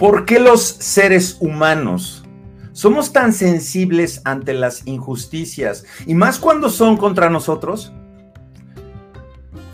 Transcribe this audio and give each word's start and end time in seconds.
¿Por 0.00 0.24
qué 0.24 0.40
los 0.40 0.62
seres 0.62 1.36
humanos 1.40 2.24
somos 2.72 3.12
tan 3.12 3.34
sensibles 3.34 4.22
ante 4.24 4.54
las 4.54 4.86
injusticias 4.86 5.84
y 6.06 6.14
más 6.14 6.38
cuando 6.38 6.70
son 6.70 6.96
contra 6.96 7.28
nosotros? 7.28 7.92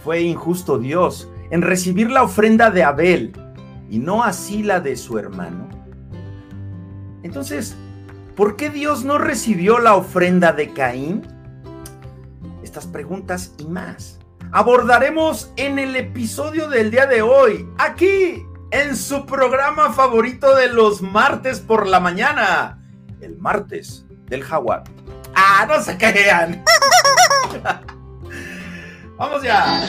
Fue 0.03 0.23
injusto 0.23 0.81
Dios 0.81 1.31
en 1.53 1.63
recibir 1.63 2.11
la 2.11 2.25
ofrenda 2.25 2.73
de 2.73 2.83
Abel 2.83 3.35
y 3.89 4.01
no 4.01 4.25
así 4.25 4.65
la 4.65 4.81
de 4.81 4.97
su 4.97 5.17
hermano. 5.17 5.69
Entonces, 7.23 7.77
¿por 8.35 8.57
qué 8.57 8.69
Dios 8.69 9.05
no 9.05 9.19
recibió 9.19 9.79
la 9.79 9.95
ofrenda 9.95 10.53
de 10.53 10.73
Caín? 10.73 11.23
Estas 12.65 12.89
preguntas 12.89 13.55
y 13.59 13.67
más 13.67 14.19
abordaremos 14.53 15.53
en 15.57 15.79
el 15.79 15.97
episodio 15.97 16.69
del 16.69 16.91
día 16.91 17.07
de 17.07 17.23
hoy, 17.23 17.69
aquí 17.79 18.46
en 18.71 18.97
su 18.97 19.27
programa 19.27 19.93
favorito 19.93 20.55
de 20.55 20.69
los 20.69 21.03
martes 21.03 21.61
por 21.61 21.87
la 21.87 22.01
mañana, 22.01 22.83
el 23.21 23.37
martes 23.39 24.05
del 24.27 24.43
jaguar. 24.43 24.85
Ah, 25.35 25.67
no 25.69 25.83
se 25.83 25.97
crean. 25.97 26.65
Vamos 29.17 29.43
ya. 29.43 29.87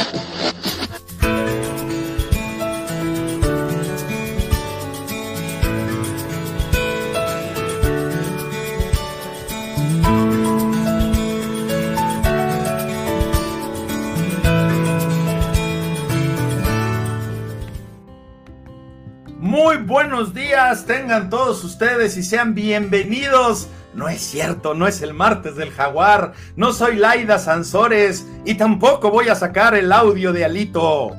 Muy 19.77 19.86
buenos 19.86 20.34
días, 20.34 20.86
tengan 20.86 21.30
todos 21.30 21.63
ustedes 21.63 22.17
y 22.17 22.23
sean 22.23 22.55
bienvenidos. 22.55 23.70
No 23.94 24.09
es 24.09 24.22
cierto, 24.22 24.73
no 24.73 24.88
es 24.88 25.03
el 25.03 25.14
martes 25.14 25.56
del 25.56 25.70
jaguar, 25.70 26.33
no 26.56 26.73
soy 26.73 26.95
Laida 26.95 27.38
Sansores 27.38 28.25
y 28.44 28.55
tampoco 28.55 29.11
voy 29.11 29.30
a 29.30 29.36
sacar 29.36 29.75
el 29.75 29.92
audio 29.92 30.33
de 30.33 30.45
Alito. 30.45 31.11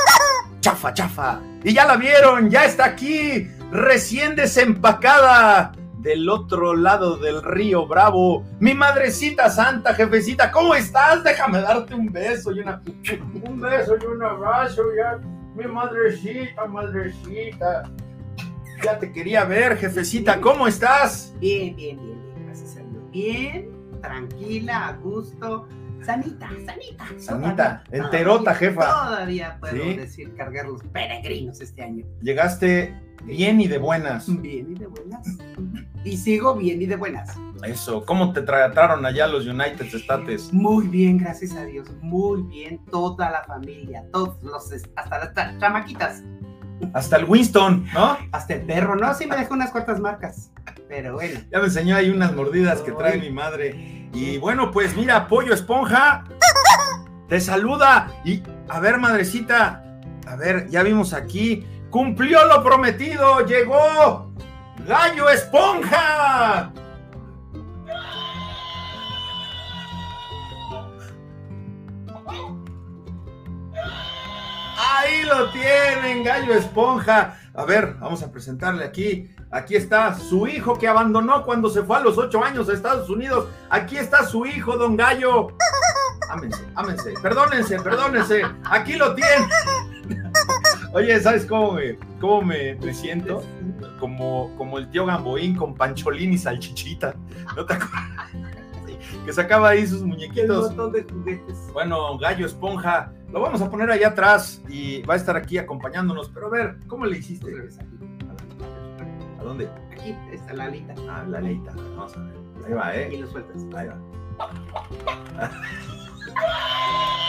Chafa, 0.60 0.94
chafa. 0.94 1.40
Y 1.64 1.74
ya 1.74 1.84
la 1.84 1.96
vieron, 1.96 2.48
ya 2.48 2.64
está 2.64 2.86
aquí, 2.86 3.50
recién 3.70 4.36
desempacada 4.36 5.72
del 5.98 6.30
otro 6.30 6.74
lado 6.74 7.18
del 7.18 7.42
río 7.42 7.86
Bravo. 7.86 8.42
Mi 8.58 8.72
madrecita 8.72 9.50
santa, 9.50 9.92
jefecita, 9.92 10.50
¿cómo 10.50 10.74
estás? 10.74 11.22
Déjame 11.24 11.60
darte 11.60 11.94
un 11.94 12.10
beso 12.10 12.52
y 12.52 12.60
una... 12.60 12.80
Un 13.44 13.60
beso 13.60 13.96
y 14.00 14.06
un 14.06 14.22
abrazo, 14.22 14.82
ya. 14.96 15.18
Mi 15.54 15.66
madrecita, 15.66 16.66
madrecita. 16.66 17.90
Ya 18.82 18.98
te 18.98 19.12
quería 19.12 19.44
ver, 19.44 19.76
jefecita. 19.76 20.40
¿Cómo 20.40 20.66
estás? 20.66 21.34
Bien, 21.38 21.76
bien, 21.76 21.96
bien, 22.02 22.22
bien. 22.22 22.46
Gracias 22.46 22.76
a 22.76 22.80
Dios. 22.80 23.10
Bien, 23.10 23.70
tranquila, 24.00 24.88
a 24.88 24.92
gusto. 24.94 25.68
Sanita, 26.02 26.48
sanita. 26.66 27.06
Sanita, 27.18 27.84
enterota, 27.92 28.54
jefa. 28.54 28.80
Todavía 28.80 29.56
puedo 29.60 29.84
¿Sí? 29.84 29.94
decir 29.94 30.34
cargar 30.34 30.66
los 30.66 30.82
peregrinos 30.84 31.60
este 31.60 31.82
año. 31.82 32.04
Llegaste 32.20 32.96
bien 33.24 33.60
y 33.60 33.68
de 33.68 33.78
buenas. 33.78 34.26
Bien 34.40 34.72
y 34.72 34.78
de 34.78 34.86
buenas. 34.86 35.26
Y 36.04 36.16
sigo 36.16 36.54
bien 36.56 36.82
y 36.82 36.86
de 36.86 36.96
buenas. 36.96 37.36
Eso, 37.64 38.04
¿cómo 38.04 38.32
te 38.32 38.42
trataron 38.42 39.06
allá 39.06 39.26
los 39.28 39.46
United 39.46 39.86
States? 39.94 40.52
Muy 40.52 40.88
bien, 40.88 41.18
gracias 41.18 41.54
a 41.54 41.64
Dios. 41.64 41.88
Muy 42.00 42.42
bien, 42.42 42.80
toda 42.90 43.30
la 43.30 43.44
familia, 43.44 44.04
todos 44.12 44.42
los, 44.42 44.72
hasta 44.96 45.18
las 45.18 45.58
chamaquitas, 45.60 46.22
Hasta 46.92 47.16
el 47.18 47.24
Winston, 47.24 47.86
¿no? 47.94 48.18
hasta 48.32 48.54
el 48.54 48.62
perro. 48.62 48.96
No, 48.96 49.14
sí 49.14 49.26
me 49.26 49.36
dejó 49.36 49.54
unas 49.54 49.70
cuantas 49.70 50.00
marcas. 50.00 50.50
Pero 50.88 51.14
bueno. 51.14 51.40
Ya 51.52 51.58
me 51.58 51.66
enseñó 51.66 51.96
ahí 51.96 52.10
unas 52.10 52.34
mordidas 52.34 52.80
que 52.80 52.92
trae 52.92 53.18
mi 53.18 53.30
madre. 53.30 54.08
Y 54.12 54.38
bueno, 54.38 54.72
pues 54.72 54.96
mira, 54.96 55.28
Pollo 55.28 55.54
Esponja 55.54 56.24
te 57.28 57.40
saluda. 57.40 58.12
Y 58.24 58.42
a 58.68 58.80
ver, 58.80 58.98
madrecita, 58.98 59.84
a 60.26 60.36
ver, 60.36 60.68
ya 60.68 60.82
vimos 60.82 61.14
aquí. 61.14 61.64
Cumplió 61.92 62.46
lo 62.46 62.64
prometido, 62.64 63.44
llegó 63.44 64.32
Gallo 64.86 65.28
Esponja. 65.28 66.72
Ahí 74.78 75.22
lo 75.24 75.50
tienen, 75.50 76.24
Gallo 76.24 76.54
Esponja. 76.54 77.36
A 77.54 77.64
ver, 77.66 77.98
vamos 78.00 78.22
a 78.22 78.32
presentarle 78.32 78.86
aquí. 78.86 79.30
Aquí 79.50 79.76
está 79.76 80.14
su 80.14 80.46
hijo 80.46 80.78
que 80.78 80.88
abandonó 80.88 81.44
cuando 81.44 81.68
se 81.68 81.82
fue 81.82 81.98
a 81.98 82.00
los 82.00 82.16
ocho 82.16 82.42
años 82.42 82.70
a 82.70 82.72
Estados 82.72 83.10
Unidos. 83.10 83.48
Aquí 83.68 83.98
está 83.98 84.24
su 84.24 84.46
hijo, 84.46 84.78
don 84.78 84.96
Gallo. 84.96 85.48
Ámense, 86.30 86.66
ámense. 86.74 87.12
Perdónense, 87.20 87.78
perdónense. 87.82 88.44
Aquí 88.64 88.94
lo 88.94 89.14
tienen. 89.14 89.46
Oye, 90.94 91.18
¿sabes 91.20 91.46
cómo 91.46 91.72
me, 91.72 91.96
cómo 92.20 92.42
me, 92.42 92.74
me 92.76 92.92
siento? 92.92 93.42
Como, 93.98 94.54
como 94.56 94.78
el 94.78 94.88
tío 94.90 95.06
Gamboín 95.06 95.56
con 95.56 95.74
Pancholín 95.74 96.32
y 96.32 96.38
Salchichita. 96.38 97.14
¿No 97.56 97.64
te 97.64 97.74
acuerdas? 97.74 98.30
Que 99.24 99.32
sacaba 99.32 99.70
ahí 99.70 99.86
sus 99.86 100.02
Un 100.02 100.08
muñequitos. 100.10 100.68
montón 100.68 100.92
de 100.92 101.02
juguetes. 101.04 101.56
Bueno, 101.72 102.18
Gallo 102.18 102.44
Esponja, 102.46 103.12
lo 103.30 103.40
vamos 103.40 103.62
a 103.62 103.70
poner 103.70 103.90
allá 103.90 104.08
atrás 104.08 104.62
y 104.68 105.02
va 105.02 105.14
a 105.14 105.16
estar 105.16 105.36
aquí 105.36 105.58
acompañándonos. 105.58 106.28
Pero 106.30 106.46
a 106.48 106.50
ver, 106.50 106.76
¿cómo 106.88 107.06
le 107.06 107.18
hiciste? 107.18 107.46
¿A 109.38 109.42
dónde? 109.44 109.68
Aquí 109.92 110.14
está 110.32 110.52
la 110.54 110.64
alita. 110.64 110.94
Ah, 111.08 111.24
la 111.28 111.40
leita. 111.40 111.72
Vamos 111.74 112.16
a 112.16 112.20
ver. 112.20 112.34
Ahí 112.66 112.72
va, 112.72 112.96
Y 112.96 113.14
¿eh? 113.14 113.18
lo 113.18 113.26
sueltas. 113.28 113.62
Ahí 113.76 113.88
va. 113.88 113.98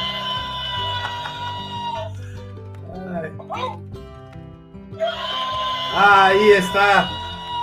Ahí 5.96 6.52
está. 6.58 7.10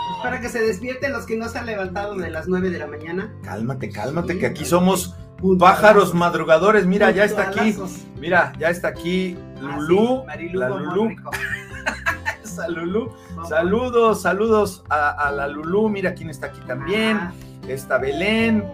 Pues 0.09 0.21
para 0.23 0.41
que 0.41 0.49
se 0.49 0.61
despierten 0.63 1.13
los 1.13 1.27
que 1.27 1.37
no 1.37 1.49
se 1.49 1.59
han 1.59 1.67
levantado 1.67 2.15
de 2.17 2.31
las 2.31 2.49
9 2.49 2.71
de 2.71 2.79
la 2.79 2.87
mañana. 2.87 3.33
Cálmate, 3.43 3.91
cálmate, 3.91 4.39
que 4.39 4.47
aquí 4.47 4.65
somos 4.65 5.15
pájaros 5.59 6.15
madrugadores. 6.15 6.87
Mira, 6.87 7.11
ya 7.11 7.25
está 7.25 7.49
aquí. 7.49 7.77
Mira, 8.19 8.53
ya 8.59 8.69
está 8.71 8.89
aquí 8.89 9.37
Ah, 9.63 9.77
Lulú. 9.79 10.21
sí, 10.21 10.27
Marilú 10.27 10.59
la 10.59 10.69
Lulú. 10.69 11.11
Saludos, 13.49 14.21
saludos 14.23 14.85
a, 14.91 15.11
a 15.11 15.31
la 15.31 15.47
Lulú. 15.49 15.89
Mira 15.89 16.15
quién 16.15 16.31
está 16.31 16.49
aquí 16.49 16.61
también. 16.67 17.17
Ah, 17.17 17.33
Está 17.69 17.99
Belén, 17.99 18.65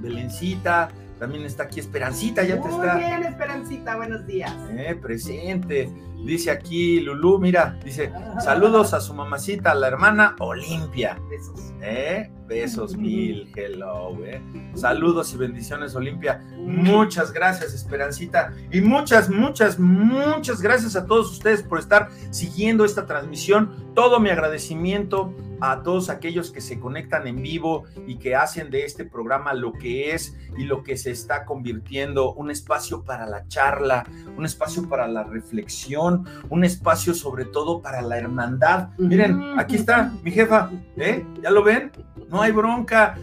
Belencita. 0.00 0.88
También 1.22 1.44
está 1.44 1.62
aquí 1.62 1.78
Esperancita, 1.78 2.42
ya 2.42 2.60
te 2.60 2.68
Muy 2.68 2.70
está 2.84 2.96
bien, 2.96 3.22
Esperancita, 3.22 3.94
buenos 3.94 4.26
días. 4.26 4.52
eh, 4.76 4.96
presente. 5.00 5.88
Dice 6.24 6.50
aquí 6.50 7.00
Lulú, 7.00 7.38
mira, 7.38 7.78
dice, 7.84 8.12
saludos 8.44 8.94
a 8.94 9.00
su 9.00 9.14
mamacita, 9.14 9.72
a 9.72 9.74
la 9.74 9.88
hermana 9.88 10.36
Olimpia. 10.38 11.18
Besos. 11.28 11.72
¿Eh? 11.80 12.30
Besos 12.46 12.96
mil, 12.96 13.50
hello, 13.56 14.16
¿eh? 14.24 14.40
Saludos 14.74 15.34
y 15.34 15.36
bendiciones, 15.36 15.94
Olimpia. 15.94 16.40
Muchas 16.58 17.32
gracias, 17.32 17.74
Esperancita. 17.74 18.52
Y 18.70 18.80
muchas, 18.80 19.30
muchas, 19.30 19.78
muchas 19.78 20.60
gracias 20.60 20.94
a 20.96 21.06
todos 21.06 21.30
ustedes 21.32 21.62
por 21.62 21.78
estar 21.78 22.08
siguiendo 22.30 22.84
esta 22.84 23.06
transmisión. 23.06 23.92
Todo 23.94 24.20
mi 24.20 24.30
agradecimiento 24.30 25.34
a 25.62 25.84
todos 25.84 26.10
aquellos 26.10 26.50
que 26.50 26.60
se 26.60 26.80
conectan 26.80 27.28
en 27.28 27.40
vivo 27.40 27.84
y 28.08 28.16
que 28.16 28.34
hacen 28.34 28.68
de 28.68 28.84
este 28.84 29.04
programa 29.04 29.54
lo 29.54 29.72
que 29.72 30.12
es 30.12 30.36
y 30.58 30.64
lo 30.64 30.82
que 30.82 30.96
se 30.96 31.12
está 31.12 31.44
convirtiendo, 31.44 32.34
un 32.34 32.50
espacio 32.50 33.04
para 33.04 33.26
la 33.26 33.46
charla, 33.46 34.04
un 34.36 34.44
espacio 34.44 34.88
para 34.88 35.06
la 35.06 35.22
reflexión, 35.22 36.11
un 36.48 36.64
espacio 36.64 37.14
sobre 37.14 37.44
todo 37.44 37.80
para 37.82 38.02
la 38.02 38.18
hermandad. 38.18 38.88
Miren, 38.98 39.58
aquí 39.58 39.76
está 39.76 40.12
mi 40.22 40.30
jefa, 40.30 40.70
¿eh? 40.96 41.24
¿Ya 41.42 41.50
lo 41.50 41.62
ven? 41.62 41.90
No 42.30 42.42
hay 42.42 42.52
bronca. 42.52 43.16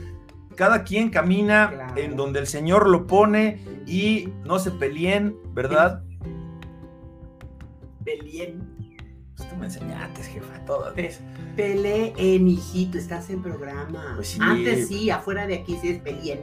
Cada 0.55 0.83
quien 0.83 1.09
camina 1.09 1.69
Claro. 1.71 1.93
en 2.01 2.15
donde 2.17 2.39
el 2.39 2.47
Señor 2.47 2.89
lo 2.89 3.07
pone 3.07 3.59
y 3.87 4.29
no 4.45 4.59
se 4.59 4.71
peleen, 4.71 5.35
¿verdad? 5.53 6.03
Pelien. 8.03 8.59
Pues 9.37 9.49
tú 9.49 9.55
me 9.55 9.65
enseñaste, 9.67 10.21
jefa, 10.23 10.65
todo. 10.65 10.93
Pe- 10.93 11.15
Peleen, 11.55 12.47
hijito, 12.47 12.97
estás 12.97 13.29
en 13.29 13.41
programa. 13.41 14.13
Pues 14.15 14.29
sí. 14.29 14.39
Antes 14.41 14.87
sí, 14.89 15.09
afuera 15.09 15.47
de 15.47 15.55
aquí 15.59 15.77
sí 15.81 15.89
es 15.91 15.99
Pelien. 15.99 16.41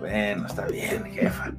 Bueno, 0.00 0.46
está 0.46 0.66
bien, 0.66 1.04
jefa. 1.06 1.52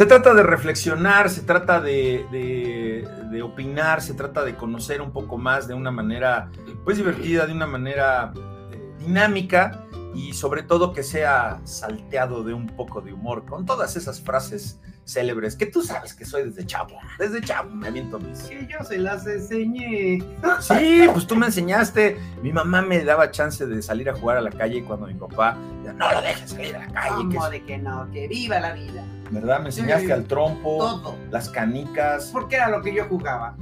Se 0.00 0.06
trata 0.06 0.32
de 0.32 0.42
reflexionar, 0.42 1.28
se 1.28 1.42
trata 1.42 1.78
de, 1.78 2.24
de- 2.32 3.06
de 3.30 3.42
opinar, 3.42 4.00
se 4.00 4.14
trata 4.14 4.42
de 4.46 4.56
conocer 4.56 5.02
un 5.02 5.12
poco 5.12 5.36
más 5.36 5.68
de 5.68 5.74
una 5.74 5.90
manera, 5.90 6.48
pues 6.86 6.96
divertida, 6.96 7.44
de 7.46 7.52
una 7.52 7.66
manera 7.66 8.32
eh, 8.72 8.94
dinámica. 8.98 9.84
y 10.14 10.32
sobre 10.32 10.62
todo 10.62 10.94
que 10.94 11.02
sea 11.02 11.60
salteado 11.64 12.42
de 12.44 12.54
un 12.54 12.66
poco 12.66 13.02
de 13.02 13.12
humor, 13.12 13.44
con 13.44 13.66
todas 13.66 13.94
esas 13.94 14.22
frases 14.22 14.80
célebres 15.04 15.54
que 15.54 15.66
tú 15.66 15.82
sabes 15.82 16.14
que 16.14 16.24
soy 16.24 16.44
desde 16.44 16.64
chavo. 16.64 16.96
Desde 17.18 17.42
chavo 17.42 17.68
me 17.68 17.88
aviento 17.88 18.18
mis. 18.18 18.44
Que 18.44 18.66
yo 18.66 18.82
se 18.82 18.96
las 18.96 19.26
enseñé. 19.26 20.24
Sí, 20.60 21.02
pues 21.12 21.26
tú 21.26 21.36
me 21.36 21.44
enseñaste. 21.46 22.18
Mi 22.42 22.54
mamá 22.54 22.80
me 22.80 23.04
daba 23.04 23.30
chance 23.30 23.66
de 23.66 23.82
salir 23.82 24.08
a 24.08 24.14
jugar 24.14 24.38
a 24.38 24.40
la 24.40 24.50
calle 24.50 24.82
cuando 24.82 25.06
mi 25.06 25.12
papá, 25.14 25.58
no 25.94 26.10
lo 26.10 26.22
dejes 26.22 26.52
salir 26.52 26.74
a 26.74 26.86
la 26.86 26.92
calle. 26.94 27.16
¿Cómo 27.16 27.44
es-". 27.44 27.50
de 27.52 27.64
que 27.64 27.76
no? 27.76 28.10
Que 28.10 28.28
viva 28.28 28.58
la 28.60 28.72
vida. 28.72 29.04
¿Verdad? 29.30 29.60
Me 29.60 29.66
enseñaste 29.66 30.06
Sí. 30.06 30.12
al 30.12 30.24
trompo, 30.24 30.78
Todo. 30.78 31.14
las 31.30 31.48
canicas, 31.48 32.30
Porque 32.32 32.56
era 32.56 32.68
lo 32.68 32.82
que 32.82 32.94
yo 32.94 33.04
jugaba. 33.06 33.56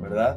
¿verdad? 0.00 0.36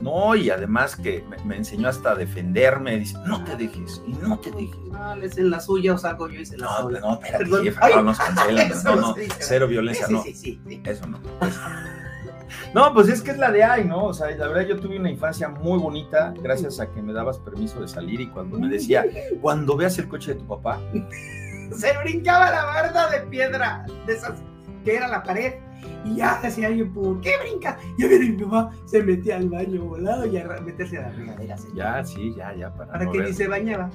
No, 0.00 0.34
y 0.34 0.48
además 0.48 0.96
que 0.96 1.22
me, 1.28 1.36
me 1.44 1.56
enseñó 1.58 1.88
hasta 1.88 2.12
a 2.12 2.14
defenderme. 2.14 2.96
Dice, 2.98 3.18
no 3.26 3.44
te 3.44 3.54
dejes, 3.54 4.00
y 4.06 4.12
no 4.12 4.38
te 4.38 4.50
dejes. 4.50 4.78
No, 4.90 5.14
les 5.16 5.36
en 5.36 5.50
la 5.50 5.60
suya 5.60 5.92
o 5.92 5.98
salgo 5.98 6.26
yo 6.28 6.40
y 6.40 6.46
se 6.46 6.56
la 6.56 6.64
No, 6.66 6.76
sola. 6.78 7.00
no, 7.00 7.12
espérate, 7.14 7.44
Perdón. 7.44 7.64
jefa, 7.64 7.80
Ay, 7.82 7.92
no 7.96 8.02
nos 8.04 8.18
cancelan. 8.18 8.72
No, 8.84 8.96
no, 8.96 9.14
cero 9.40 9.68
violencia, 9.68 10.06
sí, 10.06 10.12
no. 10.14 10.22
Sí, 10.22 10.34
sí, 10.34 10.60
sí. 10.66 10.82
Eso 10.86 11.06
no. 11.06 11.18
eso. 11.46 11.60
No, 12.74 12.92
pues 12.94 13.08
es 13.08 13.20
que 13.22 13.30
es 13.32 13.38
la 13.38 13.50
de 13.52 13.62
ahí, 13.62 13.84
¿no? 13.84 14.06
O 14.06 14.14
sea, 14.14 14.28
la 14.30 14.48
verdad 14.48 14.62
yo 14.68 14.80
tuve 14.80 14.98
una 14.98 15.10
infancia 15.10 15.48
muy 15.48 15.78
bonita 15.78 16.32
gracias 16.42 16.80
a 16.80 16.90
que 16.90 17.00
me 17.02 17.12
dabas 17.12 17.38
permiso 17.38 17.80
de 17.80 17.86
salir 17.88 18.20
y 18.20 18.26
cuando 18.28 18.58
me 18.58 18.68
decía, 18.68 19.04
cuando 19.40 19.76
veas 19.76 19.98
el 19.98 20.08
coche 20.08 20.34
de 20.34 20.40
tu 20.40 20.46
papá, 20.48 20.80
Se 21.76 21.96
brincaba 21.98 22.50
la 22.50 22.64
barda 22.64 23.10
de 23.10 23.20
piedra, 23.22 23.84
de 24.06 24.12
esas 24.14 24.32
que 24.84 24.96
era 24.96 25.08
la 25.08 25.22
pared. 25.22 25.54
Y 26.04 26.16
ya 26.16 26.38
decía 26.42 26.70
yo, 26.70 26.90
¿por 26.92 27.20
qué 27.20 27.32
brinca? 27.42 27.78
Ya 27.98 28.06
viene 28.08 28.30
mi 28.30 28.44
mamá, 28.44 28.70
se 28.86 29.02
metía 29.02 29.36
al 29.36 29.48
baño 29.48 29.82
volado 29.84 30.26
y 30.26 30.36
a 30.38 30.44
meterse 30.62 30.98
a 30.98 31.02
la 31.02 31.10
regadera. 31.10 31.56
señor. 31.56 31.76
ya, 31.76 32.04
sí, 32.04 32.34
ya, 32.36 32.54
ya, 32.54 32.72
para, 32.74 32.92
Para 32.92 33.04
no 33.04 33.12
que 33.12 33.18
ver. 33.18 33.28
ni 33.28 33.34
se 33.34 33.46
bañaba. 33.48 33.90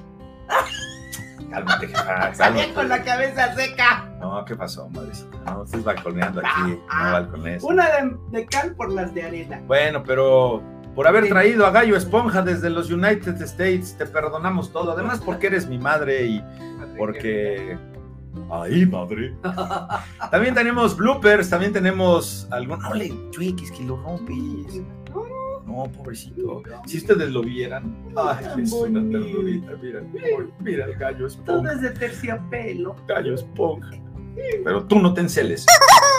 Cálmate, 1.50 1.88
jefa, 1.88 2.34
Salía 2.34 2.74
con 2.74 2.88
la 2.88 3.02
cabeza 3.02 3.54
seca. 3.54 4.08
No, 4.20 4.44
¿qué 4.44 4.56
pasó, 4.56 4.88
madrecita? 4.90 5.36
No, 5.46 5.64
estás 5.64 5.84
balconeando 5.84 6.40
aquí, 6.40 6.70
no 6.72 6.80
Ah, 6.90 7.12
balcones. 7.12 7.62
Una 7.62 7.86
de, 7.90 8.16
de 8.30 8.46
cal 8.46 8.74
por 8.74 8.90
las 8.92 9.14
de 9.14 9.22
arena. 9.22 9.60
Bueno, 9.66 10.02
pero 10.04 10.62
por 10.94 11.06
haber 11.06 11.24
Sí. 11.24 11.30
traído 11.30 11.66
a 11.66 11.70
Gallo 11.70 11.96
Esponja 11.96 12.42
desde 12.42 12.70
los 12.70 12.90
United 12.90 13.40
States, 13.42 13.96
te 13.96 14.06
perdonamos 14.06 14.72
todo. 14.72 14.92
Además, 14.92 15.20
porque 15.24 15.48
eres 15.48 15.66
mi 15.68 15.78
madre 15.78 16.24
y 16.26 16.44
porque... 16.96 17.78
¡Ay, 18.50 18.84
madre! 18.86 19.34
También 20.30 20.54
tenemos 20.54 20.96
bloopers, 20.96 21.48
también 21.48 21.72
tenemos 21.72 22.46
algún... 22.50 22.78
No 22.80 22.94
le 22.94 23.12
chueques 23.30 23.70
que 23.72 23.84
lo 23.84 23.96
rompes. 23.96 24.82
No, 25.66 25.84
pobrecito. 25.90 26.62
Si 26.86 26.98
ustedes 26.98 27.30
lo 27.32 27.42
vieran... 27.42 27.96
¡Ay, 28.16 28.62
es 28.62 28.72
una 28.72 29.00
ternurita! 29.00 29.72
Mira, 29.82 30.02
mira 30.60 30.84
el 30.84 30.94
Gallo 30.94 31.18
Todo 31.18 31.26
Esponja. 31.26 31.72
es 31.72 31.80
de 31.80 31.90
terciopelo. 31.90 32.96
Gallo 33.08 33.34
Esponja. 33.34 33.96
Pero 34.64 34.84
tú 34.84 34.98
no 34.98 35.14
te 35.14 35.22
enceles. 35.22 35.66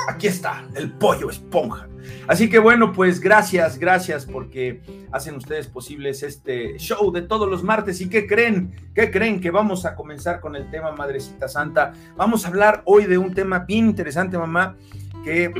Aquí 0.09 0.27
está, 0.27 0.67
el 0.75 0.91
pollo 0.91 1.29
esponja. 1.29 1.87
Así 2.27 2.49
que 2.49 2.59
bueno, 2.59 2.93
pues 2.93 3.19
gracias, 3.19 3.77
gracias 3.77 4.25
porque 4.25 4.81
hacen 5.11 5.35
ustedes 5.35 5.67
posibles 5.67 6.23
este 6.23 6.77
show 6.77 7.11
de 7.11 7.21
todos 7.21 7.49
los 7.49 7.63
martes. 7.63 8.01
¿Y 8.01 8.09
qué 8.09 8.25
creen? 8.25 8.91
¿Qué 8.95 9.11
creen? 9.11 9.41
Que 9.41 9.51
vamos 9.51 9.85
a 9.85 9.95
comenzar 9.95 10.39
con 10.39 10.55
el 10.55 10.69
tema 10.71 10.91
Madrecita 10.93 11.47
Santa. 11.47 11.93
Vamos 12.15 12.45
a 12.45 12.47
hablar 12.47 12.81
hoy 12.85 13.05
de 13.05 13.17
un 13.17 13.33
tema 13.33 13.59
bien 13.59 13.87
interesante, 13.87 14.37
mamá, 14.37 14.77
que 15.23 15.51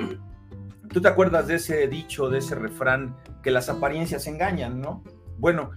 tú 0.90 1.02
te 1.02 1.08
acuerdas 1.08 1.48
de 1.48 1.56
ese 1.56 1.88
dicho, 1.88 2.30
de 2.30 2.40
ese 2.40 2.56
refrán, 2.56 3.16
que 3.44 3.52
las 3.52 3.70
apariencias 3.70 4.28
engañan, 4.28 4.82
¿no? 4.82 5.04
Bueno, 5.38 5.72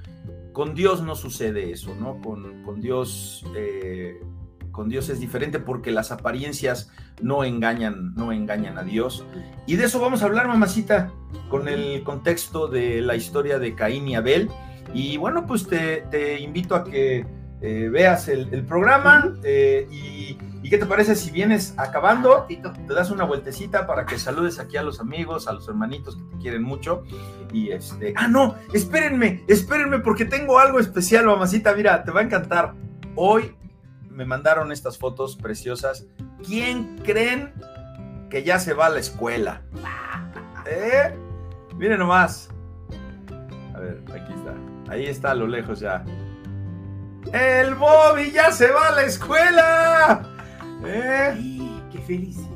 con 0.53 0.75
Dios 0.75 1.03
no 1.03 1.17
sucede 1.17 1.73
eso, 1.73 1.95
¿no? 1.97 2.21
Con, 2.21 2.63
con 2.63 2.81
Dios... 2.81 3.45
eh, 3.57 4.21
Dios 4.89 5.09
es 5.09 5.21
diferente 5.21 5.59
porque 5.59 5.91
las 5.91 6.11
apariencias 6.13 6.91
no 7.21 7.45
engañan, 7.45 8.15
no 8.15 8.33
engañan 8.33 8.79
a 8.79 8.83
Dios. 8.83 9.25
Y 9.67 9.77
de 9.77 9.85
eso 9.85 10.01
vamos 10.01 10.23
a 10.23 10.27
hablar, 10.27 10.49
mamacita, 10.49 11.13
con 11.49 11.69
el 11.69 12.03
contexto 12.03 12.69
de 12.69 13.01
la 13.01 13.17
historia 13.17 13.59
de 13.59 13.75
Caín 13.75 14.09
y 14.09 14.15
Abel. 14.15 14.49
Y 14.95 15.17
bueno, 15.17 15.47
pues 15.47 15.67
te, 15.67 16.41
invito 16.41 16.75
a 16.75 16.85
que 16.85 17.27
eh, 17.61 17.89
veas 17.91 18.29
el, 18.29 18.65
programa 18.65 19.37
eh, 19.45 19.87
y, 19.91 20.39
y 20.63 20.69
qué 20.69 20.77
te 20.77 20.87
parece 20.87 21.15
si 21.15 21.31
vienes 21.31 21.75
acabando, 21.79 22.47
te 22.47 22.95
das 22.95 23.11
una 23.11 23.25
vueltecita 23.25 23.87
para 23.87 24.05
que 24.05 24.19
saludes 24.19 24.59
aquí 24.59 24.77
a 24.77 24.83
los 24.83 25.01
amigos, 25.01 25.49
a 25.49 25.53
los 25.53 25.67
hermanitos 25.69 26.17
que 26.17 26.23
te 26.23 26.37
quieren 26.37 26.63
mucho. 26.63 27.03
Y 27.53 27.71
este, 27.71 28.13
ah, 28.17 28.29
no, 28.29 28.57
espérenme, 28.75 29.43
espérenme 29.49 30.01
porque 30.01 30.27
tengo 30.27 30.59
algo 30.59 30.79
especial, 30.79 31.25
mamacita, 31.27 31.75
mira, 31.75 32.05
te 32.05 32.11
va 32.11 32.21
a 32.21 32.25
encantar. 32.25 32.75
Hoy 33.17 33.55
me 34.21 34.27
mandaron 34.27 34.71
estas 34.71 34.99
fotos 34.99 35.35
preciosas. 35.35 36.07
¿Quién 36.47 36.99
creen 36.99 37.55
que 38.29 38.43
ya 38.43 38.59
se 38.59 38.75
va 38.75 38.85
a 38.85 38.91
la 38.91 38.99
escuela? 38.99 39.63
¿Eh? 40.67 41.17
Miren 41.77 42.01
nomás. 42.01 42.51
A 43.75 43.79
ver, 43.79 44.03
aquí 44.13 44.31
está. 44.35 44.93
Ahí 44.93 45.07
está 45.07 45.31
a 45.31 45.35
lo 45.35 45.47
lejos 45.47 45.81
ya. 45.81 46.05
El 47.33 47.75
Bobby 47.77 48.31
ya 48.31 48.53
se 48.53 48.71
va 48.71 48.89
a 48.89 48.97
la 48.97 49.05
escuela. 49.05 50.23
¿Eh? 50.85 51.81
Qué 51.91 51.99
felicidad. 52.01 52.47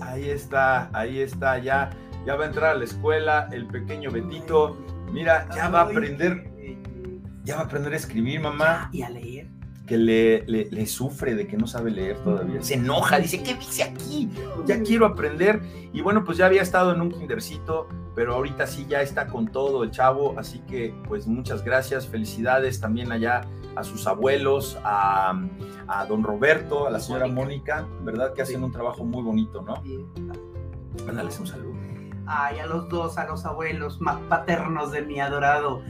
Ahí 0.00 0.30
está, 0.30 0.88
ahí 0.92 1.20
está, 1.20 1.58
ya, 1.58 1.90
ya 2.24 2.36
va 2.36 2.44
a 2.44 2.46
entrar 2.46 2.76
a 2.76 2.78
la 2.78 2.84
escuela 2.84 3.48
el 3.50 3.66
pequeño 3.66 4.12
Betito. 4.12 4.76
Mira, 5.10 5.48
ya 5.52 5.68
va 5.68 5.80
a 5.80 5.82
aprender, 5.82 6.48
ya 7.42 7.56
va 7.56 7.62
a 7.62 7.64
aprender 7.64 7.92
a 7.92 7.96
escribir, 7.96 8.40
mamá, 8.40 8.88
Y 8.92 9.02
a 9.02 9.10
leer. 9.10 9.37
Que 9.88 9.96
le, 9.98 10.44
le, 10.46 10.68
le 10.70 10.86
sufre 10.86 11.34
de 11.34 11.48
que 11.48 11.56
no 11.56 11.66
sabe 11.66 11.90
leer 11.90 12.18
todavía. 12.18 12.62
Se 12.62 12.74
enoja, 12.74 13.18
dice, 13.18 13.42
¿qué 13.42 13.54
dice 13.54 13.82
aquí? 13.82 14.30
Ya 14.66 14.82
quiero 14.82 15.06
aprender. 15.06 15.62
Y 15.92 16.02
bueno, 16.02 16.22
pues 16.24 16.38
ya 16.38 16.46
había 16.46 16.62
estado 16.62 16.94
en 16.94 17.00
un 17.00 17.10
kindercito, 17.10 17.88
pero 18.14 18.34
ahorita 18.34 18.66
sí 18.66 18.86
ya 18.88 19.00
está 19.00 19.26
con 19.26 19.48
todo 19.48 19.82
el 19.82 19.90
chavo. 19.90 20.38
Así 20.38 20.60
que, 20.60 20.94
pues 21.08 21.26
muchas 21.26 21.64
gracias, 21.64 22.06
felicidades 22.06 22.78
también 22.80 23.10
allá 23.10 23.40
a 23.74 23.82
sus 23.84 24.06
abuelos, 24.06 24.78
a, 24.84 25.40
a 25.86 26.06
don 26.06 26.22
Roberto, 26.22 26.86
a 26.86 26.90
la 26.90 27.00
señora 27.00 27.26
Mónica. 27.26 27.38
Mónica, 27.48 27.88
¿verdad? 28.02 28.34
Que 28.34 28.42
hacen 28.42 28.62
un 28.62 28.72
trabajo 28.72 29.04
muy 29.04 29.22
bonito, 29.22 29.62
¿no? 29.62 29.82
Mándales 31.06 31.40
un 31.40 31.46
saludo. 31.46 31.72
Ay, 32.26 32.58
a 32.58 32.66
los 32.66 32.90
dos, 32.90 33.16
a 33.16 33.26
los 33.26 33.46
abuelos 33.46 34.02
más 34.02 34.20
paternos 34.28 34.92
de 34.92 35.00
mi 35.00 35.18
adorado 35.18 35.80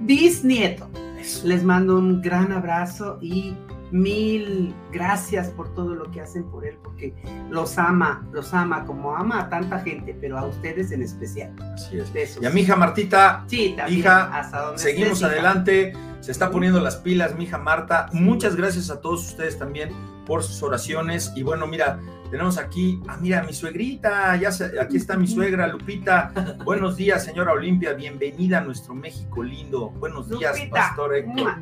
bisnieto. 0.00 0.88
Eso. 1.20 1.46
Les 1.46 1.64
mando 1.64 1.96
un 1.98 2.20
gran 2.22 2.52
abrazo 2.52 3.18
y 3.20 3.54
mil 3.92 4.74
gracias 4.92 5.48
por 5.50 5.72
todo 5.74 5.94
lo 5.94 6.10
que 6.10 6.20
hacen 6.20 6.44
por 6.50 6.66
él, 6.66 6.76
porque 6.82 7.14
los 7.50 7.78
ama, 7.78 8.26
los 8.32 8.52
ama 8.52 8.84
como 8.84 9.14
ama 9.16 9.40
a 9.42 9.48
tanta 9.48 9.78
gente, 9.80 10.16
pero 10.20 10.38
a 10.38 10.44
ustedes 10.46 10.90
en 10.92 11.02
especial. 11.02 11.52
Así 11.74 11.98
es. 11.98 12.12
Besos. 12.12 12.42
Y 12.42 12.46
a 12.46 12.50
mi 12.50 12.62
hija 12.62 12.76
Martita, 12.76 13.44
Sí, 13.46 13.74
también, 13.76 14.00
hija, 14.00 14.36
hasta 14.38 14.60
donde 14.62 14.78
seguimos 14.82 15.12
estés, 15.12 15.20
hija. 15.22 15.28
adelante. 15.32 15.92
Se 16.20 16.32
está 16.32 16.50
poniendo 16.50 16.80
las 16.80 16.96
pilas, 16.96 17.36
mi 17.36 17.44
hija 17.44 17.58
Marta. 17.58 18.08
Muchas 18.12 18.56
gracias 18.56 18.90
a 18.90 19.00
todos 19.00 19.24
ustedes 19.28 19.58
también 19.58 19.90
por 20.26 20.42
sus 20.42 20.60
oraciones. 20.62 21.32
Y 21.36 21.44
bueno, 21.44 21.66
mira, 21.68 22.00
tenemos 22.30 22.58
aquí, 22.58 23.00
ah, 23.08 23.18
mira, 23.20 23.42
mi 23.42 23.52
suegrita, 23.52 24.36
ya 24.36 24.50
se- 24.52 24.78
aquí 24.80 24.96
está 24.96 25.16
mi 25.16 25.26
suegra, 25.26 25.66
Lupita. 25.66 26.32
Buenos 26.64 26.96
días, 26.96 27.24
señora 27.24 27.52
Olimpia, 27.52 27.92
bienvenida 27.92 28.58
a 28.58 28.60
nuestro 28.62 28.94
México 28.94 29.42
lindo. 29.42 29.90
Buenos 29.90 30.28
días. 30.28 30.56
Pastor 30.70 31.14
Héctor. 31.16 31.54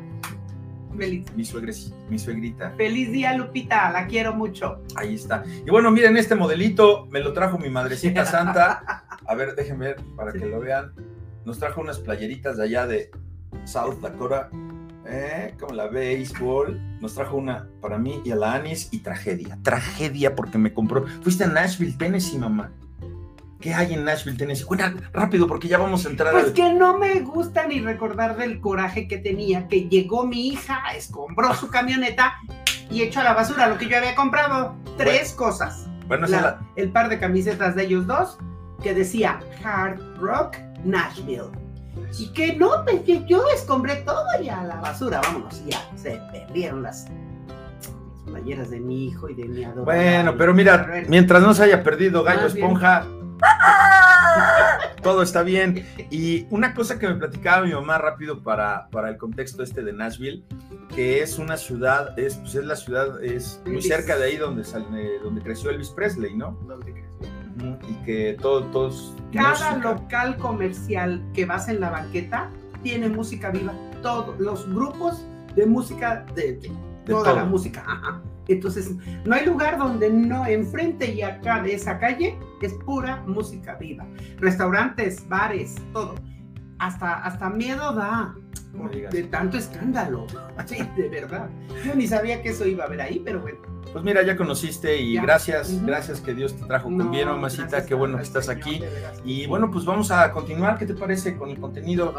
Feliz, 0.97 1.25
Mi, 1.35 1.43
mi 2.09 2.17
suegrita, 2.17 2.71
feliz 2.77 3.11
día, 3.11 3.35
Lupita, 3.37 3.91
la 3.91 4.07
quiero 4.07 4.33
mucho. 4.33 4.81
ahí 4.95 5.15
está. 5.15 5.43
Y 5.65 5.69
bueno, 5.69 5.91
miren, 5.91 6.15
este 6.15 6.35
modelito 6.35 7.05
me 7.11 7.19
lo 7.19 7.33
trajo 7.33 7.57
mi 7.57 7.69
madrecita 7.69 8.25
santa. 8.25 9.03
A 9.27 9.35
ver, 9.35 9.55
déjenme 9.55 9.87
ver 9.87 9.97
para 10.15 10.31
que 10.31 10.45
lo 10.45 10.59
vean. 10.61 10.93
Nos 11.43 11.59
trajo 11.59 11.81
unas 11.81 11.99
playeritas 11.99 12.55
de 12.57 12.63
allá 12.63 12.87
de 12.87 13.11
South 13.65 13.99
Dakota. 14.01 14.49
¿Eh? 15.07 15.53
Como 15.59 15.73
la 15.73 15.87
béisbol. 15.87 16.99
Nos 17.01 17.13
trajo 17.15 17.37
una 17.37 17.67
para 17.81 17.97
mí 17.97 18.21
y 18.25 18.31
a 18.31 18.35
la 18.35 18.53
Anis 18.53 18.89
y 18.91 18.99
tragedia. 18.99 19.57
Tragedia 19.63 20.35
porque 20.35 20.57
me 20.57 20.73
compró. 20.73 21.05
Fuiste 21.21 21.43
a 21.43 21.47
Nashville, 21.47 21.93
Tennessee, 21.97 22.37
mamá. 22.37 22.71
¿Qué 23.59 23.73
hay 23.73 23.93
en 23.93 24.03
Nashville, 24.03 24.37
Tennessee? 24.37 24.63
Cuenta 24.65 24.93
rápido 25.13 25.47
porque 25.47 25.67
ya 25.67 25.77
vamos 25.77 26.05
a 26.05 26.09
entrar 26.09 26.33
Pues 26.33 26.45
al- 26.45 26.53
que 26.53 26.73
no 26.73 26.97
me 26.99 27.19
gusta 27.21 27.65
ni 27.65 27.79
recordar 27.79 28.37
del 28.37 28.59
coraje 28.59 29.07
que 29.07 29.17
tenía, 29.17 29.67
que 29.67 29.87
llegó 29.87 30.27
mi 30.27 30.49
hija, 30.49 30.81
escombró 30.95 31.53
su 31.55 31.69
camioneta 31.69 32.35
y 32.91 33.01
echó 33.01 33.21
a 33.21 33.23
la 33.23 33.33
basura 33.33 33.67
lo 33.67 33.77
que 33.77 33.87
yo 33.87 33.97
había 33.97 34.13
comprado. 34.13 34.75
Tres 34.97 35.33
cosas. 35.33 35.87
Bueno, 36.07 36.27
la- 36.27 36.59
el 36.75 36.91
par 36.91 37.09
de 37.09 37.17
camisetas 37.19 37.75
de 37.75 37.85
ellos 37.85 38.05
dos 38.05 38.37
que 38.83 38.93
decía 38.93 39.39
Hard 39.63 39.99
Rock 40.19 40.57
Nashville. 40.83 41.49
Y 42.17 42.27
que 42.29 42.55
no, 42.55 42.83
pues 42.83 43.01
que 43.01 43.25
yo 43.25 43.43
escombré 43.53 43.97
todo 43.97 44.25
y 44.41 44.49
a 44.49 44.63
la 44.63 44.75
basura, 44.77 45.21
vámonos, 45.21 45.63
ya 45.65 45.79
se 45.95 46.21
perdieron 46.31 46.83
las, 46.83 47.07
playeras 48.25 48.69
de 48.69 48.79
mi 48.79 49.05
hijo 49.05 49.29
y 49.29 49.35
de 49.35 49.45
mi 49.45 49.63
adorada. 49.63 49.83
Bueno, 49.83 50.35
pero 50.37 50.53
mira, 50.53 51.03
mientras 51.07 51.41
no 51.41 51.53
se 51.53 51.63
haya 51.63 51.83
perdido 51.83 52.23
Gallo. 52.23 52.47
Esponja. 52.47 53.05
todo 55.01 55.21
está 55.21 55.43
bien. 55.43 55.85
Y 56.09 56.47
una 56.49 56.73
cosa 56.73 56.97
que 56.99 57.07
me 57.07 57.15
platicaba 57.15 57.65
mi 57.65 57.73
mamá 57.73 57.97
rápido 57.97 58.41
para, 58.41 58.87
para 58.89 59.09
el 59.09 59.17
contexto 59.17 59.63
este 59.63 59.83
de 59.83 59.93
Nashville, 59.93 60.43
que 60.95 61.21
es 61.21 61.37
una 61.37 61.57
ciudad, 61.57 62.17
es, 62.17 62.35
pues 62.35 62.55
es 62.55 62.65
la 62.65 62.75
ciudad, 62.75 63.23
es 63.23 63.61
muy 63.65 63.81
cerca 63.81 64.17
de 64.17 64.25
ahí 64.25 64.37
donde, 64.37 64.63
sale, 64.63 65.19
donde 65.23 65.41
creció 65.41 65.69
Elvis 65.69 65.89
Presley, 65.89 66.35
¿no? 66.35 66.57
Y 67.87 67.93
que 68.05 68.37
todo, 68.41 68.63
todos... 68.65 69.15
Cada 69.33 69.77
local 69.77 70.37
comercial 70.37 71.23
que 71.33 71.45
vas 71.45 71.67
en 71.69 71.79
la 71.79 71.89
banqueta 71.89 72.49
tiene 72.83 73.09
música 73.09 73.49
viva. 73.49 73.73
Todos 74.01 74.39
los 74.39 74.67
grupos 74.69 75.25
de 75.55 75.65
música, 75.65 76.25
de, 76.35 76.59
toda 77.05 77.33
la 77.33 77.45
música. 77.45 77.83
Entonces, 78.47 78.95
no 79.25 79.35
hay 79.35 79.45
lugar 79.45 79.77
donde 79.77 80.09
no, 80.09 80.45
enfrente 80.45 81.13
y 81.13 81.21
acá 81.21 81.63
de 81.63 81.73
esa 81.73 81.97
calle, 81.97 82.37
es 82.61 82.73
pura 82.85 83.23
música 83.25 83.75
viva. 83.75 84.05
Restaurantes, 84.37 85.27
bares, 85.27 85.75
todo. 85.93 86.15
Hasta, 86.77 87.23
hasta 87.23 87.49
miedo 87.49 87.93
da 87.93 88.35
de 89.11 89.23
tanto 89.23 89.57
escándalo. 89.57 90.27
Sí, 90.65 90.77
de 90.97 91.09
verdad. 91.09 91.49
Yo 91.85 91.95
ni 91.95 92.07
sabía 92.07 92.41
que 92.41 92.49
eso 92.49 92.65
iba 92.65 92.83
a 92.83 92.87
haber 92.87 93.01
ahí, 93.01 93.21
pero 93.23 93.41
bueno. 93.41 93.59
Pues 93.95 94.03
mira, 94.03 94.23
ya 94.23 94.35
conociste 94.35 94.97
y 94.97 95.15
gracias, 95.15 95.81
gracias 95.85 96.19
que 96.19 96.33
Dios 96.33 96.53
te 96.57 96.65
trajo 96.65 96.89
con 96.89 97.11
bien, 97.11 97.29
mamacita, 97.29 97.85
qué 97.85 97.93
bueno 97.93 98.17
que 98.17 98.23
estás 98.23 98.49
aquí. 98.49 98.83
Y 99.23 99.45
bueno, 99.47 99.71
pues 99.71 99.85
vamos 99.85 100.11
a 100.11 100.33
continuar, 100.33 100.77
¿qué 100.77 100.85
te 100.85 100.95
parece 100.95 101.37
con 101.37 101.49
el 101.49 101.61
contenido? 101.61 102.13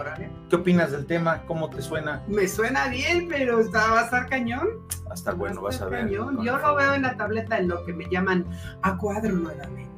¿Qué 0.49 0.57
opinas 0.57 0.91
del 0.91 1.05
tema? 1.05 1.43
¿Cómo 1.47 1.69
te 1.69 1.83
suena? 1.83 2.23
Me 2.29 2.49
suena 2.49 2.89
bien, 2.89 3.29
pero 3.29 3.59
va 3.71 4.01
a 4.01 4.05
estar 4.05 4.27
cañón. 4.27 4.67
Va 5.07 5.11
a 5.11 5.15
estar 5.17 5.35
bueno, 5.35 5.61
vas 5.61 5.79
a 5.83 5.85
ver. 5.85 6.09
Yo 6.09 6.31
lo 6.31 6.75
veo 6.77 6.95
en 6.95 7.03
la 7.03 7.15
tableta 7.15 7.59
en 7.59 7.69
lo 7.69 7.85
que 7.85 7.93
me 7.93 8.07
llaman 8.09 8.47
a 8.81 8.97
cuadro 8.97 9.35
nuevamente. 9.35 9.91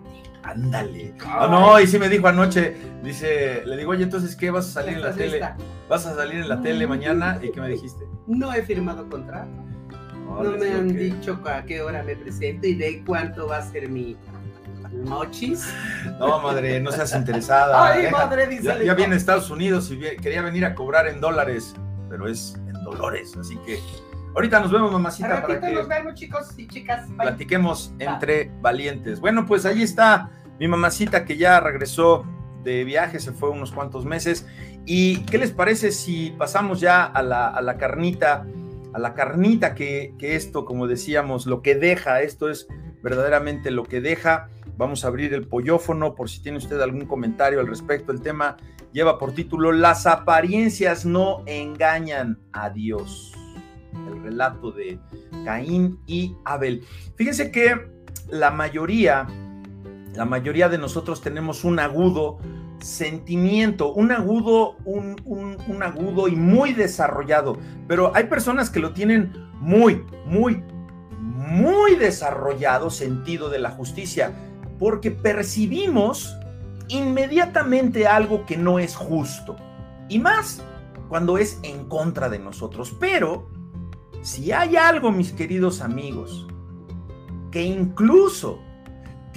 Ándale. 0.42 1.14
Ah, 1.24 1.46
no, 1.48 1.78
y 1.78 1.86
sí 1.86 1.96
me 2.00 2.08
dijo 2.08 2.26
anoche, 2.26 2.76
dice, 3.04 3.62
le 3.64 3.76
digo, 3.76 3.92
oye, 3.92 4.02
entonces, 4.02 4.34
¿qué 4.34 4.50
vas 4.50 4.66
a 4.66 4.82
salir 4.82 4.96
en 4.96 5.02
la 5.02 5.12
tele? 5.12 5.40
¿Vas 5.88 6.06
a 6.06 6.16
salir 6.16 6.40
en 6.40 6.48
la 6.48 6.60
tele 6.60 6.88
mañana? 6.88 7.38
¿Y 7.40 7.52
qué 7.52 7.60
me 7.60 7.68
dijiste? 7.68 8.04
No 8.26 8.52
he 8.52 8.62
firmado 8.62 9.08
contrato 9.08 9.67
no 10.28 10.56
me 10.56 10.72
han 10.72 10.88
dicho 10.88 11.40
a 11.44 11.62
qué 11.62 11.82
hora 11.82 12.02
me 12.02 12.16
presento 12.16 12.66
y 12.66 12.74
de 12.74 13.02
cuánto 13.04 13.46
va 13.46 13.58
a 13.58 13.62
ser 13.62 13.88
mi 13.88 14.16
mochis. 15.04 15.66
No, 16.18 16.40
madre, 16.40 16.80
no 16.80 16.92
seas 16.92 17.14
interesada. 17.14 17.92
Ay, 17.92 18.10
madre, 18.10 18.46
dice. 18.46 18.84
Ya, 18.84 18.94
viene 18.94 19.14
a 19.14 19.16
Estados 19.16 19.50
Unidos 19.50 19.90
y 19.90 19.98
quería 19.98 20.42
venir 20.42 20.64
a 20.64 20.74
cobrar 20.74 21.06
en 21.06 21.20
dólares, 21.20 21.74
pero 22.08 22.28
es 22.28 22.54
en 22.66 22.84
dolores, 22.84 23.36
así 23.36 23.56
que 23.66 23.78
ahorita 24.34 24.60
nos 24.60 24.72
vemos, 24.72 24.92
mamacita. 24.92 25.42
para 25.42 25.60
que 25.60 25.72
nos 25.72 25.88
vemos, 25.88 26.14
chicos 26.14 26.54
y 26.56 26.66
chicas. 26.68 27.08
Platiquemos 27.16 27.92
entre 27.98 28.50
valientes. 28.60 29.20
Bueno, 29.20 29.46
pues 29.46 29.66
ahí 29.66 29.82
está 29.82 30.30
mi 30.58 30.68
mamacita 30.68 31.24
que 31.24 31.36
ya 31.36 31.60
regresó 31.60 32.24
de 32.64 32.84
viaje, 32.84 33.20
se 33.20 33.32
fue 33.32 33.50
unos 33.50 33.72
cuantos 33.72 34.04
meses. 34.04 34.46
¿Y 34.84 35.20
qué 35.26 35.38
les 35.38 35.50
parece 35.50 35.92
si 35.92 36.30
pasamos 36.38 36.80
ya 36.80 37.04
a 37.04 37.22
la, 37.22 37.48
a 37.48 37.60
la 37.60 37.76
carnita? 37.76 38.46
A 38.98 39.00
la 39.00 39.14
carnita 39.14 39.74
que, 39.74 40.14
esto, 40.20 40.64
como 40.64 40.86
decíamos, 40.86 41.46
lo 41.46 41.62
que 41.62 41.76
deja, 41.76 42.20
esto 42.22 42.50
es 42.50 42.66
verdaderamente 43.02 43.70
lo 43.70 43.84
que 43.84 44.00
deja. 44.00 44.50
Vamos 44.76 45.04
a 45.04 45.08
abrir 45.08 45.32
el 45.34 45.46
pollófono 45.46 46.14
por 46.14 46.28
si 46.28 46.42
tiene 46.42 46.58
usted 46.58 46.80
algún 46.80 47.06
comentario 47.06 47.60
al 47.60 47.68
respecto. 47.68 48.12
El 48.12 48.20
tema 48.20 48.56
lleva 48.92 49.18
por 49.18 49.32
título 49.32 49.72
Las 49.72 50.06
apariencias 50.06 51.06
no 51.06 51.42
engañan 51.46 52.40
a 52.52 52.70
Dios. 52.70 53.32
El 53.92 54.22
relato 54.22 54.72
de 54.72 54.98
Caín 55.44 56.00
y 56.06 56.34
Abel. 56.44 56.84
Fíjense 57.14 57.52
que 57.52 57.88
la 58.28 58.50
mayoría, 58.50 59.28
la 60.14 60.24
mayoría 60.24 60.68
de 60.68 60.78
nosotros 60.78 61.20
tenemos 61.20 61.62
un 61.62 61.78
agudo 61.78 62.38
sentimiento, 62.80 63.92
un 63.92 64.12
agudo, 64.12 64.76
un, 64.84 65.16
un, 65.24 65.82
agudo 65.82 66.28
y 66.28 66.36
muy 66.36 66.72
desarrollado. 66.72 67.58
Pero 67.86 68.14
hay 68.14 68.24
personas 68.24 68.70
que 68.70 68.80
lo 68.80 68.92
tienen 68.92 69.32
muy, 69.60 70.04
muy, 70.26 70.62
muy 71.18 71.96
desarrollado 71.96 72.90
sentido 72.90 73.48
de 73.50 73.58
la 73.58 73.70
justicia, 73.70 74.32
porque 74.78 75.10
percibimos 75.10 76.36
inmediatamente 76.88 78.06
algo 78.06 78.46
que 78.46 78.56
no 78.56 78.78
es 78.78 78.94
justo. 78.94 79.56
Y 80.08 80.18
más 80.18 80.62
cuando 81.08 81.38
es 81.38 81.58
en 81.62 81.86
contra 81.88 82.28
de 82.28 82.38
nosotros. 82.38 82.94
Pero 83.00 83.48
si 84.22 84.52
hay 84.52 84.76
algo, 84.76 85.10
mis 85.10 85.32
queridos 85.32 85.80
amigos, 85.80 86.46
que 87.50 87.62
incluso 87.62 88.60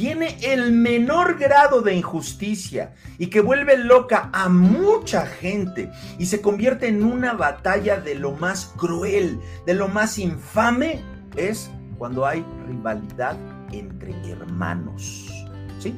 tiene 0.01 0.35
el 0.41 0.71
menor 0.71 1.37
grado 1.37 1.83
de 1.83 1.93
injusticia 1.93 2.95
y 3.19 3.27
que 3.27 3.39
vuelve 3.39 3.77
loca 3.77 4.31
a 4.33 4.49
mucha 4.49 5.27
gente 5.27 5.91
y 6.17 6.25
se 6.25 6.41
convierte 6.41 6.87
en 6.87 7.03
una 7.03 7.33
batalla 7.33 7.97
de 7.97 8.15
lo 8.15 8.31
más 8.31 8.73
cruel, 8.77 9.39
de 9.67 9.75
lo 9.75 9.87
más 9.87 10.17
infame, 10.17 11.03
es 11.37 11.69
cuando 11.99 12.25
hay 12.25 12.43
rivalidad 12.65 13.37
entre 13.71 14.15
hermanos. 14.27 15.29
¿Sí? 15.77 15.95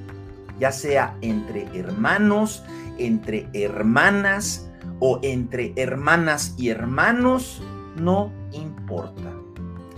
Ya 0.60 0.74
sea 0.74 1.16
entre 1.22 1.66
hermanos, 1.74 2.62
entre 2.98 3.48
hermanas 3.54 4.70
o 5.00 5.22
entre 5.24 5.72
hermanas 5.78 6.56
y 6.58 6.68
hermanos, 6.68 7.64
no 7.96 8.34
importa. 8.52 9.32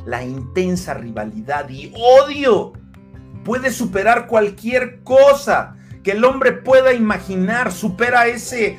La 0.05 0.23
intensa 0.23 0.93
rivalidad 0.93 1.67
y 1.69 1.91
odio 1.95 2.73
puede 3.45 3.71
superar 3.71 4.27
cualquier 4.27 5.01
cosa 5.03 5.77
que 6.03 6.11
el 6.11 6.25
hombre 6.25 6.51
pueda 6.51 6.93
imaginar, 6.93 7.71
supera 7.71 8.27
ese 8.27 8.77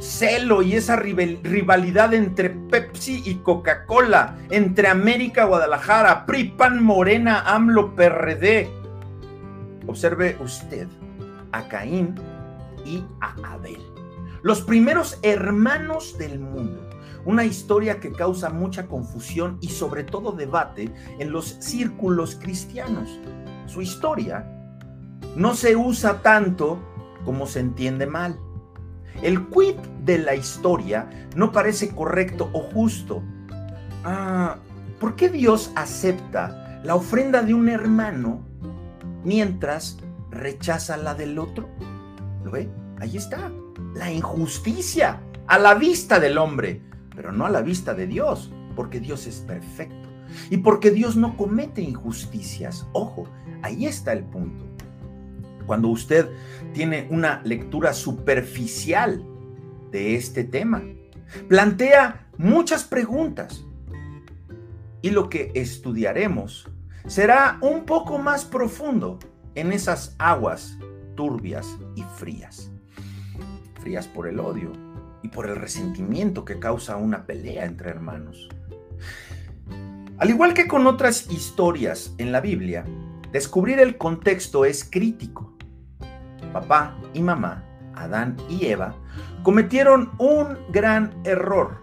celo 0.00 0.62
y 0.62 0.74
esa 0.74 0.96
rivalidad 0.96 2.12
entre 2.12 2.50
Pepsi 2.50 3.22
y 3.24 3.36
Coca-Cola, 3.36 4.36
entre 4.50 4.88
América, 4.88 5.44
Guadalajara, 5.44 6.26
PRI, 6.26 6.50
PAN, 6.50 6.82
Morena, 6.82 7.40
AMLO, 7.46 7.94
PRD. 7.94 8.68
Observe 9.86 10.36
usted 10.40 10.88
a 11.52 11.66
Caín 11.68 12.16
y 12.84 13.04
a 13.20 13.54
Abel, 13.54 13.80
los 14.42 14.60
primeros 14.60 15.18
hermanos 15.22 16.18
del 16.18 16.40
mundo. 16.40 16.90
Una 17.24 17.44
historia 17.44 18.00
que 18.00 18.12
causa 18.12 18.50
mucha 18.50 18.86
confusión 18.86 19.56
y 19.62 19.68
sobre 19.68 20.04
todo 20.04 20.32
debate 20.32 20.92
en 21.18 21.32
los 21.32 21.56
círculos 21.60 22.34
cristianos 22.34 23.18
su 23.74 23.82
historia, 23.82 24.46
no 25.34 25.54
se 25.54 25.74
usa 25.74 26.22
tanto 26.22 26.78
como 27.24 27.46
se 27.46 27.58
entiende 27.58 28.06
mal. 28.06 28.38
El 29.20 29.48
quid 29.48 29.74
de 30.04 30.18
la 30.18 30.36
historia 30.36 31.10
no 31.34 31.50
parece 31.50 31.90
correcto 31.90 32.50
o 32.52 32.60
justo. 32.60 33.22
Ah, 34.04 34.58
¿Por 35.00 35.16
qué 35.16 35.28
Dios 35.28 35.72
acepta 35.74 36.80
la 36.84 36.94
ofrenda 36.94 37.42
de 37.42 37.52
un 37.52 37.68
hermano 37.68 38.46
mientras 39.24 39.98
rechaza 40.30 40.96
la 40.96 41.14
del 41.14 41.38
otro? 41.40 41.68
¿Lo 42.44 42.52
ve? 42.52 42.68
Ahí 43.00 43.16
está. 43.16 43.50
La 43.94 44.12
injusticia 44.12 45.20
a 45.48 45.58
la 45.58 45.74
vista 45.74 46.20
del 46.20 46.38
hombre, 46.38 46.80
pero 47.16 47.32
no 47.32 47.44
a 47.44 47.50
la 47.50 47.62
vista 47.62 47.92
de 47.92 48.06
Dios, 48.06 48.52
porque 48.76 49.00
Dios 49.00 49.26
es 49.26 49.38
perfecto. 49.40 50.08
Y 50.50 50.58
porque 50.58 50.90
Dios 50.90 51.16
no 51.16 51.36
comete 51.36 51.82
injusticias. 51.82 52.86
Ojo, 52.92 53.26
ahí 53.64 53.86
está 53.86 54.12
el 54.12 54.24
punto. 54.24 54.64
Cuando 55.66 55.88
usted 55.88 56.28
tiene 56.74 57.08
una 57.10 57.40
lectura 57.44 57.94
superficial 57.94 59.24
de 59.90 60.16
este 60.16 60.44
tema, 60.44 60.82
plantea 61.48 62.28
muchas 62.36 62.84
preguntas. 62.84 63.64
Y 65.00 65.10
lo 65.10 65.30
que 65.30 65.50
estudiaremos 65.54 66.68
será 67.06 67.58
un 67.62 67.84
poco 67.86 68.18
más 68.18 68.44
profundo 68.44 69.18
en 69.54 69.72
esas 69.72 70.14
aguas 70.18 70.78
turbias 71.14 71.78
y 71.96 72.02
frías. 72.02 72.70
Frías 73.80 74.06
por 74.06 74.26
el 74.26 74.40
odio 74.40 74.72
y 75.22 75.28
por 75.28 75.46
el 75.46 75.56
resentimiento 75.56 76.44
que 76.44 76.58
causa 76.58 76.96
una 76.96 77.24
pelea 77.24 77.64
entre 77.64 77.88
hermanos. 77.88 78.48
Al 80.18 80.28
igual 80.28 80.52
que 80.52 80.68
con 80.68 80.86
otras 80.86 81.30
historias 81.30 82.14
en 82.18 82.30
la 82.30 82.40
Biblia, 82.40 82.84
descubrir 83.34 83.80
el 83.80 83.98
contexto 83.98 84.64
es 84.64 84.84
crítico. 84.88 85.52
Papá 86.52 86.96
y 87.12 87.20
mamá, 87.20 87.64
Adán 87.96 88.36
y 88.48 88.66
Eva, 88.66 88.94
cometieron 89.42 90.12
un 90.18 90.56
gran 90.70 91.12
error 91.24 91.82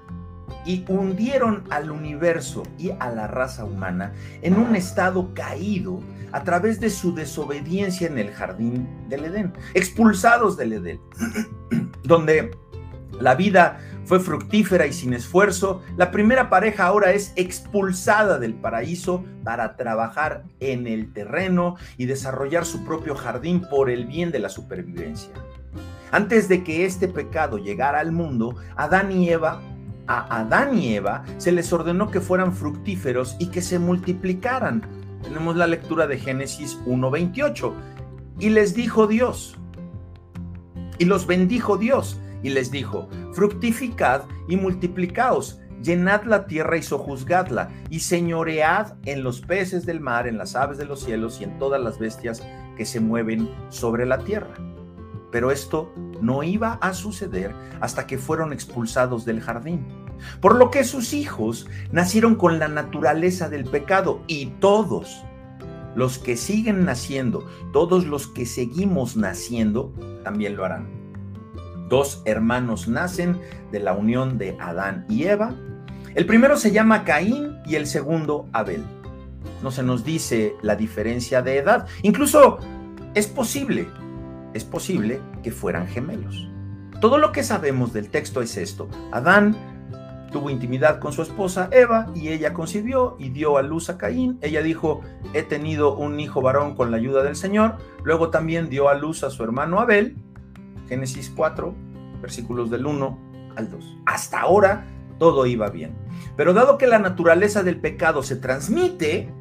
y 0.66 0.86
hundieron 0.88 1.66
al 1.70 1.92
universo 1.92 2.64
y 2.78 2.92
a 2.92 3.10
la 3.10 3.28
raza 3.28 3.66
humana 3.66 4.14
en 4.42 4.56
un 4.56 4.78
estado 4.78 5.34
caído 5.34 6.00
a 6.32 6.46
través 6.46 6.80
de 6.80 6.90
su 6.90 7.14
desobediencia 7.14 8.08
en 8.08 8.18
el 8.18 8.32
jardín 8.32 8.88
del 9.10 9.26
Edén, 9.26 9.52
expulsados 9.74 10.56
del 10.56 10.72
Edén, 10.72 11.02
donde 12.04 12.52
la 13.20 13.36
vida 13.36 13.78
fue 14.06 14.20
fructífera 14.20 14.88
y 14.88 14.94
sin 14.94 15.14
esfuerzo, 15.14 15.82
la 15.98 16.12
primera 16.12 16.50
pareja 16.50 16.86
ahora 16.86 17.12
es 17.12 17.34
expulsada 17.36 18.40
del 18.40 18.54
paraíso 18.54 19.24
para 19.44 19.76
trabajar 19.76 20.44
en 20.60 20.88
el 20.88 21.14
terreno 21.14 21.76
y 21.98 22.06
desarrollar 22.06 22.66
su 22.66 22.84
propio 22.84 23.16
jardín 23.16 23.62
por 23.70 23.90
el 23.90 24.06
bien 24.06 24.32
de 24.32 24.40
la 24.40 24.50
supervivencia. 24.50 25.32
Antes 26.12 26.50
de 26.50 26.64
que 26.64 26.86
este 26.86 27.08
pecado 27.08 27.58
llegara 27.58 28.00
al 28.00 28.12
mundo, 28.12 28.56
Adán 28.76 29.12
y 29.12 29.30
Eva, 29.30 29.62
a 30.08 30.42
Adán 30.42 30.78
y 30.78 30.96
Eva 30.96 31.24
se 31.38 31.52
les 31.54 31.72
ordenó 31.72 32.12
que 32.12 32.20
fueran 32.20 32.54
fructíferos 32.54 33.38
y 33.40 33.48
que 33.48 33.62
se 33.62 33.80
multiplicaran. 33.80 34.82
Tenemos 35.24 35.56
la 35.56 35.68
lectura 35.68 36.08
de 36.08 36.18
Génesis 36.18 36.78
1:28. 36.86 37.74
Y 38.40 38.50
les 38.50 38.74
dijo 38.74 39.08
Dios, 39.08 39.56
y 40.98 41.06
los 41.06 41.28
bendijo 41.28 41.78
Dios, 41.78 42.20
y 42.44 42.50
les 42.50 42.72
dijo, 42.72 43.08
fructificad 43.34 44.24
y 44.48 44.58
multiplicaos, 44.58 45.60
llenad 45.82 46.24
la 46.24 46.46
tierra 46.46 46.78
y 46.78 46.84
sojuzgadla, 46.84 47.70
y 47.90 48.00
señoread 48.00 48.94
en 49.06 49.24
los 49.24 49.42
peces 49.42 49.86
del 49.86 50.00
mar, 50.00 50.28
en 50.28 50.38
las 50.38 50.56
aves 50.56 50.78
de 50.78 50.86
los 50.86 51.02
cielos 51.04 51.42
y 51.42 51.44
en 51.44 51.58
todas 51.58 51.82
las 51.82 52.00
bestias 52.00 52.44
que 52.78 52.86
se 52.86 53.00
mueven 53.00 53.50
sobre 53.70 54.06
la 54.06 54.20
tierra. 54.20 54.54
Pero 55.32 55.52
esto 55.52 55.94
no 56.22 56.44
iba 56.44 56.74
a 56.82 56.94
suceder 56.94 57.56
hasta 57.80 58.06
que 58.06 58.18
fueron 58.18 58.54
expulsados 58.54 59.26
del 59.26 59.42
jardín. 59.42 59.86
Por 60.40 60.56
lo 60.56 60.70
que 60.70 60.84
sus 60.84 61.14
hijos 61.14 61.68
nacieron 61.92 62.36
con 62.36 62.60
la 62.60 62.68
naturaleza 62.68 63.50
del 63.50 63.64
pecado 63.64 64.22
y 64.28 64.48
todos 64.60 65.24
los 65.96 66.20
que 66.20 66.38
siguen 66.38 66.86
naciendo, 66.86 67.46
todos 67.74 68.06
los 68.06 68.28
que 68.28 68.46
seguimos 68.46 69.18
naciendo, 69.18 69.94
también 70.24 70.56
lo 70.56 70.66
harán. 70.66 71.01
Dos 71.92 72.22
hermanos 72.24 72.88
nacen 72.88 73.38
de 73.74 73.82
la 73.82 73.92
unión 73.92 74.38
de 74.38 74.56
Adán 74.62 75.06
y 75.10 75.26
Eva. 75.26 75.54
El 76.16 76.26
primero 76.26 76.56
se 76.56 76.72
llama 76.72 77.04
Caín 77.04 77.58
y 77.66 77.76
el 77.76 77.86
segundo 77.86 78.48
Abel. 78.54 78.86
No 79.62 79.72
se 79.72 79.84
nos 79.84 80.06
dice 80.06 80.56
la 80.62 80.78
diferencia 80.78 81.42
de 81.42 81.58
edad. 81.58 81.86
Incluso 82.02 82.60
es 83.14 83.28
posible, 83.28 83.90
es 84.54 84.64
posible 84.64 85.20
que 85.44 85.52
fueran 85.52 85.86
gemelos. 85.86 86.48
Todo 87.02 87.18
lo 87.18 87.34
que 87.34 87.44
sabemos 87.44 87.92
del 87.92 88.10
texto 88.10 88.42
es 88.42 88.56
esto. 88.56 88.88
Adán 89.12 89.58
tuvo 90.32 90.50
intimidad 90.50 90.98
con 91.00 91.12
su 91.12 91.22
esposa 91.22 91.68
Eva 91.74 92.10
y 92.16 92.30
ella 92.30 92.54
concibió 92.54 93.18
y 93.20 93.32
dio 93.32 93.58
a 93.58 93.64
luz 93.64 93.90
a 93.90 93.98
Caín. 93.98 94.38
Ella 94.40 94.62
dijo, 94.62 95.02
he 95.34 95.44
tenido 95.44 95.98
un 95.98 96.22
hijo 96.22 96.42
varón 96.42 96.74
con 96.74 96.90
la 96.90 96.96
ayuda 96.96 97.22
del 97.22 97.36
Señor. 97.36 97.76
Luego 98.06 98.30
también 98.30 98.70
dio 98.70 98.88
a 98.88 98.94
luz 98.94 99.26
a 99.26 99.30
su 99.30 99.44
hermano 99.44 99.82
Abel. 99.82 100.16
Génesis 100.92 101.32
4, 101.34 101.74
versículos 102.22 102.70
del 102.70 102.86
1 102.86 103.54
al 103.56 103.72
2. 103.72 103.98
Hasta 104.06 104.42
ahora 104.42 104.86
todo 105.20 105.46
iba 105.46 105.70
bien. 105.70 105.96
Pero 106.36 106.52
dado 106.52 106.78
que 106.78 106.86
la 106.86 107.00
naturaleza 107.00 107.64
del 107.64 107.80
pecado 107.80 108.24
se 108.24 108.36
transmite, 108.36 109.34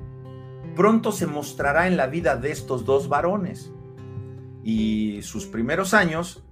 pronto 0.76 1.11
se 1.11 1.26
mostrará 1.26 1.88
en 1.88 1.97
la 1.97 2.07
vida 2.07 2.37
de 2.37 2.52
estos 2.52 2.85
dos 2.85 3.09
varones. 3.09 3.73
Y 4.62 5.23
sus 5.23 5.47
primeros 5.47 5.92
años 5.92 6.45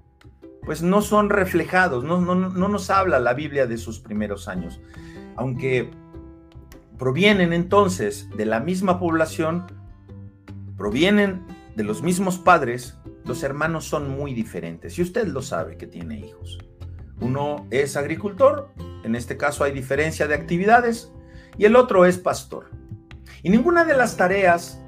pues 0.64 0.82
no 0.82 1.00
son 1.00 1.30
reflejados, 1.30 2.02
no, 2.02 2.20
no, 2.20 2.34
no 2.34 2.68
nos 2.68 2.90
habla 2.90 3.20
la 3.20 3.34
Biblia 3.34 3.68
de 3.68 3.78
sus 3.78 4.00
primeros 4.00 4.48
años. 4.48 4.80
Aunque 5.36 5.92
provienen 6.98 7.52
entonces 7.52 8.28
de 8.36 8.46
la 8.46 8.58
misma 8.58 8.98
población, 8.98 9.64
provienen 10.76 11.46
de 11.76 11.84
los 11.84 12.02
mismos 12.02 12.38
padres, 12.38 12.98
los 13.28 13.42
hermanos 13.42 13.84
son 13.84 14.10
muy 14.10 14.32
diferentes. 14.32 14.98
Y 14.98 15.02
usted 15.02 15.28
lo 15.28 15.42
sabe 15.42 15.76
que 15.76 15.86
tiene 15.86 16.18
hijos. 16.18 16.58
Uno 17.20 17.66
es 17.70 17.96
agricultor, 17.96 18.70
en 19.04 19.14
este 19.14 19.36
caso 19.36 19.64
hay 19.64 19.72
diferencia 19.72 20.26
de 20.26 20.34
actividades, 20.34 21.12
y 21.58 21.66
el 21.66 21.76
otro 21.76 22.06
es 22.06 22.16
pastor. 22.16 22.70
Y 23.42 23.50
ninguna 23.50 23.84
de 23.84 23.96
las 23.96 24.16
tareas 24.16 24.80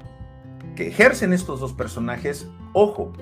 que 0.75 0.87
ejercen 0.87 1.33
estos 1.33 1.59
dos 1.59 1.73
personajes, 1.73 2.47
ojo, 2.73 3.13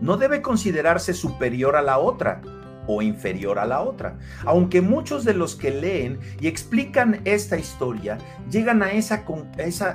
no 0.00 0.16
debe 0.16 0.40
considerarse 0.40 1.12
superior 1.12 1.76
a 1.76 1.82
la 1.82 1.98
otra 1.98 2.40
o 2.86 3.02
inferior 3.02 3.58
a 3.58 3.66
la 3.66 3.80
otra. 3.80 4.18
Aunque 4.44 4.80
muchos 4.80 5.24
de 5.24 5.34
los 5.34 5.56
que 5.56 5.70
leen 5.70 6.18
y 6.40 6.46
explican 6.46 7.20
esta 7.24 7.58
historia 7.58 8.18
llegan 8.50 8.82
a 8.82 8.92
esa, 8.92 9.24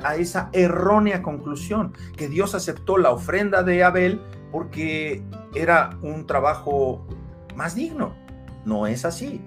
a 0.03 0.15
esa 0.15 0.49
errónea 0.53 1.21
conclusión, 1.21 1.93
que 2.15 2.27
Dios 2.27 2.55
aceptó 2.55 2.97
la 2.97 3.11
ofrenda 3.11 3.63
de 3.63 3.83
Abel 3.83 4.21
porque 4.51 5.23
era 5.55 5.97
un 6.01 6.25
trabajo 6.25 7.05
más 7.55 7.75
digno. 7.75 8.15
No 8.65 8.87
es 8.87 9.05
así. 9.05 9.41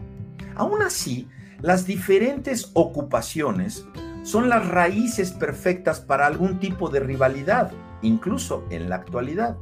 Aún 0.56 0.82
así, 0.82 1.28
las 1.60 1.86
diferentes 1.86 2.70
ocupaciones 2.74 3.86
son 4.22 4.48
las 4.48 4.66
raíces 4.68 5.32
perfectas 5.32 6.00
para 6.00 6.26
algún 6.26 6.58
tipo 6.60 6.88
de 6.90 7.00
rivalidad, 7.00 7.72
incluso 8.02 8.64
en 8.70 8.88
la 8.88 8.96
actualidad. 8.96 9.56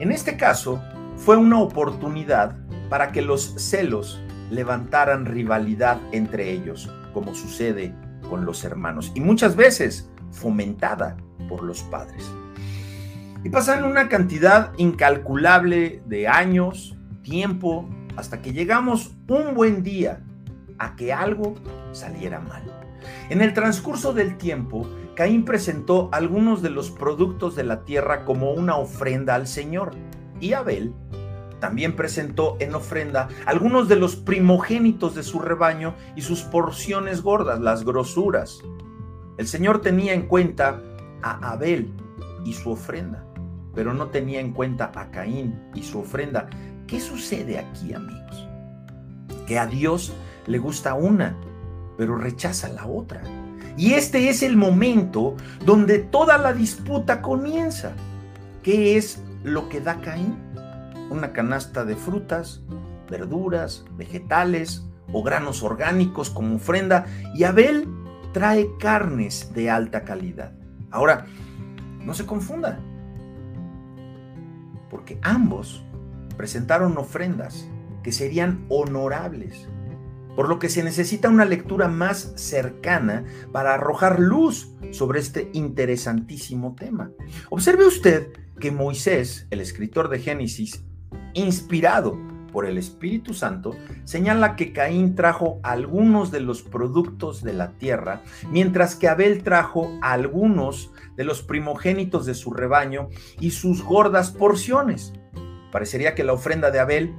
En 0.00 0.12
este 0.12 0.36
caso, 0.36 0.82
fue 1.18 1.36
una 1.36 1.60
oportunidad 1.60 2.56
para 2.88 3.12
que 3.12 3.22
los 3.22 3.54
celos 3.56 4.20
levantaran 4.50 5.26
rivalidad 5.26 6.00
entre 6.12 6.50
ellos, 6.50 6.90
como 7.12 7.34
sucede 7.34 7.94
con 8.28 8.44
los 8.44 8.64
hermanos, 8.64 9.12
y 9.14 9.20
muchas 9.20 9.56
veces 9.56 10.10
fomentada 10.30 11.16
por 11.48 11.62
los 11.62 11.82
padres. 11.82 12.30
Y 13.44 13.50
pasan 13.50 13.84
una 13.84 14.08
cantidad 14.08 14.72
incalculable 14.78 16.02
de 16.06 16.28
años, 16.28 16.96
tiempo, 17.22 17.88
hasta 18.16 18.42
que 18.42 18.52
llegamos 18.52 19.14
un 19.28 19.54
buen 19.54 19.82
día 19.82 20.20
a 20.78 20.96
que 20.96 21.12
algo 21.12 21.54
saliera 21.92 22.40
mal. 22.40 22.62
En 23.30 23.40
el 23.40 23.54
transcurso 23.54 24.12
del 24.12 24.36
tiempo, 24.38 24.88
Caín 25.14 25.44
presentó 25.44 26.08
algunos 26.12 26.62
de 26.62 26.70
los 26.70 26.90
productos 26.90 27.54
de 27.54 27.64
la 27.64 27.84
tierra 27.84 28.24
como 28.24 28.52
una 28.52 28.76
ofrenda 28.76 29.34
al 29.34 29.46
Señor. 29.46 29.92
Y 30.40 30.52
Abel 30.52 30.94
también 31.60 31.96
presentó 31.96 32.56
en 32.60 32.74
ofrenda 32.74 33.28
algunos 33.46 33.88
de 33.88 33.96
los 33.96 34.16
primogénitos 34.16 35.14
de 35.14 35.22
su 35.22 35.40
rebaño 35.40 35.94
y 36.14 36.22
sus 36.22 36.42
porciones 36.42 37.22
gordas, 37.22 37.60
las 37.60 37.84
grosuras. 37.84 38.60
El 39.38 39.46
Señor 39.46 39.80
tenía 39.80 40.14
en 40.14 40.26
cuenta 40.26 40.80
a 41.22 41.52
Abel 41.52 41.92
y 42.44 42.52
su 42.52 42.70
ofrenda, 42.70 43.24
pero 43.74 43.94
no 43.94 44.08
tenía 44.08 44.40
en 44.40 44.52
cuenta 44.52 44.92
a 44.94 45.10
Caín 45.10 45.60
y 45.74 45.82
su 45.82 46.00
ofrenda. 46.00 46.48
¿Qué 46.86 47.00
sucede 47.00 47.58
aquí, 47.58 47.92
amigos? 47.92 48.48
Que 49.46 49.58
a 49.58 49.66
Dios 49.66 50.12
le 50.46 50.58
gusta 50.58 50.94
una, 50.94 51.36
pero 51.96 52.16
rechaza 52.16 52.68
la 52.68 52.86
otra. 52.86 53.22
Y 53.76 53.94
este 53.94 54.28
es 54.28 54.42
el 54.42 54.56
momento 54.56 55.36
donde 55.64 55.98
toda 55.98 56.38
la 56.38 56.52
disputa 56.52 57.22
comienza. 57.22 57.92
¿Qué 58.62 58.96
es 58.96 59.22
lo 59.44 59.68
que 59.68 59.80
da 59.80 60.00
Caín? 60.00 60.36
Una 61.10 61.32
canasta 61.32 61.84
de 61.84 61.96
frutas, 61.96 62.62
verduras, 63.10 63.84
vegetales 63.96 64.84
o 65.12 65.22
granos 65.22 65.62
orgánicos 65.62 66.30
como 66.30 66.56
ofrenda. 66.56 67.06
Y 67.34 67.44
Abel 67.44 67.88
trae 68.32 68.68
carnes 68.78 69.52
de 69.54 69.70
alta 69.70 70.04
calidad. 70.04 70.52
Ahora, 70.90 71.26
no 72.00 72.14
se 72.14 72.26
confunda, 72.26 72.78
porque 74.90 75.18
ambos 75.22 75.84
presentaron 76.36 76.96
ofrendas 76.96 77.68
que 78.02 78.12
serían 78.12 78.64
honorables 78.68 79.68
por 80.38 80.48
lo 80.48 80.60
que 80.60 80.68
se 80.68 80.84
necesita 80.84 81.28
una 81.28 81.44
lectura 81.44 81.88
más 81.88 82.32
cercana 82.36 83.24
para 83.50 83.74
arrojar 83.74 84.20
luz 84.20 84.72
sobre 84.92 85.18
este 85.18 85.50
interesantísimo 85.52 86.76
tema. 86.78 87.10
Observe 87.50 87.84
usted 87.84 88.28
que 88.60 88.70
Moisés, 88.70 89.48
el 89.50 89.60
escritor 89.60 90.08
de 90.08 90.20
Génesis, 90.20 90.84
inspirado 91.34 92.16
por 92.52 92.66
el 92.66 92.78
Espíritu 92.78 93.34
Santo, 93.34 93.74
señala 94.04 94.54
que 94.54 94.72
Caín 94.72 95.16
trajo 95.16 95.58
algunos 95.64 96.30
de 96.30 96.38
los 96.38 96.62
productos 96.62 97.42
de 97.42 97.54
la 97.54 97.72
tierra, 97.72 98.22
mientras 98.48 98.94
que 98.94 99.08
Abel 99.08 99.42
trajo 99.42 99.90
algunos 100.02 100.92
de 101.16 101.24
los 101.24 101.42
primogénitos 101.42 102.26
de 102.26 102.34
su 102.34 102.52
rebaño 102.52 103.08
y 103.40 103.50
sus 103.50 103.82
gordas 103.82 104.30
porciones. 104.30 105.14
Parecería 105.72 106.14
que 106.14 106.22
la 106.22 106.34
ofrenda 106.34 106.70
de 106.70 106.78
Abel 106.78 107.16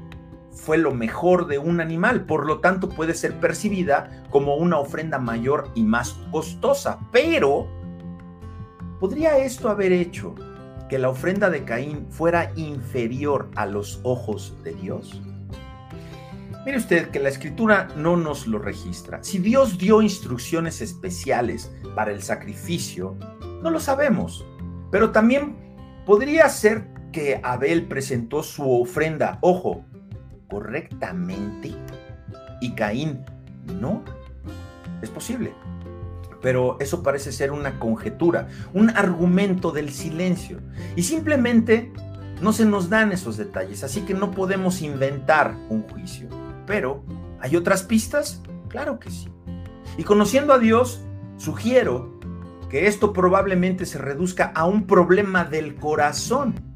fue 0.52 0.78
lo 0.78 0.94
mejor 0.94 1.48
de 1.48 1.58
un 1.58 1.80
animal, 1.82 2.26
por 2.26 2.46
lo 2.46 2.60
tanto 2.60 2.90
puede 2.90 3.14
ser 3.14 3.40
percibida 3.40 4.24
como 4.30 4.56
una 4.56 4.80
ofrenda 4.80 5.20
mayor 5.20 5.70
y 5.76 5.84
más 5.84 6.20
costosa. 6.32 7.00
Pero, 7.12 7.68
¿podría 9.00 9.38
esto 9.38 9.70
haber 9.70 9.92
hecho 9.92 10.36
que 10.90 11.00
la 11.00 11.10
ofrenda 11.10 11.50
de 11.50 11.64
Caín 11.64 12.08
fuera 12.10 12.52
inferior 12.56 13.50
a 13.56 13.66
los 13.66 14.00
ojos 14.04 14.56
de 14.64 14.74
Dios? 14.74 15.22
Mire 16.66 16.78
usted 16.78 17.10
que 17.10 17.20
la 17.20 17.30
escritura 17.30 17.88
no 17.96 18.18
nos 18.18 18.46
lo 18.46 18.60
registra. 18.60 19.24
Si 19.24 19.40
Dios 19.40 19.78
dio 19.78 20.02
instrucciones 20.02 20.82
especiales 20.82 21.72
para 21.96 22.12
el 22.12 22.22
sacrificio, 22.22 23.16
no 23.64 23.72
lo 23.72 23.80
sabemos. 23.80 24.46
Pero 24.92 25.12
también 25.12 25.56
podría 26.06 26.50
ser 26.50 26.88
que 27.12 27.40
Abel 27.44 27.88
presentó 27.88 28.44
su 28.44 28.70
ofrenda, 28.82 29.40
ojo, 29.42 29.86
correctamente 30.50 31.74
y 32.62 32.72
Caín 32.72 33.24
no. 33.80 34.04
Es 35.02 35.10
posible. 35.10 35.54
Pero 36.42 36.78
eso 36.80 37.04
parece 37.04 37.32
ser 37.32 37.52
una 37.52 37.80
conjetura, 37.80 38.48
un 38.74 38.90
argumento 38.92 39.72
del 39.72 39.90
silencio. 39.90 40.60
Y 40.96 41.04
simplemente 41.04 41.92
no 42.42 42.54
se 42.54 42.66
nos 42.66 42.90
dan 42.90 43.12
esos 43.12 43.38
detalles, 43.38 43.84
así 43.84 44.02
que 44.02 44.14
no 44.14 44.32
podemos 44.32 44.82
inventar 44.82 45.56
un 45.70 45.84
juicio. 45.84 46.28
Pero, 46.66 47.04
¿hay 47.42 47.56
otras 47.56 47.84
pistas? 47.84 48.42
Claro 48.70 49.00
que 49.00 49.10
sí. 49.12 49.30
Y 49.98 50.04
conociendo 50.04 50.54
a 50.54 50.60
Dios, 50.60 51.02
sugiero 51.38 52.20
que 52.70 52.88
esto 52.88 53.12
probablemente 53.12 53.86
se 53.86 53.98
reduzca 53.98 54.52
a 54.56 54.66
un 54.66 54.86
problema 54.86 55.44
del 55.44 55.76
corazón. 55.76 56.69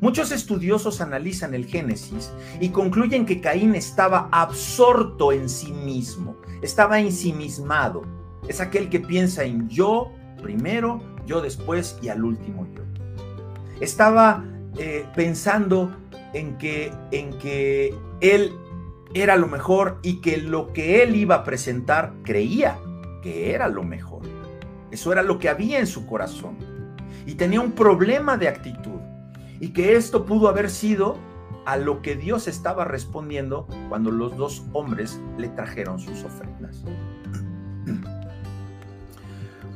Muchos 0.00 0.30
estudiosos 0.30 1.00
analizan 1.00 1.54
el 1.54 1.66
Génesis 1.66 2.30
y 2.60 2.68
concluyen 2.68 3.26
que 3.26 3.40
Caín 3.40 3.74
estaba 3.74 4.28
absorto 4.30 5.32
en 5.32 5.48
sí 5.48 5.72
mismo, 5.72 6.36
estaba 6.62 7.00
ensimismado. 7.00 8.02
Es 8.46 8.60
aquel 8.60 8.90
que 8.90 9.00
piensa 9.00 9.42
en 9.42 9.68
yo 9.68 10.12
primero, 10.40 11.02
yo 11.26 11.40
después 11.40 11.98
y 12.00 12.10
al 12.10 12.24
último 12.24 12.66
yo. 12.76 12.82
Estaba 13.80 14.44
eh, 14.76 15.04
pensando 15.16 15.90
en 16.32 16.56
que, 16.58 16.92
en 17.10 17.36
que 17.38 17.92
él 18.20 18.52
era 19.14 19.36
lo 19.36 19.48
mejor 19.48 19.98
y 20.02 20.20
que 20.20 20.36
lo 20.36 20.72
que 20.72 21.02
él 21.02 21.16
iba 21.16 21.36
a 21.36 21.44
presentar 21.44 22.12
creía 22.22 22.78
que 23.22 23.52
era 23.52 23.66
lo 23.66 23.82
mejor. 23.82 24.22
Eso 24.92 25.12
era 25.12 25.22
lo 25.22 25.40
que 25.40 25.48
había 25.48 25.80
en 25.80 25.86
su 25.86 26.06
corazón. 26.06 26.56
Y 27.26 27.34
tenía 27.34 27.60
un 27.60 27.72
problema 27.72 28.36
de 28.36 28.48
actitud. 28.48 28.97
Y 29.60 29.70
que 29.70 29.96
esto 29.96 30.24
pudo 30.24 30.48
haber 30.48 30.70
sido 30.70 31.16
a 31.64 31.76
lo 31.76 32.00
que 32.00 32.16
Dios 32.16 32.48
estaba 32.48 32.84
respondiendo 32.84 33.66
cuando 33.88 34.10
los 34.10 34.36
dos 34.36 34.64
hombres 34.72 35.20
le 35.36 35.48
trajeron 35.48 35.98
sus 35.98 36.24
ofrendas. 36.24 36.82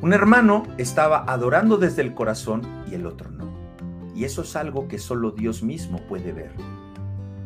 Un 0.00 0.12
hermano 0.12 0.64
estaba 0.78 1.24
adorando 1.28 1.76
desde 1.76 2.02
el 2.02 2.14
corazón 2.14 2.62
y 2.90 2.94
el 2.94 3.06
otro 3.06 3.30
no. 3.30 3.52
Y 4.14 4.24
eso 4.24 4.42
es 4.42 4.56
algo 4.56 4.88
que 4.88 4.98
solo 4.98 5.30
Dios 5.30 5.62
mismo 5.62 6.00
puede 6.08 6.32
ver. 6.32 6.52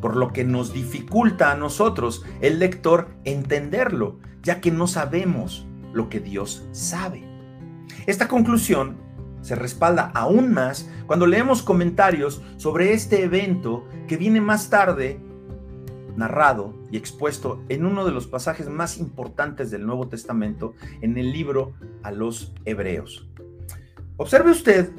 Por 0.01 0.17
lo 0.17 0.33
que 0.33 0.45
nos 0.45 0.73
dificulta 0.73 1.51
a 1.51 1.57
nosotros, 1.57 2.25
el 2.41 2.59
lector, 2.59 3.09
entenderlo, 3.25 4.21
ya 4.43 4.61
que 4.61 4.71
no 4.71 4.87
sabemos 4.87 5.67
lo 5.93 6.09
que 6.09 6.21
Dios 6.21 6.67
sabe. 6.73 7.25
Esta 8.07 8.29
conclusión 8.29 8.97
se 9.47 9.55
respalda 9.55 10.11
aún 10.13 10.53
más 10.53 10.91
cuando 11.07 11.25
leemos 11.25 11.63
comentarios 11.63 12.43
sobre 12.57 12.95
este 12.95 13.23
evento 13.23 13.87
que 14.09 14.17
viene 14.17 14.41
más 14.41 14.71
tarde 14.71 15.21
narrado 16.17 16.75
y 16.91 16.97
expuesto 16.97 17.63
en 17.69 17.87
uno 17.87 18.05
de 18.05 18.11
los 18.11 18.27
pasajes 18.27 18.69
más 18.69 18.99
importantes 18.99 19.71
del 19.71 19.87
Nuevo 19.87 20.09
Testamento 20.09 20.75
en 21.01 21.17
el 21.17 21.31
libro 21.31 21.75
a 22.03 22.11
los 22.11 22.55
Hebreos. 22.65 23.29
Observe 24.17 24.51
usted 24.51 24.91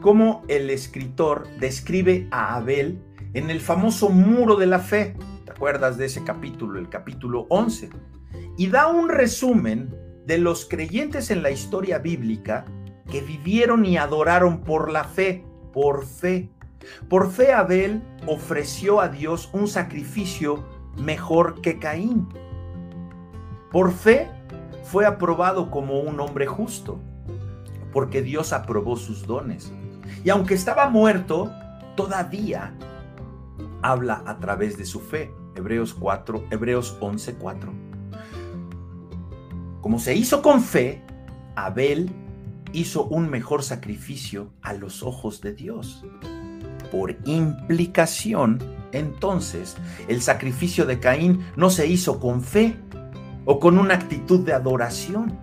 cómo 0.00 0.42
el 0.48 0.70
escritor 0.70 1.46
describe 1.60 2.26
a 2.32 2.56
Abel 2.56 3.00
en 3.32 3.48
el 3.48 3.60
famoso 3.60 4.08
muro 4.08 4.56
de 4.56 4.66
la 4.66 4.80
fe. 4.80 5.14
¿Te 5.44 5.52
acuerdas 5.52 5.98
de 5.98 6.06
ese 6.06 6.24
capítulo, 6.24 6.80
el 6.80 6.88
capítulo 6.88 7.46
11? 7.48 7.90
Y 8.58 8.66
da 8.66 8.88
un 8.88 9.08
resumen 9.08 9.94
de 10.26 10.38
los 10.38 10.64
creyentes 10.64 11.30
en 11.30 11.44
la 11.44 11.52
historia 11.52 11.98
bíblica 11.98 12.64
que 13.10 13.20
vivieron 13.20 13.84
y 13.84 13.96
adoraron 13.96 14.60
por 14.60 14.90
la 14.90 15.04
fe, 15.04 15.44
por 15.72 16.04
fe. 16.04 16.50
Por 17.08 17.30
fe 17.30 17.52
Abel 17.52 18.02
ofreció 18.26 19.00
a 19.00 19.08
Dios 19.08 19.50
un 19.52 19.68
sacrificio 19.68 20.64
mejor 20.96 21.60
que 21.60 21.78
Caín. 21.78 22.28
Por 23.70 23.92
fe 23.92 24.30
fue 24.84 25.06
aprobado 25.06 25.70
como 25.70 26.00
un 26.00 26.20
hombre 26.20 26.46
justo, 26.46 27.00
porque 27.92 28.22
Dios 28.22 28.52
aprobó 28.52 28.96
sus 28.96 29.26
dones. 29.26 29.72
Y 30.24 30.30
aunque 30.30 30.54
estaba 30.54 30.88
muerto, 30.88 31.50
todavía 31.96 32.74
habla 33.82 34.22
a 34.26 34.38
través 34.38 34.78
de 34.78 34.84
su 34.84 35.00
fe. 35.00 35.32
Hebreos 35.56 35.94
4, 35.94 36.44
Hebreos 36.50 36.96
11, 37.00 37.34
4. 37.34 37.72
Como 39.80 39.98
se 39.98 40.14
hizo 40.14 40.40
con 40.42 40.62
fe, 40.62 41.02
Abel 41.54 42.10
hizo 42.74 43.04
un 43.04 43.30
mejor 43.30 43.62
sacrificio 43.62 44.52
a 44.60 44.74
los 44.74 45.02
ojos 45.02 45.40
de 45.40 45.54
Dios. 45.54 46.04
Por 46.90 47.16
implicación, 47.24 48.58
entonces, 48.92 49.76
el 50.08 50.20
sacrificio 50.20 50.84
de 50.84 51.00
Caín 51.00 51.44
no 51.56 51.70
se 51.70 51.86
hizo 51.86 52.20
con 52.20 52.42
fe 52.42 52.76
o 53.44 53.58
con 53.58 53.78
una 53.78 53.94
actitud 53.94 54.40
de 54.40 54.52
adoración. 54.52 55.38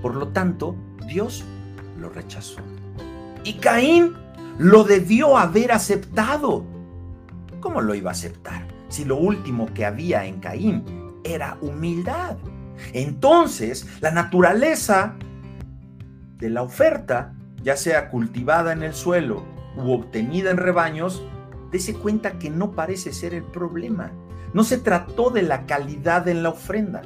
Por 0.00 0.14
lo 0.14 0.28
tanto, 0.28 0.76
Dios 1.06 1.44
lo 1.98 2.08
rechazó. 2.08 2.60
Y 3.44 3.54
Caín 3.54 4.14
lo 4.58 4.84
debió 4.84 5.36
haber 5.36 5.72
aceptado. 5.72 6.64
¿Cómo 7.60 7.80
lo 7.80 7.94
iba 7.94 8.10
a 8.10 8.12
aceptar 8.12 8.66
si 8.88 9.04
lo 9.04 9.16
último 9.16 9.66
que 9.74 9.84
había 9.84 10.24
en 10.24 10.40
Caín 10.40 10.84
era 11.24 11.58
humildad? 11.60 12.36
Entonces, 12.92 13.86
la 14.00 14.10
naturaleza 14.10 15.16
de 16.38 16.50
la 16.50 16.62
oferta, 16.62 17.34
ya 17.62 17.76
sea 17.76 18.10
cultivada 18.10 18.72
en 18.72 18.82
el 18.82 18.94
suelo 18.94 19.44
u 19.76 19.92
obtenida 19.92 20.50
en 20.50 20.56
rebaños, 20.56 21.22
dése 21.70 21.94
cuenta 21.94 22.38
que 22.38 22.50
no 22.50 22.72
parece 22.72 23.12
ser 23.12 23.34
el 23.34 23.44
problema. 23.44 24.12
No 24.54 24.64
se 24.64 24.78
trató 24.78 25.30
de 25.30 25.42
la 25.42 25.66
calidad 25.66 26.28
en 26.28 26.42
la 26.42 26.50
ofrenda. 26.50 27.02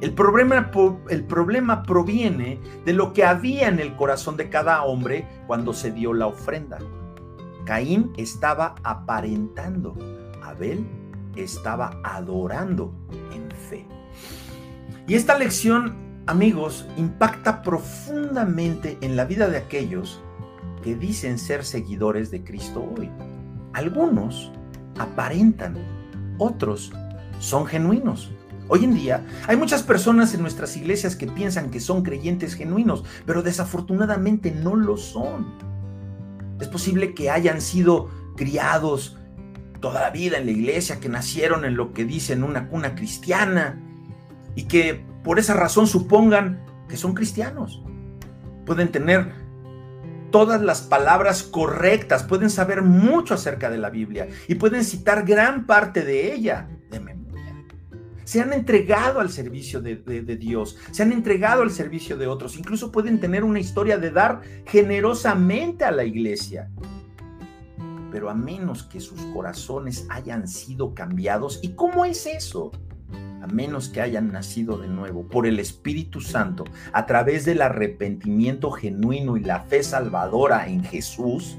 El 0.00 0.14
problema, 0.14 0.70
el 1.10 1.24
problema 1.24 1.82
proviene 1.82 2.58
de 2.86 2.92
lo 2.94 3.12
que 3.12 3.24
había 3.24 3.68
en 3.68 3.80
el 3.80 3.96
corazón 3.96 4.36
de 4.36 4.48
cada 4.48 4.82
hombre 4.84 5.26
cuando 5.46 5.74
se 5.74 5.90
dio 5.90 6.14
la 6.14 6.26
ofrenda. 6.26 6.78
Caín 7.66 8.12
estaba 8.16 8.76
aparentando, 8.82 9.94
Abel 10.42 10.86
estaba 11.36 12.00
adorando 12.02 12.94
en 13.32 13.50
fe. 13.50 13.86
Y 15.06 15.14
esta 15.14 15.38
lección, 15.38 15.94
amigos, 16.26 16.86
impacta 16.96 17.62
profundamente 17.62 18.98
en 19.00 19.16
la 19.16 19.24
vida 19.24 19.48
de 19.48 19.58
aquellos 19.58 20.20
que 20.82 20.94
dicen 20.94 21.38
ser 21.38 21.64
seguidores 21.64 22.30
de 22.30 22.42
Cristo 22.42 22.84
hoy. 22.96 23.10
Algunos 23.72 24.50
aparentan, 24.98 25.76
otros 26.38 26.92
son 27.38 27.66
genuinos. 27.66 28.30
Hoy 28.68 28.84
en 28.84 28.94
día 28.94 29.26
hay 29.48 29.56
muchas 29.56 29.82
personas 29.82 30.32
en 30.34 30.42
nuestras 30.42 30.76
iglesias 30.76 31.16
que 31.16 31.26
piensan 31.26 31.70
que 31.70 31.80
son 31.80 32.02
creyentes 32.02 32.54
genuinos, 32.54 33.04
pero 33.26 33.42
desafortunadamente 33.42 34.52
no 34.52 34.76
lo 34.76 34.96
son. 34.96 35.46
Es 36.60 36.68
posible 36.68 37.14
que 37.14 37.30
hayan 37.30 37.60
sido 37.60 38.08
criados 38.36 39.16
toda 39.80 40.02
la 40.02 40.10
vida 40.10 40.38
en 40.38 40.46
la 40.46 40.52
iglesia, 40.52 41.00
que 41.00 41.08
nacieron 41.08 41.64
en 41.64 41.76
lo 41.76 41.92
que 41.92 42.04
dicen 42.04 42.44
una 42.44 42.68
cuna 42.68 42.94
cristiana 42.94 43.80
y 44.54 44.64
que 44.64 45.04
por 45.22 45.38
esa 45.38 45.54
razón 45.54 45.86
supongan 45.86 46.64
que 46.88 46.96
son 46.96 47.14
cristianos. 47.14 47.82
Pueden 48.66 48.90
tener 48.90 49.32
todas 50.30 50.62
las 50.62 50.82
palabras 50.82 51.42
correctas, 51.42 52.22
pueden 52.22 52.50
saber 52.50 52.82
mucho 52.82 53.34
acerca 53.34 53.70
de 53.70 53.78
la 53.78 53.90
Biblia 53.90 54.28
y 54.48 54.54
pueden 54.54 54.84
citar 54.84 55.24
gran 55.24 55.66
parte 55.66 56.04
de 56.04 56.32
ella 56.32 56.68
de 56.90 57.00
memoria 57.00 57.20
se 58.30 58.40
han 58.40 58.52
entregado 58.52 59.18
al 59.18 59.28
servicio 59.28 59.80
de, 59.80 59.96
Dios, 60.36 60.76
se 60.92 61.02
han 61.02 61.10
entregado 61.10 61.62
al 61.62 61.72
servicio 61.72 62.16
de 62.16 62.28
otros, 62.28 62.56
incluso 62.56 62.92
pueden 62.92 63.18
tener 63.18 63.42
una 63.42 63.58
historia 63.58 63.98
de 63.98 64.12
dar 64.12 64.40
generosamente 64.66 65.84
a 65.84 65.90
la 65.90 66.04
iglesia. 66.04 66.70
Pero 68.12 68.30
a 68.30 68.34
menos 68.34 68.84
que 68.84 69.00
sus 69.00 69.20
corazones 69.34 70.06
hayan 70.10 70.46
sido 70.46 70.94
cambiados, 70.94 71.58
¿y 71.60 71.70
cómo 71.70 72.04
es 72.04 72.24
eso? 72.24 72.70
A 73.42 73.46
menos 73.46 73.88
que 73.88 74.00
hayan 74.00 74.32
nacido 74.32 74.78
de 74.78 74.88
nuevo 74.88 75.26
por 75.26 75.46
el 75.46 75.58
Espíritu 75.58 76.20
Santo 76.20 76.64
a 76.92 77.06
través 77.06 77.44
del 77.44 77.62
arrepentimiento 77.62 78.70
genuino 78.70 79.36
y 79.36 79.40
la 79.40 79.60
fe 79.60 79.82
salvadora 79.82 80.68
en 80.68 80.84
Jesús, 80.84 81.56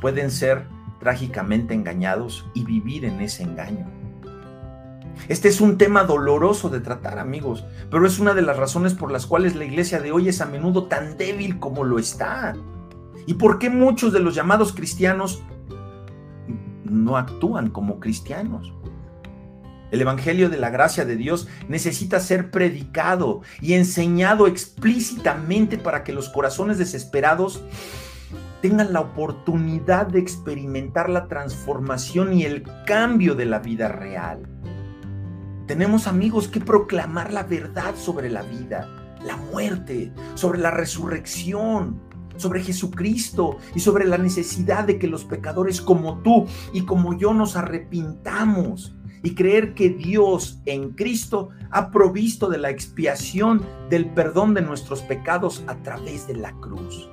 pueden 0.00 0.30
ser 0.30 0.66
trágicamente 0.98 1.74
engañados 1.74 2.46
y 2.54 2.64
vivir 2.64 3.04
en 3.04 3.20
ese 3.20 3.42
engaño. 3.42 3.86
Este 5.28 5.48
es 5.48 5.60
un 5.60 5.78
tema 5.78 6.04
doloroso 6.04 6.68
de 6.68 6.80
tratar, 6.80 7.18
amigos, 7.18 7.64
pero 7.90 8.06
es 8.06 8.18
una 8.18 8.34
de 8.34 8.42
las 8.42 8.56
razones 8.56 8.94
por 8.94 9.12
las 9.12 9.26
cuales 9.26 9.54
la 9.54 9.64
iglesia 9.64 10.00
de 10.00 10.10
hoy 10.10 10.28
es 10.28 10.40
a 10.40 10.46
menudo 10.46 10.84
tan 10.84 11.16
débil 11.16 11.58
como 11.58 11.84
lo 11.84 11.98
está. 11.98 12.54
¿Y 13.26 13.34
por 13.34 13.58
qué 13.58 13.70
muchos 13.70 14.12
de 14.12 14.20
los 14.20 14.34
llamados 14.34 14.72
cristianos 14.72 15.42
no 16.84 17.16
actúan 17.16 17.70
como 17.70 18.00
cristianos? 18.00 18.72
El 19.92 20.00
Evangelio 20.00 20.48
de 20.48 20.56
la 20.56 20.70
gracia 20.70 21.04
de 21.04 21.16
Dios 21.16 21.48
necesita 21.68 22.18
ser 22.18 22.50
predicado 22.50 23.42
y 23.60 23.74
enseñado 23.74 24.46
explícitamente 24.46 25.76
para 25.76 26.02
que 26.02 26.14
los 26.14 26.30
corazones 26.30 26.78
desesperados 26.78 27.62
tengan 28.62 28.94
la 28.94 29.00
oportunidad 29.00 30.06
de 30.06 30.18
experimentar 30.18 31.10
la 31.10 31.28
transformación 31.28 32.32
y 32.32 32.44
el 32.44 32.64
cambio 32.86 33.34
de 33.34 33.44
la 33.44 33.58
vida 33.58 33.88
real. 33.88 34.48
Tenemos 35.66 36.06
amigos 36.06 36.48
que 36.48 36.60
proclamar 36.60 37.30
la 37.30 37.42
verdad 37.42 37.94
sobre 37.94 38.30
la 38.30 38.42
vida, 38.42 38.88
la 39.26 39.36
muerte, 39.36 40.10
sobre 40.36 40.58
la 40.58 40.70
resurrección, 40.70 42.00
sobre 42.36 42.62
Jesucristo 42.62 43.58
y 43.74 43.80
sobre 43.80 44.06
la 44.06 44.16
necesidad 44.16 44.84
de 44.84 44.98
que 44.98 45.06
los 45.06 45.26
pecadores 45.26 45.82
como 45.82 46.22
tú 46.22 46.46
y 46.72 46.86
como 46.86 47.18
yo 47.18 47.34
nos 47.34 47.56
arrepintamos 47.56 48.94
y 49.22 49.34
creer 49.34 49.74
que 49.74 49.90
Dios 49.90 50.60
en 50.66 50.90
Cristo 50.90 51.50
ha 51.70 51.90
provisto 51.90 52.48
de 52.48 52.58
la 52.58 52.70
expiación 52.70 53.62
del 53.88 54.10
perdón 54.10 54.54
de 54.54 54.62
nuestros 54.62 55.02
pecados 55.02 55.62
a 55.66 55.76
través 55.76 56.26
de 56.26 56.34
la 56.34 56.52
cruz. 56.60 57.08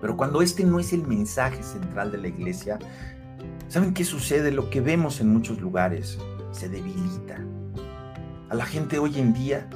Pero 0.00 0.16
cuando 0.16 0.42
este 0.42 0.64
no 0.64 0.78
es 0.78 0.92
el 0.92 1.06
mensaje 1.06 1.62
central 1.62 2.12
de 2.12 2.18
la 2.18 2.28
iglesia, 2.28 2.78
¿saben 3.68 3.94
qué 3.94 4.04
sucede? 4.04 4.52
Lo 4.52 4.70
que 4.70 4.80
vemos 4.80 5.20
en 5.20 5.32
muchos 5.32 5.60
lugares 5.60 6.18
se 6.52 6.68
debilita. 6.68 7.44
A 8.50 8.54
la 8.54 8.66
gente 8.66 8.98
hoy 8.98 9.18
en 9.18 9.32
día 9.32 9.68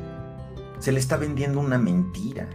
se 0.79 0.93
le 0.93 1.01
está 1.01 1.17
vendiendo 1.17 1.61
una 1.61 1.79
mentira. 1.79 2.49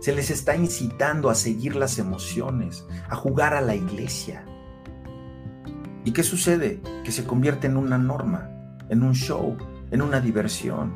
Se 0.00 0.14
les 0.14 0.30
está 0.30 0.56
incitando 0.56 1.28
a 1.28 1.34
seguir 1.34 1.76
las 1.76 1.98
emociones, 1.98 2.86
a 3.08 3.14
jugar 3.14 3.54
a 3.54 3.60
la 3.60 3.74
iglesia. 3.74 4.44
¿Y 6.04 6.12
qué 6.12 6.22
sucede? 6.22 6.80
Que 7.04 7.12
se 7.12 7.24
convierte 7.24 7.66
en 7.66 7.76
una 7.76 7.98
norma, 7.98 8.48
en 8.88 9.02
un 9.02 9.14
show, 9.14 9.56
en 9.90 10.02
una 10.02 10.20
diversión, 10.20 10.92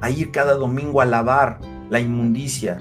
a 0.00 0.10
ir 0.10 0.30
cada 0.30 0.54
domingo 0.54 1.00
a 1.00 1.04
lavar 1.04 1.60
la 1.90 2.00
inmundicia 2.00 2.80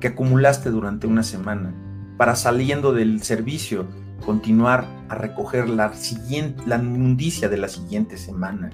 que 0.00 0.08
acumulaste 0.08 0.70
durante 0.70 1.06
una 1.06 1.22
semana, 1.22 1.74
para 2.16 2.36
saliendo 2.36 2.92
del 2.92 3.22
servicio 3.22 3.86
continuar 4.24 4.86
a 5.08 5.14
recoger 5.14 5.68
la, 5.68 5.92
siguiente, 5.94 6.62
la 6.66 6.76
inmundicia 6.76 7.48
de 7.48 7.58
la 7.58 7.68
siguiente 7.68 8.16
semana. 8.16 8.70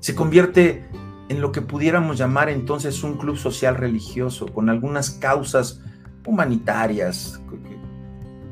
Se 0.00 0.14
convierte 0.14 0.84
en 1.28 1.40
lo 1.40 1.52
que 1.52 1.62
pudiéramos 1.62 2.18
llamar 2.18 2.48
entonces 2.48 3.02
un 3.02 3.16
club 3.16 3.36
social 3.36 3.76
religioso, 3.76 4.46
con 4.46 4.68
algunas 4.68 5.10
causas 5.10 5.80
humanitarias, 6.26 7.40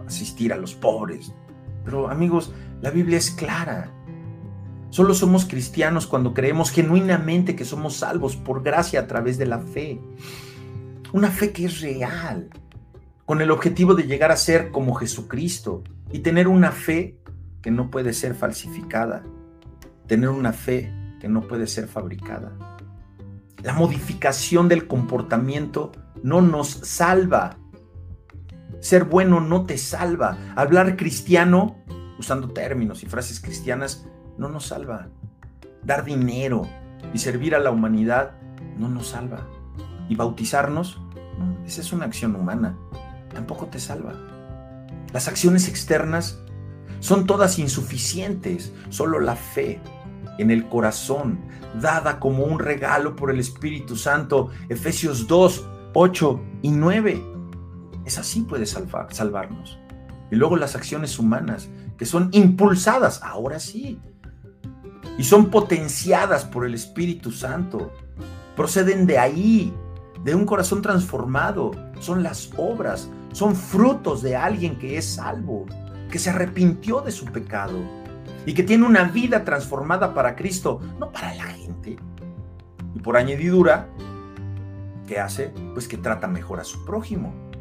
asistir 0.07 0.53
a 0.53 0.57
los 0.57 0.75
pobres. 0.75 1.33
Pero 1.85 2.09
amigos, 2.09 2.53
la 2.81 2.91
Biblia 2.91 3.19
es 3.19 3.31
clara. 3.31 3.91
Solo 4.91 5.15
somos 5.15 5.47
cristianos 5.47 6.07
cuando 6.07 6.35
creemos 6.35 6.71
genuinamente 6.71 7.57
que 7.57 7.65
somos 7.65 7.97
salvos 7.97 8.37
por 8.37 8.63
gracia 8.63 9.01
a 9.01 9.07
través 9.07 9.39
de 9.39 9.47
la 9.47 9.59
fe. 9.59 10.01
Una 11.13 11.31
fe 11.31 11.53
que 11.53 11.65
es 11.65 11.81
real, 11.81 12.51
con 13.25 13.41
el 13.41 13.51
objetivo 13.51 13.95
de 13.95 14.03
llegar 14.03 14.31
a 14.31 14.37
ser 14.37 14.71
como 14.71 14.95
Jesucristo 14.95 15.83
y 16.11 16.19
tener 16.19 16.49
una 16.49 16.73
fe 16.73 17.19
que 17.63 17.71
no 17.71 17.91
puede 17.91 18.13
ser 18.13 18.35
falsificada, 18.35 19.23
tener 20.07 20.29
una 20.29 20.53
fe 20.53 20.93
que 21.21 21.29
no 21.29 21.43
puede 21.43 21.67
ser 21.67 21.87
fabricada. 21.87 22.53
La 23.63 23.73
modificación 23.73 24.69
del 24.69 24.89
comportamiento 24.89 25.93
no 26.23 26.43
nos 26.43 26.69
salva. 26.69 27.57
Ser 28.83 29.05
bueno 29.05 29.41
no 29.41 29.65
te 29.65 29.79
salva. 29.79 30.37
Hablar 30.57 30.97
cristiano, 30.97 31.77
usando 32.19 32.51
términos 32.51 33.05
y 33.05 33.07
frases 33.07 33.39
cristianas, 33.39 34.09
no 34.37 34.49
nos 34.49 34.67
salva. 34.67 35.09
Dar 35.85 36.05
dinero 36.05 36.69
y 37.15 37.19
servir 37.19 37.55
a 37.55 37.61
la 37.61 37.71
humanidad 37.71 38.33
no 38.77 38.89
nos 38.89 39.07
salva. 39.07 39.47
Y 40.09 40.17
bautizarnos, 40.17 41.01
esa 41.65 41.81
es 41.81 41.93
una 41.93 42.07
acción 42.07 42.35
humana, 42.35 42.77
tampoco 43.33 43.67
te 43.67 43.79
salva. 43.79 44.15
Las 45.13 45.29
acciones 45.29 45.69
externas 45.69 46.41
son 46.99 47.25
todas 47.25 47.61
insuficientes, 47.61 48.73
solo 48.89 49.21
la 49.21 49.37
fe 49.37 49.81
en 50.39 50.51
el 50.51 50.69
corazón, 50.69 51.39
dada 51.81 52.19
como 52.19 52.43
un 52.43 52.59
regalo 52.59 53.15
por 53.15 53.31
el 53.31 53.39
Espíritu 53.39 53.95
Santo, 53.95 54.51
Efesios 54.69 55.29
2, 55.29 55.69
8 55.95 56.41
y 56.63 56.71
9. 56.73 57.32
Es 58.05 58.19
así 58.19 58.43
puede 58.43 58.67
salvar, 58.67 59.13
salvarnos. 59.13 59.79
Y 60.31 60.37
luego 60.37 60.57
las 60.57 60.75
acciones 60.75 61.19
humanas, 61.19 61.69
que 61.99 62.07
son 62.07 62.31
impulsadas, 62.33 63.23
ahora 63.23 63.61
sí, 63.61 64.01
y 65.19 65.25
son 65.25 65.51
potenciadas 65.51 66.45
por 66.45 66.65
el 66.65 66.75
Espíritu 66.75 67.31
Santo. 67.31 67.93
Proceden 68.57 69.07
de 69.07 69.19
ahí, 69.19 69.75
de 70.25 70.35
un 70.35 70.47
corazón 70.47 70.83
transformado. 70.83 71.71
Son 72.01 72.23
las 72.23 72.51
obras, 72.57 73.11
son 73.33 73.55
frutos 73.55 74.23
de 74.23 74.37
alguien 74.37 74.79
que 74.79 74.97
es 74.97 75.15
salvo, 75.15 75.67
que 76.11 76.19
se 76.19 76.31
arrepintió 76.31 77.01
de 77.01 77.13
su 77.13 77.27
pecado 77.27 77.79
y 78.47 78.55
que 78.55 78.63
tiene 78.63 78.87
una 78.87 79.05
vida 79.05 79.45
transformada 79.45 80.15
para 80.15 80.35
Cristo, 80.35 80.81
no 80.99 81.11
para 81.13 81.35
la 81.35 81.45
gente. 81.45 81.97
Y 82.95 82.99
por 83.01 83.17
añadidura, 83.17 83.89
¿qué 85.07 85.19
hace? 85.19 85.53
Pues 85.75 85.87
que 85.89 85.97
trata 85.97 86.27
mejor 86.27 86.61
a 86.61 86.65
su 86.65 86.85
prójimo. 86.85 87.52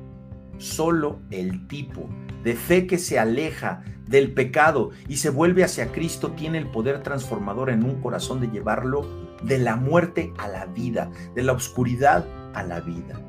Solo 0.61 1.21
el 1.31 1.67
tipo 1.67 2.07
de 2.43 2.55
fe 2.55 2.85
que 2.85 2.99
se 2.99 3.17
aleja 3.17 3.83
del 4.05 4.31
pecado 4.31 4.91
y 5.07 5.17
se 5.17 5.31
vuelve 5.31 5.63
hacia 5.63 5.91
Cristo 5.91 6.33
tiene 6.33 6.59
el 6.59 6.67
poder 6.67 7.01
transformador 7.01 7.71
en 7.71 7.83
un 7.83 7.99
corazón 7.99 8.39
de 8.41 8.47
llevarlo 8.47 9.07
de 9.41 9.57
la 9.57 9.75
muerte 9.75 10.31
a 10.37 10.47
la 10.47 10.67
vida, 10.67 11.09
de 11.33 11.41
la 11.41 11.53
oscuridad 11.53 12.27
a 12.53 12.61
la 12.61 12.79
vida. 12.79 13.19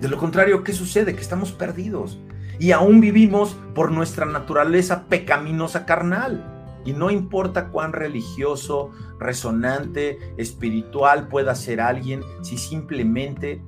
De 0.00 0.08
lo 0.08 0.18
contrario, 0.18 0.64
¿qué 0.64 0.72
sucede? 0.72 1.14
Que 1.14 1.20
estamos 1.20 1.52
perdidos 1.52 2.18
y 2.58 2.72
aún 2.72 3.00
vivimos 3.00 3.56
por 3.72 3.92
nuestra 3.92 4.26
naturaleza 4.26 5.04
pecaminosa 5.08 5.86
carnal. 5.86 6.48
Y 6.84 6.92
no 6.92 7.12
importa 7.12 7.68
cuán 7.68 7.92
religioso, 7.92 8.90
resonante, 9.20 10.18
espiritual 10.36 11.28
pueda 11.28 11.54
ser 11.54 11.80
alguien, 11.80 12.22
si 12.42 12.58
simplemente 12.58 13.62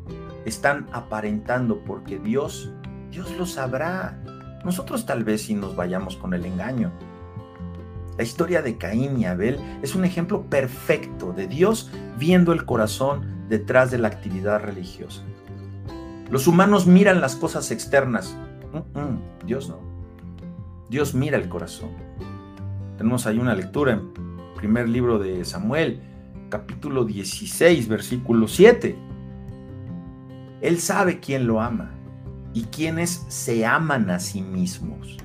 están 0.44 0.86
aparentando 0.92 1.80
porque 1.84 2.18
Dios, 2.18 2.72
Dios 3.10 3.30
lo 3.36 3.46
sabrá. 3.46 4.18
Nosotros 4.64 5.06
tal 5.06 5.24
vez 5.24 5.42
si 5.42 5.54
nos 5.54 5.76
vayamos 5.76 6.16
con 6.16 6.34
el 6.34 6.44
engaño. 6.44 6.92
La 8.16 8.22
historia 8.22 8.62
de 8.62 8.78
Caín 8.78 9.18
y 9.18 9.26
Abel 9.26 9.58
es 9.82 9.94
un 9.94 10.04
ejemplo 10.04 10.42
perfecto 10.42 11.32
de 11.32 11.48
Dios 11.48 11.90
viendo 12.18 12.52
el 12.52 12.64
corazón 12.64 13.46
detrás 13.48 13.90
de 13.90 13.98
la 13.98 14.08
actividad 14.08 14.60
religiosa. 14.60 15.22
Los 16.30 16.46
humanos 16.46 16.86
miran 16.86 17.20
las 17.20 17.36
cosas 17.36 17.70
externas, 17.70 18.36
Dios 19.44 19.68
no. 19.68 19.78
Dios 20.88 21.14
mira 21.14 21.36
el 21.36 21.48
corazón. 21.48 21.90
Tenemos 22.96 23.26
ahí 23.26 23.38
una 23.38 23.54
lectura 23.54 23.92
en 23.92 24.12
primer 24.56 24.88
libro 24.88 25.18
de 25.18 25.44
Samuel, 25.44 26.00
capítulo 26.50 27.04
16, 27.04 27.88
versículo 27.88 28.46
7. 28.48 28.96
Él 30.64 30.80
sabe 30.80 31.20
quién 31.20 31.46
lo 31.46 31.60
ama 31.60 31.90
y 32.54 32.62
quiénes 32.64 33.26
se 33.28 33.66
aman 33.66 34.08
a 34.08 34.18
sí 34.18 34.40
mismos. 34.40 35.18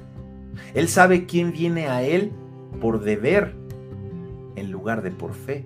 Él 0.73 0.89
sabe 0.89 1.27
quién 1.27 1.53
viene 1.53 1.87
a 1.87 2.03
Él 2.03 2.33
por 2.81 2.99
deber 2.99 3.55
en 4.57 4.69
lugar 4.69 5.01
de 5.01 5.11
por 5.11 5.33
fe. 5.33 5.65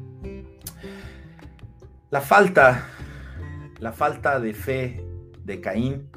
La 2.11 2.21
falta, 2.21 2.85
la 3.79 3.91
falta 3.93 4.39
de 4.39 4.53
fe 4.53 5.03
de 5.43 5.59
Caín 5.59 6.07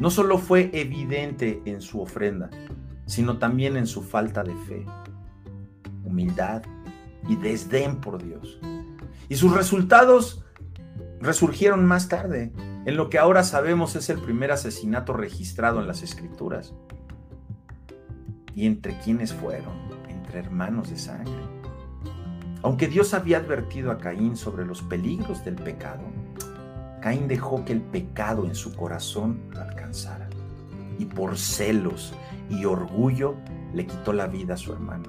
no 0.00 0.08
solo 0.08 0.38
fue 0.38 0.70
evidente 0.72 1.60
en 1.66 1.82
su 1.82 2.00
ofrenda, 2.00 2.48
sino 3.04 3.36
también 3.36 3.76
en 3.76 3.86
su 3.86 4.00
falta 4.00 4.42
de 4.42 4.54
fe, 4.66 4.86
humildad 6.02 6.62
y 7.28 7.36
desdén 7.36 8.00
por 8.00 8.24
Dios. 8.24 8.58
Y 9.28 9.34
sus 9.34 9.54
resultados 9.54 10.46
resurgieron 11.20 11.84
más 11.84 12.08
tarde, 12.08 12.52
en 12.84 12.96
lo 12.96 13.08
que 13.10 13.18
ahora 13.18 13.44
sabemos 13.44 13.94
es 13.94 14.10
el 14.10 14.18
primer 14.18 14.50
asesinato 14.50 15.12
registrado 15.12 15.80
en 15.80 15.86
las 15.86 16.02
escrituras. 16.02 16.74
¿Y 18.54 18.66
entre 18.66 18.98
quiénes 18.98 19.32
fueron? 19.32 19.72
Entre 20.08 20.40
hermanos 20.40 20.90
de 20.90 20.98
sangre. 20.98 21.32
Aunque 22.62 22.88
Dios 22.88 23.14
había 23.14 23.38
advertido 23.38 23.90
a 23.90 23.98
Caín 23.98 24.36
sobre 24.36 24.66
los 24.66 24.82
peligros 24.82 25.44
del 25.44 25.54
pecado, 25.56 26.02
Caín 27.00 27.28
dejó 27.28 27.64
que 27.64 27.72
el 27.72 27.80
pecado 27.80 28.46
en 28.46 28.54
su 28.54 28.74
corazón 28.74 29.40
lo 29.50 29.60
alcanzara. 29.60 30.28
Y 30.98 31.06
por 31.06 31.38
celos 31.38 32.14
y 32.48 32.64
orgullo 32.64 33.36
le 33.74 33.86
quitó 33.86 34.12
la 34.12 34.26
vida 34.26 34.54
a 34.54 34.58
su 34.58 34.72
hermano. 34.72 35.08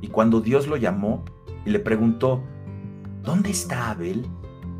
Y 0.00 0.08
cuando 0.08 0.40
Dios 0.40 0.66
lo 0.66 0.76
llamó 0.76 1.24
y 1.64 1.70
le 1.70 1.78
preguntó, 1.78 2.42
¿dónde 3.22 3.50
está 3.50 3.90
Abel? 3.90 4.26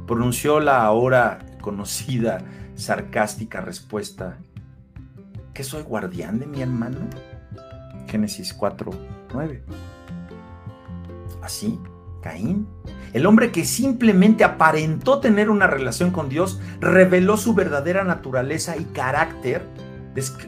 Pronunció 0.07 0.61
la 0.61 0.85
ahora 0.85 1.39
conocida, 1.67 2.39
sarcástica 2.77 3.61
respuesta, 3.61 4.39
¿que 5.53 5.65
soy 5.65 5.83
guardián 5.83 6.39
de 6.39 6.47
mi 6.47 6.63
hermano? 6.63 6.99
Génesis 8.07 8.55
4, 8.55 8.93
9. 9.33 9.65
Así, 11.43 11.81
Caín 12.23 12.69
el 13.13 13.27
hombre 13.27 13.51
que 13.51 13.65
simplemente 13.65 14.45
aparentó 14.45 15.19
tener 15.19 15.51
una 15.51 15.67
relación 15.67 16.13
con 16.13 16.29
Dios 16.29 16.61
reveló 16.81 17.37
su 17.37 17.53
verdadera 17.53 18.05
naturaleza 18.05 18.77
y 18.77 18.85
carácter 18.85 19.67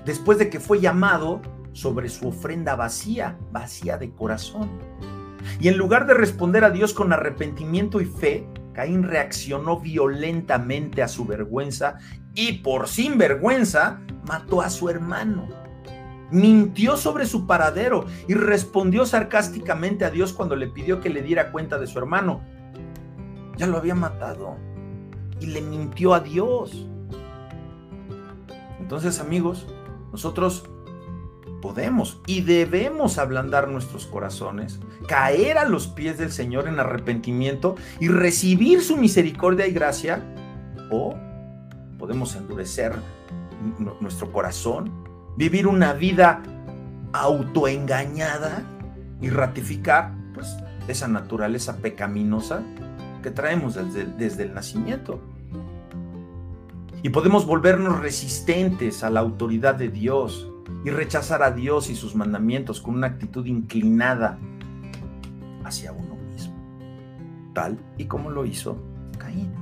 después 0.04 0.38
de 0.38 0.48
que 0.50 0.60
fue 0.60 0.78
llamado 0.78 1.42
sobre 1.72 2.10
su 2.10 2.28
ofrenda 2.28 2.76
vacía, 2.76 3.36
vacía 3.50 3.98
de 3.98 4.12
corazón. 4.12 4.70
Y 5.58 5.66
en 5.66 5.78
lugar 5.78 6.06
de 6.06 6.14
responder 6.14 6.62
a 6.62 6.70
Dios 6.70 6.94
con 6.94 7.12
arrepentimiento 7.12 8.00
y 8.00 8.04
fe, 8.04 8.46
Caín 8.78 9.02
reaccionó 9.02 9.80
violentamente 9.80 11.02
a 11.02 11.08
su 11.08 11.24
vergüenza 11.24 11.98
y 12.32 12.58
por 12.58 12.86
sinvergüenza 12.86 13.98
mató 14.24 14.62
a 14.62 14.70
su 14.70 14.88
hermano. 14.88 15.48
Mintió 16.30 16.96
sobre 16.96 17.26
su 17.26 17.44
paradero 17.44 18.06
y 18.28 18.34
respondió 18.34 19.04
sarcásticamente 19.04 20.04
a 20.04 20.10
Dios 20.10 20.32
cuando 20.32 20.54
le 20.54 20.68
pidió 20.68 21.00
que 21.00 21.10
le 21.10 21.22
diera 21.22 21.50
cuenta 21.50 21.76
de 21.80 21.88
su 21.88 21.98
hermano. 21.98 22.40
Ya 23.56 23.66
lo 23.66 23.78
había 23.78 23.96
matado 23.96 24.56
y 25.40 25.46
le 25.46 25.60
mintió 25.60 26.14
a 26.14 26.20
Dios. 26.20 26.86
Entonces, 28.78 29.18
amigos, 29.18 29.66
nosotros 30.12 30.70
podemos 31.60 32.20
y 32.26 32.42
debemos 32.42 33.18
ablandar 33.18 33.68
nuestros 33.68 34.06
corazones, 34.06 34.80
caer 35.06 35.58
a 35.58 35.64
los 35.64 35.88
pies 35.88 36.18
del 36.18 36.32
Señor 36.32 36.68
en 36.68 36.78
arrepentimiento 36.78 37.76
y 38.00 38.08
recibir 38.08 38.82
su 38.82 38.96
misericordia 38.96 39.66
y 39.66 39.72
gracia, 39.72 40.22
o 40.90 41.14
podemos 41.98 42.34
endurecer 42.36 42.94
nuestro 44.00 44.32
corazón, 44.32 44.90
vivir 45.36 45.66
una 45.66 45.92
vida 45.92 46.42
autoengañada 47.12 48.62
y 49.20 49.30
ratificar 49.30 50.12
pues 50.34 50.56
esa 50.86 51.08
naturaleza 51.08 51.78
pecaminosa 51.78 52.62
que 53.22 53.30
traemos 53.30 53.74
desde, 53.74 54.04
desde 54.04 54.44
el 54.44 54.54
nacimiento. 54.54 55.20
Y 57.02 57.10
podemos 57.10 57.46
volvernos 57.46 58.00
resistentes 58.00 59.04
a 59.04 59.10
la 59.10 59.20
autoridad 59.20 59.74
de 59.76 59.88
Dios, 59.88 60.48
y 60.84 60.90
rechazar 60.90 61.42
a 61.42 61.50
Dios 61.50 61.90
y 61.90 61.96
sus 61.96 62.14
mandamientos 62.14 62.80
con 62.80 62.94
una 62.94 63.08
actitud 63.08 63.46
inclinada 63.46 64.38
hacia 65.64 65.92
uno 65.92 66.16
mismo, 66.32 66.54
tal 67.52 67.78
y 67.96 68.04
como 68.06 68.30
lo 68.30 68.44
hizo 68.46 68.78
Caín. 69.18 69.52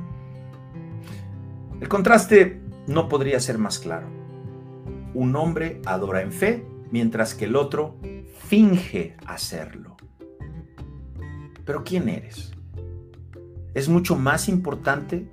El 1.81 1.89
contraste 1.89 2.61
no 2.87 3.09
podría 3.09 3.41
ser 3.41 3.59
más 3.59 3.79
claro. 3.79 4.07
Un 5.15 5.35
hombre 5.37 5.81
adora 5.87 6.23
en 6.23 6.33
fe, 6.33 6.67
mientras 6.91 7.35
que 7.35 7.47
el 7.47 7.57
otro 7.57 7.97
finge 8.39 9.17
hacerlo. 9.27 9.97
Pero 11.65 11.83
¿quién 11.85 12.09
eres? 12.09 12.53
Es 13.75 13.89
mucho 13.89 14.17
más 14.17 14.49
importante, 14.49 15.29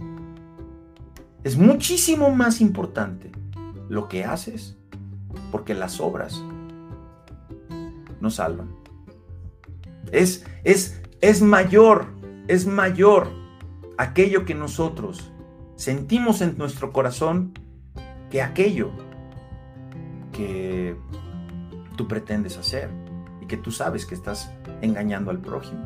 es 1.43 1.57
muchísimo 1.57 2.31
más 2.31 2.59
importante 2.59 3.31
lo 3.89 4.07
que 4.07 4.25
haces 4.25 4.77
porque 5.51 5.73
las 5.73 5.99
obras 5.99 6.41
no 8.19 8.29
salvan. 8.29 8.75
Es, 10.11 10.45
es, 10.63 11.01
es 11.21 11.41
mayor, 11.41 12.07
es 12.47 12.65
mayor 12.65 13.29
aquello 13.97 14.45
que 14.45 14.55
nosotros 14.55 15.31
sentimos 15.75 16.41
en 16.41 16.57
nuestro 16.57 16.91
corazón 16.91 17.53
que 18.29 18.41
aquello 18.41 18.91
que 20.31 20.95
tú 21.95 22.07
pretendes 22.07 22.57
hacer 22.57 22.89
y 23.41 23.45
que 23.45 23.57
tú 23.57 23.71
sabes 23.71 24.05
que 24.05 24.15
estás 24.15 24.51
engañando 24.81 25.31
al 25.31 25.39
prójimo. 25.39 25.85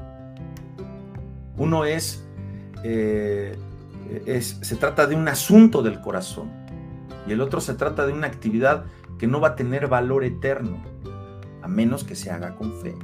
Uno 1.58 1.86
es, 1.86 2.26
eh, 2.84 3.58
es, 4.26 4.60
se 4.62 4.76
trata 4.76 5.08
de 5.08 5.16
un 5.16 5.28
asunto 5.28 5.82
del 5.82 6.00
corazón 6.02 6.50
y 7.28 7.34
el 7.34 7.42
otro 7.42 7.60
se 7.60 7.74
trata 7.74 8.06
de 8.06 8.14
una 8.14 8.28
actividad 8.28 8.86
que 9.18 9.28
no 9.28 9.40
va 9.40 9.50
a 9.50 9.56
tener 9.56 9.88
valor 9.88 10.24
eterno, 10.24 10.82
a 11.62 11.68
menos 11.68 12.04
que 12.04 12.16
se 12.16 12.32
haga 12.32 12.56
con 12.56 12.74
fe. 12.74 12.96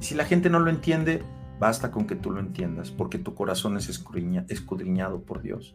Y 0.00 0.04
si 0.04 0.14
la 0.14 0.24
gente 0.24 0.50
no 0.50 0.60
lo 0.60 0.70
entiende, 0.70 1.22
basta 1.58 1.90
con 1.90 2.06
que 2.06 2.16
tú 2.16 2.30
lo 2.30 2.40
entiendas, 2.40 2.90
porque 2.90 3.18
tu 3.18 3.34
corazón 3.34 3.76
es 3.76 3.88
escudriñado 3.88 5.22
por 5.22 5.42
Dios. 5.42 5.72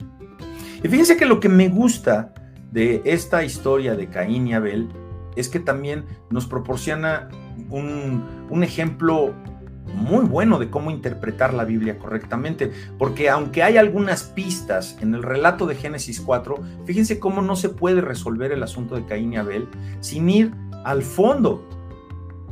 Y 0.83 0.87
fíjense 0.87 1.15
que 1.15 1.25
lo 1.25 1.39
que 1.39 1.49
me 1.49 1.69
gusta 1.69 2.33
de 2.71 3.01
esta 3.05 3.43
historia 3.43 3.95
de 3.95 4.09
Caín 4.09 4.47
y 4.47 4.53
Abel 4.53 4.89
es 5.35 5.47
que 5.49 5.59
también 5.59 6.05
nos 6.29 6.47
proporciona 6.47 7.29
un, 7.69 8.23
un 8.49 8.63
ejemplo 8.63 9.33
muy 9.93 10.25
bueno 10.25 10.59
de 10.59 10.69
cómo 10.69 10.91
interpretar 10.91 11.53
la 11.53 11.65
Biblia 11.65 11.97
correctamente, 11.97 12.71
porque 12.97 13.29
aunque 13.29 13.63
hay 13.63 13.77
algunas 13.77 14.23
pistas 14.23 14.97
en 15.01 15.13
el 15.13 15.23
relato 15.23 15.65
de 15.67 15.75
Génesis 15.75 16.19
4, 16.21 16.59
fíjense 16.85 17.19
cómo 17.19 17.41
no 17.41 17.55
se 17.55 17.69
puede 17.69 18.01
resolver 18.01 18.51
el 18.51 18.63
asunto 18.63 18.95
de 18.95 19.05
Caín 19.05 19.33
y 19.33 19.37
Abel 19.37 19.67
sin 19.99 20.29
ir 20.29 20.53
al 20.83 21.03
fondo, 21.03 21.67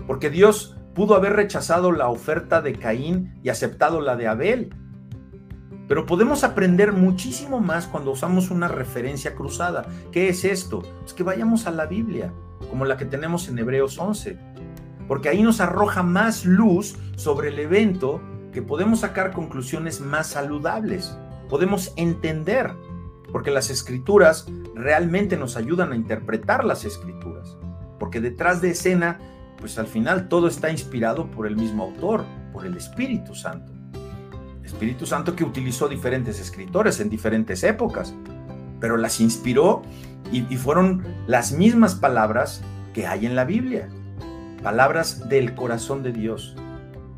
porque 0.07 0.29
Dios 0.29 0.77
pudo 0.93 1.15
haber 1.15 1.33
rechazado 1.33 1.91
la 1.91 2.07
oferta 2.07 2.61
de 2.61 2.73
Caín 2.73 3.33
y 3.43 3.49
aceptado 3.49 4.01
la 4.01 4.15
de 4.15 4.27
Abel. 4.27 4.75
Pero 5.87 6.05
podemos 6.05 6.43
aprender 6.43 6.93
muchísimo 6.93 7.59
más 7.59 7.87
cuando 7.87 8.11
usamos 8.11 8.51
una 8.51 8.67
referencia 8.67 9.35
cruzada. 9.35 9.85
¿Qué 10.11 10.29
es 10.29 10.45
esto? 10.45 10.81
Es 11.05 11.13
que 11.13 11.23
vayamos 11.23 11.67
a 11.67 11.71
la 11.71 11.87
Biblia, 11.87 12.31
como 12.69 12.85
la 12.85 12.95
que 12.95 13.05
tenemos 13.05 13.49
en 13.49 13.59
Hebreos 13.59 13.97
11 13.97 14.52
porque 15.13 15.29
ahí 15.29 15.43
nos 15.43 15.61
arroja 15.61 16.01
más 16.01 16.43
luz 16.43 16.95
sobre 17.17 17.49
el 17.49 17.59
evento 17.59 18.19
que 18.51 18.63
podemos 18.63 19.01
sacar 19.01 19.31
conclusiones 19.31 20.01
más 20.01 20.25
saludables, 20.25 21.15
podemos 21.49 21.93
entender, 21.97 22.71
porque 23.31 23.51
las 23.51 23.69
escrituras 23.69 24.47
realmente 24.73 25.37
nos 25.37 25.55
ayudan 25.55 25.91
a 25.91 25.95
interpretar 25.95 26.65
las 26.65 26.83
escrituras, 26.83 27.55
porque 27.99 28.21
detrás 28.21 28.59
de 28.59 28.71
escena, 28.71 29.19
pues 29.59 29.77
al 29.77 29.85
final 29.85 30.29
todo 30.29 30.47
está 30.47 30.71
inspirado 30.71 31.29
por 31.29 31.45
el 31.45 31.57
mismo 31.57 31.83
autor, 31.83 32.25
por 32.51 32.65
el 32.65 32.75
Espíritu 32.75 33.35
Santo. 33.35 33.71
Espíritu 34.63 35.05
Santo 35.05 35.35
que 35.35 35.43
utilizó 35.43 35.87
diferentes 35.87 36.39
escritores 36.39 36.99
en 36.99 37.11
diferentes 37.11 37.63
épocas, 37.63 38.15
pero 38.79 38.97
las 38.97 39.19
inspiró 39.19 39.83
y, 40.31 40.41
fueron 40.57 41.03
las 41.27 41.51
mismas 41.51 41.93
palabras 41.93 42.63
que 42.95 43.05
hay 43.05 43.27
en 43.27 43.35
la 43.35 43.45
Biblia 43.45 43.89
palabras 44.63 45.29
del 45.29 45.53
corazón 45.53 46.01
de 46.01 46.13
Dios. 46.13 46.55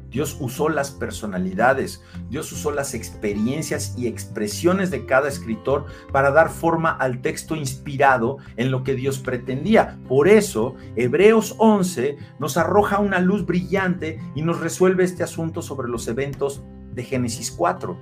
Dios 0.10 0.38
usó 0.39 0.69
las 0.69 0.91
personalidades, 0.91 2.01
Dios 2.29 2.51
usó 2.51 2.71
las 2.71 2.93
experiencias 2.93 3.95
y 3.97 4.08
expresiones 4.08 4.89
de 4.89 5.05
cada 5.05 5.27
escritor 5.27 5.86
para 6.12 6.31
dar 6.31 6.49
forma 6.49 6.91
al 6.91 7.21
texto 7.21 7.55
inspirado 7.55 8.38
en 8.55 8.71
lo 8.71 8.84
que 8.84 8.95
Dios 8.95 9.19
pretendía. 9.19 9.99
Por 10.08 10.29
eso, 10.29 10.75
Hebreos 10.95 11.55
11 11.58 12.17
nos 12.39 12.55
arroja 12.55 12.99
una 12.99 13.19
luz 13.19 13.45
brillante 13.45 14.21
y 14.36 14.41
nos 14.41 14.62
resuelve 14.62 15.03
este 15.03 15.23
asunto 15.23 15.62
sobre 15.62 15.89
los 15.89 16.08
eventos 16.08 16.63
de 16.93 17.03
Génesis 17.03 17.51
4. 17.51 17.97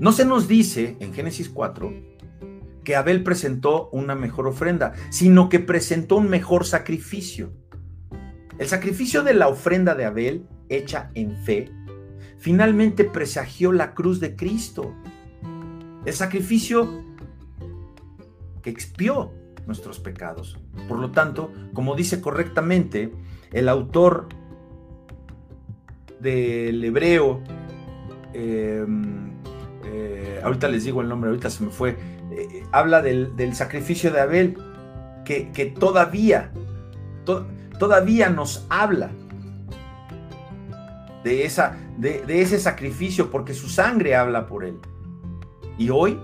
No 0.00 0.12
se 0.12 0.24
nos 0.24 0.48
dice 0.48 0.96
en 1.00 1.12
Génesis 1.12 1.50
4 1.50 2.07
que 2.88 2.96
Abel 2.96 3.22
presentó 3.22 3.90
una 3.90 4.14
mejor 4.14 4.46
ofrenda, 4.46 4.94
sino 5.10 5.50
que 5.50 5.60
presentó 5.60 6.16
un 6.16 6.30
mejor 6.30 6.64
sacrificio. 6.64 7.52
El 8.58 8.66
sacrificio 8.66 9.22
de 9.22 9.34
la 9.34 9.48
ofrenda 9.48 9.94
de 9.94 10.06
Abel, 10.06 10.46
hecha 10.70 11.10
en 11.12 11.36
fe, 11.36 11.70
finalmente 12.38 13.04
presagió 13.04 13.72
la 13.72 13.92
cruz 13.92 14.20
de 14.20 14.36
Cristo. 14.36 14.94
El 16.06 16.14
sacrificio 16.14 17.04
que 18.62 18.70
expió 18.70 19.34
nuestros 19.66 20.00
pecados. 20.00 20.58
Por 20.88 20.98
lo 20.98 21.10
tanto, 21.10 21.52
como 21.74 21.94
dice 21.94 22.22
correctamente 22.22 23.12
el 23.52 23.68
autor 23.68 24.28
del 26.20 26.82
hebreo, 26.82 27.42
em, 28.32 29.32
eh, 29.84 30.40
ahorita 30.42 30.68
les 30.68 30.84
digo 30.84 31.02
el 31.02 31.08
nombre, 31.10 31.28
ahorita 31.28 31.50
se 31.50 31.64
me 31.64 31.70
fue, 31.70 32.17
habla 32.72 33.02
del, 33.02 33.54
sacrificio 33.54 34.10
de 34.10 34.20
Abel, 34.20 34.58
que, 35.24 35.74
todavía, 35.78 36.52
todavía 37.78 38.30
nos 38.30 38.66
habla 38.68 39.10
de, 41.24 41.44
esa, 41.44 41.76
de, 41.98 42.22
de 42.22 42.42
ese 42.42 42.58
sacrificio, 42.58 43.30
porque 43.30 43.54
su 43.54 43.68
sangre 43.68 44.16
habla 44.16 44.46
por 44.46 44.64
él. 44.64 44.78
Y 45.76 45.90
hoy, 45.90 46.18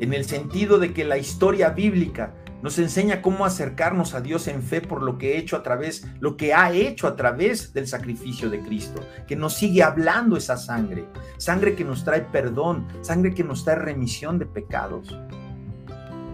en 0.00 0.12
el 0.12 0.24
sentido 0.24 0.78
de 0.78 0.92
que 0.92 1.04
la 1.04 1.18
historia 1.18 1.70
bíblica 1.70 2.34
nos 2.62 2.78
enseña 2.78 3.22
cómo 3.22 3.44
acercarnos 3.44 4.14
a 4.14 4.20
Dios 4.20 4.48
en 4.48 4.62
fe 4.62 4.80
por 4.80 5.02
lo 5.02 5.16
que 5.18 5.34
he 5.34 5.38
hecho 5.38 5.56
a 5.56 5.62
través, 5.62 6.06
lo 6.20 6.36
que 6.36 6.54
ha 6.54 6.72
hecho 6.72 7.06
a 7.06 7.16
través 7.16 7.72
del 7.72 7.86
sacrificio 7.86 8.50
de 8.50 8.60
Cristo, 8.60 9.00
que 9.26 9.36
nos 9.36 9.54
sigue 9.54 9.82
hablando 9.82 10.36
esa 10.36 10.56
sangre, 10.56 11.06
sangre 11.36 11.76
que 11.76 11.84
nos 11.84 12.04
trae 12.04 12.22
perdón, 12.22 12.86
sangre 13.00 13.34
que 13.34 13.44
nos 13.44 13.64
trae 13.64 13.76
remisión 13.76 14.38
de 14.38 14.46
pecados. 14.46 15.16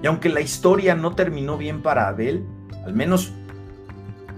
Y 0.05 0.07
aunque 0.07 0.29
la 0.29 0.43
historia 0.43 0.95
no 0.95 1.15
terminó 1.15 1.57
bien 1.57 1.81
para 1.81 2.09
Abel, 2.09 2.45
al 2.85 2.93
menos 2.93 3.33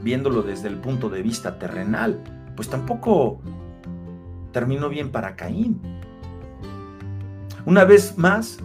viéndolo 0.01 0.43
desde 0.43 0.69
el 0.69 0.77
punto 0.77 1.11
de 1.11 1.23
vista 1.23 1.59
terrenal, 1.59 2.23
pues 2.55 2.69
tampoco 2.71 3.41
terminó 4.53 4.89
bien 4.89 5.11
para 5.11 5.35
Caín. 5.35 5.83
Una 7.65 7.85
vez 7.85 8.17
más, 8.17 8.61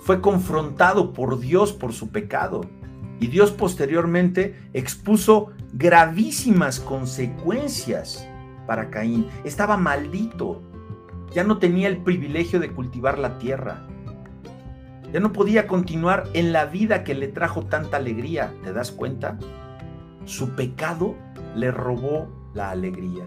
fue 0.00 0.20
confrontado 0.20 1.12
por 1.12 1.38
Dios 1.38 1.72
por 1.72 1.92
su 1.92 2.08
pecado. 2.08 2.62
Y 3.20 3.28
Dios 3.28 3.52
posteriormente 3.52 4.58
expuso 4.72 5.52
gravísimas 5.72 6.80
consecuencias 6.80 8.28
para 8.66 8.90
Caín. 8.90 9.28
Estaba 9.44 9.76
maldito. 9.76 10.62
Ya 11.32 11.44
no 11.44 11.58
tenía 11.58 11.86
el 11.86 11.98
privilegio 11.98 12.58
de 12.58 12.72
cultivar 12.72 13.20
la 13.20 13.38
tierra. 13.38 13.86
Ya 15.14 15.20
no 15.20 15.32
podía 15.32 15.68
continuar 15.68 16.24
en 16.32 16.52
la 16.52 16.64
vida 16.66 17.04
que 17.04 17.14
le 17.14 17.28
trajo 17.28 17.66
tanta 17.66 17.98
alegría. 17.98 18.52
¿Te 18.64 18.72
das 18.72 18.90
cuenta? 18.90 19.38
Su 20.24 20.56
pecado 20.56 21.14
le 21.54 21.70
robó 21.70 22.28
la 22.52 22.70
alegría. 22.70 23.24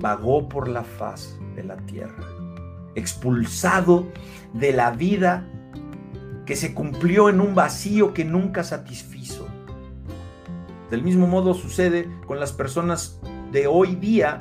Vagó 0.00 0.48
por 0.48 0.66
la 0.66 0.82
faz 0.82 1.38
de 1.54 1.62
la 1.62 1.76
tierra, 1.76 2.26
expulsado 2.96 4.08
de 4.52 4.72
la 4.72 4.90
vida 4.90 5.48
que 6.46 6.56
se 6.56 6.74
cumplió 6.74 7.28
en 7.28 7.40
un 7.40 7.54
vacío 7.54 8.12
que 8.12 8.24
nunca 8.24 8.64
satisfizo. 8.64 9.46
Del 10.90 11.04
mismo 11.04 11.28
modo 11.28 11.54
sucede 11.54 12.10
con 12.26 12.40
las 12.40 12.52
personas 12.52 13.20
de 13.52 13.68
hoy 13.68 13.94
día 13.94 14.40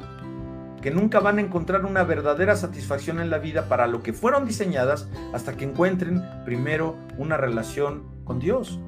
que 0.81 0.91
nunca 0.91 1.19
van 1.19 1.37
a 1.37 1.41
encontrar 1.41 1.85
una 1.85 2.03
verdadera 2.03 2.55
satisfacción 2.55 3.19
en 3.19 3.29
la 3.29 3.37
vida 3.37 3.67
para 3.67 3.87
lo 3.87 4.01
que 4.01 4.13
fueron 4.13 4.45
diseñadas 4.45 5.07
hasta 5.33 5.55
que 5.55 5.65
encuentren 5.65 6.23
primero 6.43 6.95
una 7.17 7.37
relación 7.37 8.03
con 8.23 8.39
Dios, 8.39 8.79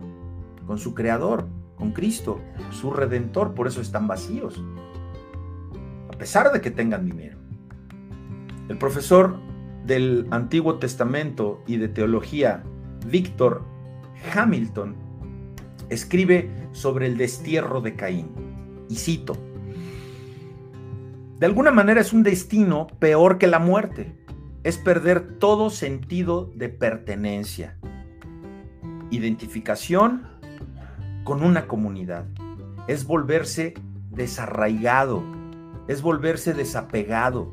con 0.66 0.80
su 0.80 0.94
Creador, 0.96 1.48
con 1.76 1.92
Cristo, 1.92 2.40
su 2.72 2.92
Redentor. 2.92 3.54
Por 3.54 3.68
eso 3.68 3.82
están 3.82 4.08
vacíos, 4.08 4.64
a 6.12 6.18
pesar 6.18 6.52
de 6.52 6.62
que 6.62 6.72
tengan 6.72 7.06
dinero. 7.06 7.38
El 8.70 8.78
profesor 8.78 9.40
del 9.86 10.28
Antiguo 10.32 10.80
Testamento 10.80 11.62
y 11.68 11.78
de 11.78 11.90
teología, 11.90 12.64
Víctor 13.06 13.64
Hamilton, 14.34 14.96
escribe 15.90 16.50
sobre 16.72 17.08
el 17.08 17.18
destierro 17.18 17.82
de 17.82 17.96
Caín. 17.96 18.30
Y 18.90 18.96
cito, 18.96 19.38
de 21.40 21.46
alguna 21.46 21.72
manera 21.72 22.00
es 22.00 22.14
un 22.14 22.24
destino 22.24 22.88
peor 23.00 23.38
que 23.38 23.48
la 23.48 23.60
muerte. 23.60 24.16
Es 24.64 24.78
perder 24.78 25.40
todo 25.40 25.70
sentido 25.70 26.50
de 26.56 26.70
pertenencia, 26.70 27.78
identificación 29.12 30.28
con 31.26 31.44
una 31.44 31.68
comunidad. 31.68 32.26
Es 32.88 33.06
volverse 33.06 33.74
desarraigado, 34.10 35.24
es 35.88 36.02
volverse 36.02 36.54
desapegado. 36.54 37.52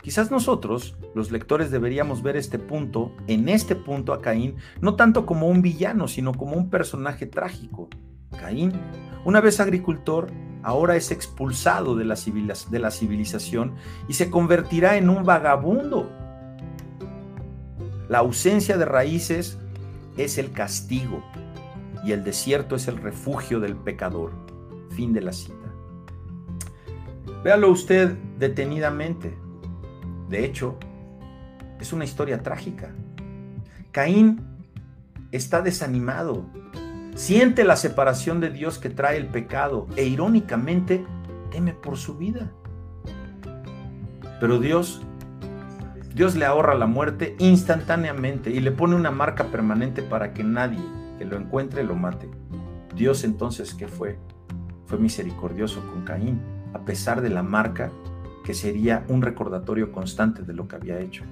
Quizás 0.00 0.30
nosotros, 0.30 0.96
los 1.14 1.30
lectores, 1.30 1.70
deberíamos 1.70 2.22
ver 2.22 2.36
este 2.36 2.58
punto, 2.58 3.12
en 3.26 3.48
este 3.48 3.74
punto 3.74 4.12
a 4.12 4.22
Caín, 4.22 4.56
no 4.80 4.94
tanto 4.94 5.26
como 5.26 5.48
un 5.48 5.60
villano, 5.60 6.08
sino 6.08 6.32
como 6.32 6.56
un 6.56 6.70
personaje 6.70 7.26
trágico. 7.26 7.88
Caín, 8.40 8.72
una 9.24 9.40
vez 9.40 9.60
agricultor, 9.60 10.30
ahora 10.66 10.96
es 10.96 11.12
expulsado 11.12 11.94
de 11.94 12.04
la, 12.04 12.16
civilización 12.90 13.76
y 14.08 14.14
se 14.14 14.30
convertirá 14.30 14.96
en 14.96 15.08
un 15.08 15.22
vagabundo. 15.22 16.10
La 18.08 18.18
ausencia 18.18 18.76
de 18.76 18.84
raíces 18.84 19.58
es 20.16 20.38
el 20.38 20.50
castigo 20.50 21.22
y 22.04 22.10
el 22.10 22.24
desierto 22.24 22.74
es 22.74 22.88
el 22.88 22.96
refugio 22.96 23.60
del 23.60 23.76
pecador. 23.76 24.32
Fin 24.90 25.12
de 25.12 25.20
la 25.20 25.32
cita. 25.32 25.54
Véalo 27.44 27.70
usted 27.70 28.16
detenidamente. 28.36 29.38
De 30.28 30.44
hecho, 30.44 30.76
es 31.78 31.92
una 31.92 32.04
historia 32.04 32.42
trágica. 32.42 32.90
Caín 33.92 34.40
está 35.30 35.62
desanimado, 35.62 36.44
siente 37.16 37.64
la 37.64 37.76
separación 37.76 38.40
de 38.40 38.50
Dios 38.50 38.78
que 38.78 38.90
trae 38.90 39.16
el 39.16 39.26
pecado 39.26 39.88
e 39.96 40.04
irónicamente 40.04 41.04
teme 41.50 41.72
por 41.72 41.96
su 41.96 42.16
vida. 42.16 42.52
Pero 44.38 44.60
Dios, 44.60 45.02
Dios 46.14 46.36
le 46.36 46.44
ahorra 46.44 46.74
la 46.74 46.86
muerte 46.86 47.34
instantáneamente 47.38 48.50
y 48.50 48.60
le 48.60 48.70
pone 48.70 48.94
una 48.94 49.10
marca 49.10 49.44
permanente 49.44 50.02
para 50.02 50.34
que 50.34 50.44
nadie 50.44 50.84
que 51.18 51.24
lo 51.24 51.36
encuentre 51.38 51.82
lo 51.84 51.96
mate. 51.96 52.28
Dios 52.94 53.24
entonces, 53.24 53.74
¿qué 53.74 53.88
fue? 53.88 54.18
Fue 54.84 54.98
misericordioso 54.98 55.80
con 55.90 56.04
Caín, 56.04 56.40
a 56.74 56.80
pesar 56.80 57.22
de 57.22 57.30
la 57.30 57.42
marca 57.42 57.90
que 58.44 58.52
sería 58.52 59.04
un 59.08 59.22
recordatorio 59.22 59.90
constante 59.90 60.42
de 60.42 60.52
lo 60.52 60.68
que 60.68 60.76
había 60.76 61.00
hecho. 61.00 61.24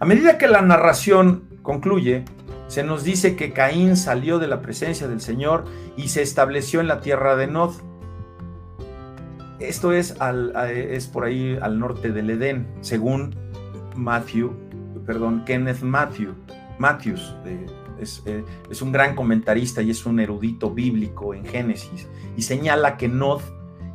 A 0.00 0.06
medida 0.06 0.38
que 0.38 0.48
la 0.48 0.62
narración 0.62 1.44
concluye, 1.62 2.24
se 2.68 2.84
nos 2.84 3.02
dice 3.02 3.34
que 3.34 3.52
Caín 3.52 3.96
salió 3.96 4.38
de 4.38 4.46
la 4.46 4.60
presencia 4.60 5.08
del 5.08 5.20
Señor 5.20 5.64
y 5.96 6.08
se 6.08 6.22
estableció 6.22 6.80
en 6.80 6.86
la 6.86 7.00
tierra 7.00 7.34
de 7.34 7.46
Nod. 7.46 7.72
Esto 9.58 9.92
es, 9.92 10.14
es 10.68 11.06
por 11.08 11.24
ahí 11.24 11.58
al 11.60 11.80
norte 11.80 12.12
del 12.12 12.30
Edén, 12.30 12.68
según 12.82 13.34
Matthew, 13.96 14.52
perdón, 15.06 15.44
Kenneth 15.46 15.80
Matthew, 15.80 16.34
Matthews. 16.78 17.34
es, 17.98 18.22
eh, 18.26 18.44
es, 18.70 18.82
un 18.82 18.92
gran 18.92 19.16
comentarista 19.16 19.82
y 19.82 19.90
es 19.90 20.06
un 20.06 20.20
erudito 20.20 20.70
bíblico 20.70 21.34
en 21.34 21.44
Génesis. 21.46 22.06
Y 22.36 22.42
señala 22.42 22.98
que 22.98 23.08
Nod 23.08 23.40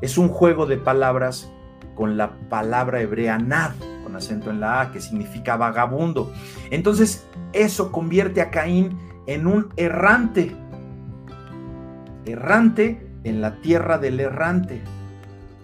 es 0.02 0.18
un 0.18 0.28
juego 0.28 0.66
de 0.66 0.78
palabras 0.78 1.50
con 1.96 2.18
la 2.18 2.38
palabra 2.50 3.02
hebrea 3.02 3.38
Nad, 3.38 3.74
con 4.04 4.16
acento 4.16 4.52
en 4.52 4.60
la 4.60 4.82
A, 4.82 4.92
que 4.92 5.02
significa 5.02 5.58
vagabundo. 5.58 6.32
Entonces, 6.70 7.26
eso 7.54 7.92
convierte 7.92 8.42
a 8.42 8.52
Caín 8.52 8.98
en 9.28 9.48
un 9.48 9.70
errante. 9.78 10.56
Errante 12.26 13.10
en 13.24 13.42
la 13.42 13.62
tierra 13.62 13.98
del 13.98 14.20
errante. 14.20 14.82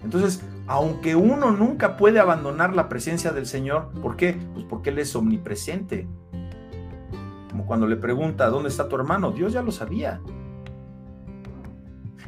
Entonces, 0.02 0.42
aunque 0.66 1.16
uno 1.16 1.50
nunca 1.50 1.96
puede 1.96 2.20
abandonar 2.20 2.74
la 2.74 2.88
presencia 2.88 3.32
del 3.32 3.46
Señor, 3.46 3.90
¿por 4.00 4.16
qué? 4.16 4.38
Pues 4.54 4.64
porque 4.64 4.90
Él 4.90 4.98
es 4.98 5.14
omnipresente. 5.14 6.08
Como 7.50 7.66
cuando 7.66 7.86
le 7.86 7.96
pregunta, 7.96 8.46
¿dónde 8.48 8.68
está 8.68 8.88
tu 8.88 8.96
hermano? 8.96 9.32
Dios 9.32 9.52
ya 9.52 9.62
lo 9.62 9.72
sabía. 9.72 10.20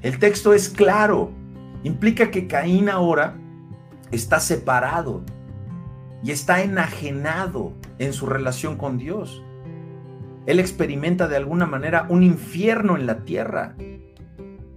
El 0.03 0.19
texto 0.19 0.53
es 0.53 0.69
claro. 0.69 1.31
Implica 1.85 2.31
que 2.31 2.47
Caín 2.47 2.89
ahora 2.89 3.37
está 4.11 4.41
separado 4.41 5.23
y 6.23 6.31
está 6.31 6.63
enajenado 6.63 7.73
en 7.99 8.13
su 8.13 8.27
relación 8.27 8.77
con 8.77 8.99
Dios. 8.99 9.43
Él 10.47 10.61
experimenta 10.61 11.29
de 11.29 11.37
alguna 11.37 11.67
manera 11.67 12.07
un 12.09 12.23
infierno 12.23 12.97
en 12.97 13.07
la 13.07 13.25
tierra. 13.25 13.77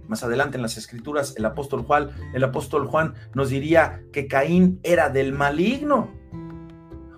Más 0.08 0.22
adelante 0.22 0.56
en 0.56 0.62
las 0.62 0.76
escrituras, 0.76 1.34
el 1.36 1.44
apóstol 1.44 1.82
Juan, 1.82 2.10
el 2.32 2.44
apóstol 2.44 2.86
Juan 2.86 3.14
nos 3.34 3.50
diría 3.50 4.02
que 4.12 4.28
Caín 4.28 4.78
era 4.84 5.08
del 5.08 5.32
maligno, 5.32 6.10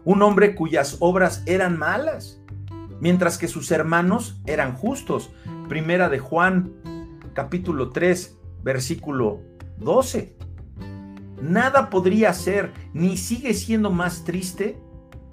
un 0.05 0.23
hombre 0.23 0.55
cuyas 0.55 0.97
obras 1.01 1.43
eran 1.45 1.79
malas, 1.79 2.41
mientras 3.01 3.37
que 3.37 3.49
sus 3.49 3.71
hermanos 3.71 4.41
eran 4.47 4.75
justos. 4.75 5.31
Primera 5.69 6.09
de 6.09 6.19
Juan, 6.19 6.73
capítulo 7.35 7.91
3, 7.91 8.39
versículo 8.63 9.43
12. 9.77 10.35
Nada 11.43 11.91
podría 11.91 12.33
ser 12.33 12.73
ni 12.93 13.17
sigue 13.17 13.55
siendo 13.55 13.91
más 13.91 14.25
triste 14.25 14.79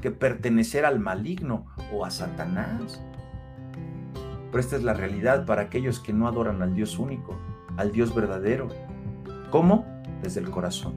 que 0.01 0.11
pertenecer 0.11 0.85
al 0.85 0.99
maligno 0.99 1.65
o 1.91 2.05
a 2.05 2.11
Satanás. 2.11 3.01
Pero 4.51 4.59
esta 4.59 4.75
es 4.75 4.83
la 4.83 4.93
realidad 4.93 5.45
para 5.45 5.63
aquellos 5.63 5.99
que 5.99 6.13
no 6.13 6.27
adoran 6.27 6.61
al 6.61 6.75
Dios 6.75 6.99
único, 6.99 7.35
al 7.77 7.91
Dios 7.91 8.13
verdadero. 8.13 8.69
¿Cómo? 9.49 9.85
Desde 10.21 10.41
el 10.41 10.49
corazón. 10.49 10.93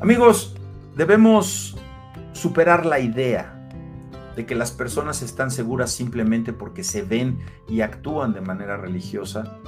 Amigos, 0.00 0.54
debemos 0.96 1.76
superar 2.32 2.86
la 2.86 3.00
idea 3.00 3.56
de 4.36 4.46
que 4.46 4.54
las 4.54 4.70
personas 4.70 5.22
están 5.22 5.50
seguras 5.50 5.90
simplemente 5.90 6.52
porque 6.52 6.84
se 6.84 7.02
ven 7.02 7.38
y 7.68 7.80
actúan 7.80 8.32
de 8.32 8.40
manera 8.40 8.76
religiosa 8.76 9.58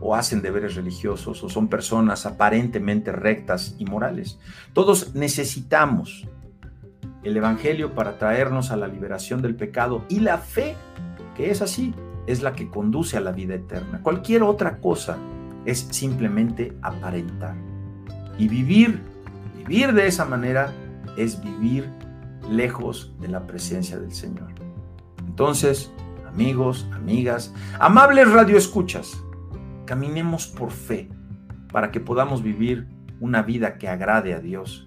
o 0.00 0.14
hacen 0.14 0.42
deberes 0.42 0.74
religiosos 0.74 1.42
o 1.42 1.48
son 1.48 1.68
personas 1.68 2.26
aparentemente 2.26 3.12
rectas 3.12 3.74
y 3.78 3.84
morales. 3.84 4.38
Todos 4.72 5.14
necesitamos 5.14 6.28
el 7.22 7.36
Evangelio 7.36 7.94
para 7.94 8.18
traernos 8.18 8.70
a 8.70 8.76
la 8.76 8.86
liberación 8.86 9.42
del 9.42 9.56
pecado 9.56 10.04
y 10.08 10.20
la 10.20 10.38
fe, 10.38 10.76
que 11.36 11.50
es 11.50 11.62
así, 11.62 11.94
es 12.26 12.42
la 12.42 12.52
que 12.52 12.68
conduce 12.68 13.16
a 13.16 13.20
la 13.20 13.32
vida 13.32 13.54
eterna. 13.54 14.00
Cualquier 14.02 14.42
otra 14.42 14.78
cosa 14.78 15.16
es 15.64 15.80
simplemente 15.90 16.76
aparentar. 16.82 17.56
Y 18.38 18.48
vivir, 18.48 19.02
vivir 19.56 19.92
de 19.92 20.06
esa 20.06 20.24
manera 20.24 20.72
es 21.16 21.42
vivir 21.42 21.90
lejos 22.48 23.12
de 23.20 23.28
la 23.28 23.46
presencia 23.46 23.98
del 23.98 24.12
Señor. 24.12 24.54
Entonces, 25.26 25.90
amigos, 26.26 26.86
amigas, 26.92 27.52
amables 27.80 28.30
radioescuchas, 28.30 29.22
caminemos 29.88 30.46
por 30.46 30.70
fe 30.70 31.08
para 31.72 31.90
que 31.90 31.98
podamos 31.98 32.42
vivir 32.42 32.86
una 33.20 33.40
vida 33.40 33.78
que 33.78 33.88
agrade 33.88 34.34
a 34.34 34.38
Dios 34.38 34.86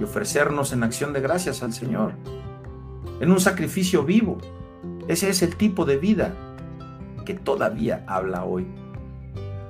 y 0.00 0.04
ofrecernos 0.04 0.72
en 0.72 0.82
acción 0.82 1.12
de 1.12 1.20
gracias 1.20 1.62
al 1.62 1.74
Señor, 1.74 2.14
en 3.20 3.30
un 3.30 3.38
sacrificio 3.38 4.02
vivo. 4.02 4.38
Ese 5.08 5.28
es 5.28 5.42
el 5.42 5.56
tipo 5.56 5.84
de 5.84 5.98
vida 5.98 6.32
que 7.26 7.34
todavía 7.34 8.02
habla 8.08 8.46
hoy. 8.46 8.66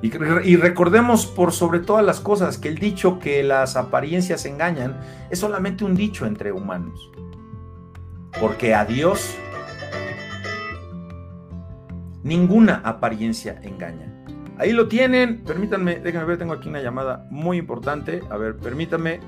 Y, 0.02 0.06
y, 0.44 0.56
recordemos 0.56 1.26
por 1.26 1.50
sobre 1.50 1.80
todas 1.80 2.04
las 2.04 2.20
cosas 2.20 2.58
que 2.58 2.68
el 2.68 2.78
dicho 2.78 3.18
que 3.18 3.42
las 3.42 3.74
apariencias 3.74 4.46
engañan 4.46 5.00
es 5.30 5.40
solamente 5.40 5.84
un 5.84 5.96
dicho 5.96 6.26
entre 6.26 6.52
humanos. 6.52 7.10
porque 8.40 8.74
a 8.74 8.84
Dios 8.84 9.36
ninguna 12.22 12.82
apariencia 12.84 13.58
engaña. 13.62 14.12
Ahí 14.58 14.72
lo 14.72 14.86
tienen, 14.88 15.42
permítanme, 15.44 15.96
déjenme 15.96 16.26
ver, 16.26 16.38
tengo 16.38 16.52
aquí 16.52 16.68
una 16.68 16.80
llamada 16.80 17.26
muy 17.30 17.58
importante. 17.58 18.20
A 18.30 18.36
ver, 18.36 18.56
permítanme. 18.56 19.20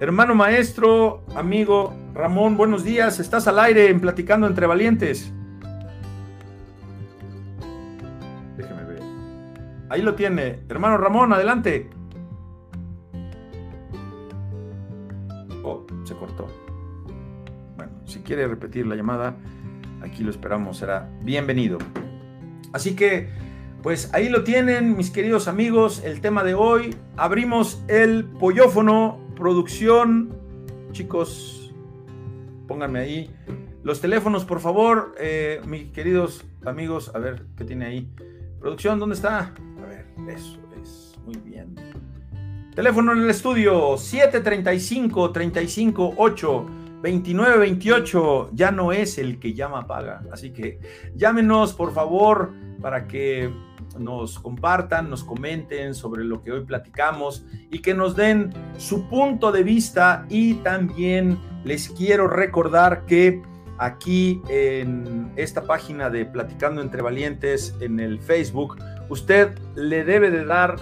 Hermano 0.00 0.34
maestro, 0.34 1.24
amigo 1.34 1.94
Ramón, 2.14 2.56
buenos 2.56 2.84
días. 2.84 3.18
Estás 3.18 3.48
al 3.48 3.58
aire 3.58 3.88
en 3.88 4.00
Platicando 4.00 4.46
entre 4.46 4.66
Valientes. 4.66 5.32
Déjeme 8.56 8.84
ver. 8.84 9.00
Ahí 9.88 10.02
lo 10.02 10.14
tiene. 10.14 10.60
Hermano 10.68 10.96
Ramón, 10.98 11.32
adelante. 11.32 11.90
Oh, 15.64 15.86
se 16.04 16.14
cortó. 16.14 16.46
Bueno, 17.76 17.92
si 18.04 18.20
quiere 18.20 18.46
repetir 18.46 18.86
la 18.86 18.96
llamada, 18.96 19.34
aquí 20.04 20.22
lo 20.22 20.30
esperamos. 20.30 20.78
Será 20.78 21.08
bienvenido. 21.22 21.78
Así 22.72 22.94
que, 22.94 23.28
pues 23.82 24.12
ahí 24.14 24.28
lo 24.28 24.44
tienen, 24.44 24.96
mis 24.96 25.10
queridos 25.10 25.48
amigos. 25.48 26.02
El 26.04 26.20
tema 26.20 26.44
de 26.44 26.54
hoy. 26.54 26.94
Abrimos 27.16 27.82
el 27.88 28.24
pollófono, 28.24 29.18
producción. 29.36 30.36
Chicos, 30.92 31.74
pónganme 32.68 33.00
ahí. 33.00 33.30
Los 33.82 34.00
teléfonos, 34.00 34.44
por 34.44 34.60
favor, 34.60 35.14
eh, 35.18 35.60
mis 35.66 35.90
queridos 35.90 36.44
amigos. 36.64 37.10
A 37.14 37.18
ver, 37.18 37.46
¿qué 37.56 37.64
tiene 37.64 37.86
ahí? 37.86 38.08
Producción, 38.60 38.98
¿dónde 38.98 39.14
está? 39.14 39.52
A 39.82 39.86
ver, 39.86 40.06
eso 40.28 40.58
es. 40.80 41.14
Muy 41.24 41.36
bien. 41.36 41.74
Teléfono 42.74 43.12
en 43.12 43.18
el 43.22 43.30
estudio 43.30 43.96
735 43.96 45.30
358 45.30 46.83
2928 47.04 48.50
ya 48.54 48.70
no 48.70 48.90
es 48.90 49.18
el 49.18 49.38
que 49.38 49.52
llama 49.52 49.86
paga. 49.86 50.22
Así 50.32 50.52
que 50.52 50.80
llámenos 51.14 51.74
por 51.74 51.92
favor 51.92 52.52
para 52.80 53.06
que 53.06 53.52
nos 53.98 54.38
compartan, 54.38 55.10
nos 55.10 55.22
comenten 55.22 55.94
sobre 55.94 56.24
lo 56.24 56.42
que 56.42 56.50
hoy 56.50 56.64
platicamos 56.64 57.44
y 57.70 57.80
que 57.80 57.92
nos 57.92 58.16
den 58.16 58.54
su 58.78 59.06
punto 59.08 59.52
de 59.52 59.62
vista 59.62 60.24
y 60.30 60.54
también 60.54 61.38
les 61.64 61.90
quiero 61.90 62.26
recordar 62.26 63.04
que 63.04 63.42
aquí 63.76 64.40
en 64.48 65.30
esta 65.36 65.66
página 65.66 66.08
de 66.08 66.24
Platicando 66.24 66.80
entre 66.80 67.02
Valientes 67.02 67.76
en 67.80 68.00
el 68.00 68.18
Facebook, 68.18 68.78
usted 69.10 69.58
le 69.74 70.04
debe 70.04 70.30
de 70.30 70.46
dar 70.46 70.76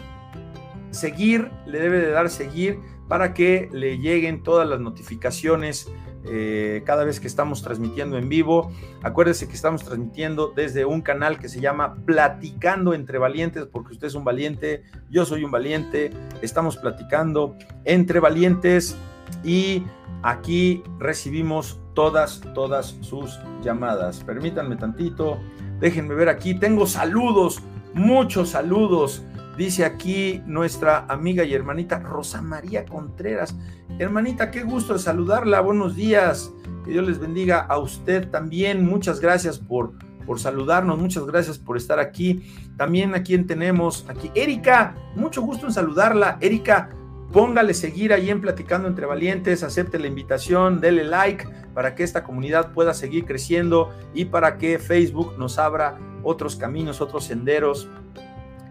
seguir, 0.90 1.50
le 1.66 1.80
debe 1.80 1.98
de 1.98 2.10
dar 2.12 2.30
seguir 2.30 2.78
para 3.08 3.34
que 3.34 3.68
le 3.72 3.98
lleguen 3.98 4.42
todas 4.42 4.68
las 4.68 4.80
notificaciones 4.80 5.90
eh, 6.24 6.82
cada 6.86 7.04
vez 7.04 7.18
que 7.18 7.26
estamos 7.26 7.62
transmitiendo 7.62 8.16
en 8.16 8.28
vivo. 8.28 8.70
Acuérdese 9.02 9.48
que 9.48 9.54
estamos 9.54 9.84
transmitiendo 9.84 10.52
desde 10.54 10.84
un 10.84 11.02
canal 11.02 11.38
que 11.38 11.48
se 11.48 11.60
llama 11.60 11.96
Platicando 12.04 12.94
entre 12.94 13.18
Valientes, 13.18 13.66
porque 13.66 13.92
usted 13.92 14.06
es 14.06 14.14
un 14.14 14.24
valiente, 14.24 14.84
yo 15.10 15.24
soy 15.24 15.44
un 15.44 15.50
valiente, 15.50 16.10
estamos 16.40 16.76
platicando 16.76 17.56
entre 17.84 18.20
valientes 18.20 18.96
y 19.42 19.84
aquí 20.22 20.82
recibimos 20.98 21.80
todas, 21.94 22.40
todas 22.54 22.96
sus 23.00 23.38
llamadas. 23.62 24.22
Permítanme 24.24 24.76
tantito, 24.76 25.38
déjenme 25.80 26.14
ver 26.14 26.28
aquí, 26.28 26.54
tengo 26.54 26.86
saludos, 26.86 27.62
muchos 27.94 28.50
saludos. 28.50 29.24
Dice 29.56 29.84
aquí 29.84 30.42
nuestra 30.46 31.04
amiga 31.08 31.44
y 31.44 31.52
hermanita 31.52 31.98
Rosa 31.98 32.40
María 32.40 32.86
Contreras. 32.86 33.54
Hermanita, 33.98 34.50
qué 34.50 34.62
gusto 34.62 34.98
saludarla. 34.98 35.60
Buenos 35.60 35.94
días. 35.94 36.52
Que 36.84 36.92
Dios 36.92 37.06
les 37.06 37.18
bendiga 37.18 37.60
a 37.60 37.78
usted 37.78 38.28
también. 38.30 38.86
Muchas 38.86 39.20
gracias 39.20 39.58
por, 39.58 39.92
por 40.26 40.40
saludarnos. 40.40 40.98
Muchas 40.98 41.26
gracias 41.26 41.58
por 41.58 41.76
estar 41.76 42.00
aquí. 42.00 42.42
También 42.76 43.14
a 43.14 43.22
quien 43.22 43.46
tenemos 43.46 44.06
aquí. 44.08 44.30
Erika, 44.34 44.96
mucho 45.14 45.42
gusto 45.42 45.66
en 45.66 45.72
saludarla. 45.72 46.38
Erika, 46.40 46.88
póngale 47.32 47.74
seguir 47.74 48.12
ahí 48.12 48.30
en 48.30 48.40
Platicando 48.40 48.88
entre 48.88 49.06
Valientes. 49.06 49.62
Acepte 49.62 49.98
la 49.98 50.06
invitación, 50.06 50.80
dele 50.80 51.04
like 51.04 51.46
para 51.74 51.94
que 51.94 52.02
esta 52.02 52.24
comunidad 52.24 52.72
pueda 52.72 52.94
seguir 52.94 53.24
creciendo 53.24 53.90
y 54.14 54.24
para 54.24 54.58
que 54.58 54.78
Facebook 54.78 55.34
nos 55.38 55.58
abra 55.58 55.98
otros 56.22 56.56
caminos, 56.56 57.00
otros 57.00 57.24
senderos. 57.24 57.88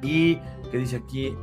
Y 0.01 0.39
que 0.72 0.80
dice 0.80 0.97
aquí, 0.97 1.36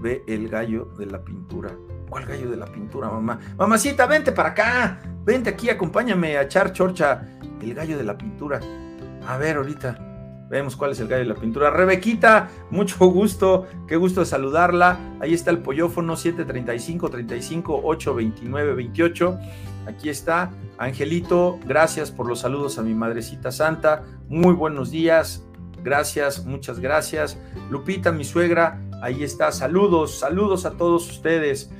ve 0.00 0.22
el 0.28 0.48
gallo 0.48 0.86
de 0.96 1.06
la 1.06 1.22
pintura. 1.24 1.76
¿Cuál 2.10 2.26
gallo 2.26 2.50
de 2.50 2.56
la 2.56 2.66
pintura, 2.66 3.08
mamá? 3.08 3.38
Mamacita, 3.56 4.04
vente 4.06 4.32
para 4.32 4.50
acá. 4.50 4.98
Vente 5.24 5.48
aquí, 5.48 5.70
acompáñame 5.70 6.36
a 6.36 6.42
echar 6.42 6.72
chorcha. 6.72 7.22
El 7.62 7.72
gallo 7.72 7.96
de 7.96 8.02
la 8.02 8.18
pintura. 8.18 8.60
A 9.26 9.38
ver, 9.38 9.56
ahorita 9.56 9.96
vemos 10.50 10.74
cuál 10.74 10.90
es 10.90 10.98
el 10.98 11.06
gallo 11.06 11.22
de 11.22 11.34
la 11.34 11.40
pintura. 11.40 11.70
Rebequita, 11.70 12.48
mucho 12.70 12.98
gusto. 13.06 13.68
Qué 13.86 13.94
gusto 13.96 14.24
saludarla. 14.24 14.98
Ahí 15.20 15.32
está 15.32 15.52
el 15.52 15.58
pollófono 15.58 16.16
735 16.16 17.08
35 17.10 17.80
829 17.84 18.74
28. 18.74 19.38
Aquí 19.86 20.08
está. 20.08 20.50
Angelito, 20.78 21.60
gracias 21.64 22.10
por 22.10 22.26
los 22.26 22.40
saludos 22.40 22.78
a 22.78 22.82
mi 22.82 22.94
madrecita 22.94 23.52
santa. 23.52 24.02
Muy 24.28 24.54
buenos 24.54 24.90
días. 24.90 25.44
Gracias, 25.84 26.44
muchas 26.44 26.80
gracias. 26.80 27.38
Lupita, 27.70 28.10
mi 28.10 28.24
suegra, 28.24 28.80
ahí 29.00 29.22
está. 29.22 29.52
Saludos, 29.52 30.18
saludos 30.18 30.66
a 30.66 30.72
todos 30.72 31.08
ustedes. 31.08 31.70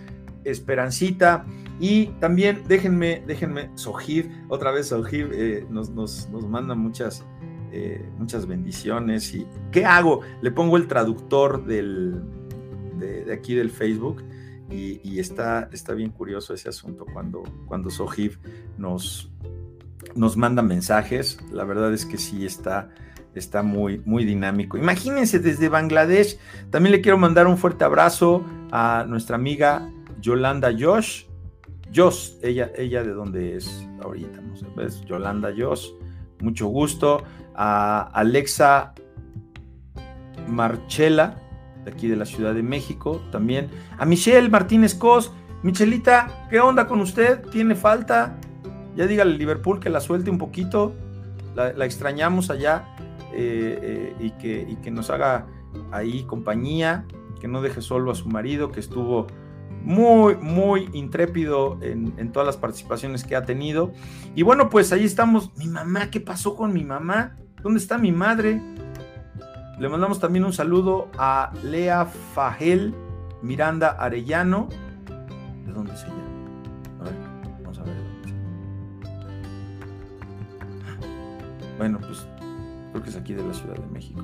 Esperancita. 0.44 1.44
Y 1.80 2.06
también 2.20 2.62
déjenme, 2.68 3.22
déjenme, 3.26 3.70
Sojib, 3.74 4.30
otra 4.48 4.70
vez 4.70 4.88
Sojib 4.88 5.30
eh, 5.32 5.66
nos, 5.70 5.90
nos, 5.90 6.28
nos, 6.28 6.46
manda 6.46 6.74
muchas, 6.74 7.24
eh, 7.72 8.06
muchas 8.18 8.46
bendiciones. 8.46 9.34
¿Y 9.34 9.46
qué 9.72 9.86
hago? 9.86 10.20
Le 10.42 10.50
pongo 10.50 10.76
el 10.76 10.86
traductor 10.86 11.64
del, 11.64 12.22
de, 12.98 13.32
aquí 13.32 13.54
del 13.54 13.70
Facebook. 13.70 14.22
Y, 14.70 15.18
está, 15.18 15.68
está 15.72 15.94
bien 15.94 16.10
curioso 16.10 16.54
ese 16.54 16.68
asunto 16.68 17.04
cuando, 17.12 17.42
cuando 17.66 17.90
nos, 18.78 19.28
nos 20.14 20.36
manda 20.36 20.62
mensajes. 20.62 21.38
La 21.50 21.64
verdad 21.64 21.92
es 21.92 22.06
que 22.06 22.18
sí 22.18 22.46
está, 22.46 22.90
está 23.34 23.62
muy, 23.62 24.00
muy 24.04 24.24
dinámico. 24.24 24.78
Imagínense 24.78 25.40
desde 25.40 25.68
Bangladesh. 25.68 26.38
También 26.70 26.92
le 26.92 27.00
quiero 27.00 27.18
mandar 27.18 27.48
un 27.48 27.58
fuerte 27.58 27.82
abrazo 27.84 28.44
a 28.70 29.04
nuestra 29.08 29.34
amiga 29.34 29.90
Yolanda 30.20 30.70
Josh. 30.78 31.24
Josh, 31.94 32.32
ella, 32.42 32.70
ella 32.76 33.02
de 33.02 33.12
dónde 33.12 33.56
es 33.56 33.86
ahorita, 34.02 34.40
no 34.40 34.56
sé, 34.56 34.66
¿ves? 34.76 35.04
Yolanda 35.04 35.50
Josh, 35.56 35.88
mucho 36.40 36.66
gusto. 36.68 37.22
A 37.54 38.02
Alexa 38.14 38.94
Marchela, 40.48 41.36
de 41.84 41.90
aquí 41.90 42.08
de 42.08 42.16
la 42.16 42.24
Ciudad 42.24 42.54
de 42.54 42.62
México, 42.62 43.20
también. 43.32 43.68
A 43.98 44.04
Michelle 44.04 44.48
Martínez 44.48 44.94
Cos. 44.94 45.32
Michelita, 45.62 46.46
¿qué 46.48 46.58
onda 46.60 46.86
con 46.86 47.00
usted? 47.00 47.42
¿Tiene 47.50 47.74
falta? 47.74 48.38
Ya 48.96 49.06
dígale 49.06 49.32
al 49.32 49.38
Liverpool 49.38 49.78
que 49.78 49.90
la 49.90 50.00
suelte 50.00 50.30
un 50.30 50.38
poquito. 50.38 50.94
La, 51.54 51.72
la 51.72 51.84
extrañamos 51.84 52.48
allá 52.50 52.94
eh, 53.32 53.78
eh, 53.82 54.14
y, 54.18 54.30
que, 54.32 54.66
y 54.68 54.76
que 54.76 54.90
nos 54.90 55.10
haga 55.10 55.46
ahí 55.92 56.24
compañía, 56.24 57.04
que 57.40 57.46
no 57.46 57.62
deje 57.62 57.80
solo 57.80 58.10
a 58.10 58.14
su 58.14 58.28
marido, 58.28 58.72
que 58.72 58.80
estuvo 58.80 59.26
muy, 59.82 60.36
muy 60.36 60.88
intrépido 60.92 61.78
en, 61.82 62.32
todas 62.32 62.46
las 62.46 62.56
participaciones 62.56 63.24
que 63.24 63.36
ha 63.36 63.44
tenido. 63.44 63.92
Y 64.34 64.42
bueno, 64.42 64.68
pues 64.70 64.92
ahí 64.92 65.04
estamos. 65.04 65.56
Mi 65.56 65.66
mamá, 65.66 66.10
¿qué 66.10 66.20
pasó 66.20 66.56
con 66.56 66.72
mi 66.72 66.84
mamá? 66.84 67.36
¿Dónde 67.62 67.78
está 67.78 67.98
mi 67.98 68.12
madre? 68.12 68.60
Le 69.78 69.88
mandamos 69.88 70.20
también 70.20 70.44
un 70.44 70.52
saludo 70.52 71.08
a 71.16 71.52
Lea 71.64 72.04
Fagel 72.04 72.94
Miranda 73.42 73.90
Arellano. 73.90 74.68
¿De 75.66 75.72
dónde 75.72 75.94
es 75.94 76.04
ella? 76.04 76.14
A 77.00 77.04
ver, 77.04 77.14
vamos 77.62 77.78
a 77.78 77.82
ver. 77.84 77.96
Bueno, 81.78 81.98
pues 82.00 82.26
creo 82.90 83.02
que 83.02 83.10
es 83.10 83.16
aquí 83.16 83.32
de 83.32 83.42
la 83.42 83.54
Ciudad 83.54 83.76
de 83.76 83.86
México. 83.86 84.22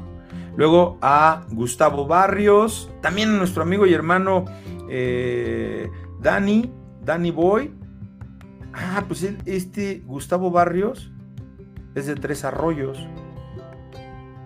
Luego 0.57 0.99
a 1.03 1.45
Gustavo 1.51 2.07
Barrios, 2.07 2.91
también 3.03 3.37
nuestro 3.39 3.63
amigo 3.63 3.87
y 3.87 3.93
hermano 3.93 4.47
eh, 4.89 5.91
Dani, 6.21 6.73
Dani 7.03 7.31
Boy. 7.31 7.75
Ah, 8.73 9.05
pues 9.07 9.27
este 9.47 10.03
Gustavo 10.07 10.51
Barrios 10.51 11.11
es 11.95 12.07
de 12.07 12.15
Tres 12.15 12.45
Arroyos. 12.45 12.99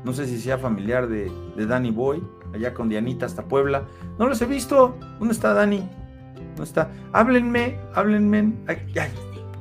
No 0.04 0.12
sé 0.12 0.26
si 0.26 0.40
sea 0.40 0.56
familiar 0.56 1.08
de, 1.08 1.30
de 1.56 1.66
Dani 1.66 1.90
Boy, 1.90 2.22
allá 2.54 2.72
con 2.72 2.88
Dianita 2.88 3.26
hasta 3.26 3.44
Puebla. 3.44 3.86
No 4.18 4.28
los 4.28 4.40
he 4.40 4.46
visto. 4.46 4.96
¿Dónde 5.18 5.34
está 5.34 5.52
Dani? 5.52 5.88
¿Dónde 6.36 6.64
está? 6.64 6.90
Háblenme, 7.12 7.78
háblenme. 7.94 8.54
Ay, 8.66 8.78
ay, 8.98 9.10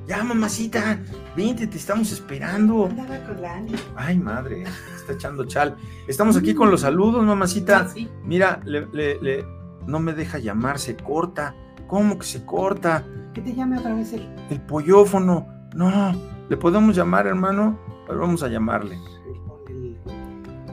ya, 0.09 0.23
mamacita, 0.23 0.99
vente, 1.37 1.67
te 1.67 1.77
estamos 1.77 2.11
esperando. 2.11 2.87
Andaba 2.87 3.23
con 3.25 3.41
la 3.43 3.57
Ani. 3.57 3.73
Ay, 3.95 4.17
madre, 4.17 4.63
está 4.95 5.13
echando 5.13 5.45
chal. 5.45 5.75
Estamos 6.07 6.35
aquí 6.35 6.55
con 6.55 6.71
los 6.71 6.81
saludos, 6.81 7.23
mamacita. 7.23 7.87
Mira, 8.23 8.59
le, 8.65 8.87
le, 8.91 9.21
le, 9.21 9.45
no 9.89 9.99
me 9.99 10.13
deja 10.13 10.37
llamar, 10.37 10.79
se 10.79 10.95
corta. 10.95 11.55
¿Cómo 11.87 12.19
que 12.19 12.25
se 12.25 12.45
corta? 12.45 13.03
Que 13.33 13.41
te 13.41 13.53
llame 13.53 13.79
otra 13.79 13.95
vez 13.95 14.13
el. 14.13 14.27
El 14.49 14.61
pollófono. 14.61 15.47
No, 15.75 16.13
¿le 16.47 16.57
podemos 16.57 16.95
llamar, 16.95 17.27
hermano? 17.27 17.77
Ver, 18.07 18.17
vamos 18.17 18.43
a 18.43 18.47
llamarle. 18.47 18.97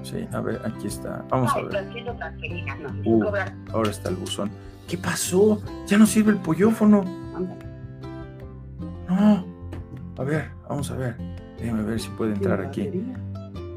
Sí, 0.02 0.26
a 0.32 0.40
ver, 0.40 0.60
aquí 0.64 0.86
está. 0.86 1.24
Vamos 1.30 1.52
a 1.52 1.62
ver. 1.62 1.88
Uh, 3.04 3.24
ahora 3.72 3.90
está 3.90 4.10
el 4.10 4.16
buzón. 4.16 4.50
¿Qué 4.86 4.96
pasó? 4.96 5.60
Ya 5.86 5.98
no 5.98 6.06
sirve 6.06 6.32
el 6.32 6.38
pollofono. 6.38 7.02
No. 9.08 9.44
A 10.18 10.22
ver, 10.22 10.50
vamos 10.68 10.90
a 10.90 10.96
ver. 10.96 11.16
Déjame 11.58 11.82
ver 11.82 11.98
si 11.98 12.08
puede 12.10 12.34
entrar 12.34 12.60
aquí. 12.60 12.90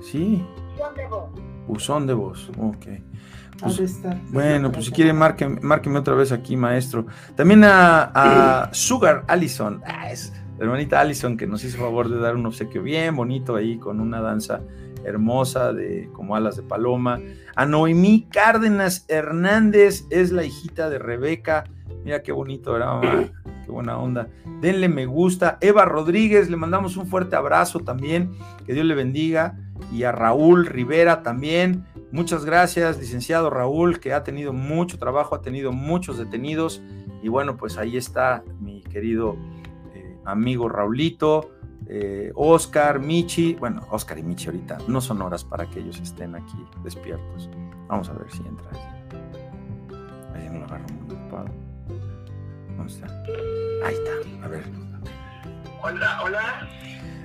Sí. 0.01 0.45
Buzón 1.67 2.05
de 2.05 2.13
voz. 2.13 2.51
Ok. 2.57 2.87
Pues, 3.61 3.99
bueno, 4.31 4.71
pues 4.71 4.85
si 4.85 4.91
quiere, 4.91 5.13
márqueme, 5.13 5.99
otra 5.99 6.15
vez 6.15 6.31
aquí, 6.31 6.55
maestro. 6.55 7.05
También 7.35 7.63
a, 7.65 8.69
Sugar 8.73 9.25
Allison, 9.27 9.81
ah, 9.85 10.09
es 10.11 10.33
la 10.57 10.65
hermanita 10.65 10.99
Allison 10.99 11.37
que 11.37 11.47
nos 11.47 11.63
hizo 11.63 11.77
favor 11.77 12.09
de 12.09 12.19
dar 12.19 12.35
un 12.35 12.45
obsequio 12.45 12.83
bien 12.83 13.15
bonito 13.15 13.55
ahí 13.55 13.77
con 13.77 13.99
una 13.99 14.21
danza 14.21 14.61
hermosa 15.05 15.73
de 15.73 16.09
como 16.13 16.35
alas 16.35 16.55
de 16.57 16.63
paloma. 16.63 17.19
A 17.55 17.65
Noemí 17.65 18.27
Cárdenas 18.31 19.05
Hernández 19.07 20.05
es 20.09 20.31
la 20.31 20.43
hijita 20.43 20.89
de 20.89 20.99
Rebeca. 20.99 21.63
Mira 22.03 22.21
qué 22.23 22.31
bonito, 22.31 22.73
¿verdad, 22.73 23.01
mamá? 23.01 23.29
Qué 23.65 23.71
buena 23.71 23.99
onda. 23.99 24.27
Denle 24.61 24.89
me 24.89 25.05
gusta. 25.05 25.59
Eva 25.61 25.85
Rodríguez, 25.85 26.49
le 26.49 26.57
mandamos 26.57 26.97
un 26.97 27.05
fuerte 27.05 27.35
abrazo 27.35 27.81
también. 27.81 28.31
Que 28.65 28.73
Dios 28.73 28.85
le 28.85 28.95
bendiga. 28.95 29.59
Y 29.91 30.03
a 30.03 30.11
Raúl 30.11 30.65
Rivera 30.65 31.23
también. 31.23 31.85
Muchas 32.11 32.45
gracias, 32.45 32.99
licenciado 32.99 33.49
Raúl, 33.49 33.99
que 33.99 34.13
ha 34.13 34.23
tenido 34.23 34.53
mucho 34.53 34.97
trabajo, 34.97 35.35
ha 35.35 35.41
tenido 35.41 35.71
muchos 35.71 36.17
detenidos. 36.17 36.81
Y 37.21 37.27
bueno, 37.27 37.57
pues 37.57 37.77
ahí 37.77 37.97
está 37.97 38.43
mi 38.59 38.81
querido 38.81 39.35
eh, 39.93 40.17
amigo 40.25 40.69
Raulito, 40.69 41.51
eh, 41.87 42.31
Oscar, 42.35 42.99
Michi. 42.99 43.55
Bueno, 43.55 43.85
Oscar 43.89 44.19
y 44.19 44.23
Michi 44.23 44.47
ahorita 44.47 44.77
no 44.87 45.01
son 45.01 45.21
horas 45.21 45.43
para 45.43 45.69
que 45.69 45.79
ellos 45.79 45.99
estén 45.99 46.35
aquí 46.35 46.57
despiertos. 46.83 47.49
Vamos 47.87 48.09
a 48.09 48.13
ver 48.13 48.31
si 48.31 48.43
entra. 48.45 48.69
Ahí 50.33 50.49
no 50.49 50.59
lo 50.59 50.65
agarro 50.65 50.85
muy 50.89 51.15
ocupado. 51.15 51.47
¿Dónde 52.77 52.93
está? 52.93 53.07
Ahí 53.85 53.95
está, 53.95 54.45
a 54.45 54.47
ver. 54.47 54.63
Hola, 55.81 56.21
hola. 56.23 56.69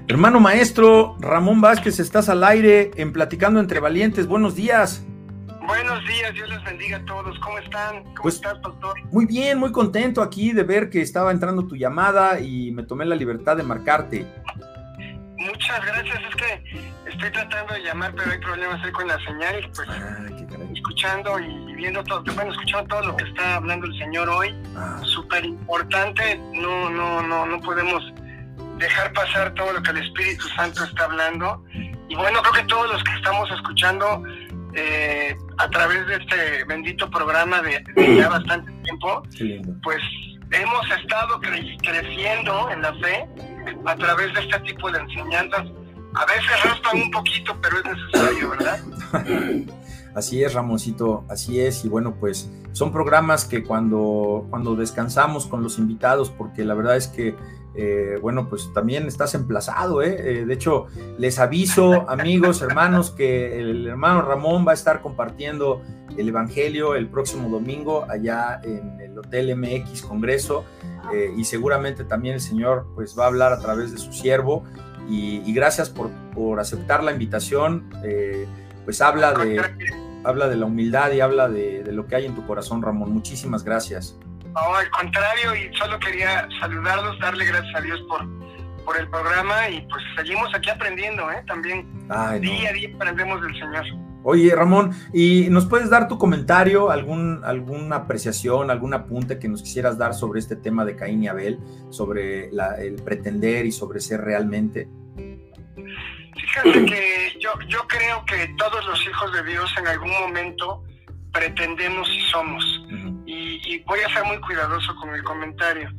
Hermano 0.07 0.39
maestro 0.39 1.17
Ramón 1.19 1.63
Vázquez, 1.63 1.99
estás 1.99 2.29
al 2.29 2.45
aire 2.45 2.91
en 2.97 3.11
Platicando 3.11 3.59
entre 3.59 3.81
Valientes. 3.81 4.27
Buenos 4.27 4.55
días. 4.55 5.03
Buenos 5.67 6.07
días, 6.07 6.35
Dios 6.35 6.47
les 6.51 6.63
bendiga 6.63 6.99
a 6.99 7.05
todos. 7.07 7.39
¿Cómo 7.39 7.59
están? 7.59 8.03
¿Cómo 8.03 8.15
pues, 8.23 8.35
estás, 8.35 8.61
doctor? 8.61 9.03
Muy 9.11 9.25
bien, 9.25 9.59
muy 9.59 9.73
contento 9.73 10.21
aquí 10.21 10.53
de 10.53 10.63
ver 10.63 10.91
que 10.91 11.01
estaba 11.01 11.31
entrando 11.31 11.67
tu 11.67 11.75
llamada 11.75 12.39
y 12.39 12.71
me 12.73 12.83
tomé 12.83 13.07
la 13.07 13.15
libertad 13.15 13.57
de 13.57 13.63
marcarte. 13.63 14.27
Muchas 15.39 15.85
gracias, 15.87 16.19
es 16.29 16.37
que 16.37 17.11
estoy 17.11 17.31
tratando 17.33 17.73
de 17.73 17.81
llamar, 17.81 18.15
pero 18.15 18.31
hay 18.31 18.39
problemas 18.41 18.85
ahí 18.85 18.93
con 18.93 19.09
la 19.09 19.19
señal. 19.25 19.71
Pues, 19.75 19.89
ah, 19.89 20.27
escuchando 20.75 21.41
y 21.41 21.75
viendo 21.77 22.05
todo, 22.05 22.23
bueno, 22.35 22.53
escuchando 22.53 22.89
todo 22.89 23.07
lo 23.07 23.17
que 23.17 23.25
está 23.25 23.57
hablando 23.57 23.87
el 23.87 23.99
Señor 23.99 24.29
hoy, 24.29 24.55
ah. 24.77 25.01
súper 25.03 25.47
importante. 25.47 26.39
No, 26.53 26.91
no, 26.91 27.23
no, 27.23 27.47
no 27.47 27.61
podemos 27.63 28.03
dejar 28.79 29.13
pasar 29.13 29.55
todo 29.55 29.73
lo 29.73 29.83
que 29.83 29.91
el 29.91 29.99
Espíritu 29.99 30.49
Santo 30.49 30.85
está 30.85 31.05
hablando. 31.05 31.65
Y 32.09 32.15
bueno, 32.17 32.41
creo 32.43 32.53
que 32.53 32.65
todos 32.65 32.93
los 32.93 33.03
que 33.05 33.13
estamos 33.13 33.51
escuchando 33.51 34.23
eh, 34.75 35.37
a 35.59 35.71
través 35.71 36.07
de 36.07 36.17
este 36.17 36.65
bendito 36.65 37.11
programa 37.11 37.63
de, 37.63 37.83
ya 38.17 38.29
bastante 38.29 38.73
tiempo, 38.83 39.23
pues 39.83 40.01
hemos 40.51 40.91
estado 40.91 41.41
creciendo 41.41 42.71
en 42.71 42.83
la 42.83 42.93
fe 42.95 43.29
a 43.87 43.97
través 43.97 44.35
de 44.35 44.41
este 44.41 44.61
tipo 44.61 44.91
de 44.91 44.99
enseñanzas. 44.99 45.67
A 46.15 46.27
veces 46.27 46.65
raspan 46.65 47.03
un 47.03 47.11
poquito, 47.11 47.57
pero 47.61 47.79
es 47.79 47.85
necesario, 47.85 48.51
¿verdad? 48.51 48.79
Así 50.15 50.45
es, 50.45 50.55
Ramoncito, 50.55 51.25
así 51.29 51.59
es. 51.59 51.85
Y 51.85 51.89
bueno, 51.89 52.15
pues 52.21 52.49
son 52.71 52.93
programas 52.93 53.45
que 53.45 53.65
cuando, 53.65 54.47
cuando 54.49 54.77
descansamos 54.77 55.47
con 55.47 55.63
los 55.63 55.79
invitados, 55.79 56.31
porque 56.31 56.65
la 56.65 56.75
verdad 56.75 56.97
es 56.97 57.09
que 57.09 57.35
eh, 57.77 58.19
bueno, 58.23 58.49
pues 58.49 58.73
también 58.73 59.07
estás 59.07 59.35
emplazado, 59.35 60.03
¿eh? 60.03 60.17
¿eh? 60.19 60.47
De 60.47 60.55
hecho, 60.55 60.87
les 61.19 61.39
aviso, 61.39 62.05
amigos, 62.09 62.63
hermanos, 62.63 63.11
que 63.11 63.59
el 63.59 63.87
hermano 63.87 64.23
Ramón 64.23 64.65
va 64.67 64.73
a 64.73 64.75
estar 64.75 65.01
compartiendo 65.01 65.83
el 66.17 66.29
Evangelio 66.29 66.95
el 66.95 67.09
próximo 67.09 67.49
domingo 67.49 68.07
allá 68.09 68.61
en 68.63 69.01
el 69.01 69.19
Hotel 69.19 69.57
MX 69.57 70.03
Congreso 70.03 70.65
eh, 71.13 71.35
y 71.37 71.45
seguramente 71.45 72.05
también 72.05 72.35
el 72.35 72.41
Señor 72.41 72.87
pues 72.95 73.19
va 73.19 73.25
a 73.25 73.27
hablar 73.27 73.53
a 73.53 73.59
través 73.59 73.91
de 73.91 73.99
su 73.99 74.13
siervo 74.13 74.63
y, 75.09 75.53
gracias 75.53 75.91
por, 75.91 76.11
por, 76.33 76.61
aceptar 76.61 77.05
la 77.05 77.13
invitación, 77.13 77.91
pues 78.87 79.03
habla 79.03 79.35
de, 79.35 79.61
habla 80.25 80.49
de 80.49 80.57
la 80.57 80.65
humildad 80.65 81.13
y 81.13 81.21
habla 81.21 81.49
de, 81.49 81.83
de 81.83 81.93
lo 81.93 82.07
que 82.07 82.17
hay 82.17 82.25
en 82.25 82.35
tu 82.35 82.47
corazón, 82.47 82.81
Ramón. 82.81 83.13
Muchísimas 83.13 83.65
gracias. 83.65 84.17
No, 84.55 84.75
al 84.75 84.89
contrario, 84.91 85.55
y 85.55 85.75
solo 85.77 85.99
quería 85.99 86.49
saludarlos, 86.61 87.19
darle 87.19 87.45
gracias 87.45 87.75
a 87.75 87.81
Dios 87.81 88.01
por, 88.09 88.25
por 88.85 88.97
el 88.97 89.09
programa 89.09 89.69
y 89.69 89.81
pues 89.83 90.03
seguimos 90.17 90.55
aquí 90.55 90.71
aprendiendo, 90.71 91.31
¿eh? 91.31 91.43
También 91.47 91.91
día 92.41 92.71
a 92.71 92.73
día 92.73 92.91
aprendemos 92.95 93.43
del 93.43 93.53
Señor. 93.55 93.85
Oye, 94.27 94.55
Ramón, 94.55 94.93
¿y 95.13 95.49
nos 95.51 95.67
puedes 95.67 95.91
dar 95.91 96.09
tu 96.09 96.17
comentario, 96.17 96.91
algún, 96.91 97.43
alguna 97.45 97.97
apreciación, 97.97 98.71
algún 98.71 98.95
apunte 98.95 99.39
que 99.39 99.49
nos 99.49 99.63
quisieras 99.63 99.99
dar 99.99 100.15
sobre 100.15 100.41
este 100.41 100.57
tema 100.57 100.85
de 100.87 100.97
Caín 100.97 101.23
y 101.23 101.29
Abel, 101.29 101.59
sobre 101.91 102.49
el 102.49 102.97
pretender 103.05 103.67
y 103.67 103.73
sobre 103.73 104.01
ser 104.01 104.23
realmente? 104.23 104.89
Fíjate 106.35 106.87
que 106.87 107.39
yo, 107.39 107.51
yo 107.69 107.87
creo 107.87 108.25
que 108.25 108.55
todos 108.57 108.87
los 108.87 109.07
hijos 109.07 109.33
de 109.33 109.43
Dios 109.45 109.71
en 109.79 109.89
algún 109.89 110.13
momento 110.13 110.83
pretendemos 111.31 112.09
y 112.09 112.21
somos 112.31 112.74
y, 113.67 113.79
voy 113.81 114.01
a 114.01 114.09
ser 114.13 114.25
muy 114.25 114.39
cuidadoso 114.41 114.95
con 114.97 115.15
el 115.15 115.23
comentario. 115.23 115.91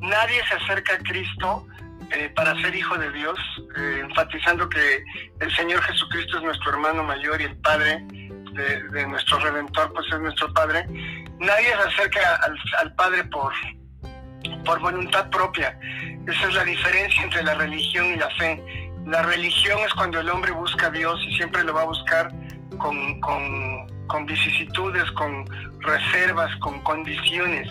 Nadie 0.00 0.42
se 0.48 0.54
acerca 0.54 0.94
a 0.94 0.98
Cristo 0.98 1.66
eh, 2.10 2.30
para 2.34 2.54
ser 2.60 2.74
hijo 2.74 2.96
de 2.96 3.10
Dios, 3.12 3.38
eh, 3.76 4.00
enfatizando 4.02 4.68
que 4.68 5.02
el 5.40 5.56
Señor 5.56 5.82
Jesucristo 5.82 6.38
es 6.38 6.42
nuestro 6.44 6.72
hermano 6.72 7.02
mayor 7.02 7.40
y 7.40 7.44
el 7.44 7.56
Padre 7.58 8.04
de, 8.08 9.06
nuestro 9.08 9.38
Redentor, 9.40 9.92
pues 9.92 10.06
es 10.12 10.20
nuestro 10.20 10.52
Padre. 10.52 10.86
Nadie 11.40 11.66
se 11.66 11.88
acerca 11.88 12.20
al, 12.78 12.94
Padre 12.94 13.24
por, 13.24 13.52
por 14.64 14.80
voluntad 14.80 15.28
propia. 15.30 15.78
Esa 16.26 16.48
es 16.48 16.54
la 16.54 16.64
diferencia 16.64 17.22
entre 17.22 17.42
la 17.42 17.54
religión 17.54 18.06
y 18.06 18.16
la 18.16 18.30
fe. 18.30 18.62
La 19.06 19.22
religión 19.22 19.78
es 19.80 19.92
cuando 19.94 20.20
el 20.20 20.30
hombre 20.30 20.52
busca 20.52 20.86
a 20.86 20.90
Dios 20.90 21.20
y 21.28 21.36
siempre 21.36 21.64
lo 21.64 21.74
va 21.74 21.82
a 21.82 21.86
buscar 21.86 22.32
con, 22.78 23.20
con 23.20 23.93
con 24.06 24.26
vicisitudes, 24.26 25.10
con 25.12 25.44
reservas, 25.80 26.54
con 26.56 26.80
condiciones. 26.82 27.68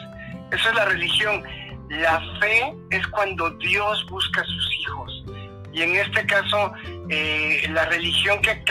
Eso 0.52 0.70
es 0.70 0.76
la 0.76 0.86
religión. 0.86 1.44
La 1.90 2.20
fe 2.40 2.74
es 2.92 3.06
cuando 3.08 3.50
Dios 3.52 4.06
busca 4.10 4.42
a 4.42 4.46
sus 4.46 4.74
hijos. 4.80 5.26
Y 5.74 5.82
en 5.82 5.96
este 5.96 6.26
caso, 6.26 6.74
eh, 7.10 7.68
la 7.72 7.86
religión 7.86 8.42
que, 8.42 8.64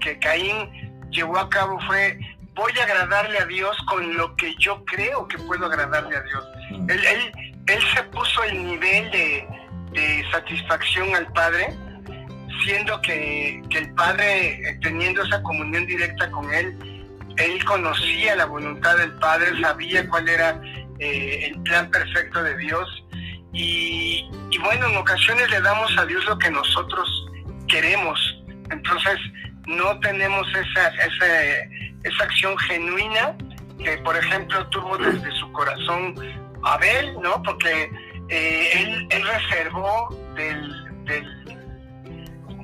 que, 0.00 0.18
Caín 0.20 1.10
llevó 1.10 1.38
a 1.38 1.48
cabo 1.48 1.80
fue, 1.86 2.18
voy 2.54 2.72
a 2.78 2.84
agradarle 2.84 3.38
a 3.38 3.46
Dios 3.46 3.76
con 3.88 4.16
lo 4.16 4.36
que 4.36 4.54
yo 4.58 4.84
creo 4.84 5.26
que 5.28 5.38
puedo 5.38 5.66
agradarle 5.66 6.16
a 6.16 6.20
Dios. 6.20 6.44
Mm. 6.70 6.90
Él, 6.90 7.32
él, 7.66 7.82
se 7.94 8.02
puso 8.04 8.44
el 8.44 8.64
nivel 8.64 9.10
de, 9.10 9.48
de 9.92 10.24
satisfacción 10.30 11.14
al 11.14 11.26
Padre 11.32 11.74
siendo 12.64 13.00
que, 13.02 13.62
el 13.70 13.94
Padre, 13.94 14.68
eh, 14.68 14.78
teniendo 14.82 15.22
esa 15.22 15.42
comunión 15.42 15.86
directa 15.86 16.30
con 16.30 16.52
Él, 16.52 16.76
Él 17.36 17.64
conocía 17.64 18.36
la 18.36 18.46
voluntad 18.46 18.96
del 18.96 19.12
Padre, 19.14 19.60
sabía 19.60 20.08
cuál 20.08 20.28
era 20.28 20.60
eh, 20.98 21.50
el 21.50 21.62
plan 21.62 21.90
perfecto 21.90 22.42
de 22.42 22.56
Dios. 22.58 23.04
Y, 23.52 24.28
bueno, 24.62 24.86
en 24.88 24.96
ocasiones 24.96 25.50
le 25.50 25.60
damos 25.60 25.96
a 25.98 26.04
Dios 26.04 26.24
lo 26.26 26.38
que 26.38 26.50
nosotros 26.50 27.26
queremos. 27.68 28.18
Entonces, 28.70 29.18
no 29.66 29.98
tenemos 30.00 30.46
esa, 30.50 30.88
esa, 30.88 31.26
esa 32.04 32.24
acción 32.24 32.56
genuina 32.58 33.36
que, 33.82 33.96
por 33.98 34.16
ejemplo, 34.16 34.66
tuvo 34.68 34.98
desde 34.98 35.30
su 35.38 35.50
corazón 35.52 36.14
Abel, 36.62 37.14
¿no? 37.22 37.42
Porque 37.42 37.90
eh, 38.28 39.06
él, 39.10 39.22
reservó 39.24 40.08
del 40.34 40.86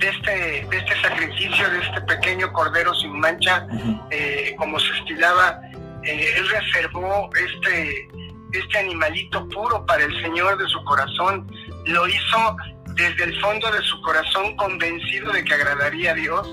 de 0.03 0.09
este, 0.09 0.66
de 0.68 0.78
este 0.78 1.00
sacrificio, 1.00 1.70
de 1.70 1.78
este 1.78 2.00
pequeño 2.03 2.53
cordero 2.53 2.92
sin 2.94 3.20
mancha, 3.20 3.66
eh, 4.11 4.53
como 4.59 4.78
se 4.80 4.92
estilaba, 4.98 5.61
eh, 6.03 6.34
él 6.36 6.48
reservó 6.48 7.30
este, 7.36 8.09
este 8.53 8.78
animalito 8.78 9.48
puro 9.48 9.86
para 9.86 10.03
el 10.03 10.20
Señor 10.20 10.59
de 10.59 10.66
su 10.66 10.82
corazón, 10.84 11.48
lo 11.86 12.09
hizo 12.09 12.57
desde 12.96 13.24
el 13.24 13.40
fondo 13.40 13.70
de 13.70 13.80
su 13.82 14.00
corazón 14.03 14.57
convencido 14.57 15.32
de 15.32 15.44
que 15.44 15.55
agradaría 15.55 16.11
a 16.11 16.14
Dios 16.14 16.48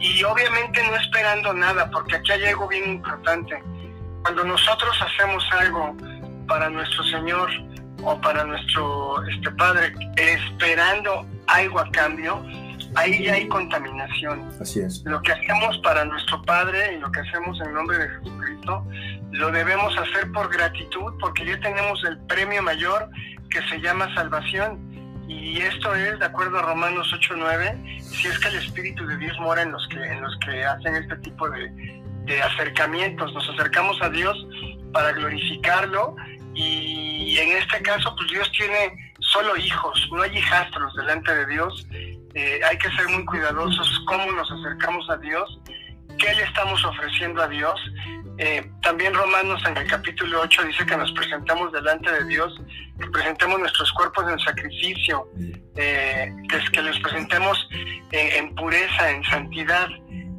y 0.00 0.24
obviamente 0.24 0.82
no 0.82 0.96
esperando 0.96 1.52
nada, 1.52 1.88
porque 1.92 2.16
aquí 2.16 2.32
hay 2.32 2.46
algo 2.46 2.66
bien 2.66 2.90
importante. 2.90 3.62
Cuando 4.22 4.44
nosotros 4.44 5.00
hacemos 5.00 5.46
algo 5.52 5.96
para 6.48 6.68
nuestro 6.68 7.04
Señor, 7.04 7.50
o 8.02 8.18
para 8.20 8.44
nuestro 8.44 9.22
este 9.26 9.50
padre 9.52 9.92
esperando 10.16 11.26
algo 11.46 11.80
a 11.80 11.90
cambio, 11.90 12.42
ahí 12.94 13.24
ya 13.24 13.34
hay 13.34 13.48
contaminación. 13.48 14.50
Así 14.60 14.80
es. 14.80 15.02
Lo 15.04 15.20
que 15.22 15.32
hacemos 15.32 15.78
para 15.78 16.04
nuestro 16.04 16.42
Padre 16.42 16.94
y 16.94 16.98
lo 16.98 17.10
que 17.12 17.20
hacemos 17.20 17.60
en 17.60 17.74
nombre 17.74 17.98
de 17.98 18.08
Jesucristo, 18.08 18.86
lo 19.32 19.50
debemos 19.50 19.96
hacer 19.98 20.30
por 20.32 20.52
gratitud, 20.52 21.12
porque 21.20 21.44
ya 21.46 21.58
tenemos 21.60 22.02
el 22.04 22.18
premio 22.26 22.62
mayor 22.62 23.08
que 23.50 23.62
se 23.68 23.80
llama 23.80 24.12
salvación. 24.14 24.88
Y 25.28 25.60
esto 25.60 25.94
es, 25.94 26.18
de 26.18 26.26
acuerdo 26.26 26.58
a 26.58 26.62
Romanos 26.62 27.12
8.9, 27.12 28.00
si 28.00 28.26
es 28.26 28.38
que 28.40 28.48
el 28.48 28.56
Espíritu 28.56 29.06
de 29.06 29.16
Dios 29.16 29.38
mora 29.38 29.62
en 29.62 29.70
los 29.70 29.86
que, 29.88 30.02
en 30.02 30.20
los 30.20 30.36
que 30.44 30.64
hacen 30.64 30.96
este 30.96 31.16
tipo 31.16 31.48
de, 31.48 31.70
de 32.24 32.42
acercamientos. 32.42 33.32
Nos 33.32 33.48
acercamos 33.50 34.00
a 34.02 34.08
Dios 34.08 34.36
para 34.92 35.12
glorificarlo 35.12 36.16
y 36.54 37.38
en 37.38 37.56
este 37.56 37.80
caso, 37.82 38.14
pues 38.16 38.28
Dios 38.30 38.50
tiene 38.52 39.12
solo 39.20 39.56
hijos, 39.56 40.08
no 40.12 40.22
hay 40.22 40.36
hijastros 40.36 40.94
delante 40.94 41.34
de 41.34 41.46
Dios. 41.46 41.86
Eh, 42.34 42.60
hay 42.68 42.78
que 42.78 42.90
ser 42.90 43.08
muy 43.08 43.24
cuidadosos 43.24 44.04
cómo 44.06 44.30
nos 44.32 44.50
acercamos 44.50 45.08
a 45.10 45.16
Dios, 45.16 45.60
qué 46.18 46.32
le 46.34 46.42
estamos 46.44 46.84
ofreciendo 46.84 47.42
a 47.42 47.48
Dios. 47.48 47.80
Eh, 48.38 48.70
también 48.82 49.12
Romanos 49.12 49.62
en 49.66 49.76
el 49.76 49.86
capítulo 49.86 50.40
8 50.42 50.64
dice 50.64 50.86
que 50.86 50.96
nos 50.96 51.10
presentamos 51.12 51.72
delante 51.72 52.10
de 52.10 52.24
Dios, 52.24 52.58
que 52.98 53.06
presentemos 53.10 53.58
nuestros 53.58 53.92
cuerpos 53.92 54.24
en 54.30 54.38
sacrificio, 54.38 55.28
eh, 55.76 56.32
que, 56.72 56.82
los 56.82 56.98
presentemos 57.00 57.68
en 58.12 58.54
pureza, 58.54 59.10
en 59.10 59.24
santidad. 59.24 59.88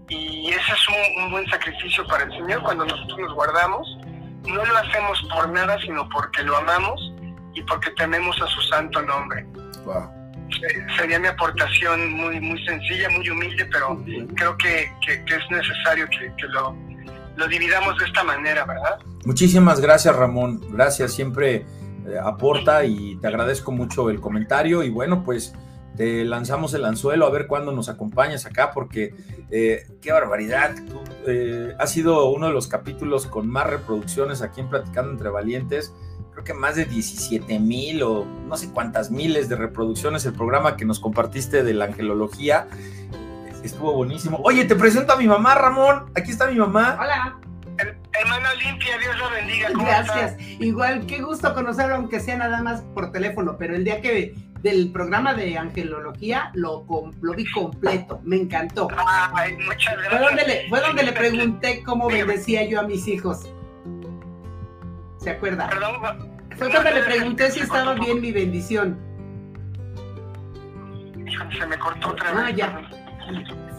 Y 0.07 0.49
ese 0.49 0.71
es 0.73 0.87
un, 1.17 1.31
buen 1.31 1.47
sacrificio 1.49 2.05
para 2.07 2.23
el 2.23 2.31
Señor 2.31 2.61
cuando 2.63 2.85
nosotros 2.85 3.19
nos 3.19 3.33
guardamos. 3.33 3.87
No 4.47 4.65
lo 4.65 4.77
hacemos 4.77 5.21
por 5.33 5.49
nada, 5.49 5.79
sino 5.81 6.07
porque 6.09 6.43
lo 6.43 6.57
amamos 6.57 7.13
y 7.53 7.61
porque 7.63 7.91
tememos 7.91 8.41
a 8.41 8.47
su 8.47 8.61
santo 8.63 9.01
nombre. 9.01 9.45
Sería 10.97 11.19
mi 11.19 11.27
aportación 11.27 12.11
muy, 12.11 12.39
muy 12.39 12.63
sencilla, 12.65 13.09
muy 13.09 13.29
humilde, 13.29 13.65
pero 13.71 14.03
creo 14.35 14.57
que, 14.57 14.91
que, 15.05 15.13
es 15.13 15.51
necesario 15.51 16.07
que, 16.09 16.47
lo, 16.47 16.75
lo, 17.35 17.47
dividamos 17.47 17.97
de 17.97 18.05
esta 18.05 18.23
manera, 18.23 18.65
¿verdad? 18.65 18.99
Muchísimas 19.25 19.79
gracias, 19.79 20.15
Ramón. 20.15 20.61
Gracias, 20.71 21.13
siempre 21.13 21.65
eh, 22.07 22.17
aporta 22.21 22.83
y 22.85 23.15
te 23.17 23.27
agradezco 23.27 23.71
mucho 23.71 24.09
el 24.09 24.19
comentario. 24.19 24.83
Y 24.83 24.89
bueno, 24.89 25.23
pues 25.23 25.53
te 25.95 26.23
lanzamos 26.25 26.73
el 26.73 26.85
anzuelo 26.85 27.25
a 27.25 27.29
ver 27.29 27.47
cuándo 27.47 27.71
nos 27.71 27.89
acompañas 27.89 28.45
acá, 28.45 28.71
porque 28.71 29.13
eh, 29.49 29.85
qué 30.01 30.11
barbaridad. 30.11 30.75
Eh, 31.27 31.75
ha 31.77 31.87
sido 31.87 32.29
uno 32.29 32.47
de 32.47 32.53
los 32.53 32.67
capítulos 32.67 33.27
con 33.27 33.49
más 33.49 33.67
reproducciones 33.67 34.41
aquí 34.41 34.61
en 34.61 34.69
Platicando 34.69 35.11
entre 35.11 35.29
Valientes 35.29 35.93
creo 36.31 36.43
que 36.43 36.53
más 36.53 36.75
de 36.75 36.85
17 36.85 37.59
mil 37.59 38.03
o 38.03 38.25
no 38.25 38.57
sé 38.57 38.71
cuántas 38.71 39.11
miles 39.11 39.49
de 39.49 39.55
reproducciones 39.55 40.25
el 40.25 40.33
programa 40.33 40.77
que 40.77 40.85
nos 40.85 40.99
compartiste 40.99 41.63
de 41.63 41.73
la 41.73 41.85
angelología. 41.85 42.67
Estuvo 43.63 43.93
buenísimo. 43.93 44.39
Oye, 44.43 44.65
te 44.65 44.75
presento 44.75 45.13
a 45.13 45.17
mi 45.17 45.27
mamá, 45.27 45.55
Ramón. 45.55 46.11
Aquí 46.15 46.31
está 46.31 46.47
mi 46.47 46.57
mamá. 46.57 46.97
Hola. 46.99 47.37
Hermana 48.13 48.49
Olimpia, 48.51 48.97
Dios 48.97 49.17
la 49.17 49.29
bendiga. 49.29 49.69
Gracias. 49.73 50.35
Igual, 50.59 51.05
qué 51.05 51.21
gusto 51.21 51.53
conocerlo, 51.53 51.95
aunque 51.95 52.19
sea 52.19 52.37
nada 52.37 52.61
más 52.61 52.81
por 52.93 53.11
teléfono, 53.11 53.55
pero 53.57 53.75
el 53.75 53.83
día 53.83 54.01
que 54.01 54.35
del 54.61 54.91
programa 54.91 55.33
de 55.33 55.57
angelología 55.57 56.51
lo, 56.53 56.85
lo 57.21 57.33
vi 57.33 57.49
completo, 57.51 58.19
me 58.23 58.35
encantó. 58.37 58.87
Ay, 59.33 59.57
muchas 59.57 59.95
gracias. 59.97 60.11
Fue 60.11 60.19
donde 60.19 60.43
le, 60.45 60.69
fue 60.69 60.81
donde 60.81 61.03
le 61.03 61.13
pregunté 61.13 61.83
cómo 61.83 62.07
bendecía 62.07 62.67
yo 62.67 62.79
a 62.79 62.83
mis 62.83 63.07
hijos. 63.07 63.49
¿Se 65.21 65.29
acuerda? 65.29 65.69
Perdón. 65.69 66.31
Fue 66.57 66.69
cuando 66.69 66.91
le 66.91 67.03
pregunté 67.03 67.51
si 67.51 67.59
estaba 67.59 67.93
bien 67.93 68.21
mi 68.21 68.31
bendición. 68.31 68.99
Se 71.57 71.65
me 71.65 71.77
cortó 71.77 72.09
otra 72.09 72.31
vez. 72.31 72.43
Ah, 72.45 72.49
ya. 72.49 72.89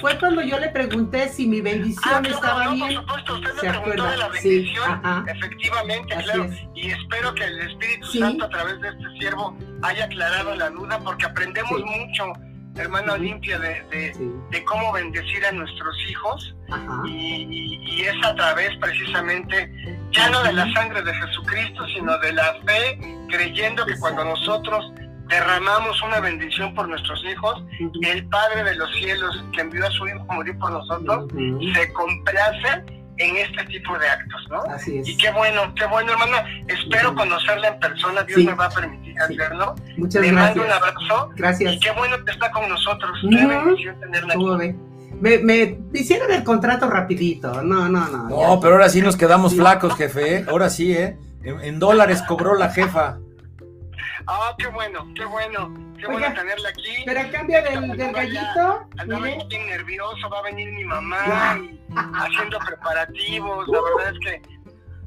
Fue 0.01 0.19
cuando 0.19 0.43
yo 0.43 0.59
le 0.59 0.69
pregunté 0.69 1.29
si 1.29 1.47
mi 1.47 1.61
bendición 1.61 2.25
ah, 2.27 2.29
estaba 2.29 2.65
no, 2.65 2.73
bien. 2.75 2.95
Por 2.95 3.21
supuesto, 3.21 3.35
usted 3.35 3.55
me 3.55 3.61
preguntó 3.61 4.05
de 4.05 4.17
la 4.17 4.29
bendición, 4.29 5.29
efectivamente, 5.29 6.17
claro. 6.25 6.49
Y 6.75 6.91
espero 6.91 7.35
que 7.35 7.45
el 7.45 7.61
Espíritu 7.61 8.07
Santo 8.07 8.45
a 8.45 8.49
través 8.49 8.81
de 8.81 8.89
este 8.89 9.19
siervo 9.19 9.57
haya 9.83 10.05
aclarado 10.05 10.55
la 10.55 10.71
duda, 10.71 10.99
porque 11.01 11.27
aprendemos 11.27 11.81
mucho 11.85 12.33
hermana 12.77 13.15
Olimpia, 13.15 13.59
de, 13.59 14.15
de, 14.51 14.65
cómo 14.65 14.93
bendecir 14.93 15.45
a 15.45 15.53
nuestros 15.53 15.97
hijos. 16.09 16.57
Y, 17.07 17.79
y, 17.87 18.03
es 18.03 18.15
a 18.25 18.35
través 18.35 18.71
precisamente 18.79 19.71
ya 20.11 20.31
no 20.31 20.43
de 20.43 20.53
la 20.53 20.73
sangre 20.73 21.03
de 21.03 21.13
Jesucristo, 21.15 21.87
sino 21.95 22.19
de 22.19 22.33
la 22.33 22.55
fe, 22.67 22.99
creyendo 23.29 23.85
que 23.85 23.99
cuando 23.99 24.25
nosotros 24.25 24.91
derramamos 25.29 26.01
una 26.03 26.21
bendición 26.21 26.75
por 26.75 26.89
nuestros 26.89 27.23
hijos, 27.25 27.63
el 28.03 28.27
Padre 28.29 28.65
de 28.65 28.75
los 28.77 28.91
cielos 28.95 29.45
que 29.53 29.61
envió 29.61 29.87
a 29.87 29.91
su 29.91 30.07
Hijo 30.07 30.25
a 30.29 30.35
morir 30.35 30.59
por 30.59 30.73
nosotros, 30.73 31.27
se 31.75 31.93
complace 31.93 33.02
en 33.23 33.37
este 33.37 33.65
tipo 33.65 33.99
de 33.99 34.09
actos, 34.09 34.47
¿no? 34.51 34.63
Así 34.65 34.99
es. 34.99 35.09
Y 35.09 35.17
qué 35.17 35.31
bueno, 35.31 35.73
qué 35.75 35.87
bueno, 35.87 36.13
hermana. 36.13 36.45
Espero 36.67 37.15
conocerla 37.15 37.69
en 37.69 37.81
persona, 37.81 38.23
Dios 38.23 38.45
me 38.45 38.55
va 38.55 38.67
a 38.67 38.71
permitir 38.71 39.21
hacerlo. 39.21 39.75
Muchas 39.97 40.23
Le 40.23 40.33
gracias. 40.33 40.57
mando 40.57 40.65
un 40.65 40.71
abrazo. 40.71 41.31
Gracias. 41.37 41.75
Y 41.75 41.81
qué 41.81 41.91
bueno 41.93 42.25
que 42.25 42.33
está 42.33 42.51
con 42.51 42.69
nosotros. 42.69 43.19
Qué 43.29 43.47
bendición 43.47 44.01
tenerla 44.01 44.35
aquí. 44.35 44.75
Me, 45.21 45.39
me, 45.39 45.79
hicieron 45.95 46.33
el 46.33 46.43
contrato 46.43 46.91
rapidito. 46.91 47.63
No, 47.63 47.89
no, 47.89 48.09
no. 48.09 48.29
No, 48.29 48.61
pero 48.61 48.75
ahora 48.75 48.89
sí 48.89 49.03
nos 49.03 49.17
quedamos 49.17 49.55
flacos, 49.55 49.95
jefe. 49.95 50.39
¿eh? 50.39 50.45
Ahora 50.49 50.69
sí, 50.69 50.93
¿eh? 50.93 51.17
En, 51.45 51.79
dólares 51.79 52.23
cobró 52.27 52.57
la 52.57 52.71
jefa. 52.71 53.19
Ah, 54.27 54.55
qué 54.59 54.67
bueno, 54.69 55.07
qué 55.15 55.25
bueno. 55.25 55.75
Qué 55.99 56.09
bueno 56.09 56.35
tenerla 56.35 56.69
aquí. 56.71 57.03
Pero 57.05 57.21
a 57.21 57.31
cambio 57.31 57.63
del, 57.63 57.97
del 57.97 58.13
gallito. 58.13 58.89
Andaba 58.99 59.25
bien 59.25 59.67
nervioso, 59.67 60.29
va 60.31 60.41
a 60.41 60.43
venir 60.43 60.73
mi 60.73 60.85
mamá 60.85 61.61
haciendo 62.15 62.59
preparativos. 62.59 63.69
La 63.69 63.79
verdad 63.81 64.13
es 64.13 64.19
que 64.19 64.52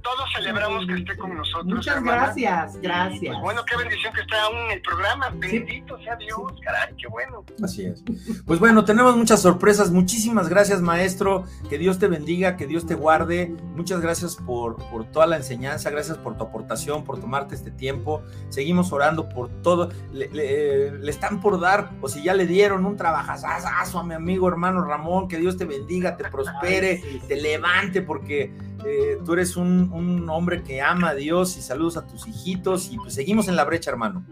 todos 0.05 0.31
celebramos 0.35 0.85
que 0.85 0.93
esté 0.93 1.17
con 1.17 1.35
nosotros. 1.35 1.65
Muchas 1.65 2.03
gracias, 2.03 2.79
gracias. 2.79 3.33
Pues 3.33 3.41
bueno, 3.41 3.65
qué 3.65 3.75
bendición 3.75 4.13
que 4.13 4.21
esté 4.21 4.35
aún 4.35 4.57
en 4.65 4.71
el 4.71 4.81
programa. 4.81 5.31
Bendito 5.33 5.97
sea 6.03 6.15
Dios, 6.15 6.53
caray, 6.63 6.95
qué 6.95 7.07
bueno. 7.07 7.43
Así 7.63 7.85
es. 7.85 8.03
Pues 8.45 8.59
bueno, 8.59 8.85
tenemos 8.85 9.17
muchas 9.17 9.41
sorpresas. 9.41 9.89
Muchísimas 9.89 10.47
gracias, 10.47 10.79
maestro. 10.81 11.45
Que 11.69 11.79
Dios 11.79 11.97
te 11.97 12.07
bendiga, 12.07 12.55
que 12.55 12.67
Dios 12.67 12.85
te 12.85 12.93
guarde. 12.93 13.55
Muchas 13.75 13.99
gracias 13.99 14.35
por, 14.35 14.77
por 14.91 15.05
toda 15.05 15.25
la 15.25 15.37
enseñanza, 15.37 15.89
gracias 15.89 16.19
por 16.19 16.37
tu 16.37 16.43
aportación, 16.43 17.03
por 17.03 17.19
tomarte 17.19 17.55
este 17.55 17.71
tiempo. 17.71 18.21
Seguimos 18.49 18.93
orando 18.93 19.27
por 19.27 19.49
todo. 19.63 19.89
Le, 20.13 20.29
le, 20.29 21.09
están 21.09 21.41
por 21.41 21.59
dar, 21.59 21.89
o 22.01 22.09
si 22.09 22.21
ya 22.21 22.35
le 22.35 22.45
dieron 22.45 22.85
un 22.85 22.95
trabajazazo 22.95 23.97
a 23.97 24.03
mi 24.03 24.13
amigo 24.13 24.47
hermano 24.47 24.85
Ramón, 24.85 25.27
que 25.27 25.37
Dios 25.37 25.57
te 25.57 25.65
bendiga, 25.65 26.15
te 26.15 26.25
prospere, 26.29 27.01
te 27.27 27.35
levante, 27.37 28.03
porque 28.03 28.53
eh, 28.85 29.17
tú 29.25 29.33
eres 29.33 29.55
un, 29.55 29.91
un, 29.91 30.29
hombre 30.29 30.63
que 30.63 30.81
ama 30.81 31.09
a 31.09 31.15
Dios 31.15 31.57
y 31.57 31.61
saludos 31.61 31.97
a 31.97 32.05
tus 32.05 32.27
hijitos 32.27 32.91
y 32.91 32.97
pues 32.97 33.15
seguimos 33.15 33.47
en 33.47 33.55
la 33.55 33.63
brecha, 33.63 33.89
hermano. 33.89 34.23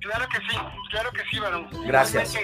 Claro 0.00 0.26
que 0.30 0.38
sí, 0.48 0.58
claro 0.90 1.10
que 1.12 1.20
sí, 1.30 1.38
varón. 1.38 1.66
Gracias. 1.86 2.34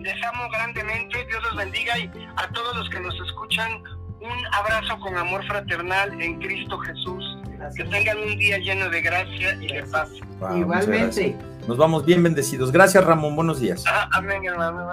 Les 0.00 0.24
amo 0.24 0.48
grandemente, 0.50 1.24
Dios 1.26 1.42
los 1.42 1.56
bendiga 1.56 1.98
y 1.98 2.10
a 2.36 2.48
todos 2.48 2.76
los 2.76 2.88
que 2.90 3.00
nos 3.00 3.14
escuchan, 3.20 3.82
un 4.20 4.46
abrazo 4.52 4.98
con 4.98 5.16
amor 5.16 5.44
fraternal 5.46 6.20
en 6.20 6.40
Cristo 6.40 6.78
Jesús. 6.78 7.38
Que 7.76 7.84
tengan 7.84 8.18
un 8.18 8.36
día 8.36 8.58
lleno 8.58 8.90
de 8.90 9.00
gracia 9.00 9.54
y 9.54 9.72
de 9.72 9.84
paz. 9.84 10.10
Igualmente. 10.54 11.36
Nos 11.66 11.78
vamos 11.78 12.04
bien 12.04 12.22
bendecidos. 12.22 12.72
Gracias, 12.72 13.02
Ramón. 13.04 13.36
Buenos 13.36 13.60
días. 13.60 13.84
Ah, 13.86 14.08
amén, 14.12 14.44
hermano. 14.44 14.86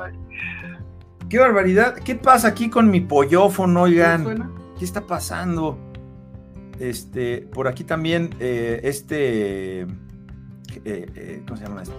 Qué 1.29 1.39
barbaridad. 1.39 1.95
¿Qué 1.95 2.15
pasa 2.15 2.49
aquí 2.49 2.69
con 2.69 2.89
mi 2.89 3.01
pollófono, 3.01 3.81
oigan? 3.83 4.60
¿Qué 4.81 4.85
está 4.85 5.05
pasando? 5.05 5.77
Este, 6.79 7.47
por 7.53 7.67
aquí 7.67 7.83
también, 7.83 8.33
eh, 8.39 8.81
este, 8.83 9.81
eh, 9.81 9.87
eh, 10.85 11.43
¿cómo 11.45 11.55
se 11.55 11.67
llama? 11.67 11.83
Este, 11.83 11.93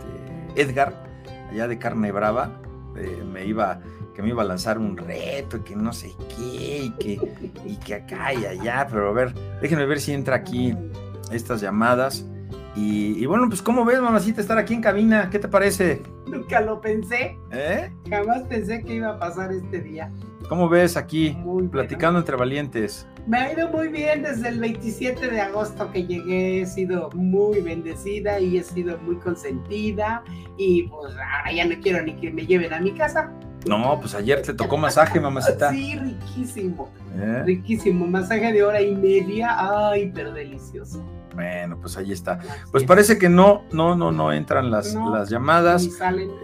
Edgar, 0.56 0.92
allá 1.52 1.68
de 1.68 1.78
Carne 1.78 2.10
Brava, 2.10 2.60
me 3.32 3.46
iba, 3.46 3.78
que 4.16 4.22
me 4.22 4.30
iba 4.30 4.42
a 4.42 4.46
lanzar 4.46 4.80
un 4.80 4.96
reto, 4.96 5.58
y 5.58 5.60
que 5.60 5.76
no 5.76 5.92
sé 5.92 6.10
qué, 6.36 6.86
y 6.86 6.90
que, 6.98 7.20
y 7.64 7.76
que 7.76 7.94
acá 7.94 8.34
y 8.34 8.46
allá, 8.46 8.88
pero 8.90 9.10
a 9.10 9.12
ver, 9.12 9.32
déjenme 9.60 9.86
ver 9.86 10.00
si 10.00 10.12
entra 10.12 10.34
aquí 10.34 10.76
estas 11.30 11.60
llamadas. 11.60 12.26
Y, 12.74 13.24
bueno, 13.26 13.48
pues 13.48 13.62
¿cómo 13.62 13.84
ves, 13.84 14.00
mamacita, 14.00 14.40
estar 14.40 14.58
aquí 14.58 14.74
en 14.74 14.80
cabina? 14.80 15.30
¿Qué 15.30 15.38
te 15.38 15.46
parece? 15.46 16.02
Nunca 16.26 16.60
lo 16.60 16.80
pensé. 16.80 17.38
¿Eh? 17.52 17.92
Jamás 18.10 18.42
pensé 18.48 18.82
que 18.82 18.94
iba 18.94 19.10
a 19.10 19.18
pasar 19.20 19.52
este 19.52 19.80
día. 19.82 20.10
¿Cómo 20.48 20.68
ves 20.68 20.96
aquí, 20.96 21.36
platicando 21.70 22.18
entre 22.18 22.36
valientes? 22.36 23.06
Me 23.26 23.38
ha 23.38 23.52
ido 23.52 23.68
muy 23.68 23.88
bien 23.88 24.22
desde 24.22 24.48
el 24.48 24.58
27 24.58 25.28
de 25.28 25.40
agosto 25.40 25.90
que 25.92 26.04
llegué, 26.04 26.62
he 26.62 26.66
sido 26.66 27.10
muy 27.14 27.60
bendecida 27.60 28.40
y 28.40 28.58
he 28.58 28.64
sido 28.64 28.98
muy 28.98 29.16
consentida 29.16 30.22
y 30.56 30.84
pues 30.84 31.14
ahora 31.14 31.52
ya 31.52 31.64
no 31.66 31.80
quiero 31.80 32.02
ni 32.02 32.14
que 32.16 32.30
me 32.30 32.46
lleven 32.46 32.72
a 32.72 32.80
mi 32.80 32.92
casa. 32.92 33.32
No, 33.66 33.98
pues 34.00 34.14
ayer 34.14 34.42
te 34.42 34.54
tocó 34.54 34.76
masaje, 34.76 35.20
mamacita. 35.20 35.70
Sí, 35.70 35.96
riquísimo. 35.96 36.90
¿Eh? 37.16 37.42
Riquísimo, 37.44 38.06
masaje 38.06 38.52
de 38.52 38.62
hora 38.64 38.80
y 38.80 38.94
media, 38.96 39.90
ay, 39.90 40.10
pero 40.12 40.32
delicioso. 40.32 41.04
Bueno, 41.34 41.78
pues 41.80 41.96
ahí 41.96 42.12
está. 42.12 42.40
Pues 42.70 42.84
parece 42.84 43.18
que 43.18 43.28
no, 43.28 43.64
no, 43.72 43.96
no, 43.96 44.12
no 44.12 44.32
entran 44.32 44.70
las, 44.70 44.94
las 44.94 45.30
llamadas. 45.30 45.88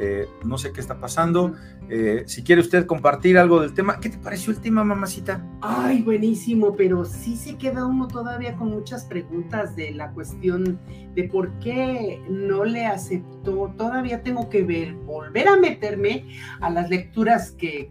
Eh, 0.00 0.26
no 0.44 0.58
sé 0.58 0.72
qué 0.72 0.80
está 0.80 0.98
pasando. 0.98 1.54
Eh, 1.90 2.24
si 2.26 2.42
quiere 2.42 2.60
usted 2.60 2.86
compartir 2.86 3.38
algo 3.38 3.60
del 3.60 3.72
tema, 3.72 3.98
¿qué 3.98 4.10
te 4.10 4.18
pareció 4.18 4.52
el 4.52 4.60
tema, 4.60 4.84
mamacita? 4.84 5.42
Ay, 5.62 6.02
buenísimo, 6.02 6.76
pero 6.76 7.04
sí 7.04 7.36
se 7.36 7.56
queda 7.56 7.86
uno 7.86 8.08
todavía 8.08 8.56
con 8.56 8.70
muchas 8.70 9.04
preguntas 9.06 9.74
de 9.74 9.92
la 9.92 10.10
cuestión 10.10 10.78
de 11.14 11.24
por 11.24 11.50
qué 11.60 12.22
no 12.28 12.64
le 12.64 12.84
aceptó. 12.84 13.72
Todavía 13.76 14.22
tengo 14.22 14.50
que 14.50 14.62
ver, 14.62 14.92
volver 14.94 15.48
a 15.48 15.56
meterme 15.56 16.26
a 16.60 16.68
las 16.68 16.90
lecturas 16.90 17.52
que, 17.52 17.90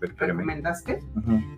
recomendaste 0.00 1.00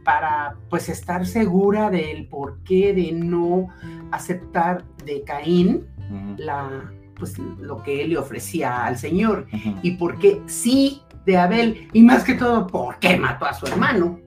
para 0.04 0.56
pues 0.68 0.88
estar 0.88 1.26
segura 1.26 1.90
del 1.90 2.26
por 2.26 2.62
qué 2.64 2.92
de 2.92 3.12
no 3.12 3.68
aceptar 4.10 4.84
de 5.04 5.22
Caín 5.22 5.86
la 6.36 6.92
pues 7.20 7.38
lo 7.38 7.82
que 7.82 8.02
él 8.02 8.10
le 8.10 8.18
ofrecía 8.18 8.86
al 8.86 8.96
Señor 8.96 9.46
y 9.82 9.92
por 9.92 10.18
qué 10.18 10.40
sí 10.46 11.02
de 11.24 11.36
Abel 11.36 11.88
y 11.92 12.02
más 12.02 12.24
que 12.24 12.34
todo, 12.34 12.66
¿por 12.66 12.98
qué 12.98 13.16
mató 13.16 13.46
a 13.46 13.54
su 13.54 13.66
hermano? 13.66 14.20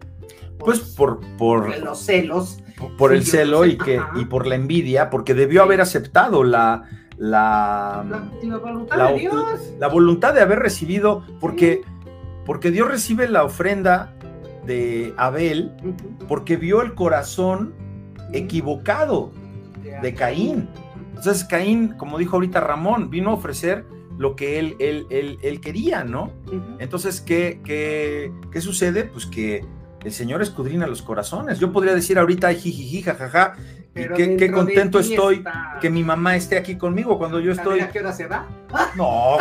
Pues, 0.59 0.79
por, 0.79 1.19
por, 1.37 1.77
los 1.79 1.99
celos. 1.99 2.59
Por, 2.97 3.13
el 3.13 3.25
celo 3.25 3.65
y, 3.65 3.77
que, 3.77 4.01
y 4.15 4.25
por 4.25 4.47
la 4.47 4.55
envidia, 4.55 5.09
porque 5.09 5.33
debió 5.33 5.63
haber 5.63 5.81
aceptado 5.81 6.43
la, 6.43 6.83
la, 7.17 8.05
la, 8.41 8.57
voluntad 8.57 9.09
de 9.09 9.19
Dios. 9.19 9.73
La 9.79 9.87
voluntad 9.87 10.33
de 10.33 10.41
haber 10.41 10.59
recibido, 10.59 11.25
porque, 11.39 11.81
porque 12.45 12.71
Dios 12.71 12.87
recibe 12.87 13.27
la 13.27 13.43
ofrenda 13.43 14.13
de 14.65 15.13
Abel, 15.17 15.71
porque 16.27 16.55
vio 16.55 16.81
el 16.81 16.93
corazón 16.93 17.73
equivocado 18.31 19.31
de 20.01 20.13
Caín. 20.13 20.69
Entonces 21.09 21.43
Caín, 21.45 21.89
como 21.97 22.17
dijo 22.17 22.35
ahorita 22.35 22.59
Ramón, 22.59 23.09
vino 23.09 23.31
a 23.31 23.33
ofrecer 23.33 23.85
lo 24.17 24.35
que 24.35 24.59
él, 24.59 24.75
él, 24.79 25.39
él, 25.41 25.61
quería, 25.61 26.03
¿no? 26.03 26.31
Entonces, 26.79 27.21
¿qué, 27.21 27.59
¿qué, 27.63 28.31
qué, 28.51 28.61
sucede? 28.61 29.05
Pues 29.05 29.25
que 29.25 29.65
el 30.03 30.11
Señor 30.11 30.41
escudrina 30.41 30.87
los 30.87 31.01
corazones. 31.01 31.59
Yo 31.59 31.71
podría 31.71 31.95
decir 31.95 32.19
ahorita, 32.19 32.53
jijiji, 32.53 33.01
jajaja, 33.01 33.55
qué, 33.93 34.35
qué, 34.37 34.51
contento 34.51 34.99
estoy 34.99 35.43
que 35.81 35.89
mi 35.89 36.03
mamá 36.03 36.35
esté 36.35 36.57
aquí 36.57 36.77
conmigo 36.77 37.17
cuando 37.17 37.39
yo 37.39 37.51
estoy... 37.51 37.79
¿A 37.79 37.89
qué 37.89 37.99
hora 37.99 38.13
se 38.13 38.27
va? 38.27 38.47
No. 38.95 39.37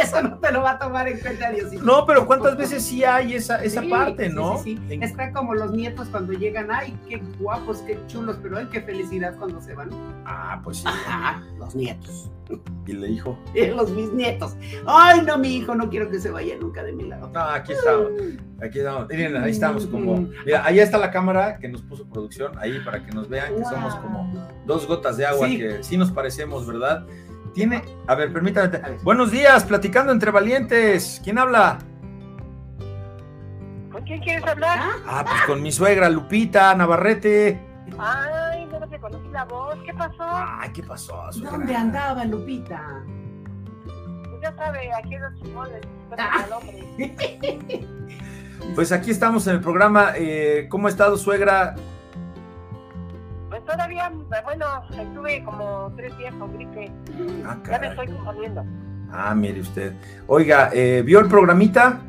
Eso 0.00 0.22
no 0.22 0.38
te 0.38 0.52
lo 0.52 0.62
va 0.62 0.72
a 0.72 0.78
tomar 0.78 1.08
en 1.08 1.18
cuenta 1.20 1.50
Dios. 1.50 1.72
No, 1.82 2.06
pero 2.06 2.26
¿cuántas 2.26 2.56
veces 2.56 2.84
sí 2.84 3.04
hay 3.04 3.34
esa, 3.34 3.62
esa 3.62 3.82
parte, 3.82 4.28
no? 4.28 4.58
Sí, 4.58 4.78
sí, 4.88 4.98
Está 5.02 5.32
como 5.32 5.54
los 5.54 5.72
nietos 5.72 6.08
cuando 6.08 6.32
llegan, 6.32 6.68
ay, 6.70 6.96
qué 7.08 7.22
guapos, 7.38 7.78
qué 7.78 7.98
chulos, 8.06 8.38
pero 8.42 8.58
ay, 8.58 8.68
qué 8.72 8.80
felicidad 8.80 9.36
cuando 9.36 9.60
se 9.60 9.74
van. 9.74 9.90
Ah, 10.24 10.60
pues 10.62 10.78
sí. 10.78 10.84
los 11.58 11.74
nietos. 11.74 12.30
¿Y 12.86 12.92
el 12.92 13.10
hijo? 13.10 13.38
Y 13.54 13.66
los 13.66 13.94
bisnietos. 13.94 14.56
Ay, 14.86 15.22
no, 15.22 15.38
mi 15.38 15.56
hijo, 15.56 15.74
no 15.74 15.88
quiero 15.88 16.10
que 16.10 16.18
se 16.18 16.30
vaya 16.30 16.56
nunca 16.60 16.82
de 16.82 16.92
mi 16.92 17.04
lado. 17.04 17.30
No, 17.32 17.40
aquí 17.40 17.72
estamos. 17.72 18.10
Aquí 18.62 18.78
estamos. 18.78 19.08
Miren, 19.08 19.36
ahí 19.36 19.50
estamos 19.50 19.86
como. 19.86 20.28
Mira, 20.44 20.64
ahí 20.64 20.80
está 20.80 20.98
la 20.98 21.10
cámara 21.10 21.58
que 21.58 21.68
nos 21.68 21.82
puso 21.82 22.08
producción, 22.08 22.58
ahí 22.58 22.80
para 22.84 23.04
que 23.04 23.12
nos 23.12 23.28
vean 23.28 23.54
que 23.54 23.64
somos 23.64 23.94
como 23.96 24.32
dos 24.66 24.86
gotas 24.86 25.16
de 25.16 25.26
agua, 25.26 25.46
que 25.46 25.82
sí 25.82 25.96
nos 25.96 26.10
parecemos, 26.10 26.66
¿verdad? 26.66 27.06
Tiene, 27.54 27.82
a 28.06 28.14
ver, 28.14 28.32
permítame. 28.32 28.98
Buenos 29.02 29.30
días, 29.30 29.64
platicando 29.64 30.12
entre 30.12 30.30
valientes. 30.30 31.20
¿Quién 31.24 31.38
habla? 31.38 31.78
¿Con 33.90 34.02
quién 34.04 34.20
quieres 34.20 34.44
hablar? 34.46 34.78
Ah, 35.06 35.24
pues 35.28 35.42
con 35.46 35.62
mi 35.62 35.72
suegra, 35.72 36.08
Lupita 36.08 36.74
Navarrete. 36.74 37.60
Ay, 37.98 38.66
no 38.66 38.88
te 38.88 38.98
conocí 39.00 39.28
la 39.32 39.44
voz. 39.44 39.76
¿Qué 39.84 39.92
pasó? 39.94 40.22
Ay, 40.22 40.70
¿qué 40.72 40.82
pasó? 40.82 41.28
¿Dónde 41.42 41.74
andaba 41.74 42.24
Lupita? 42.24 43.02
Pues 43.84 44.42
ya 44.42 44.54
sabe, 44.54 44.92
aquí 44.94 45.16
los 45.16 45.34
chimones. 45.42 45.80
Ah. 46.16 46.46
Pues 48.74 48.92
aquí 48.92 49.10
estamos 49.10 49.46
en 49.46 49.54
el 49.54 49.60
programa. 49.60 50.12
Eh, 50.16 50.66
¿Cómo 50.68 50.86
ha 50.86 50.90
estado, 50.90 51.16
suegra? 51.16 51.74
Todavía, 53.70 54.10
bueno, 54.44 54.66
estuve 54.98 55.44
como 55.44 55.92
tres 55.96 56.16
días 56.18 56.34
con 56.34 56.52
gripe. 56.56 56.90
Ah, 57.46 57.56
ya 57.70 57.78
me 57.78 57.86
estoy 57.86 58.08
componiendo. 58.08 58.64
Ah, 59.12 59.32
mire 59.32 59.60
usted. 59.60 59.94
Oiga, 60.26 60.70
eh, 60.72 61.02
¿vio 61.06 61.20
el 61.20 61.28
programita? 61.28 62.00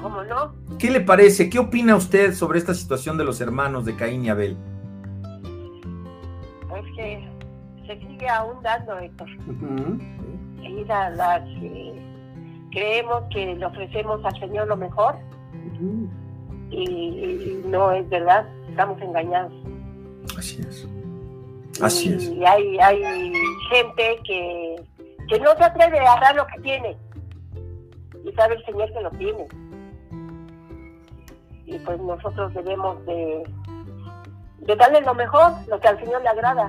¿Cómo 0.00 0.24
no? 0.24 0.54
¿Qué 0.80 0.90
le 0.90 1.02
parece? 1.02 1.48
¿Qué 1.48 1.60
opina 1.60 1.94
usted 1.94 2.34
sobre 2.34 2.58
esta 2.58 2.74
situación 2.74 3.16
de 3.16 3.24
los 3.24 3.40
hermanos 3.40 3.84
de 3.84 3.94
Caín 3.94 4.24
y 4.24 4.30
Abel? 4.30 4.56
Pues 6.68 6.82
que 6.96 7.28
se 7.86 8.00
sigue 8.00 8.28
aún 8.28 8.60
dando, 8.60 8.98
Héctor. 8.98 9.28
Y 10.62 10.84
las, 10.84 11.42
creemos 12.72 13.22
que 13.32 13.54
le 13.54 13.64
ofrecemos 13.64 14.24
al 14.24 14.40
Señor 14.40 14.66
lo 14.66 14.76
mejor 14.76 15.14
y 16.72 17.60
no 17.66 17.92
es 17.92 18.08
verdad, 18.08 18.46
estamos 18.68 19.00
engañados. 19.00 19.52
Así 20.36 20.60
es. 20.68 20.88
Así 21.80 22.12
es. 22.12 22.28
Y 22.28 22.44
hay, 22.44 22.78
hay 22.78 23.32
gente 23.70 24.20
que, 24.24 24.82
que 25.28 25.40
no 25.40 25.56
se 25.56 25.64
atreve 25.64 25.98
a 26.00 26.20
dar 26.20 26.36
lo 26.36 26.46
que 26.46 26.60
tiene. 26.60 26.96
Y 28.24 28.32
sabe 28.32 28.56
el 28.56 28.64
Señor 28.64 28.92
que 28.92 29.00
lo 29.00 29.10
tiene. 29.12 29.48
Y 31.66 31.78
pues 31.78 32.00
nosotros 32.00 32.52
debemos 32.54 33.04
de, 33.06 33.42
de 34.58 34.76
darle 34.76 35.00
lo 35.00 35.14
mejor, 35.14 35.52
lo 35.68 35.80
que 35.80 35.88
al 35.88 35.98
Señor 35.98 36.22
le 36.22 36.28
agrada, 36.28 36.68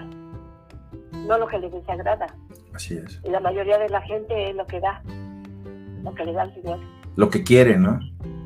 no 1.12 1.38
lo 1.38 1.48
que 1.48 1.60
le 1.60 1.70
desagrada. 1.70 2.28
Así 2.74 2.98
es. 2.98 3.22
Y 3.24 3.30
la 3.30 3.40
mayoría 3.40 3.78
de 3.78 3.90
la 3.90 4.02
gente 4.02 4.50
es 4.50 4.56
lo 4.56 4.66
que 4.66 4.80
da, 4.80 5.02
lo 6.04 6.14
que 6.16 6.26
le 6.26 6.34
da 6.34 6.44
al 6.44 6.54
Señor. 6.54 6.80
Lo 7.16 7.30
que 7.30 7.44
quiere, 7.44 7.78
¿no? 7.78 8.00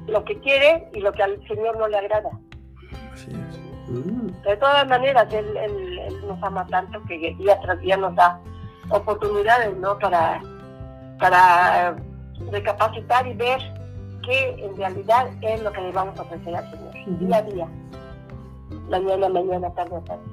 Lo 0.07 0.23
que 0.25 0.39
quiere 0.39 0.89
y 0.93 0.99
lo 0.99 1.13
que 1.13 1.23
al 1.23 1.47
Señor 1.47 1.77
no 1.77 1.87
le 1.87 1.97
agrada. 1.97 2.29
Así 3.13 3.31
es. 3.31 3.66
De 3.87 4.57
todas 4.57 4.87
maneras, 4.87 5.27
él, 5.33 5.47
nos 6.27 6.41
ama 6.43 6.65
tanto 6.67 7.01
que 7.07 7.35
día 7.35 7.59
tras 7.61 7.79
día 7.79 7.95
nos 7.95 8.15
da 8.15 8.39
oportunidades, 8.89 9.75
¿no? 9.77 9.97
Para, 9.97 10.41
para 11.19 11.95
recapacitar 12.51 13.25
y 13.27 13.33
ver 13.33 13.59
qué 14.23 14.55
en 14.59 14.75
realidad 14.75 15.27
es 15.41 15.61
lo 15.61 15.71
que 15.71 15.81
le 15.81 15.91
vamos 15.91 16.19
a 16.19 16.23
ofrecer 16.23 16.55
al 16.55 16.69
Señor, 16.69 17.19
día 17.19 17.37
a 17.37 17.41
día, 17.43 17.67
mañana, 18.89 19.29
mañana, 19.29 19.73
tarde 19.73 19.95
a 19.95 20.01
tarde. 20.01 20.23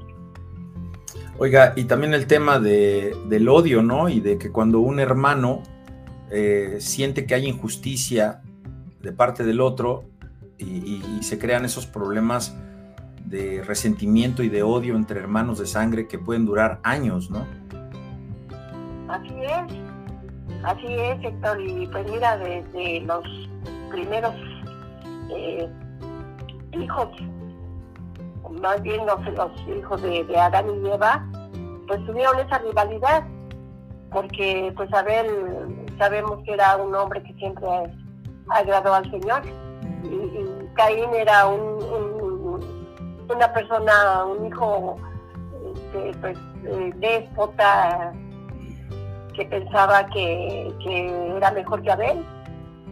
Oiga, 1.38 1.72
y 1.76 1.84
también 1.84 2.12
el 2.14 2.26
tema 2.26 2.58
de, 2.58 3.16
del 3.28 3.48
odio, 3.48 3.82
¿no? 3.82 4.08
Y 4.08 4.20
de 4.20 4.36
que 4.36 4.50
cuando 4.50 4.80
un 4.80 4.98
hermano 4.98 5.62
eh, 6.30 6.76
siente 6.80 7.24
que 7.26 7.34
hay 7.34 7.46
injusticia 7.46 8.42
de 9.00 9.12
parte 9.12 9.44
del 9.44 9.60
otro 9.60 10.04
y 10.56 11.18
se 11.20 11.38
crean 11.38 11.66
esos 11.66 11.86
problemas 11.86 12.56
de 13.24 13.62
resentimiento 13.62 14.42
y 14.42 14.48
de 14.48 14.62
odio 14.62 14.96
entre 14.96 15.18
hermanos 15.20 15.58
de 15.58 15.66
sangre 15.66 16.06
que 16.06 16.18
pueden 16.18 16.44
durar 16.44 16.80
años, 16.82 17.30
¿no? 17.30 17.46
Así 19.08 19.34
es, 19.42 20.64
así 20.64 20.94
es, 20.94 21.24
Héctor, 21.24 21.60
y 21.60 21.86
pues 21.86 22.10
mira, 22.10 22.36
desde 22.36 23.00
los 23.02 23.24
primeros 23.90 24.34
eh, 25.30 25.68
hijos, 26.72 27.08
más 28.60 28.82
bien 28.82 29.06
los, 29.06 29.18
hijos 29.68 30.02
de, 30.02 30.26
Adán 30.38 30.66
y 30.84 30.88
Eva, 30.88 31.26
pues 31.86 32.04
tuvieron 32.06 32.38
esa 32.40 32.58
rivalidad, 32.58 33.24
porque 34.10 34.72
pues 34.76 34.92
Abel 34.92 35.26
sabemos 35.98 36.42
que 36.44 36.52
era 36.52 36.76
un 36.76 36.94
hombre 36.94 37.22
que 37.22 37.32
siempre 37.34 37.66
agradó 38.48 38.94
al 38.94 39.10
Señor, 39.10 39.42
y, 40.04 40.74
Caín 40.74 41.14
era 41.14 41.46
un 41.46 42.13
una 43.32 43.52
persona, 43.52 44.24
un 44.24 44.46
hijo 44.46 44.96
este, 45.74 46.18
pues, 46.20 46.38
eh, 46.64 46.92
déspota 46.96 48.12
que 49.34 49.44
pensaba 49.46 50.06
que, 50.06 50.72
era 51.36 51.50
mejor 51.52 51.82
que 51.82 51.90
Abel. 51.90 52.24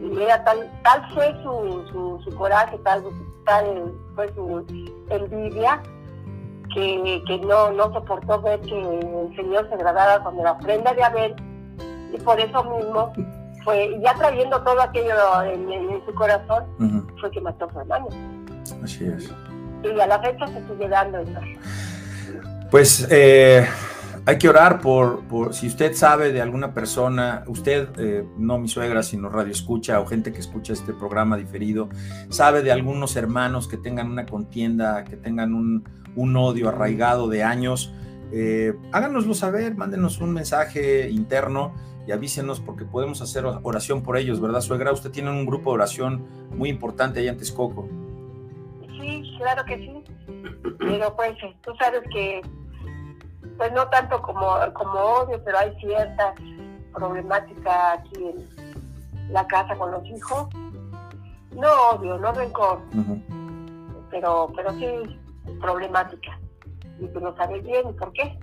Y 0.00 0.20
era 0.20 0.42
tal, 0.44 0.70
tal 0.82 1.14
fue 1.14 1.32
su, 1.42 2.20
su, 2.24 2.36
coraje, 2.36 2.76
tal, 2.78 3.04
tal 3.44 3.92
fue 4.16 4.32
su 4.34 4.64
envidia, 5.10 5.80
que, 6.74 7.40
no, 7.46 7.70
no 7.70 7.92
soportó 7.92 8.40
ver 8.40 8.60
que 8.62 8.80
el 8.80 9.36
Señor 9.36 9.68
se 9.68 9.74
agradara 9.74 10.22
con 10.24 10.36
la 10.38 10.52
ofrenda 10.52 10.92
de 10.94 11.04
Abel. 11.04 11.36
Y 12.12 12.18
por 12.18 12.40
eso 12.40 12.64
mismo 12.64 13.12
fue, 13.64 13.96
ya 14.02 14.14
trayendo 14.14 14.60
todo 14.62 14.82
aquello 14.82 15.42
en, 15.44 16.04
su 16.04 16.14
corazón, 16.14 16.64
fue 17.20 17.30
que 17.30 17.40
mató 17.40 17.66
a 17.66 17.72
su 17.72 17.80
hermano. 17.80 18.08
Así 18.82 19.04
es 19.04 19.32
y 19.90 20.00
a 20.00 20.06
la 20.06 20.20
fecha 20.20 20.46
se 20.46 20.66
sigue 20.66 20.88
dando 20.88 21.18
Pues 22.70 23.06
eh, 23.10 23.66
hay 24.24 24.38
que 24.38 24.48
orar 24.48 24.80
por, 24.80 25.24
por, 25.24 25.54
si 25.54 25.66
usted 25.66 25.94
sabe 25.94 26.32
de 26.32 26.40
alguna 26.40 26.72
persona, 26.74 27.44
usted, 27.46 27.88
eh, 27.98 28.24
no 28.38 28.58
mi 28.58 28.68
suegra, 28.68 29.02
sino 29.02 29.28
radio 29.28 29.52
escucha 29.52 30.00
o 30.00 30.06
gente 30.06 30.32
que 30.32 30.40
escucha 30.40 30.72
este 30.72 30.92
programa 30.92 31.36
diferido, 31.36 31.88
sabe 32.28 32.62
de 32.62 32.70
algunos 32.70 33.16
hermanos 33.16 33.66
que 33.66 33.76
tengan 33.76 34.10
una 34.10 34.26
contienda, 34.26 35.04
que 35.04 35.16
tengan 35.16 35.54
un, 35.54 35.84
un 36.14 36.36
odio 36.36 36.68
arraigado 36.68 37.28
de 37.28 37.42
años, 37.42 37.92
eh, 38.32 38.74
háganoslo 38.92 39.34
saber, 39.34 39.76
mándenos 39.76 40.20
un 40.20 40.32
mensaje 40.32 41.10
interno 41.10 41.74
y 42.06 42.12
avísenos 42.12 42.60
porque 42.60 42.84
podemos 42.84 43.20
hacer 43.20 43.44
oración 43.44 44.02
por 44.02 44.16
ellos, 44.16 44.40
¿verdad, 44.40 44.60
suegra? 44.60 44.92
Usted 44.92 45.10
tiene 45.10 45.30
un 45.30 45.44
grupo 45.46 45.70
de 45.70 45.74
oración 45.74 46.24
muy 46.56 46.68
importante 46.70 47.20
allá 47.20 47.30
en 47.30 47.38
Texcoco. 47.38 47.88
Sí, 49.22 49.36
claro 49.38 49.64
que 49.64 49.76
sí. 49.76 50.04
Pero 50.78 51.16
pues 51.16 51.36
tú 51.62 51.74
sabes 51.78 52.02
que 52.12 52.42
pues 53.56 53.72
no 53.72 53.88
tanto 53.88 54.20
como, 54.22 54.56
como 54.74 54.92
odio, 54.92 55.42
pero 55.44 55.58
hay 55.58 55.74
cierta 55.78 56.34
problemática 56.92 57.92
aquí 57.92 58.24
en 58.24 59.32
la 59.32 59.46
casa 59.46 59.76
con 59.76 59.92
los 59.92 60.04
hijos. 60.06 60.48
No 61.52 61.68
odio, 61.90 62.18
no 62.18 62.32
rencor, 62.32 62.80
pero, 64.10 64.50
pero 64.56 64.72
sí 64.72 65.18
problemática. 65.60 66.38
Y 66.98 67.06
tú 67.08 67.20
lo 67.20 67.36
sabes 67.36 67.62
bien, 67.62 67.94
¿por 67.96 68.12
qué? 68.12 68.38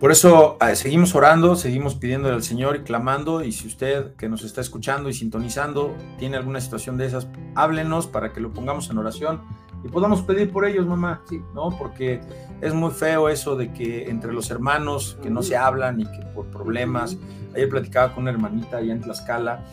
Por 0.00 0.12
eso 0.12 0.58
eh, 0.60 0.76
seguimos 0.76 1.14
orando, 1.14 1.56
seguimos 1.56 1.94
pidiéndole 1.94 2.34
al 2.34 2.42
Señor 2.42 2.76
y 2.76 2.80
clamando. 2.80 3.42
Y 3.42 3.52
si 3.52 3.66
usted 3.66 4.14
que 4.16 4.28
nos 4.28 4.44
está 4.44 4.60
escuchando 4.60 5.08
y 5.08 5.14
sintonizando 5.14 5.94
tiene 6.18 6.36
alguna 6.36 6.60
situación 6.60 6.98
de 6.98 7.06
esas, 7.06 7.28
háblenos 7.54 8.06
para 8.06 8.32
que 8.32 8.40
lo 8.40 8.52
pongamos 8.52 8.90
en 8.90 8.98
oración 8.98 9.40
y 9.82 9.88
podamos 9.88 10.20
pedir 10.22 10.52
por 10.52 10.66
ellos, 10.66 10.86
mamá, 10.86 11.22
sí. 11.28 11.40
¿no? 11.54 11.70
Porque 11.78 12.20
es 12.60 12.74
muy 12.74 12.90
feo 12.90 13.30
eso 13.30 13.56
de 13.56 13.72
que 13.72 14.10
entre 14.10 14.32
los 14.32 14.50
hermanos 14.50 15.18
que 15.22 15.30
no 15.30 15.42
se 15.42 15.56
hablan 15.56 16.00
y 16.00 16.04
que 16.04 16.26
por 16.34 16.46
problemas, 16.46 17.16
ayer 17.54 17.68
platicaba 17.68 18.12
con 18.12 18.24
una 18.24 18.32
hermanita 18.32 18.78
allá 18.78 18.92
en 18.92 19.00
Tlaxcala 19.00 19.64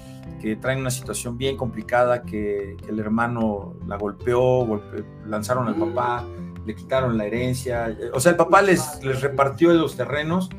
que 0.42 0.56
traen 0.56 0.80
una 0.80 0.92
situación 0.92 1.38
bien 1.38 1.58
complicada, 1.58 2.24
que, 2.24 2.78
el 2.88 3.00
hermano 3.00 3.76
la 3.88 3.98
golpeó, 3.98 4.82
lanzaron 5.26 5.68
al 5.68 5.76
papá, 5.76 6.26
le 6.66 6.76
quitaron 6.76 7.18
la 7.18 7.26
herencia, 7.26 7.96
o 8.14 8.20
sea, 8.20 8.32
el 8.32 8.38
papá 8.38 8.62
les, 8.62 9.04
les 9.04 9.22
repartió 9.22 9.74
los 9.74 9.96
terrenos 9.96 10.50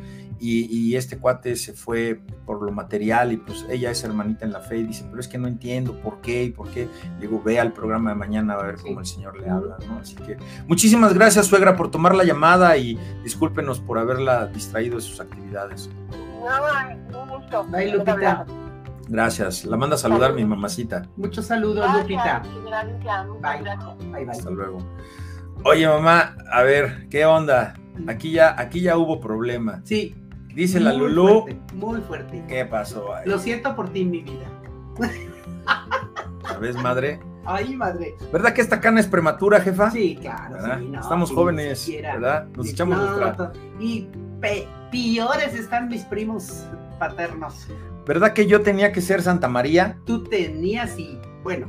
y, 0.46 0.94
este 0.96 1.18
cuate 1.18 1.56
se 1.56 1.72
fue 1.72 2.20
por 2.44 2.62
lo 2.62 2.70
material 2.70 3.32
y 3.32 3.38
pues 3.38 3.64
ella 3.70 3.90
es 3.90 4.04
hermanita 4.04 4.44
en 4.44 4.52
la 4.52 4.60
fe 4.60 4.78
y 4.78 4.84
dice, 4.84 5.06
pero 5.08 5.20
es 5.20 5.28
que 5.28 5.38
no 5.38 5.48
entiendo 5.48 5.98
por 6.02 6.20
qué 6.20 6.44
y 6.44 6.50
por 6.50 6.68
qué. 6.70 6.88
Le 7.18 7.26
digo, 7.26 7.42
ve 7.42 7.58
al 7.58 7.72
programa 7.72 8.10
de 8.10 8.16
mañana 8.16 8.54
a 8.54 8.62
ver 8.62 8.76
cómo 8.76 9.00
el 9.00 9.06
Señor 9.06 9.40
le 9.40 9.48
habla, 9.48 9.78
¿no? 9.88 9.98
Así 9.98 10.14
que 10.16 10.36
muchísimas 10.66 11.14
gracias, 11.14 11.46
suegra, 11.46 11.76
por 11.76 11.90
tomar 11.90 12.14
la 12.14 12.24
llamada 12.24 12.76
y 12.76 12.98
discúlpenos 13.22 13.80
por 13.80 13.98
haberla 13.98 14.46
distraído 14.46 14.96
de 14.96 15.02
sus 15.02 15.20
actividades. 15.20 15.88
No, 17.10 17.22
un 17.22 17.28
gusto. 17.30 17.64
Bye, 17.64 17.92
Lupita. 17.92 18.44
Gracias. 19.08 19.64
La 19.64 19.76
manda 19.76 19.96
a 19.96 19.98
saludar 19.98 20.34
mi 20.34 20.44
mamacita. 20.44 21.08
Muchos 21.16 21.46
saludos, 21.46 21.86
Lupita. 22.00 22.42
Bye. 22.42 23.00
Bye, 23.40 24.24
bye. 24.24 24.30
Hasta 24.30 24.50
luego. 24.50 24.78
Oye, 25.64 25.88
mamá, 25.88 26.36
a 26.52 26.62
ver, 26.62 27.08
¿qué 27.08 27.24
onda? 27.24 27.74
Aquí 28.06 28.32
ya, 28.32 28.54
aquí 28.60 28.82
ya 28.82 28.98
hubo 28.98 29.18
problema. 29.20 29.80
Sí, 29.84 30.14
Dice 30.54 30.78
la 30.78 30.92
Lulú. 30.92 31.46
muy 31.74 32.00
fuerte. 32.02 32.44
¿Qué 32.46 32.64
pasó 32.64 33.12
ahí? 33.14 33.26
Lo 33.26 33.38
siento 33.38 33.74
por 33.74 33.88
ti, 33.88 34.04
mi 34.04 34.20
vida. 34.20 34.46
¿Sabes, 36.46 36.76
madre? 36.76 37.18
Ay, 37.44 37.74
madre. 37.74 38.14
¿Verdad 38.32 38.52
que 38.52 38.60
esta 38.60 38.80
cana 38.80 39.00
es 39.00 39.06
prematura, 39.06 39.60
jefa? 39.60 39.90
Sí, 39.90 40.16
claro. 40.20 40.56
Estamos 41.00 41.32
jóvenes, 41.32 41.90
¿verdad? 42.00 42.46
Nos 42.56 42.68
echamos 42.68 42.98
nuestra. 42.98 43.52
Y 43.80 44.06
peores 44.90 45.54
están 45.54 45.88
mis 45.88 46.04
primos 46.04 46.66
paternos. 46.98 47.66
¿Verdad 48.06 48.32
que 48.32 48.46
yo 48.46 48.60
tenía 48.60 48.92
que 48.92 49.00
ser 49.00 49.22
Santa 49.22 49.48
María? 49.48 49.96
Tú 50.04 50.24
tenías 50.24 50.98
y, 50.98 51.18
bueno, 51.42 51.66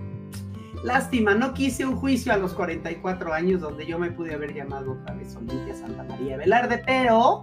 Lástima, 0.86 1.34
no 1.34 1.56
quise 1.56 1.84
un 1.84 1.96
juicio 1.96 2.32
a 2.32 2.38
los 2.38 2.54
44 2.54 3.34
años 3.34 3.60
donde 3.60 3.88
yo 3.88 3.98
me 3.98 4.12
pude 4.12 4.36
haber 4.36 4.54
llamado 4.54 4.92
otra 4.92 5.16
vez 5.16 5.36
Olimpia 5.36 5.74
Santa 5.74 6.04
María 6.04 6.38
Velarde, 6.38 6.84
pero 6.86 7.42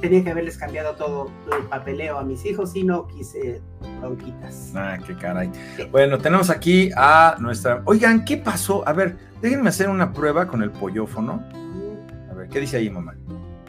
tenía 0.00 0.24
que 0.24 0.30
haberles 0.30 0.56
cambiado 0.56 0.94
todo 0.94 1.30
el 1.54 1.64
papeleo 1.64 2.18
a 2.18 2.24
mis 2.24 2.46
hijos 2.46 2.74
y 2.74 2.84
no 2.84 3.06
quise 3.06 3.60
bronquitas. 4.00 4.72
Ah, 4.74 4.96
qué 5.06 5.14
caray. 5.14 5.50
Bueno, 5.90 6.16
tenemos 6.16 6.48
aquí 6.48 6.90
a 6.96 7.36
nuestra... 7.38 7.82
Oigan, 7.84 8.24
¿qué 8.24 8.38
pasó? 8.38 8.88
A 8.88 8.94
ver, 8.94 9.18
déjenme 9.42 9.68
hacer 9.68 9.90
una 9.90 10.10
prueba 10.10 10.48
con 10.48 10.62
el 10.62 10.70
pollofono. 10.70 11.44
A 12.30 12.34
ver, 12.34 12.48
¿qué 12.48 12.60
dice 12.60 12.78
ahí, 12.78 12.88
mamá? 12.88 13.14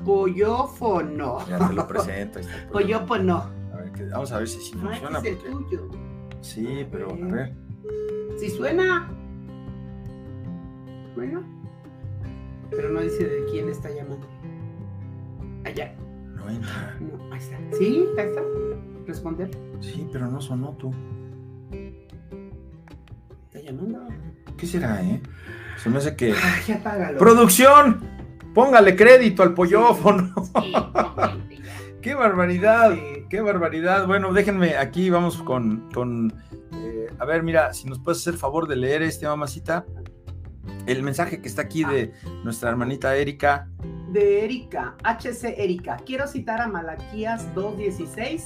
Pollofono. 0.06 1.46
Ya 1.46 1.68
te 1.68 1.74
lo 1.74 1.86
presento. 1.86 2.40
Pollofono. 2.72 3.50
A 3.74 3.78
ver, 3.82 4.10
vamos 4.12 4.32
a 4.32 4.38
ver 4.38 4.48
si 4.48 4.62
sí 4.62 4.78
funciona. 4.78 5.20
es 5.20 5.26
el 5.26 5.38
tuyo. 5.40 5.90
Sí, 6.40 6.88
pero 6.90 7.12
a 7.12 7.16
ver. 7.16 7.69
Si 8.40 8.50
suena. 8.50 9.10
Bueno. 11.16 11.44
Pero 12.70 12.90
no 12.90 13.02
dice 13.02 13.28
de 13.28 13.46
quién 13.52 13.68
está 13.68 13.90
llamando. 13.90 14.28
Allá. 15.66 15.94
No 16.36 16.50
entra. 16.50 16.98
No, 17.02 17.34
ahí 17.34 17.40
está. 17.40 17.58
¿Sí? 17.78 18.06
Ahí 18.18 18.28
está. 18.28 18.42
Responder. 19.06 19.50
Sí, 19.82 20.08
pero 20.12 20.28
no 20.28 20.40
sonó 20.40 20.72
tú. 20.78 20.94
Está 23.46 23.60
llamando. 23.60 24.08
¿Qué 24.56 24.66
será, 24.66 25.02
eh? 25.04 25.22
Se 25.78 25.90
me 25.90 25.98
hace 25.98 26.16
que. 26.16 26.34
Ay, 26.34 26.74
apágalo. 26.74 27.18
¡Producción! 27.18 28.02
Póngale 28.54 28.96
crédito 28.96 29.44
al 29.44 29.54
pollófono. 29.54 30.34
¡Qué 32.02 32.16
barbaridad! 32.16 32.98
¡Qué 33.30 33.42
barbaridad! 33.42 34.08
Bueno, 34.08 34.32
déjenme 34.34 34.78
aquí, 34.78 35.10
vamos 35.10 35.42
con, 35.44 35.90
con 35.94 36.34
a 37.20 37.26
ver, 37.26 37.44
mira, 37.44 37.74
si 37.74 37.88
nos 37.88 38.00
puedes 38.00 38.22
hacer 38.22 38.36
favor 38.36 38.68
de 38.68 38.78
leer 38.78 39.02
este, 39.02 39.28
mamacita, 39.28 39.86
el 40.88 41.04
mensaje 41.04 41.42
que 41.42 41.50
está 41.50 41.64
aquí 41.64 41.84
de 41.84 42.14
nuestra 42.44 42.70
hermanita 42.70 43.16
Erika. 43.16 43.68
De 44.12 44.46
Erika, 44.46 44.96
HC 45.04 45.56
Erika. 45.58 45.98
Quiero 46.06 46.28
citar 46.28 46.62
a 46.62 46.68
Malaquías 46.68 47.54
2.16, 47.56 48.44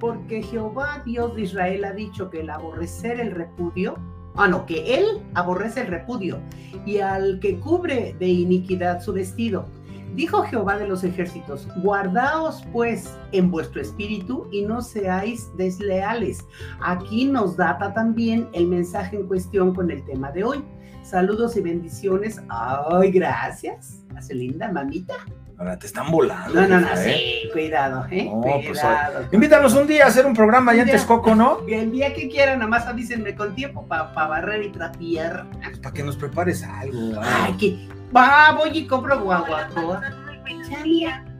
porque 0.00 0.42
Jehová 0.42 1.02
Dios 1.06 1.36
de 1.36 1.42
Israel 1.42 1.84
ha 1.84 1.92
dicho 1.92 2.28
que 2.30 2.40
el 2.40 2.50
aborrecer 2.50 3.20
el 3.20 3.30
repudio, 3.30 3.96
ah, 4.34 4.48
no, 4.48 4.66
que 4.66 4.98
él 4.98 5.22
aborrece 5.34 5.82
el 5.82 5.86
repudio, 5.86 6.40
y 6.84 6.98
al 6.98 7.38
que 7.38 7.60
cubre 7.60 8.16
de 8.18 8.26
iniquidad 8.26 9.00
su 9.00 9.12
vestido, 9.12 9.68
Dijo 10.14 10.42
Jehová 10.44 10.78
de 10.78 10.88
los 10.88 11.04
ejércitos, 11.04 11.68
guardaos 11.82 12.64
pues 12.72 13.10
en 13.32 13.50
vuestro 13.50 13.80
espíritu 13.80 14.48
y 14.50 14.62
no 14.62 14.80
seáis 14.80 15.50
desleales. 15.56 16.44
Aquí 16.80 17.26
nos 17.26 17.56
data 17.56 17.92
también 17.92 18.48
el 18.52 18.66
mensaje 18.66 19.16
en 19.16 19.26
cuestión 19.26 19.74
con 19.74 19.90
el 19.90 20.04
tema 20.04 20.30
de 20.32 20.44
hoy. 20.44 20.64
Saludos 21.02 21.56
y 21.56 21.60
bendiciones. 21.60 22.40
Ay, 22.48 23.12
gracias. 23.12 24.02
Hace 24.16 24.34
linda, 24.34 24.72
mamita. 24.72 25.14
Ahora 25.58 25.78
te 25.78 25.86
están 25.86 26.10
volando. 26.10 26.52
No, 26.52 26.68
no, 26.68 26.80
no, 26.80 26.88
¿eh? 26.88 27.42
sí, 27.42 27.48
cuidado, 27.50 28.06
¿eh? 28.10 28.30
Pues, 28.42 28.68
cuidado. 28.68 29.26
invítanos 29.32 29.72
un 29.74 29.86
día 29.86 30.04
a 30.04 30.08
hacer 30.08 30.26
un 30.26 30.34
programa 30.34 30.72
allá 30.72 30.82
en 30.82 30.90
Texcoco, 30.90 31.34
¿no? 31.34 31.60
El 31.66 31.92
día 31.92 32.12
que 32.12 32.28
quieran, 32.28 32.58
nomás 32.58 32.86
avísenme 32.86 33.34
con 33.34 33.54
tiempo 33.54 33.86
para 33.86 34.04
barrer 34.12 34.64
y 34.64 34.68
trapear. 34.70 35.46
para 35.82 35.94
que 35.94 36.02
nos 36.02 36.16
prepares 36.16 36.62
algo. 36.62 37.20
Ay, 37.22 37.54
que 37.54 37.88
Va, 38.14 38.52
voy 38.52 38.70
y 38.78 38.86
compro 38.86 39.20
guaguacoa. 39.20 40.00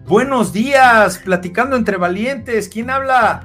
Buenos 0.06 0.52
días, 0.52 1.18
platicando 1.18 1.76
entre 1.76 1.96
valientes. 1.96 2.68
¿Quién 2.68 2.90
habla? 2.90 3.44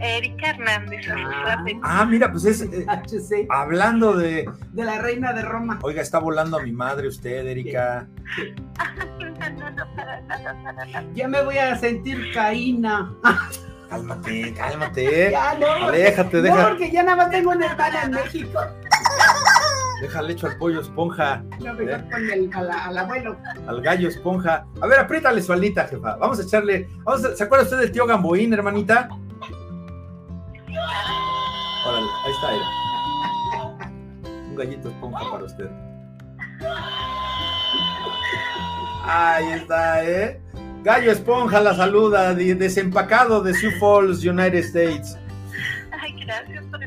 Erika 0.00 0.50
Hernández. 0.50 1.06
Ah, 1.10 1.64
ah 1.82 2.04
mira, 2.04 2.30
pues 2.30 2.44
es 2.44 2.62
eh, 2.62 2.86
hablando 3.48 4.14
de 4.14 4.44
de 4.72 4.84
la 4.84 4.98
reina 4.98 5.32
de 5.32 5.42
Roma. 5.42 5.78
Oiga, 5.82 6.02
está 6.02 6.18
volando 6.18 6.58
a 6.58 6.62
mi 6.62 6.72
madre 6.72 7.08
usted, 7.08 7.46
Erika. 7.46 8.06
Ya 11.14 11.28
me 11.28 11.42
voy 11.42 11.58
a 11.58 11.76
sentir 11.76 12.32
caína. 12.34 13.14
Cálmate, 13.88 14.52
cálmate. 14.54 15.30
Ya 15.30 15.54
no. 15.54 15.90
Déjate, 15.90 16.42
déjate. 16.42 16.62
No, 16.62 16.68
porque 16.68 16.90
ya 16.90 17.02
nada 17.02 17.16
más 17.16 17.30
tengo 17.30 17.50
una 17.52 17.66
hermana 17.66 18.02
en 18.02 18.10
México. 18.10 18.60
Déjale 20.00 20.32
hecho 20.32 20.46
al 20.46 20.56
pollo 20.58 20.80
esponja. 20.80 21.42
No, 21.60 21.74
mejor 21.74 22.00
¿eh? 22.00 22.04
con 22.10 22.30
el, 22.30 22.50
al 22.54 22.98
abuelo. 22.98 23.36
Al 23.66 23.80
gallo 23.80 24.08
esponja. 24.08 24.66
A 24.80 24.86
ver, 24.86 25.00
apriétale 25.00 25.40
su 25.42 25.52
alita, 25.52 25.86
jefa. 25.86 26.16
Vamos 26.16 26.38
a 26.40 26.42
echarle. 26.42 26.88
Vamos 27.04 27.24
a, 27.24 27.36
¿Se 27.36 27.44
acuerda 27.44 27.64
usted 27.64 27.78
del 27.78 27.92
tío 27.92 28.06
Gamboín, 28.06 28.52
hermanita? 28.52 29.08
Órale, 31.86 32.06
ahí 32.24 32.32
está 32.32 32.54
él. 32.54 32.60
Un 34.50 34.56
gallito 34.56 34.88
esponja 34.88 35.30
para 35.30 35.44
usted. 35.44 35.70
Ahí 39.04 39.52
está, 39.52 40.04
¿eh? 40.04 40.40
Gallo 40.82 41.12
Esponja 41.12 41.60
la 41.60 41.74
saluda, 41.74 42.34
desempacado 42.34 43.42
de 43.42 43.54
Sioux 43.54 43.74
Falls, 43.78 44.24
United 44.24 44.58
States. 44.58 45.18
Ay, 45.98 46.14
gracias 46.24 46.64
por. 46.66 46.83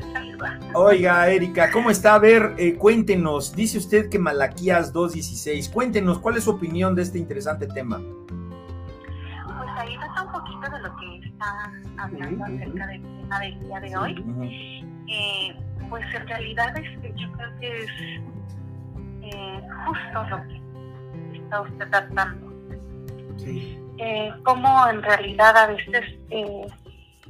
Oiga, 0.74 1.28
Erika, 1.28 1.70
¿cómo 1.70 1.90
está? 1.90 2.14
A 2.14 2.18
ver, 2.18 2.54
eh, 2.58 2.74
cuéntenos. 2.74 3.54
Dice 3.54 3.78
usted 3.78 4.08
que 4.08 4.18
Malaquías 4.18 4.92
2.16. 4.92 5.72
Cuéntenos, 5.72 6.18
¿cuál 6.18 6.36
es 6.36 6.44
su 6.44 6.50
opinión 6.50 6.94
de 6.94 7.02
este 7.02 7.18
interesante 7.18 7.66
tema? 7.66 8.00
ahí 9.78 9.96
va 9.96 10.22
un 10.22 10.32
poquito 10.32 10.70
de 10.70 10.82
lo 10.82 10.96
que 10.96 11.28
está 11.28 11.72
hablando 11.98 12.44
acerca 12.44 12.86
del 12.88 13.02
tema 13.02 13.40
del 13.40 13.60
día 13.60 13.80
de 13.80 13.96
hoy. 13.96 14.84
Eh, 15.08 15.56
pues 15.88 16.04
en 16.14 16.26
realidad 16.26 16.76
este, 16.76 17.14
yo 17.16 17.32
creo 17.32 17.58
que 17.60 17.78
es 17.78 17.90
eh, 19.22 19.62
justo 19.86 20.24
lo 20.30 20.42
que 20.48 21.38
está 21.38 21.60
usted 21.62 21.90
tratando. 21.90 22.52
Sí. 23.36 23.78
Eh, 23.98 24.32
como 24.44 24.88
en 24.88 25.02
realidad 25.02 25.56
a 25.56 25.66
veces 25.68 26.04
eh, 26.30 26.66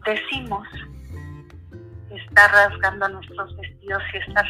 decimos 0.05 0.67
estar 2.39 2.71
rasgando 2.71 3.09
nuestros 3.09 3.57
vestidos 3.57 4.03
y 4.13 4.17
estar 4.19 4.47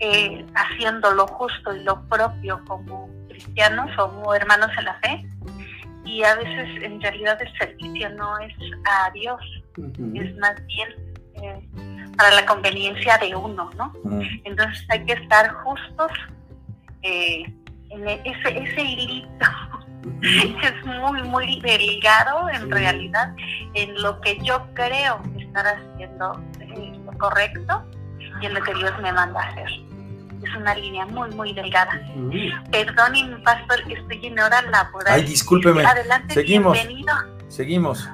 eh, 0.00 0.46
haciendo 0.54 1.12
lo 1.12 1.26
justo 1.26 1.74
y 1.74 1.84
lo 1.84 2.02
propio 2.08 2.60
como 2.66 3.08
cristianos 3.28 3.90
o 3.98 4.34
hermanos 4.34 4.70
en 4.76 4.84
la 4.84 4.94
fe. 5.00 5.24
Y 6.04 6.24
a 6.24 6.34
veces 6.34 6.82
en 6.82 7.00
realidad 7.00 7.40
el 7.40 7.58
servicio 7.58 8.10
no 8.10 8.38
es 8.40 8.52
a 8.84 9.10
Dios, 9.12 9.40
es 10.14 10.36
más 10.38 10.66
bien 10.66 10.88
eh, 11.34 11.68
para 12.16 12.34
la 12.34 12.44
conveniencia 12.44 13.16
de 13.18 13.36
uno, 13.36 13.70
¿no? 13.76 13.92
Entonces 14.44 14.84
hay 14.90 15.04
que 15.04 15.12
estar 15.12 15.52
justos 15.62 16.10
eh, 17.02 17.44
en 17.90 18.08
e-, 18.08 18.20
ese, 18.24 18.58
ese 18.58 18.82
hilito. 18.82 19.46
Es 20.22 20.84
muy, 20.84 21.22
muy 21.22 21.60
delgado 21.60 22.48
en 22.48 22.68
realidad 22.68 23.32
en 23.74 24.02
lo 24.02 24.20
que 24.20 24.36
yo 24.42 24.66
creo 24.74 25.22
estar 25.38 25.64
haciendo 25.64 26.42
correcto 27.18 27.82
y 28.40 28.46
en 28.46 28.54
lo 28.54 28.62
que 28.62 28.74
Dios 28.74 28.92
me 29.00 29.12
manda 29.12 29.40
a 29.40 29.48
hacer. 29.48 29.68
Es 30.42 30.56
una 30.56 30.74
línea 30.74 31.06
muy, 31.06 31.30
muy 31.30 31.52
delgada. 31.52 31.92
Perdón, 32.72 33.12
mi 33.12 33.42
pastor, 33.44 33.80
estoy 33.88 34.26
en 34.26 34.38
hora 34.40 34.60
laboral. 34.62 35.14
Ay, 35.14 35.22
discúlpeme. 35.22 35.84
Adelante, 35.84 36.34
Seguimos. 36.34 36.72
bienvenido. 36.72 37.14
Seguimos. 37.48 38.08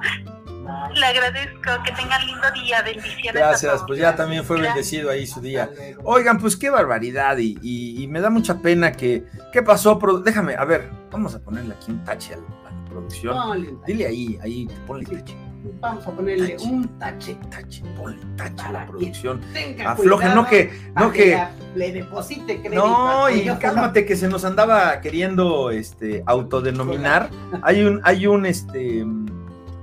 Le 0.95 1.05
agradezco, 1.05 1.83
que 1.83 1.91
tengan 1.93 2.25
lindo 2.25 2.51
día, 2.51 2.81
bendiciones. 2.83 3.33
Gracias, 3.33 3.83
pues 3.87 3.99
ya 3.99 4.15
también 4.15 4.43
fue 4.43 4.61
bendecido 4.61 5.09
ahí 5.09 5.25
su 5.25 5.41
día. 5.41 5.69
Oigan, 6.03 6.39
pues 6.39 6.55
qué 6.55 6.69
barbaridad 6.69 7.37
y, 7.39 8.05
me 8.09 8.21
da 8.21 8.29
mucha 8.29 8.59
pena 8.59 8.91
que... 8.91 9.25
¿Qué 9.51 9.63
pasó? 9.63 9.99
Déjame, 10.23 10.55
a 10.55 10.65
ver, 10.65 10.91
vamos 11.11 11.33
a 11.33 11.39
ponerle 11.39 11.73
aquí 11.73 11.91
un 11.91 12.03
tache 12.03 12.35
a 12.35 12.37
la 12.37 12.85
producción. 12.85 13.81
Dile 13.85 14.05
ahí, 14.05 14.39
ahí, 14.43 14.67
ponle 14.85 15.05
tache. 15.05 15.48
Vamos 15.81 16.07
a 16.07 16.11
ponerle 16.11 16.57
un 16.63 16.87
tache. 16.99 17.37
Tache, 17.49 17.83
ponle 17.97 18.17
tache 18.35 18.65
a 18.65 18.71
la 18.71 18.87
producción. 18.87 19.41
Afloje, 19.85 20.29
no 20.29 20.45
que, 20.45 20.71
no 20.95 21.11
que. 21.11 21.39
Le 21.75 21.91
deposite 21.91 22.59
crédito. 22.61 22.87
No, 22.87 23.29
y 23.29 23.45
cálmate 23.59 24.05
que 24.05 24.15
se 24.15 24.27
nos 24.27 24.45
andaba 24.45 24.99
queriendo 25.01 25.71
este 25.71 26.23
autodenominar. 26.25 27.29
hay 27.61 27.83
un, 27.83 28.01
hay 28.03 28.27
un 28.27 28.45
este 28.45 29.05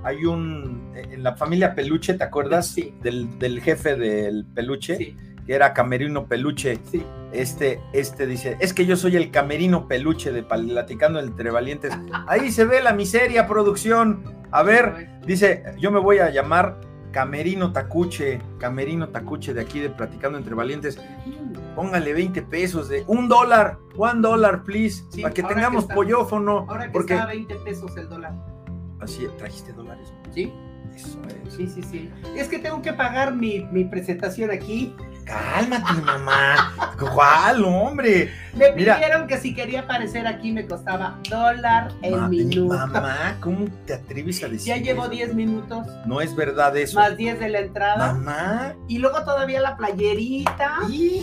hay 0.03 0.25
un, 0.25 0.91
en 0.95 1.21
la 1.21 1.35
familia 1.35 1.75
Peluche, 1.75 2.13
¿te 2.13 2.23
acuerdas? 2.23 2.67
Sí. 2.67 2.93
Del, 3.01 3.61
jefe 3.61 3.95
del 3.95 4.45
Peluche, 4.45 5.15
que 5.47 5.55
era 5.55 5.73
Camerino 5.73 6.27
Peluche. 6.27 6.77
Sí. 6.83 7.03
Este, 7.31 7.81
este 7.93 8.27
dice, 8.27 8.57
es 8.59 8.73
que 8.73 8.85
yo 8.85 8.97
soy 8.97 9.15
el 9.15 9.31
Camerino 9.31 9.87
Peluche 9.87 10.31
de 10.31 10.43
Platicando 10.43 11.19
entre 11.19 11.49
Valientes. 11.49 11.97
Ahí 12.27 12.51
se 12.51 12.65
ve 12.65 12.83
la 12.83 12.93
miseria, 12.93 13.47
producción. 13.47 14.23
A 14.51 14.61
ver, 14.61 15.21
dice, 15.25 15.63
yo 15.79 15.89
me 15.89 15.99
voy 15.99 16.19
a 16.19 16.29
llamar 16.29 16.81
Camerino 17.11 17.71
Tacuche, 17.71 18.41
Camerino 18.59 19.09
Tacuche 19.09 19.53
de 19.53 19.61
aquí 19.61 19.79
de 19.79 19.89
Platicando 19.89 20.37
entre 20.37 20.53
Valientes. 20.53 20.99
Póngale 21.75 22.13
20 22.13 22.41
pesos 22.43 22.89
de 22.89 23.05
un 23.07 23.29
dólar, 23.29 23.77
one 23.95 24.21
dólar, 24.21 24.63
please, 24.63 25.03
para 25.21 25.33
que 25.33 25.43
tengamos 25.43 25.85
pollófono. 25.85 26.65
Ahora 26.67 26.87
que 26.87 26.91
porque... 26.91 27.13
está 27.13 27.25
a 27.25 27.27
20 27.27 27.55
pesos 27.57 27.95
el 27.95 28.09
dólar. 28.09 28.33
Así, 28.99 29.27
trajiste 29.37 29.71
dólares. 29.73 30.11
Sí. 30.33 30.51
Sí, 30.97 31.67
sí, 31.67 31.81
sí. 31.83 32.11
Es 32.35 32.47
que 32.47 32.59
tengo 32.59 32.81
que 32.81 32.93
pagar 32.93 33.33
mi, 33.33 33.65
mi 33.71 33.83
presentación 33.83 34.51
aquí. 34.51 34.95
Cálmate, 35.27 36.01
mamá. 36.03 36.73
¿Cuál, 37.13 37.65
hombre? 37.65 38.31
Me 38.53 38.71
pidieron 38.71 39.27
que 39.27 39.37
si 39.37 39.53
quería 39.53 39.81
aparecer 39.81 40.25
aquí 40.25 40.53
me 40.53 40.65
costaba 40.65 41.19
dólar 41.29 41.91
el 42.01 42.29
minuto. 42.29 42.73
Mamá, 42.73 43.35
¿cómo 43.41 43.67
te 43.85 43.95
atreves 43.95 44.41
a 44.43 44.47
decir? 44.47 44.73
Ya 44.73 44.77
llevo 44.77 45.09
10 45.09 45.35
minutos. 45.35 45.85
No 46.05 46.21
es 46.21 46.33
verdad 46.33 46.77
eso. 46.77 46.97
Más 46.97 47.17
10 47.17 47.41
de 47.41 47.49
la 47.49 47.59
entrada. 47.59 48.13
Mamá. 48.13 48.73
Y 48.87 48.99
luego 48.99 49.21
todavía 49.23 49.59
la 49.59 49.75
playerita. 49.75 50.77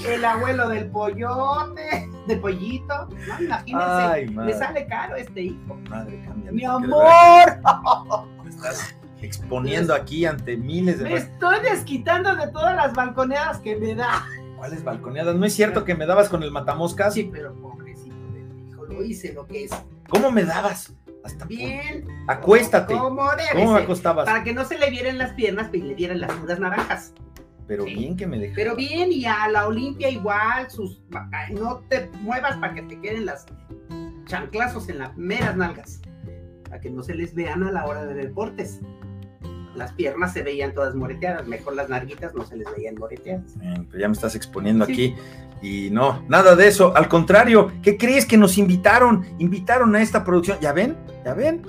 El 0.06 0.24
abuelo 0.24 0.68
del 0.68 0.90
pollote, 0.90 2.10
de 2.26 2.36
pollito. 2.36 3.08
No, 3.08 3.40
imagínense. 3.40 3.86
Ay, 3.88 4.28
me 4.28 4.52
sale 4.52 4.86
caro 4.86 5.16
este 5.16 5.42
hijo. 5.42 5.78
Madre, 5.88 6.22
cambia. 6.26 6.52
Mi 6.52 6.64
amor. 6.64 7.58
Estás 8.48 8.94
exponiendo 9.24 9.94
aquí 9.94 10.24
ante 10.26 10.56
miles 10.56 10.98
de... 10.98 11.04
Me 11.04 11.16
estoy 11.16 11.60
desquitando 11.60 12.34
de 12.36 12.48
todas 12.48 12.76
las 12.76 12.94
balconeadas 12.94 13.58
que 13.58 13.76
me 13.76 13.94
da. 13.94 14.26
¿Cuáles 14.56 14.84
balconeadas? 14.84 15.34
¿No 15.36 15.46
es 15.46 15.54
cierto 15.54 15.84
que 15.84 15.94
me 15.94 16.06
dabas 16.06 16.28
con 16.28 16.42
el 16.42 16.50
matamoscas? 16.50 17.14
Sí, 17.14 17.28
pero 17.32 17.54
pobrecito 17.54 18.14
de 18.32 18.42
mi 18.42 18.70
hijo, 18.70 18.86
lo 18.86 19.02
hice 19.02 19.32
lo 19.32 19.46
que 19.46 19.64
es. 19.64 19.70
¿Cómo 20.08 20.30
me 20.30 20.44
dabas? 20.44 20.94
Hasta 21.24 21.46
Bien. 21.46 22.06
Acuéstate. 22.28 22.94
¿Cómo, 22.94 23.26
¿Cómo 23.52 23.72
me 23.72 23.80
acostabas? 23.80 24.26
Para 24.26 24.44
que 24.44 24.52
no 24.52 24.64
se 24.64 24.78
le 24.78 24.90
vieran 24.90 25.18
las 25.18 25.32
piernas, 25.32 25.70
y 25.72 25.78
le 25.78 25.94
dieran 25.94 26.20
las 26.20 26.38
nudas 26.38 26.60
naranjas. 26.60 27.14
Pero 27.66 27.84
bien 27.84 28.16
que 28.16 28.26
me 28.26 28.38
dejaste. 28.38 28.62
Pero 28.62 28.76
bien, 28.76 29.10
y 29.10 29.24
a 29.24 29.48
la 29.48 29.66
Olimpia 29.66 30.10
igual, 30.10 30.70
sus 30.70 31.02
no 31.50 31.78
te 31.88 32.10
muevas 32.20 32.56
para 32.58 32.74
que 32.74 32.82
te 32.82 33.00
queden 33.00 33.24
las 33.24 33.46
chanclazos 34.26 34.88
en 34.90 34.98
las 34.98 35.16
meras 35.16 35.56
nalgas. 35.56 36.02
Para 36.64 36.80
que 36.80 36.90
no 36.90 37.02
se 37.02 37.14
les 37.14 37.34
vean 37.34 37.62
a 37.62 37.72
la 37.72 37.86
hora 37.86 38.04
de 38.04 38.14
deportes 38.14 38.80
las 39.76 39.92
piernas 39.92 40.32
se 40.32 40.42
veían 40.42 40.72
todas 40.72 40.94
moreteadas, 40.94 41.46
mejor 41.46 41.74
las 41.74 41.88
narguitas 41.88 42.34
no 42.34 42.44
se 42.44 42.56
les 42.56 42.66
veían 42.76 42.94
moreteadas. 42.96 43.54
Pues 43.90 44.00
ya 44.00 44.08
me 44.08 44.14
estás 44.14 44.34
exponiendo 44.34 44.84
aquí 44.84 45.14
y 45.62 45.88
no, 45.90 46.22
nada 46.28 46.56
de 46.56 46.68
eso, 46.68 46.94
al 46.96 47.08
contrario, 47.08 47.72
¿qué 47.82 47.96
crees 47.96 48.26
que 48.26 48.36
nos 48.36 48.58
invitaron? 48.58 49.24
Invitaron 49.38 49.94
a 49.96 50.02
esta 50.02 50.24
producción, 50.24 50.58
¿ya 50.60 50.72
ven? 50.72 50.96
¿Ya 51.24 51.34
ven? 51.34 51.62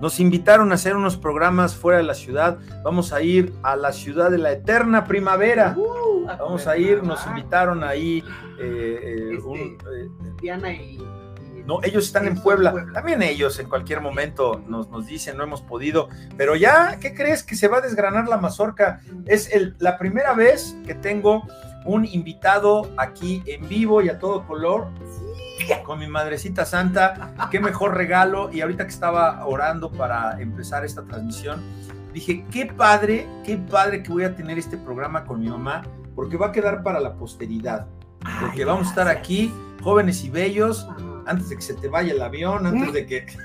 Nos 0.00 0.18
invitaron 0.18 0.72
a 0.72 0.74
hacer 0.74 0.96
unos 0.96 1.16
programas 1.16 1.76
fuera 1.76 1.98
de 1.98 2.04
la 2.04 2.14
ciudad. 2.14 2.58
Vamos 2.82 3.12
a 3.12 3.22
ir 3.22 3.52
a 3.62 3.76
la 3.76 3.92
ciudad 3.92 4.32
de 4.32 4.38
la 4.38 4.50
eterna 4.50 5.04
primavera. 5.04 5.76
Uh, 5.76 6.26
Vamos 6.26 6.66
a 6.66 6.76
ir, 6.76 7.02
nos 7.02 7.24
invitaron 7.26 7.84
ahí. 7.84 8.24
Eh, 8.58 8.98
eh, 9.00 9.38
este, 9.38 10.02
eh, 10.02 10.08
Diana 10.40 10.72
y 10.72 10.98
no, 11.66 11.82
ellos 11.82 12.06
están 12.06 12.26
en 12.26 12.40
Puebla. 12.40 12.74
También 12.92 13.22
ellos 13.22 13.58
en 13.58 13.68
cualquier 13.68 14.00
momento 14.00 14.62
nos, 14.66 14.88
nos 14.90 15.06
dicen, 15.06 15.36
no 15.36 15.44
hemos 15.44 15.62
podido. 15.62 16.08
Pero 16.36 16.56
ya, 16.56 16.98
¿qué 17.00 17.14
crees? 17.14 17.42
Que 17.42 17.56
se 17.56 17.68
va 17.68 17.78
a 17.78 17.80
desgranar 17.80 18.28
la 18.28 18.36
mazorca. 18.36 19.00
Es 19.26 19.52
el, 19.52 19.76
la 19.78 19.98
primera 19.98 20.32
vez 20.32 20.76
que 20.86 20.94
tengo 20.94 21.46
un 21.84 22.04
invitado 22.04 22.90
aquí 22.96 23.42
en 23.46 23.68
vivo 23.68 24.02
y 24.02 24.08
a 24.08 24.18
todo 24.18 24.46
color. 24.46 24.88
Con 25.84 26.00
mi 26.00 26.08
madrecita 26.08 26.64
santa, 26.64 27.34
qué 27.50 27.60
mejor 27.60 27.96
regalo. 27.96 28.50
Y 28.52 28.60
ahorita 28.60 28.84
que 28.84 28.90
estaba 28.92 29.46
orando 29.46 29.90
para 29.92 30.40
empezar 30.40 30.84
esta 30.84 31.02
transmisión, 31.02 31.62
dije, 32.12 32.44
qué 32.50 32.66
padre, 32.66 33.28
qué 33.44 33.56
padre 33.56 34.02
que 34.02 34.10
voy 34.10 34.24
a 34.24 34.34
tener 34.34 34.58
este 34.58 34.76
programa 34.76 35.24
con 35.24 35.40
mi 35.40 35.48
mamá, 35.48 35.82
porque 36.16 36.36
va 36.36 36.48
a 36.48 36.52
quedar 36.52 36.82
para 36.82 36.98
la 36.98 37.14
posteridad. 37.14 37.86
Porque 38.40 38.64
vamos 38.64 38.86
a 38.86 38.90
estar 38.90 39.08
aquí, 39.08 39.52
jóvenes 39.82 40.24
y 40.24 40.30
bellos, 40.30 40.86
antes 41.26 41.48
de 41.48 41.56
que 41.56 41.62
se 41.62 41.74
te 41.74 41.88
vaya 41.88 42.12
el 42.12 42.22
avión, 42.22 42.66
antes 42.66 42.92
de 42.92 43.06
que... 43.06 43.26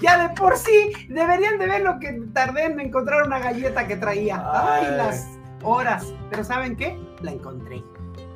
Ya 0.00 0.28
de 0.28 0.34
por 0.36 0.56
sí, 0.56 0.92
deberían 1.08 1.58
de 1.58 1.66
ver 1.66 1.82
lo 1.82 1.98
que 1.98 2.22
tardé 2.32 2.66
en 2.66 2.78
encontrar 2.78 3.26
una 3.26 3.40
galleta 3.40 3.88
que 3.88 3.96
traía. 3.96 4.40
Ay, 4.52 4.96
las 4.96 5.26
horas. 5.64 6.14
Pero 6.30 6.44
¿saben 6.44 6.76
qué? 6.76 6.96
La 7.20 7.32
encontré. 7.32 7.82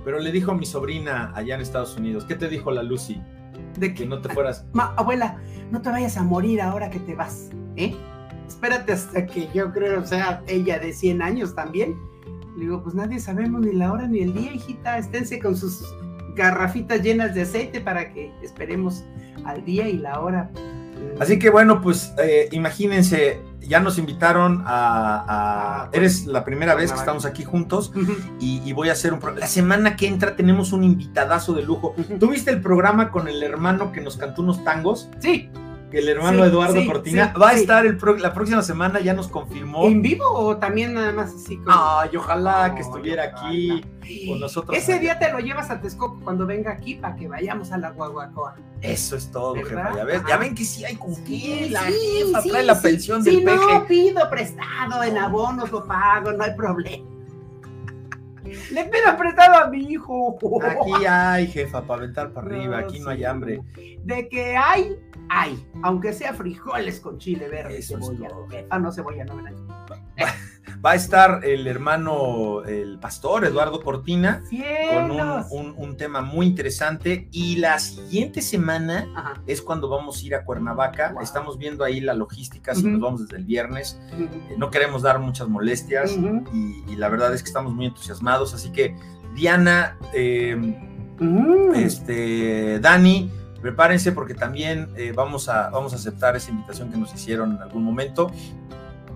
Pero 0.04 0.18
le 0.18 0.32
dijo 0.32 0.50
a 0.50 0.54
mi 0.56 0.66
sobrina 0.66 1.32
allá 1.34 1.54
en 1.54 1.60
Estados 1.60 1.96
Unidos, 1.96 2.24
¿qué 2.24 2.34
te 2.34 2.48
dijo 2.48 2.70
la 2.72 2.82
Lucy? 2.82 3.22
De 3.78 3.94
que 3.94 4.06
no 4.06 4.20
te 4.20 4.28
fueras. 4.28 4.66
Ma, 4.72 4.92
abuela, 4.96 5.38
no 5.70 5.80
te 5.80 5.90
vayas 5.90 6.16
a 6.16 6.24
morir 6.24 6.60
ahora 6.60 6.90
que 6.90 6.98
te 6.98 7.14
vas, 7.14 7.50
¿eh? 7.76 7.94
Espérate 8.48 8.92
hasta 8.92 9.24
que 9.24 9.48
yo 9.54 9.72
creo 9.72 10.04
sea 10.04 10.42
ella 10.48 10.78
de 10.78 10.92
100 10.92 11.22
años 11.22 11.54
también. 11.54 11.96
Le 12.56 12.64
digo, 12.64 12.82
pues 12.82 12.94
nadie 12.94 13.18
sabemos 13.18 13.60
ni 13.60 13.72
la 13.72 13.92
hora 13.92 14.06
ni 14.06 14.20
el 14.20 14.34
día, 14.34 14.52
hijita. 14.52 14.98
Esténse 14.98 15.38
con 15.38 15.56
sus 15.56 15.82
garrafitas 16.34 17.02
llenas 17.02 17.34
de 17.34 17.42
aceite 17.42 17.80
para 17.80 18.12
que 18.12 18.32
esperemos 18.42 19.04
al 19.44 19.64
día 19.64 19.88
y 19.88 19.98
la 19.98 20.20
hora. 20.20 20.50
Así 21.20 21.38
que 21.38 21.50
bueno, 21.50 21.80
pues 21.80 22.14
eh, 22.18 22.48
imagínense, 22.52 23.40
ya 23.60 23.80
nos 23.80 23.98
invitaron 23.98 24.62
a, 24.66 25.24
ah, 25.28 25.88
pues, 25.90 25.98
eres 25.98 26.26
la 26.26 26.44
primera 26.44 26.74
vez 26.74 26.92
que 26.92 26.98
estamos 26.98 27.24
aquí 27.24 27.44
juntos 27.44 27.92
y, 28.40 28.72
voy 28.72 28.88
a 28.88 28.92
hacer 28.92 29.12
un 29.12 29.20
la 29.36 29.46
semana 29.46 29.96
que 29.96 30.06
entra 30.06 30.36
tenemos 30.36 30.72
un 30.72 30.84
invitadazo 30.84 31.52
de 31.54 31.62
lujo. 31.62 31.94
¿Tuviste 32.18 32.50
el 32.50 32.60
programa 32.60 33.10
con 33.10 33.28
el 33.28 33.42
hermano 33.42 33.92
que 33.92 34.00
nos 34.00 34.16
cantó 34.16 34.42
unos 34.42 34.64
tangos? 34.64 35.08
Sí. 35.18 35.50
El 35.98 36.08
hermano 36.08 36.42
Sí, 36.44 36.48
Eduardo 36.50 36.80
sí, 36.80 36.86
Cortina 36.86 37.32
sí, 37.34 37.40
va 37.40 37.48
a 37.50 37.52
estar 37.54 37.86
el 37.86 37.96
pro- 37.96 38.16
la 38.16 38.32
próxima 38.32 38.62
semana, 38.62 39.00
ya 39.00 39.14
nos 39.14 39.28
confirmó. 39.28 39.86
¿En 39.86 40.02
vivo 40.02 40.24
o 40.30 40.56
también 40.56 40.94
nada 40.94 41.12
más 41.12 41.34
así 41.34 41.56
como? 41.58 41.70
Ay, 41.70 42.16
ojalá 42.16 42.74
que 42.74 42.82
estuviera 42.82 43.32
ojalá. 43.34 43.48
aquí 43.48 43.84
con 44.28 44.40
nosotros. 44.40 44.76
Ese 44.76 44.98
día 44.98 45.18
te 45.18 45.30
lo 45.32 45.38
llevas 45.38 45.70
a 45.70 45.80
Texcoco 45.80 46.20
cuando 46.24 46.46
venga 46.46 46.72
aquí 46.72 46.94
para 46.96 47.14
que 47.16 47.28
vayamos 47.28 47.70
a 47.72 47.78
la 47.78 47.90
Guaguacoa. 47.90 48.56
Eso 48.80 49.16
es 49.16 49.30
todo, 49.30 49.54
jefa. 49.54 49.94
Ya, 49.96 50.04
ves, 50.04 50.22
ya 50.28 50.36
ven 50.38 50.54
que 50.54 50.64
sí 50.64 50.84
hay 50.84 50.96
con 50.96 51.14
qué. 51.24 51.68
La 51.70 51.82
jefa 51.82 52.42
trae 52.42 52.64
la 52.64 52.80
pensión 52.80 53.22
Si 53.22 53.36
del 53.36 53.44
no 53.44 53.52
peje. 53.52 53.80
pido 53.88 54.28
prestado 54.28 55.02
en 55.04 55.18
abonos, 55.18 55.70
lo 55.70 55.86
pago, 55.86 56.32
no 56.32 56.42
hay 56.44 56.54
problema. 56.56 57.08
Le 58.70 58.84
pido 58.84 59.16
prestado 59.16 59.64
a 59.64 59.68
mi 59.68 59.78
hijo. 59.90 60.38
Aquí 60.62 61.04
hay, 61.08 61.46
jefa, 61.46 61.82
para 61.86 62.02
aventar 62.02 62.32
para 62.32 62.46
arriba. 62.46 62.78
Aquí 62.78 63.00
no 63.00 63.10
hay 63.10 63.24
hambre. 63.24 63.60
De 64.04 64.28
que 64.28 64.56
hay, 64.56 64.96
hay. 65.28 65.66
Aunque 65.82 66.12
sea 66.12 66.34
frijoles 66.34 67.00
con 67.00 67.18
chile 67.18 67.48
verde 67.48 67.78
es 67.78 67.88
cebolla. 67.88 68.28
todo. 68.28 68.48
Ah, 68.70 68.78
no, 68.78 68.92
cebolla, 68.92 69.24
no, 69.24 69.36
¿verdad? 69.36 69.52
Va 70.84 70.92
a 70.92 70.94
estar 70.96 71.44
el 71.44 71.68
hermano, 71.68 72.64
el 72.64 72.98
pastor 72.98 73.44
Eduardo 73.44 73.80
Cortina, 73.82 74.42
con 74.92 75.10
un, 75.12 75.20
un- 75.50 75.74
un 75.76 75.96
tema 75.96 76.22
muy 76.22 76.46
interesante. 76.46 77.28
Y 77.30 77.56
la 77.56 77.78
siguiente 77.78 78.42
semana 78.42 79.06
Ajá. 79.14 79.34
es 79.46 79.62
cuando 79.62 79.88
vamos 79.88 80.20
a 80.20 80.26
ir 80.26 80.34
a 80.34 80.44
Cuernavaca. 80.44 81.12
Wow. 81.12 81.22
Estamos 81.22 81.56
viendo 81.56 81.84
ahí 81.84 82.00
la 82.00 82.14
logística, 82.14 82.74
si 82.74 82.82
nos 82.84 83.00
vamos 83.00 83.22
desde 83.22 83.36
el 83.36 83.44
viernes. 83.44 84.00
Eh, 84.18 84.54
No 84.58 84.70
queremos 84.70 85.02
dar 85.02 85.20
muchas 85.20 85.46
molestias 85.48 86.16
y, 86.52 86.82
y 86.92 86.96
la 86.96 87.08
verdad 87.08 87.32
es 87.32 87.42
que 87.44 87.48
estamos 87.48 87.72
muy 87.74 87.86
entusiasmados. 87.86 88.52
Así 88.52 88.72
que, 88.72 88.96
Diana, 89.34 89.96
eh, 90.14 90.56
Mm. 91.20 91.74
este, 91.76 92.80
Dani, 92.80 93.30
prepárense 93.60 94.10
porque 94.10 94.34
también 94.34 94.88
eh, 94.96 95.12
vamos, 95.14 95.48
a, 95.48 95.70
vamos 95.70 95.92
a 95.92 95.96
aceptar 95.96 96.34
esa 96.34 96.50
invitación 96.50 96.90
que 96.90 96.96
nos 96.98 97.14
hicieron 97.14 97.52
en 97.54 97.62
algún 97.62 97.84
momento. 97.84 98.32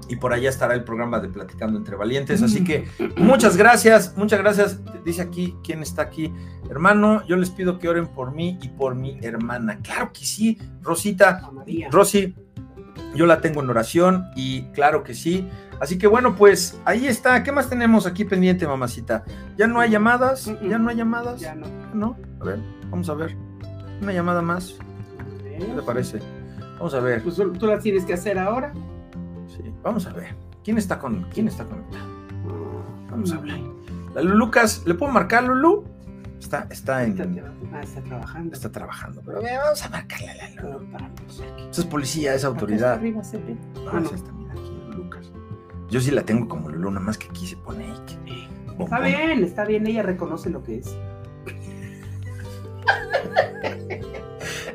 Y 0.09 0.16
por 0.16 0.33
allá 0.33 0.49
estará 0.49 0.74
el 0.74 0.85
programa 0.85 1.20
de 1.20 1.28
Platicando 1.28 1.78
entre 1.78 1.97
Valientes. 1.97 2.43
Así 2.43 2.62
que 2.62 2.87
muchas 3.16 3.57
gracias, 3.57 4.15
muchas 4.16 4.39
gracias. 4.41 4.81
Dice 5.05 5.23
aquí, 5.23 5.57
¿quién 5.65 5.83
está 5.83 6.03
aquí? 6.03 6.33
Hermano, 6.70 7.27
yo 7.27 7.37
les 7.37 7.51
pido 7.51 7.78
que 7.78 7.89
oren 7.89 8.07
por 8.07 8.33
mí 8.33 8.59
y 8.62 8.69
por 8.69 8.95
mi 8.95 9.19
hermana. 9.23 9.78
Claro 9.83 10.12
que 10.12 10.24
sí, 10.24 10.59
Rosita. 10.83 11.51
Rosy, 11.91 12.35
yo 13.15 13.27
la 13.27 13.41
tengo 13.41 13.62
en 13.62 13.70
oración 13.70 14.27
y 14.37 14.62
claro 14.73 15.03
que 15.03 15.15
sí. 15.15 15.49
Así 15.81 15.99
que 15.99 16.07
bueno, 16.07 16.37
pues 16.37 16.81
ahí 16.85 17.07
está. 17.07 17.43
¿Qué 17.43 17.53
más 17.53 17.69
tenemos 17.69 18.07
aquí 18.07 18.24
pendiente, 18.24 18.66
mamacita? 18.66 19.24
¿Ya 19.57 19.66
no 19.66 19.81
hay 19.81 19.91
llamadas? 19.91 20.51
¿Ya 20.62 20.78
no 20.78 20.89
hay 20.89 20.97
llamadas? 20.97 21.41
Ya 21.41 21.55
no. 21.55 21.66
¿No? 21.93 22.16
A 22.41 22.45
ver, 22.45 22.61
vamos 22.91 23.09
a 23.09 23.15
ver. 23.15 23.37
Una 24.01 24.12
llamada 24.12 24.43
más. 24.43 24.77
¿Qué 25.59 25.65
te 25.65 25.83
parece? 25.83 26.20
Vamos 26.78 26.95
a 26.95 27.01
ver. 27.01 27.23
Pues 27.23 27.37
tú 27.37 27.66
las 27.66 27.83
tienes 27.83 28.05
que 28.05 28.15
hacer 28.15 28.39
ahora. 28.39 28.73
Vamos 29.87 30.05
a 30.09 30.13
ver. 30.13 30.35
¿Quién 30.65 30.79
está 30.79 30.99
con 30.99 31.23
quién 31.33 31.47
está 31.47 31.65
conectado? 31.65 32.05
Vamos 33.09 33.31
a. 33.33 33.37
Mm. 33.37 33.77
La 34.17 34.23
Lulu 34.23 34.35
Lucas, 34.37 34.83
¿le 34.85 34.95
puedo 34.95 35.13
marcar 35.13 35.45
Lulu? 35.45 35.85
Está, 36.41 36.67
está 36.71 37.05
en. 37.05 37.41
Ah, 37.73 37.81
está 37.83 38.01
trabajando. 38.03 38.53
Está 38.53 38.73
trabajando. 38.73 39.23
Pero 39.25 39.41
eh, 39.47 39.57
vamos 39.63 39.81
a 39.85 39.89
marcarle 39.89 40.31
a 40.31 40.35
la 40.35 40.51
Lulu. 40.61 40.89
Esa 41.71 41.81
es 41.83 41.87
policía, 41.87 42.35
es 42.35 42.45
autoridad. 42.45 42.95
está 42.95 43.01
arriba 43.01 43.23
se 43.23 43.39
ve. 43.39 43.57
No, 43.85 43.93
no. 43.93 44.01
esa 44.07 44.17
está, 44.17 44.33
mira, 44.33 44.53
aquí, 44.55 44.71
Lulu 44.89 45.05
Lucas. 45.05 45.31
Yo 45.89 46.01
sí 46.01 46.11
la 46.11 46.23
tengo 46.23 46.49
como 46.49 46.69
Lulu, 46.69 46.91
nada 46.91 47.07
más 47.07 47.17
que 47.17 47.29
aquí 47.29 47.47
se 47.47 47.57
pone 47.57 47.85
ahí. 47.85 47.95
que- 48.07 48.49
Está 48.83 48.99
bien, 48.99 49.45
está 49.45 49.65
bien, 49.65 49.87
ella 49.87 50.03
reconoce 50.03 50.51
lo 50.51 50.65
que 50.65 50.79
es. 50.79 50.87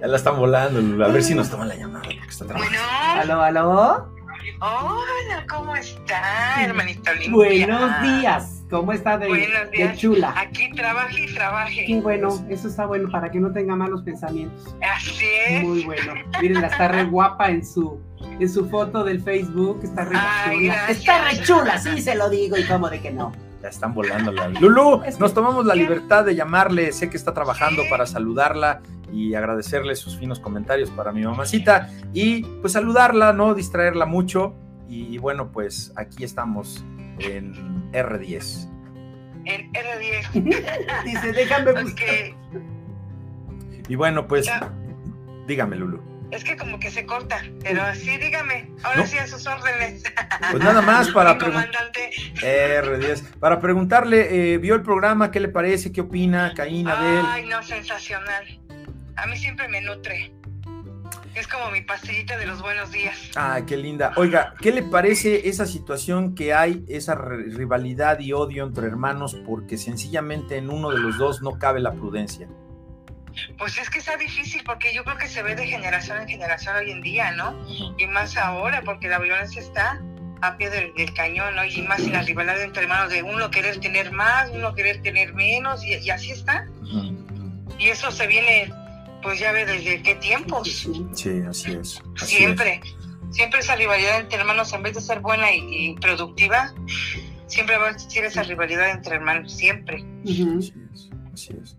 La 0.02 0.16
están 0.16 0.38
volando, 0.40 0.80
Lulu. 0.82 1.04
A 1.04 1.10
ver 1.10 1.22
si 1.22 1.36
nos 1.36 1.50
toman 1.52 1.68
la 1.68 1.76
llamada 1.76 2.02
porque 2.04 2.18
está 2.30 2.46
trabajando. 2.46 2.80
Bueno, 2.80 3.34
Aló, 3.34 3.42
aló. 3.44 4.21
Hola, 4.60 5.46
¿cómo 5.50 5.76
está, 5.76 6.64
hermanito 6.64 7.12
limpia? 7.14 7.32
Buenos 7.32 8.02
días. 8.02 8.58
¿Cómo 8.70 8.94
está 8.94 9.18
de, 9.18 9.28
Buenos 9.28 9.70
de 9.72 9.78
días. 9.78 9.98
chula? 9.98 10.34
Aquí 10.38 10.72
trabaje 10.72 11.26
y 11.26 11.34
trabaje. 11.34 11.86
Qué 11.86 12.00
bueno, 12.00 12.30
eso 12.50 12.68
está 12.70 12.86
bueno 12.86 13.10
para 13.12 13.30
que 13.30 13.40
no 13.40 13.52
tenga 13.52 13.76
malos 13.76 14.02
pensamientos. 14.04 14.74
Así 14.96 15.26
es. 15.48 15.64
Muy 15.64 15.84
bueno. 15.84 16.14
Miren, 16.42 16.64
está 16.64 16.88
re 16.88 17.04
guapa 17.06 17.50
en 17.50 17.66
su 17.66 18.00
en 18.40 18.50
su 18.50 18.70
foto 18.70 19.04
del 19.04 19.22
Facebook, 19.22 19.82
está 19.84 20.06
re 20.06 20.16
Ay, 20.18 20.58
chula. 20.60 20.74
gracias. 20.76 20.98
Está 21.00 21.24
re 21.26 21.42
chula, 21.44 21.78
sí 21.80 22.02
se 22.02 22.16
lo 22.16 22.30
digo 22.30 22.56
y 22.58 22.64
cómo 22.64 22.90
de 22.90 23.02
que 23.02 23.12
no. 23.12 23.34
Ya 23.62 23.68
están 23.70 23.94
volando 23.94 24.32
la 24.32 24.48
Lulu, 24.48 25.04
Es 25.06 25.16
que- 25.16 25.22
nos 25.22 25.34
tomamos 25.34 25.66
la 25.66 25.76
libertad 25.76 26.24
de 26.26 26.34
llamarle. 26.36 26.92
Sé 26.94 27.10
que 27.10 27.18
está 27.18 27.34
trabajando 27.34 27.84
para 27.90 28.06
saludarla 28.08 28.82
y 29.12 29.34
agradecerle 29.36 29.96
sus 29.96 30.18
finos 30.18 30.40
comentarios 30.40 30.90
para 30.92 31.12
mi 31.12 31.22
mamacita 31.24 31.90
y 32.14 32.44
pues 32.62 32.74
saludarla, 32.74 33.34
no 33.34 33.54
distraerla 33.54 34.06
mucho. 34.06 34.56
Y 34.88 35.18
bueno, 35.20 35.52
pues 35.52 35.94
aquí 35.96 36.24
estamos 36.24 36.84
en 37.20 37.92
R10. 37.94 38.70
En 39.46 39.72
R10. 39.74 41.04
Dice, 41.06 41.32
déjame 41.34 41.82
buscar. 41.84 42.08
Y 43.88 43.96
bueno, 43.96 44.28
pues 44.28 44.46
Ya. 44.46 44.72
dígame, 45.48 45.76
Lulu. 45.76 46.02
es 46.32 46.44
que 46.46 46.56
como 46.56 46.80
que 46.80 46.90
se 46.92 47.06
corta, 47.06 47.42
pero 47.62 47.82
sí, 47.96 48.18
dígame. 48.18 48.70
Ahora 48.84 49.00
No. 49.02 49.06
sí 49.08 49.18
a 49.18 49.28
sus 49.28 49.46
órdenes. 49.48 50.04
Pues 50.52 50.64
nada 50.64 50.82
más 50.82 51.10
para 51.14 51.34
Mi 51.34 51.40
preguntar. 51.40 51.70
comandante. 51.72 52.12
R10. 52.42 53.40
Para 53.40 53.60
preguntarle, 53.60 54.54
eh, 54.54 54.58
¿vio 54.58 54.76
el 54.76 54.82
programa? 54.82 55.32
¿Qué 55.32 55.40
le 55.40 55.50
parece? 55.50 55.92
¿Qué 55.92 56.02
opina? 56.02 56.54
Caín, 56.56 56.88
Abel. 56.88 57.24
Ay, 57.28 57.46
no, 57.48 57.62
sensacional. 57.64 58.61
A 59.22 59.28
mí 59.28 59.38
siempre 59.38 59.68
me 59.68 59.82
nutre. 59.82 60.34
Es 61.36 61.48
como 61.48 61.70
mi 61.70 61.82
pastillita 61.82 62.38
de 62.38 62.48
los 62.48 62.60
buenos 62.60 62.92
días. 62.92 63.30
Ay, 63.36 63.64
qué 63.68 63.78
linda. 63.78 64.14
Oiga, 64.16 64.56
¿qué 64.60 64.72
le 64.72 64.82
parece 64.82 65.48
esa 65.48 65.68
situación 65.68 66.34
que 66.34 66.56
hay, 66.56 66.84
esa 66.88 67.14
rivalidad 67.14 68.20
y 68.20 68.34
odio 68.34 68.66
entre 68.66 68.88
hermanos 68.88 69.38
porque 69.46 69.78
sencillamente 69.78 70.58
en 70.58 70.72
uno 70.72 70.90
de 70.90 70.98
los 70.98 71.20
dos 71.20 71.44
no 71.44 71.60
cabe 71.60 71.80
la 71.80 71.92
prudencia? 71.92 72.48
Pues 73.60 73.78
es 73.78 73.92
que 73.92 74.00
está 74.00 74.18
difícil 74.18 74.64
porque 74.66 74.92
yo 74.92 75.04
creo 75.04 75.18
que 75.18 75.28
se 75.28 75.44
ve 75.44 75.56
de 75.56 75.68
generación 75.68 76.20
en 76.20 76.28
generación 76.28 76.76
hoy 76.78 76.90
en 76.90 77.02
día, 77.02 77.32
¿no? 77.32 77.56
Y 78.00 78.08
más 78.08 78.36
ahora 78.36 78.82
porque 78.84 79.08
la 79.08 79.20
violencia 79.20 79.62
está 79.62 80.02
a 80.42 80.58
pie 80.58 80.72
del, 80.72 80.94
del 80.96 81.14
cañón, 81.14 81.56
¿no? 81.56 81.64
Y 81.64 81.84
más 81.84 82.00
en 82.00 82.14
la 82.14 82.24
rivalidad 82.24 82.60
entre 82.60 82.84
hermanos 82.84 83.12
de 83.12 83.22
uno 83.22 83.52
querer 83.52 83.80
tener 83.80 84.12
más, 84.12 84.50
uno 84.50 84.74
querer 84.74 85.04
tener 85.04 85.36
menos 85.36 85.86
y, 85.86 85.94
y 85.94 86.10
así 86.10 86.32
está. 86.32 86.68
Y 87.78 87.88
eso 87.90 88.12
se 88.12 88.28
viene, 88.28 88.72
pues 89.22 89.40
ya 89.40 89.52
ve 89.52 89.66
desde 89.66 90.02
qué 90.02 90.16
tiempos. 90.16 90.88
Sí, 91.14 91.44
así 91.48 91.72
es. 91.72 92.02
así 92.22 92.36
Siempre, 92.38 92.82
siempre 93.30 93.60
esa 93.60 93.76
rivalidad 93.76 94.20
entre 94.20 94.40
hermanos, 94.40 94.74
en 94.74 94.84
vez 94.84 94.96
de 94.96 95.02
ser 95.02 95.20
buena 95.20 95.52
y, 95.52 95.90
y 95.90 95.96
productiva, 95.96 96.74
siempre 97.48 97.78
va 97.78 97.88
a 97.88 97.92
existir 97.92 98.24
esa 98.24 98.44
rivalidad 98.44 98.92
entre 98.92 99.16
hermanos, 99.16 99.52
siempre. 99.52 100.06
Es, 100.24 100.40
así 100.40 100.74
es, 100.94 101.10
así 101.34 101.54
es. 101.62 101.78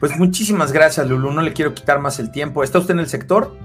Pues 0.00 0.16
muchísimas 0.16 0.72
gracias, 0.72 1.06
Lulu. 1.08 1.32
No 1.32 1.42
le 1.42 1.52
quiero 1.52 1.74
quitar 1.74 1.98
más 1.98 2.18
el 2.18 2.30
tiempo. 2.30 2.62
¿Está 2.62 2.78
usted 2.78 2.94
en 2.94 3.00
el 3.00 3.08
sector? 3.08 3.56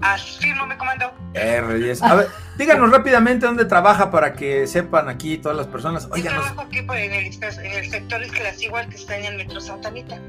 Afirmo, 0.00 0.66
me 0.66 0.76
comando. 0.76 1.12
R10. 1.34 2.02
A 2.02 2.14
ver, 2.14 2.28
díganos 2.56 2.90
rápidamente 2.90 3.46
dónde 3.46 3.64
trabaja 3.64 4.10
para 4.10 4.32
que 4.34 4.66
sepan 4.66 5.08
aquí 5.08 5.38
todas 5.38 5.56
las 5.56 5.66
personas. 5.66 6.06
Yo 6.06 6.14
Oigan, 6.14 6.34
trabajo 6.34 6.60
aquí 6.62 6.78
en 6.78 6.90
el, 6.90 7.26
en 7.26 7.72
el 7.72 7.90
sector 7.90 8.22
es 8.22 8.32
que 8.32 8.42
las 8.42 8.62
igual 8.62 8.88
que 8.88 8.96
está 8.96 9.16
en 9.16 9.24
el 9.24 9.36
Metro 9.36 9.60
Santa 9.60 9.88
Anita, 9.88 10.20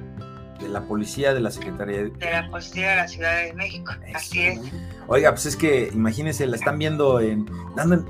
de 0.59 0.69
la 0.69 0.81
policía 0.81 1.33
de 1.33 1.39
la 1.39 1.51
Secretaría 1.51 1.97
de... 1.97 2.09
de 2.09 2.31
la 2.31 2.49
Policía 2.49 2.91
de 2.91 2.95
la 2.97 3.07
Ciudad 3.07 3.43
de 3.43 3.53
México. 3.53 3.93
Así 4.13 4.41
es. 4.41 4.59
Oiga, 5.07 5.31
pues 5.31 5.45
es 5.47 5.55
que 5.55 5.89
imagínense, 5.93 6.45
la 6.45 6.55
están 6.55 6.77
viendo 6.77 7.19
en. 7.19 7.49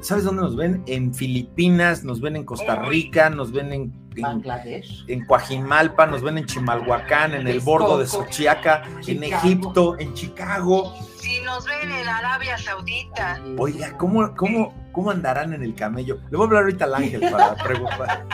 ¿Sabes 0.01 0.23
dónde 0.23 0.41
nos 0.41 0.55
ven? 0.55 0.84
En 0.88 1.13
Filipinas, 1.13 2.03
nos 2.03 2.19
ven 2.21 2.35
en 2.35 2.43
Costa 2.43 2.76
Rica, 2.84 3.30
nos 3.30 3.51
ven 3.51 3.71
en, 3.71 3.93
en, 4.09 4.09
Bangladesh. 4.21 5.03
en 5.07 5.25
Coajimalpa, 5.25 6.05
nos 6.05 6.21
ven 6.21 6.37
en 6.37 6.45
Chimalhuacán, 6.45 7.33
en 7.33 7.47
el 7.47 7.59
bordo 7.59 7.97
de 7.97 8.05
Xochiaca, 8.07 8.83
en. 9.07 9.23
Egipto, 9.23 9.97
en 9.99 10.13
Chicago. 10.13 10.93
Si 11.17 11.41
nos 11.41 11.65
ven 11.65 11.91
en 11.91 12.07
Arabia 12.07 12.57
Saudita, 12.57 13.41
Oiga, 13.57 13.97
¿cómo, 13.97 14.33
cómo, 14.35 14.73
¿cómo 14.93 15.11
andarán 15.11 15.53
en 15.53 15.63
el 15.63 15.75
camello? 15.75 16.19
Le 16.31 16.37
voy 16.37 16.45
a 16.45 16.47
hablar 16.47 16.63
ahorita 16.63 16.85
al 16.85 16.95
ángel 16.95 17.21
para 17.31 17.55
preguntar. 17.63 18.25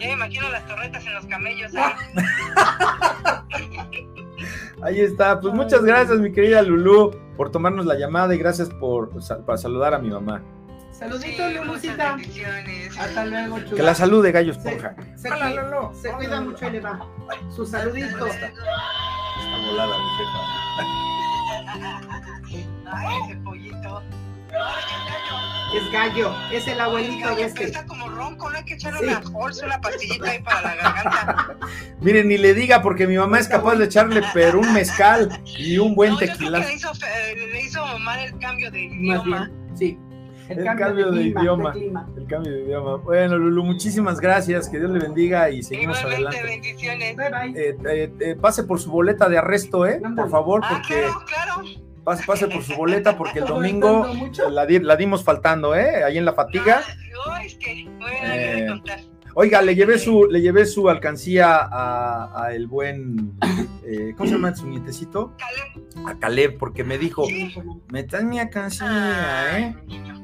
ya 0.00 0.06
me 0.08 0.12
imagino 0.12 0.48
las 0.50 0.66
torretas 0.66 1.06
en 1.06 1.14
los 1.14 1.26
camellos. 1.26 1.72
¿eh? 1.74 1.80
Ahí 4.82 5.00
está. 5.00 5.40
Pues 5.40 5.54
muchas 5.54 5.82
gracias, 5.84 6.18
mi 6.18 6.32
querida 6.32 6.62
Lulú, 6.62 7.10
por 7.36 7.50
tomarnos 7.50 7.86
la 7.86 7.96
llamada 7.96 8.34
y 8.34 8.38
gracias 8.38 8.70
por 8.70 9.22
sal- 9.22 9.44
para 9.44 9.58
saludar 9.58 9.94
a 9.94 9.98
mi 9.98 10.10
mamá. 10.10 10.42
Saludito, 11.00 11.26
Sí, 11.26 11.42
muchas 11.42 11.64
Lulucita. 11.66 12.12
bendiciones. 12.14 12.98
Hasta 12.98 13.24
luego, 13.26 13.58
chula. 13.60 13.76
Que 13.76 13.82
la 13.82 13.94
salude, 13.94 14.32
Gallo 14.32 14.52
Se, 14.54 14.58
Esponja. 14.60 14.94
se 15.16 15.28
Hola, 15.30 15.46
cuida, 15.48 15.62
Lulú. 15.62 15.94
se 16.00 16.10
cuida 16.12 16.40
mucho 16.42 16.66
y 16.66 16.70
le 16.70 16.80
va. 16.80 17.00
Su 17.56 17.64
saludito. 17.66 18.26
Está 18.26 18.52
volada, 19.66 19.96
mi 19.98 20.10
jefa. 20.18 20.40
Ay, 22.92 23.16
ese 23.26 23.36
pollito. 23.40 24.02
Es 25.72 25.92
gallo, 25.92 26.34
es 26.52 26.66
el 26.66 26.80
abuelito 26.80 27.32
de 27.36 27.44
este. 27.44 27.62
Está 27.62 27.86
como 27.86 28.08
ronco, 28.08 28.50
no 28.50 28.56
hay 28.58 28.64
que 28.64 28.74
echarle 28.74 29.06
una 29.06 29.20
bolsa, 29.20 29.66
una 29.66 29.80
pastillita 29.80 30.28
ahí 30.28 30.42
para 30.42 30.62
la 30.62 30.74
garganta. 30.74 31.56
Miren, 32.00 32.26
ni 32.26 32.38
le 32.38 32.54
diga 32.54 32.82
porque 32.82 33.06
mi 33.06 33.16
mamá 33.16 33.38
es 33.38 33.46
capaz 33.46 33.76
de 33.76 33.84
echarle 33.84 34.20
pero 34.34 34.58
un 34.58 34.72
mezcal 34.74 35.40
y 35.56 35.78
un 35.78 35.94
buen 35.94 36.10
no, 36.14 36.18
yo 36.20 36.26
creo 36.26 36.36
tequila. 36.36 36.60
que 36.62 36.66
le 36.66 36.74
hizo, 36.74 36.90
le 37.52 37.62
hizo 37.62 37.98
mal 38.00 38.18
el 38.18 38.36
cambio 38.40 38.68
de 38.72 38.88
Más 38.88 38.96
idioma. 38.96 39.38
bien, 39.46 39.76
sí. 39.78 39.98
El 40.50 40.64
cambio 40.64 41.10
de 41.10 41.20
clima, 41.20 41.40
idioma. 41.40 41.72
clima. 41.72 42.08
El 42.16 42.26
cambio 42.26 42.52
de 42.52 42.62
idioma. 42.62 42.96
Bueno, 42.96 43.38
Lulu, 43.38 43.64
muchísimas 43.64 44.20
gracias. 44.20 44.68
Que 44.68 44.78
Dios 44.78 44.90
le 44.90 44.98
bendiga 44.98 45.48
y 45.50 45.62
seguimos 45.62 45.98
Igualmente, 46.00 46.36
adelante. 46.38 46.50
bendiciones. 46.62 47.16
Bye 47.16 47.30
bye. 47.30 47.60
Eh, 47.60 47.76
eh, 47.88 48.12
eh, 48.20 48.36
pase 48.40 48.64
por 48.64 48.80
su 48.80 48.90
boleta 48.90 49.28
de 49.28 49.38
arresto, 49.38 49.86
¿eh? 49.86 50.00
Por 50.16 50.28
favor, 50.30 50.60
Ah, 50.64 50.68
porque 50.74 51.02
claro, 51.02 51.24
claro. 51.26 51.62
pase, 52.04 52.24
pase 52.26 52.48
por 52.48 52.62
su 52.62 52.74
boleta 52.74 53.16
porque 53.16 53.38
el 53.38 53.44
¿Está 53.44 53.54
domingo 53.56 54.06
la, 54.50 54.66
di- 54.66 54.80
la 54.80 54.96
dimos 54.96 55.22
faltando, 55.24 55.74
¿eh? 55.74 56.02
Ahí 56.04 56.18
en 56.18 56.24
la 56.24 56.32
fatiga. 56.32 56.82
No, 57.26 57.36
es 57.36 57.54
que, 57.56 57.84
bueno, 57.98 58.16
Eh, 58.32 58.66
contar. 58.68 59.00
Oiga, 59.34 59.62
le 59.62 59.74
llevé 59.74 59.98
su, 59.98 60.26
le 60.30 60.40
llevé 60.40 60.66
su 60.66 60.88
alcancía 60.88 61.56
a, 61.56 62.42
a 62.44 62.54
el 62.54 62.66
buen, 62.66 63.32
eh, 63.84 64.12
¿cómo 64.16 64.28
se 64.28 64.34
llama 64.34 64.54
su 64.54 64.66
nietecito? 64.66 65.34
Caleb. 65.38 66.08
A 66.08 66.18
Caleb, 66.18 66.58
porque 66.58 66.84
me 66.84 66.98
dijo, 66.98 67.24
Sí. 67.26 67.54
me 67.92 68.06
mi 68.24 68.38
alcancía, 68.40 68.86
Ah, 68.88 69.58
¿eh? 69.58 69.76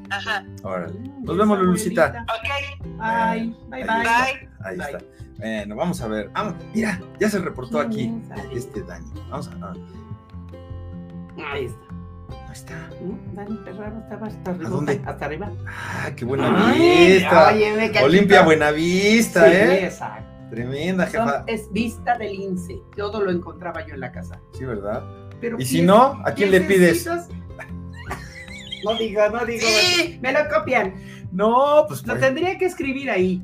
Ajá. 0.09 0.45
Órale. 0.63 0.99
Mm, 0.99 1.23
Nos 1.25 1.37
vemos, 1.37 1.59
Lulucita. 1.59 2.25
Ok, 2.29 2.87
Bye, 2.97 3.55
bye, 3.69 3.83
bye. 3.83 3.85
bye. 3.85 4.49
Ahí 4.63 4.77
Bye. 4.77 4.85
está. 4.85 4.99
Bueno, 5.37 5.75
vamos 5.75 6.01
a 6.01 6.07
ver. 6.07 6.29
Vamos, 6.33 6.55
mira, 6.73 6.99
ya 7.19 7.29
se 7.29 7.39
reportó 7.39 7.79
aquí 7.79 8.11
este 8.51 8.81
Dani. 8.83 9.05
Vamos 9.29 9.47
a 9.49 9.71
ver. 9.73 9.83
Ahí 11.45 11.65
está. 11.65 11.86
Está. 12.57 12.89
Dani 13.33 13.55
Ferraro 13.63 13.99
estaba 13.99 14.27
hasta 14.27 14.49
arriba. 14.51 14.69
dónde? 14.69 14.99
Hasta 15.05 15.25
arriba. 15.25 15.51
Ah, 15.67 16.09
qué 16.15 16.25
buena 16.25 16.69
Ay, 16.71 17.17
vista. 17.17 17.49
óyeme. 17.53 17.91
Olimpia 18.01 18.41
Buenavista, 18.41 19.45
Sí, 19.45 19.51
¿eh? 19.55 19.85
exacto. 19.85 20.25
Tremenda 20.49 21.07
Son- 21.07 21.25
jefa. 21.27 21.43
es 21.45 21.71
vista 21.71 22.17
del 22.17 22.33
INSE. 22.33 22.79
Todo 22.95 23.21
lo 23.21 23.29
encontraba 23.29 23.85
yo 23.85 23.93
en 23.93 23.99
la 23.99 24.11
casa. 24.11 24.39
Sí, 24.57 24.65
¿verdad? 24.65 25.03
Pero 25.39 25.57
Y 25.59 25.65
si 25.65 25.83
no, 25.83 26.19
¿a 26.25 26.31
quién 26.31 26.49
le 26.49 26.61
pides? 26.61 27.05
No 28.83 28.93
digo, 28.97 29.21
no 29.29 29.45
digo. 29.45 29.61
Sí. 29.67 30.17
Me 30.21 30.31
lo 30.31 30.39
copian. 30.49 30.95
No, 31.31 31.85
pues, 31.87 32.01
Lo 32.07 32.13
pues, 32.13 32.21
tendría 32.21 32.57
que 32.57 32.65
escribir 32.65 33.11
ahí. 33.11 33.43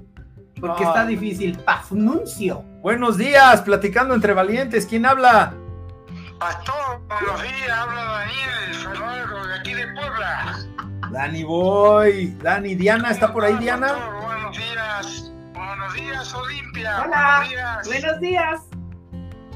Porque 0.59 0.83
No. 0.83 0.89
está 0.89 1.05
difícil. 1.05 1.57
Pafnuncio. 1.59 2.63
Buenos 2.81 3.17
días, 3.17 3.61
platicando 3.61 4.15
entre 4.15 4.33
valientes. 4.33 4.85
¿Quién 4.87 5.05
habla? 5.05 5.53
Pastor, 6.43 6.99
buenos 7.07 7.41
días, 7.41 7.69
habla 7.71 8.03
Daniel 8.03 8.73
Ferraro 8.75 9.47
de 9.47 9.55
aquí 9.59 9.73
de 9.75 9.87
Puebla. 9.93 10.59
Dani 11.09 11.41
Boy. 11.45 12.35
Dani, 12.41 12.75
Diana, 12.75 13.11
¿está 13.11 13.31
por 13.31 13.45
ahí 13.45 13.55
Diana? 13.59 13.87
Pastor, 13.93 14.21
buenos 14.25 14.57
días. 14.57 15.31
Buenos 15.53 15.93
días, 15.93 16.33
Olimpia. 16.35 17.01
Hola. 17.01 17.35
Buenos 17.37 17.49
días. 17.49 17.87
Buenos 17.87 18.19
días. 18.19 18.61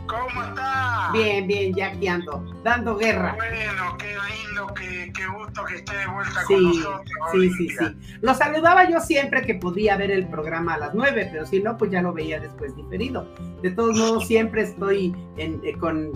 ¿Cómo 0.08 0.44
está? 0.44 1.10
Bien, 1.12 1.46
bien, 1.46 1.74
ya 1.76 1.88
aquí 1.88 2.08
ando. 2.08 2.42
Dando 2.64 2.96
guerra. 2.98 3.34
Bueno, 3.36 3.98
qué 3.98 4.16
lindo, 4.48 4.74
qué, 4.74 5.12
qué 5.14 5.28
gusto 5.28 5.66
que 5.66 5.76
esté 5.76 5.94
de 5.98 6.08
vuelta 6.08 6.42
con 6.46 6.58
Sí, 6.58 6.78
nosotros. 6.78 7.02
sí, 7.34 7.50
sí, 7.52 7.70
sí. 7.70 8.18
Lo 8.22 8.34
saludaba 8.34 8.90
yo 8.90 9.02
siempre 9.02 9.42
que 9.46 9.56
podía 9.56 9.98
ver 9.98 10.12
el 10.12 10.26
programa 10.30 10.76
a 10.76 10.78
las 10.78 10.94
nueve, 10.94 11.28
pero 11.34 11.46
si 11.46 11.62
no, 11.62 11.76
pues 11.78 11.92
ya 11.92 12.02
lo 12.02 12.14
veía 12.14 12.40
después 12.40 12.74
diferido. 12.78 13.28
De 13.62 13.72
todos 13.72 13.98
modos, 13.98 14.26
siempre 14.26 14.62
estoy 14.62 15.14
en- 15.36 15.60
eh, 15.66 15.74
con 15.78 16.14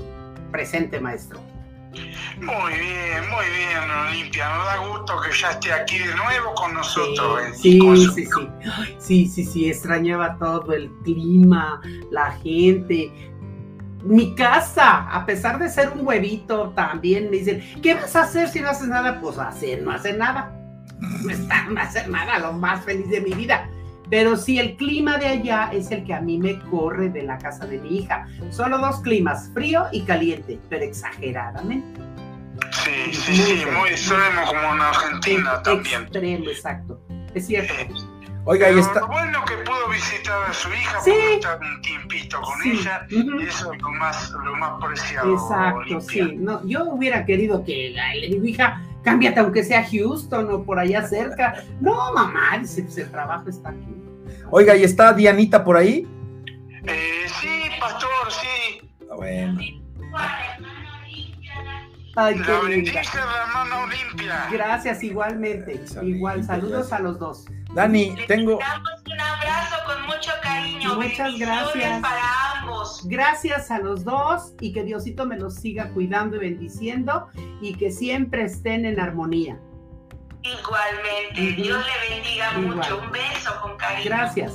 presente, 0.51 0.99
maestro. 0.99 1.39
Muy 1.93 2.73
bien, 2.73 3.29
muy 3.29 3.45
bien, 3.57 3.91
Olimpia. 4.07 4.49
Nos 4.49 4.65
da 4.65 4.77
gusto 4.77 5.21
que 5.21 5.37
ya 5.37 5.51
esté 5.51 5.73
aquí 5.73 5.99
de 5.99 6.15
nuevo 6.15 6.53
con 6.55 6.73
nosotros. 6.73 7.41
Sí, 7.55 7.79
sí, 7.79 8.07
sí, 8.15 8.25
sí. 8.25 8.49
Sí, 8.97 9.27
sí, 9.27 9.45
sí, 9.45 9.69
extrañaba 9.69 10.37
todo, 10.37 10.71
el 10.73 10.89
clima, 11.03 11.81
la 12.09 12.31
gente. 12.31 13.11
Mi 14.03 14.33
casa, 14.35 15.09
a 15.11 15.25
pesar 15.25 15.59
de 15.59 15.69
ser 15.69 15.89
un 15.89 16.07
huevito, 16.07 16.69
también 16.69 17.29
me 17.29 17.37
dicen, 17.37 17.61
¿qué 17.83 17.93
vas 17.93 18.15
a 18.15 18.23
hacer 18.23 18.47
si 18.47 18.61
no 18.61 18.69
haces 18.69 18.87
nada? 18.87 19.19
Pues 19.19 19.37
hacer, 19.37 19.83
no 19.83 19.91
hacer 19.91 20.17
nada. 20.17 20.57
No 21.69 21.81
hacer 21.81 22.09
nada, 22.09 22.37
lo 22.39 22.53
más 22.53 22.83
feliz 22.85 23.09
de 23.09 23.21
mi 23.21 23.33
vida. 23.33 23.69
Pero 24.11 24.35
sí, 24.35 24.59
el 24.59 24.75
clima 24.75 25.17
de 25.17 25.25
allá 25.27 25.69
es 25.73 25.89
el 25.89 26.03
que 26.03 26.13
a 26.13 26.19
mí 26.21 26.37
me 26.37 26.59
corre 26.69 27.09
de 27.09 27.23
la 27.23 27.37
casa 27.39 27.65
de 27.65 27.79
mi 27.79 27.97
hija. 27.99 28.27
Solo 28.51 28.77
dos 28.77 28.99
climas, 28.99 29.49
frío 29.53 29.85
y 29.93 30.01
caliente, 30.03 30.59
pero 30.69 30.83
exageradamente. 30.83 31.99
Sí, 32.83 33.13
sí, 33.13 33.31
Muy 33.31 33.35
sí, 33.37 33.65
muy 33.79 33.89
extremo 33.89 34.41
como 34.47 34.75
en 34.75 34.81
Argentina 34.81 35.63
también. 35.63 36.01
Extremo, 36.03 36.45
exacto. 36.49 37.01
Es 37.33 37.47
cierto. 37.47 37.73
Oiga, 38.43 38.67
ahí 38.67 38.79
está. 38.79 38.99
lo 39.01 39.07
bueno 39.07 39.43
que 39.45 39.55
pudo 39.57 39.87
visitar 39.89 40.49
a 40.49 40.53
su 40.53 40.67
hija, 40.69 40.99
Sí. 41.01 41.11
pudo 41.11 41.29
estar 41.35 41.59
un 41.61 41.81
tiempito 41.81 42.41
con 42.41 42.61
Sí, 42.61 42.71
ella, 42.81 43.05
y 43.09 43.43
eso 43.47 43.71
es 43.73 43.81
lo 43.81 43.89
más, 43.91 44.31
lo 44.43 44.55
más 44.57 44.83
preciado. 44.83 45.33
Exacto, 45.33 45.77
Olimpia. 45.79 46.25
sí. 46.25 46.35
No, 46.37 46.65
yo 46.67 46.85
hubiera 46.85 47.25
querido 47.25 47.63
que 47.63 47.93
digo, 48.29 48.43
hija, 48.45 48.81
cámbiate 49.03 49.39
aunque 49.39 49.63
sea 49.63 49.83
Houston 49.89 50.51
o 50.51 50.63
por 50.63 50.79
allá 50.79 51.07
cerca. 51.07 51.63
No, 51.79 52.13
mamá, 52.13 52.57
dice, 52.59 52.83
pues 52.83 52.97
el 52.97 53.09
trabajo 53.11 53.49
está 53.49 53.69
aquí. 53.69 53.95
Oiga, 54.49 54.75
¿y 54.75 54.83
está 54.83 55.13
Dianita 55.13 55.63
por 55.63 55.77
ahí? 55.77 56.07
Eh, 56.87 57.25
sí, 57.39 57.47
pastor, 57.79 58.09
sí. 58.29 58.91
Ah, 59.09 59.15
Bueno. 59.15 59.59
Ay, 62.17 62.37
La 62.37 62.45
qué 62.45 62.51
linda. 62.51 62.61
bendice 62.67 63.17
la 63.17 63.43
hermana 63.47 63.83
Olimpia. 63.85 64.47
Gracias, 64.51 65.01
igualmente. 65.03 65.81
Igual, 66.03 66.43
saludos 66.43 66.91
a 66.91 66.99
los 66.99 67.17
dos. 67.19 67.45
Dani, 67.73 68.15
Les 68.15 68.27
tengo. 68.27 68.59
damos 68.59 68.89
un 69.05 69.19
abrazo 69.19 69.75
con 69.85 70.05
mucho 70.05 70.31
cariño. 70.41 70.95
Muchas 70.95 71.37
gracias. 71.39 72.01
para 72.01 72.59
ambos. 72.61 73.01
Gracias 73.05 73.71
a 73.71 73.79
los 73.79 74.03
dos 74.03 74.53
y 74.59 74.73
que 74.73 74.83
Diosito 74.83 75.25
me 75.25 75.37
los 75.37 75.55
siga 75.55 75.89
cuidando 75.93 76.35
y 76.37 76.39
bendiciendo 76.39 77.27
y 77.61 77.75
que 77.75 77.91
siempre 77.91 78.43
estén 78.43 78.85
en 78.85 78.99
armonía. 78.99 79.57
Igualmente. 80.43 81.61
Dios 81.61 81.83
le 81.85 82.15
bendiga 82.15 82.51
Igual. 82.59 82.75
mucho. 82.77 83.01
Un 83.05 83.11
beso 83.11 83.51
con 83.61 83.77
cariño. 83.77 84.03
Gracias. 84.05 84.53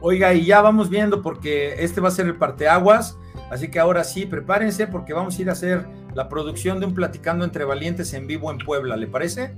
Oiga, 0.00 0.32
y 0.34 0.44
ya 0.44 0.60
vamos 0.60 0.88
viendo 0.90 1.22
porque 1.22 1.74
este 1.82 2.00
va 2.00 2.08
a 2.08 2.12
ser 2.12 2.26
el 2.26 2.36
parteaguas. 2.36 3.18
Así 3.50 3.70
que 3.70 3.78
ahora 3.78 4.02
sí, 4.02 4.26
prepárense 4.26 4.86
porque 4.86 5.12
vamos 5.12 5.38
a 5.38 5.42
ir 5.42 5.48
a 5.48 5.52
hacer 5.52 5.86
la 6.14 6.28
producción 6.28 6.80
de 6.80 6.86
un 6.86 6.94
Platicando 6.94 7.44
entre 7.44 7.64
Valientes 7.64 8.12
en 8.14 8.26
vivo 8.26 8.50
en 8.50 8.58
Puebla. 8.58 8.96
¿Le 8.96 9.06
parece? 9.06 9.54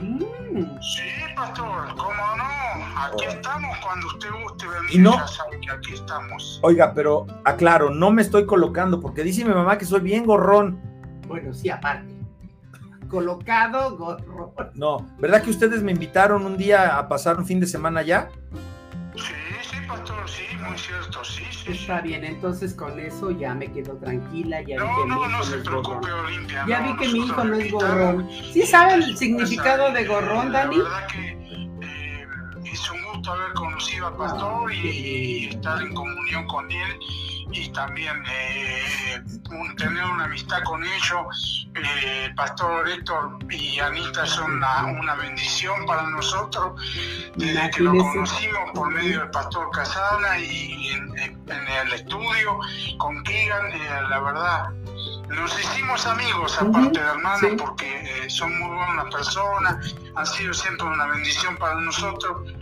Mm, 0.00 0.62
Sí, 0.80 1.02
pastor, 1.34 1.88
cómo 1.96 2.12
no. 2.36 2.98
Aquí 3.04 3.24
Oh. 3.26 3.30
estamos 3.30 3.76
cuando 3.78 4.06
usted 4.08 4.28
guste 4.42 4.66
venir. 4.68 4.90
Y 4.94 4.98
no- 4.98 5.14
Ya 5.14 5.26
sabe 5.26 5.60
que 5.60 5.70
aquí 5.70 5.94
estamos. 5.94 6.60
Oiga, 6.62 6.92
pero 6.94 7.26
aclaro, 7.44 7.90
no 7.90 8.10
me 8.10 8.22
estoy 8.22 8.46
colocando 8.46 9.00
porque 9.00 9.22
dice 9.24 9.44
mi 9.44 9.52
mamá 9.54 9.76
que 9.78 9.84
soy 9.84 10.00
bien 10.00 10.24
gorrón. 10.24 10.80
bueno, 11.26 11.52
sí, 11.52 11.68
aparte. 11.68 12.14
Colocado, 13.08 13.96
gorro. 13.96 14.54
No, 14.74 15.06
¿verdad 15.18 15.42
que 15.42 15.50
ustedes 15.50 15.82
me 15.82 15.92
invitaron 15.92 16.44
un 16.46 16.56
día 16.56 16.96
a 16.98 17.06
pasar 17.08 17.36
un 17.38 17.44
fin 17.46 17.60
de 17.60 17.66
semana 17.66 18.00
allá? 18.00 18.28
Pastor, 19.88 20.28
sí, 20.28 20.42
muy 20.58 20.76
cierto, 20.78 21.24
sí, 21.24 21.42
sí. 21.50 21.58
sí. 21.64 21.72
Está 21.72 22.00
bien, 22.02 22.22
entonces 22.24 22.74
con 22.74 22.98
eso 23.00 23.30
ya 23.30 23.54
me 23.54 23.72
quedo 23.72 23.96
tranquila. 23.96 24.60
Ya 24.62 24.76
vi 24.76 24.86
No, 24.86 24.96
que 24.96 25.04
mi 25.04 25.08
no, 25.08 25.16
hijo 25.16 25.28
no 25.28 25.42
se 25.44 25.56
preocupe, 25.58 26.12
Olimpia. 26.12 26.64
Ya 26.68 26.80
no, 26.80 26.92
vi 26.92 26.98
que 26.98 27.08
mi 27.12 27.18
hijo 27.26 27.44
no 27.44 27.54
es 27.56 27.72
gorrón. 27.72 28.28
¿Sí 28.52 28.62
saben 28.66 29.02
el 29.02 29.16
significado 29.16 29.90
de 29.92 30.04
gorrón, 30.04 30.52
La 30.52 30.60
Dani? 30.64 30.76
verdad 30.78 31.06
que 31.08 31.28
eh, 31.82 32.26
es 32.70 32.90
un 32.90 33.02
gusto 33.18 33.32
haber 33.32 33.52
conocido 33.54 34.06
al 34.06 34.16
pastor 34.16 34.72
y, 34.72 35.48
estar 35.48 35.80
en 35.82 35.92
comunión 35.92 36.46
con 36.46 36.70
él 36.70 36.98
y 37.50 37.68
también 37.70 38.22
eh, 38.30 39.20
un- 39.50 39.74
tener 39.76 40.04
una 40.04 40.24
amistad 40.24 40.62
con 40.64 40.84
ellos. 40.84 41.68
Eh, 41.74 42.26
el 42.26 42.34
pastor 42.36 42.88
Héctor 42.88 43.38
y 43.50 43.80
Anita 43.80 44.24
son 44.26 44.52
una, 44.52 44.84
una 44.86 45.14
bendición 45.16 45.84
para 45.86 46.02
nosotros 46.10 46.80
desde 47.36 47.70
que 47.70 47.82
lo 47.82 47.96
conocimos 47.96 48.70
por 48.74 48.88
medio 48.90 49.20
del 49.20 49.30
pastor 49.30 49.68
Casana 49.72 50.38
y 50.38 50.88
en 50.88 51.18
el 51.18 51.92
estudio 51.92 52.58
con 52.98 53.22
Keegan, 53.24 53.66
eh, 53.72 54.00
la 54.10 54.20
verdad. 54.20 54.64
Nos 55.28 55.58
hicimos 55.60 56.06
amigos, 56.06 56.56
aparte 56.58 56.98
de 56.98 57.06
hermanos, 57.06 57.50
sí. 57.50 57.56
porque 57.58 58.24
eh, 58.24 58.30
son 58.30 58.58
muy 58.58 58.74
buenas 58.74 59.14
personas, 59.14 59.94
han 60.14 60.26
sido 60.26 60.54
siempre 60.54 60.86
una 60.86 61.06
bendición 61.06 61.56
para 61.58 61.74
nosotros. 61.80 62.54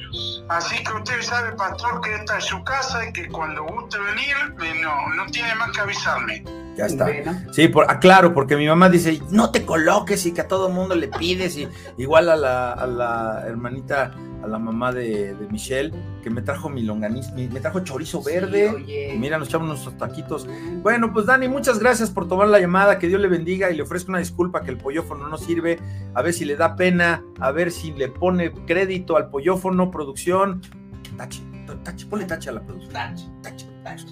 Así 0.49 0.83
que 0.83 0.93
usted 0.93 1.23
sabe, 1.23 1.53
pastor, 1.53 2.01
que 2.01 2.15
esta 2.15 2.39
es 2.39 2.45
su 2.45 2.63
casa 2.65 3.09
y 3.09 3.13
que 3.13 3.29
cuando 3.29 3.63
guste 3.65 3.99
venir, 3.99 4.37
eh, 4.63 4.81
no, 4.83 5.09
no 5.15 5.27
tiene 5.27 5.55
más 5.55 5.71
que 5.71 5.81
avisarme. 5.81 6.66
Ya 6.77 6.87
está. 6.87 7.05
Bueno, 7.05 7.33
Sí, 7.53 7.69
por, 7.69 7.87
ah, 7.89 7.99
claro, 7.99 8.35
porque 8.35 8.57
mi 8.57 8.67
mamá 8.67 8.89
dice, 8.91 9.21
no 9.31 9.51
te 9.51 9.65
coloques 9.65 10.27
y 10.27 10.33
que 10.33 10.43
a 10.43 10.49
todo 10.49 10.69
mundo 10.69 10.95
le 10.95 11.09
pides, 11.09 11.57
y 11.57 11.69
igual 11.97 12.29
a 12.29 12.37
la, 12.37 12.73
a 12.73 12.87
la 12.87 13.45
hermanita, 13.47 14.13
a 14.43 14.47
la 14.47 14.59
mamá 14.59 14.93
de, 14.93 15.35
de 15.35 15.49
Michelle, 15.49 15.93
que 16.23 16.31
me 16.31 16.43
trajo 16.43 16.69
mi 16.69 16.83
longaniz, 16.83 17.33
me 17.33 17.61
trajo 17.61 17.81
chorizo 17.81 18.23
sí, 18.23 18.31
verde, 18.31 18.69
oye. 18.69 19.15
y 19.15 19.19
mira, 19.19 19.39
nos 19.39 19.49
echamos 19.49 19.69
nuestros 19.69 19.97
taquitos. 19.97 20.47
Bueno, 20.83 21.13
pues 21.13 21.27
Dani, 21.27 21.49
muchas 21.49 21.79
gracias 21.79 22.11
por 22.11 22.29
tomar 22.29 22.49
la 22.49 22.61
llamada, 22.61 22.99
que 22.99 23.09
Dios 23.09 23.21
le 23.21 23.29
bendiga 23.29 23.71
y 23.71 23.77
le 23.77 23.83
ofrezco 23.83 24.11
una 24.11 24.19
disculpa 24.19 24.63
que 24.63 24.71
el 24.71 24.77
pollofono 24.77 25.29
no 25.29 25.39
sirve, 25.39 25.79
a 26.15 26.23
ver 26.23 26.35
si 26.35 26.45
le 26.45 26.57
da 26.57 26.77
pena, 26.77 27.25
a 27.41 27.51
ver 27.51 27.73
si 27.73 27.93
le 27.93 28.09
pone 28.09 28.53
crédito 28.67 29.17
al 29.17 29.31
pollofono, 29.31 29.91
producción. 29.91 30.61
Tache, 31.17 31.41
tache, 31.83 32.07
ponle 32.07 32.27
tache 32.27 32.51
a 32.51 32.53
la 32.53 32.61
producción. 32.61 32.93
Tache. 32.93 33.25
Tache, 33.43 33.67
tache. 33.83 34.07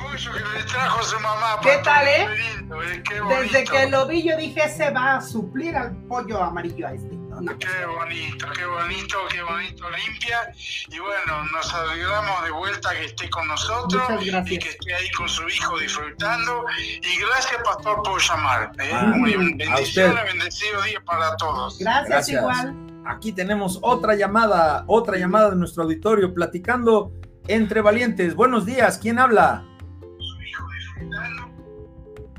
Pollo 0.00 0.32
que 0.32 0.58
le 0.58 0.64
trajo 0.64 1.02
su 1.02 1.20
mamá. 1.20 1.58
¿Qué 1.62 1.78
tal, 1.84 2.08
eh? 2.08 2.26
lindo, 2.56 2.82
eh, 2.82 3.02
Qué 3.06 3.20
Desde 3.20 3.64
que 3.64 3.88
lo 3.90 4.06
vi, 4.06 4.22
yo 4.22 4.36
dije, 4.36 4.68
se 4.68 4.90
va 4.90 5.16
a 5.16 5.20
suplir 5.20 5.76
al 5.76 5.94
pollo 6.06 6.42
amarillo 6.42 6.86
a 6.86 6.92
este. 6.94 7.14
No. 7.16 7.58
Qué 7.58 7.86
bonito, 7.86 8.46
qué 8.54 8.64
bonito, 8.66 9.16
qué 9.30 9.42
bonito, 9.42 9.84
limpia. 9.90 10.52
Y 10.88 10.98
bueno, 10.98 11.44
nos 11.52 11.74
alegramos 11.74 12.44
de 12.44 12.50
vuelta 12.50 12.90
que 12.90 13.04
esté 13.06 13.30
con 13.30 13.46
nosotros 13.46 14.02
y 14.20 14.30
gracias. 14.30 14.64
que 14.64 14.70
esté 14.70 14.94
ahí 14.94 15.10
con 15.12 15.28
su 15.28 15.48
hijo 15.48 15.78
disfrutando. 15.78 16.64
Y 16.78 17.20
gracias, 17.20 17.60
Pastor, 17.64 18.02
por 18.02 18.20
llamar. 18.20 18.72
¿eh? 18.78 18.90
Ah, 18.92 19.12
Muy 19.16 19.34
a 19.34 19.38
bendiciones, 19.38 19.88
usted. 19.88 20.14
bendecido 20.24 20.82
día 20.82 21.00
para 21.04 21.36
todos. 21.36 21.78
Gracias, 21.78 22.08
Gracias. 22.08 22.40
igual. 22.40 22.74
Aquí 23.06 23.32
tenemos 23.32 23.78
otra 23.82 24.14
llamada, 24.14 24.84
otra 24.86 25.16
llamada 25.16 25.50
de 25.50 25.56
nuestro 25.56 25.84
auditorio, 25.84 26.34
platicando 26.34 27.12
entre 27.48 27.80
valientes. 27.80 28.34
Buenos 28.34 28.66
días, 28.66 28.98
¿quién 28.98 29.18
habla? 29.18 29.64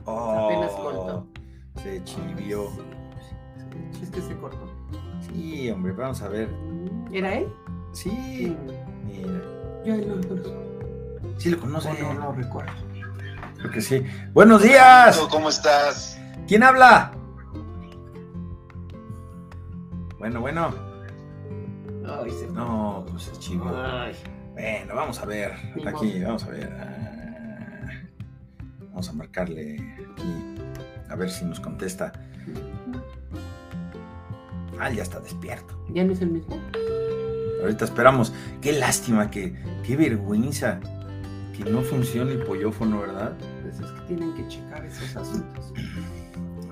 Oh, 0.06 0.46
Apenas 0.46 0.72
cortó. 0.72 1.28
Se 1.82 2.04
chivió. 2.04 2.70
Es 4.02 4.10
que 4.10 4.22
se 4.22 4.36
cortó. 4.38 4.70
Sí, 5.22 5.70
hombre, 5.72 5.94
vamos 5.94 6.22
a 6.22 6.28
ver. 6.28 6.50
¿Era 7.12 7.36
él? 7.36 7.48
Sí, 7.94 8.56
mira. 9.06 9.30
Yo 9.86 9.98
no 9.98 10.16
lo 10.16 10.28
conozco. 10.28 10.64
Sí 11.38 11.50
lo 11.50 11.60
conoce. 11.60 11.90
O 11.90 12.14
no 12.14 12.26
lo 12.26 12.32
recuerdo. 12.34 12.72
Creo 13.58 13.72
que 13.72 13.82
sí. 13.82 14.04
Buenos 14.34 14.64
días. 14.64 15.18
¿Cómo 15.30 15.50
estás? 15.50 16.20
¿Quién 16.48 16.64
habla? 16.64 17.12
Bueno, 20.18 20.42
bueno. 20.42 20.74
Ay, 22.06 22.32
se 22.32 22.48
No, 22.48 23.06
pues 23.10 23.32
chivió. 23.40 23.72
Ay. 23.76 24.16
Bueno, 24.54 24.96
vamos 24.96 25.20
a 25.20 25.26
ver. 25.26 25.54
Aquí, 25.86 26.24
vamos 26.24 26.44
a 26.44 26.50
ver. 26.50 27.21
Vamos 28.92 29.10
a 29.10 29.14
marcarle 29.14 29.76
aquí. 30.12 30.56
A 31.10 31.16
ver 31.16 31.30
si 31.30 31.44
nos 31.46 31.60
contesta. 31.60 32.12
Ah, 34.80 34.90
ya 34.90 35.04
está 35.04 35.20
despierto. 35.20 35.86
¿Ya 35.90 36.04
no 36.04 36.14
es 36.14 36.22
el 36.22 36.30
mismo? 36.30 36.60
Ahorita 37.62 37.86
esperamos. 37.86 38.34
Qué 38.62 38.74
lástima, 38.74 39.30
que, 39.30 39.56
qué 39.86 39.96
vergüenza 39.96 40.80
que 41.56 41.70
no 41.70 41.82
funcione 41.82 42.32
el 42.34 42.44
pollofono, 42.44 43.02
¿verdad? 43.02 43.34
Pues 43.62 43.80
es 43.80 43.92
que 43.92 44.02
tienen 44.08 44.34
que 44.34 44.48
checar 44.48 44.86
esos 44.86 45.16
asuntos. 45.16 45.74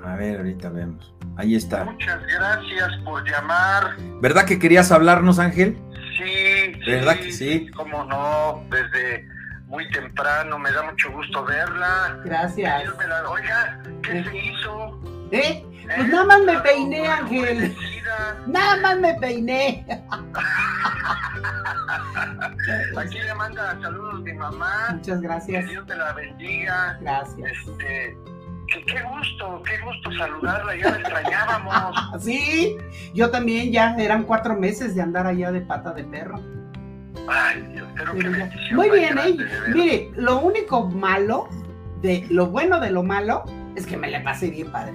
A 0.04 0.16
ver, 0.16 0.38
ahorita 0.38 0.70
vemos. 0.70 1.14
Ahí 1.36 1.56
está. 1.56 1.86
Muchas 1.86 2.22
gracias 2.26 2.98
por 3.04 3.24
llamar. 3.30 3.96
¿Verdad 4.22 4.46
que 4.46 4.58
querías 4.60 4.92
hablarnos, 4.92 5.40
Ángel? 5.40 5.78
Sí, 6.18 6.80
¿Verdad 6.86 7.18
que 7.18 7.32
sí? 7.32 7.68
Cómo 7.76 8.04
no, 8.06 8.66
desde 8.70 9.28
muy 9.70 9.90
temprano, 9.92 10.58
me 10.60 10.72
da 10.72 10.84
mucho 10.84 11.12
gusto 11.12 11.46
verla. 11.46 12.20
Gracias. 12.26 12.82
Dios 12.84 12.98
me 12.98 13.08
la- 13.08 13.30
Oiga, 13.30 13.82
¿qué 14.04 14.24
se 14.24 14.38
hizo? 14.38 15.00
¿Eh? 15.32 15.64
Pues 15.86 16.00
¿Eh? 16.00 16.08
nada 16.10 16.26
más 16.26 16.42
me 16.42 16.60
peiné, 16.60 17.08
Ángel. 17.08 17.76
Nada 18.48 18.78
más 18.82 19.00
me 19.00 19.14
peiné. 19.16 19.86
Aquí 22.98 23.20
le 23.20 23.34
manda 23.36 23.80
saludos 23.82 24.22
mi 24.22 24.34
mamá. 24.34 24.90
Muchas 24.92 25.20
Que 25.22 25.28
gracias. 25.28 25.68
Dios 25.70 25.86
te 25.88 25.96
la 25.96 26.14
bendiga. 26.14 26.98
Gracias. 27.02 27.52
Este, 27.52 28.18
que 28.68 28.86
qué 28.86 29.02
gusto, 29.02 29.64
qué 29.66 29.78
gusto 29.80 30.12
saludarla, 30.18 30.76
ya 30.76 30.90
la 30.92 30.98
extrañábamos. 30.98 31.96
Sí, 32.24 32.78
yo 33.14 33.30
también 33.32 33.72
ya 33.72 33.96
eran 33.98 34.24
cuatro 34.24 34.56
meses 34.56 34.96
de 34.96 35.02
andar 35.02 35.26
allá 35.28 35.52
de 35.52 35.62
pata 35.62 35.94
de 35.94 36.04
perro. 36.04 36.40
Ay, 37.32 37.62
Dios, 37.74 37.88
pero 37.96 38.14
qué 38.14 38.30
bendición. 38.30 38.76
Muy 38.76 38.90
bien, 38.90 39.16
grande, 39.16 39.44
¿eh? 39.44 39.48
Mire, 39.74 40.12
lo 40.16 40.40
único 40.40 40.88
malo, 40.90 41.48
de 42.02 42.26
lo 42.30 42.48
bueno 42.48 42.80
de 42.80 42.92
lo 42.92 43.04
malo, 43.04 43.44
es 43.76 43.86
que 43.86 43.98
me 43.98 44.10
la 44.10 44.24
pasé 44.24 44.50
bien 44.50 44.72
padre. 44.72 44.94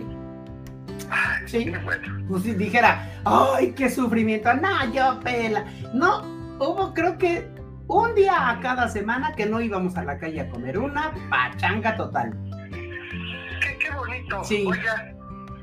Ay, 1.11 1.47
Sí. 1.47 1.71
bueno. 1.85 2.25
Pues 2.29 2.43
si 2.43 2.55
dijera, 2.55 3.09
ay, 3.25 3.73
qué 3.73 3.89
sufrimiento, 3.91 4.53
no, 4.55 4.93
yo 4.93 5.21
pela. 5.21 5.65
No, 5.93 6.23
hubo 6.59 6.93
creo 6.95 7.19
que 7.19 7.49
un 7.87 8.15
día 8.15 8.49
a 8.51 8.61
cada 8.61 8.89
semana 8.89 9.35
que 9.37 9.47
no 9.47 9.61
íbamos 9.61 9.97
a 9.97 10.05
la 10.05 10.19
calle 10.19 10.41
a 10.41 10.49
comer, 10.49 10.79
una 10.79 11.13
pachanga 11.31 11.95
total. 11.97 12.33
Qué, 13.61 13.79
qué 13.79 13.91
bonito. 13.95 14.43
Sí. 14.43 14.65
Oiga, 14.67 15.13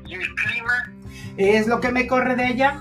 ¿y 0.06 0.14
el 0.14 0.34
clima? 0.34 0.92
Es 1.36 1.66
lo 1.66 1.80
que 1.80 1.90
me 1.90 2.06
corre 2.06 2.36
de 2.36 2.46
ella. 2.48 2.80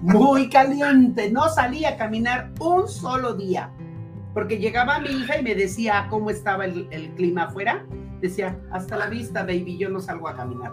Muy 0.00 0.48
caliente. 0.48 1.30
No 1.30 1.48
salí 1.48 1.84
a 1.84 1.96
caminar 1.96 2.50
un 2.60 2.88
solo 2.88 3.34
día. 3.34 3.70
Porque 4.34 4.58
llegaba 4.58 4.98
mi 4.98 5.10
hija 5.10 5.38
y 5.38 5.42
me 5.42 5.54
decía 5.54 6.06
cómo 6.08 6.30
estaba 6.30 6.64
el, 6.64 6.88
el 6.90 7.10
clima 7.14 7.44
afuera. 7.44 7.84
Decía, 8.20 8.56
hasta 8.70 8.96
la 8.96 9.06
vista, 9.06 9.42
baby, 9.42 9.76
yo 9.78 9.90
no 9.90 10.00
salgo 10.00 10.28
a 10.28 10.34
caminar. 10.36 10.72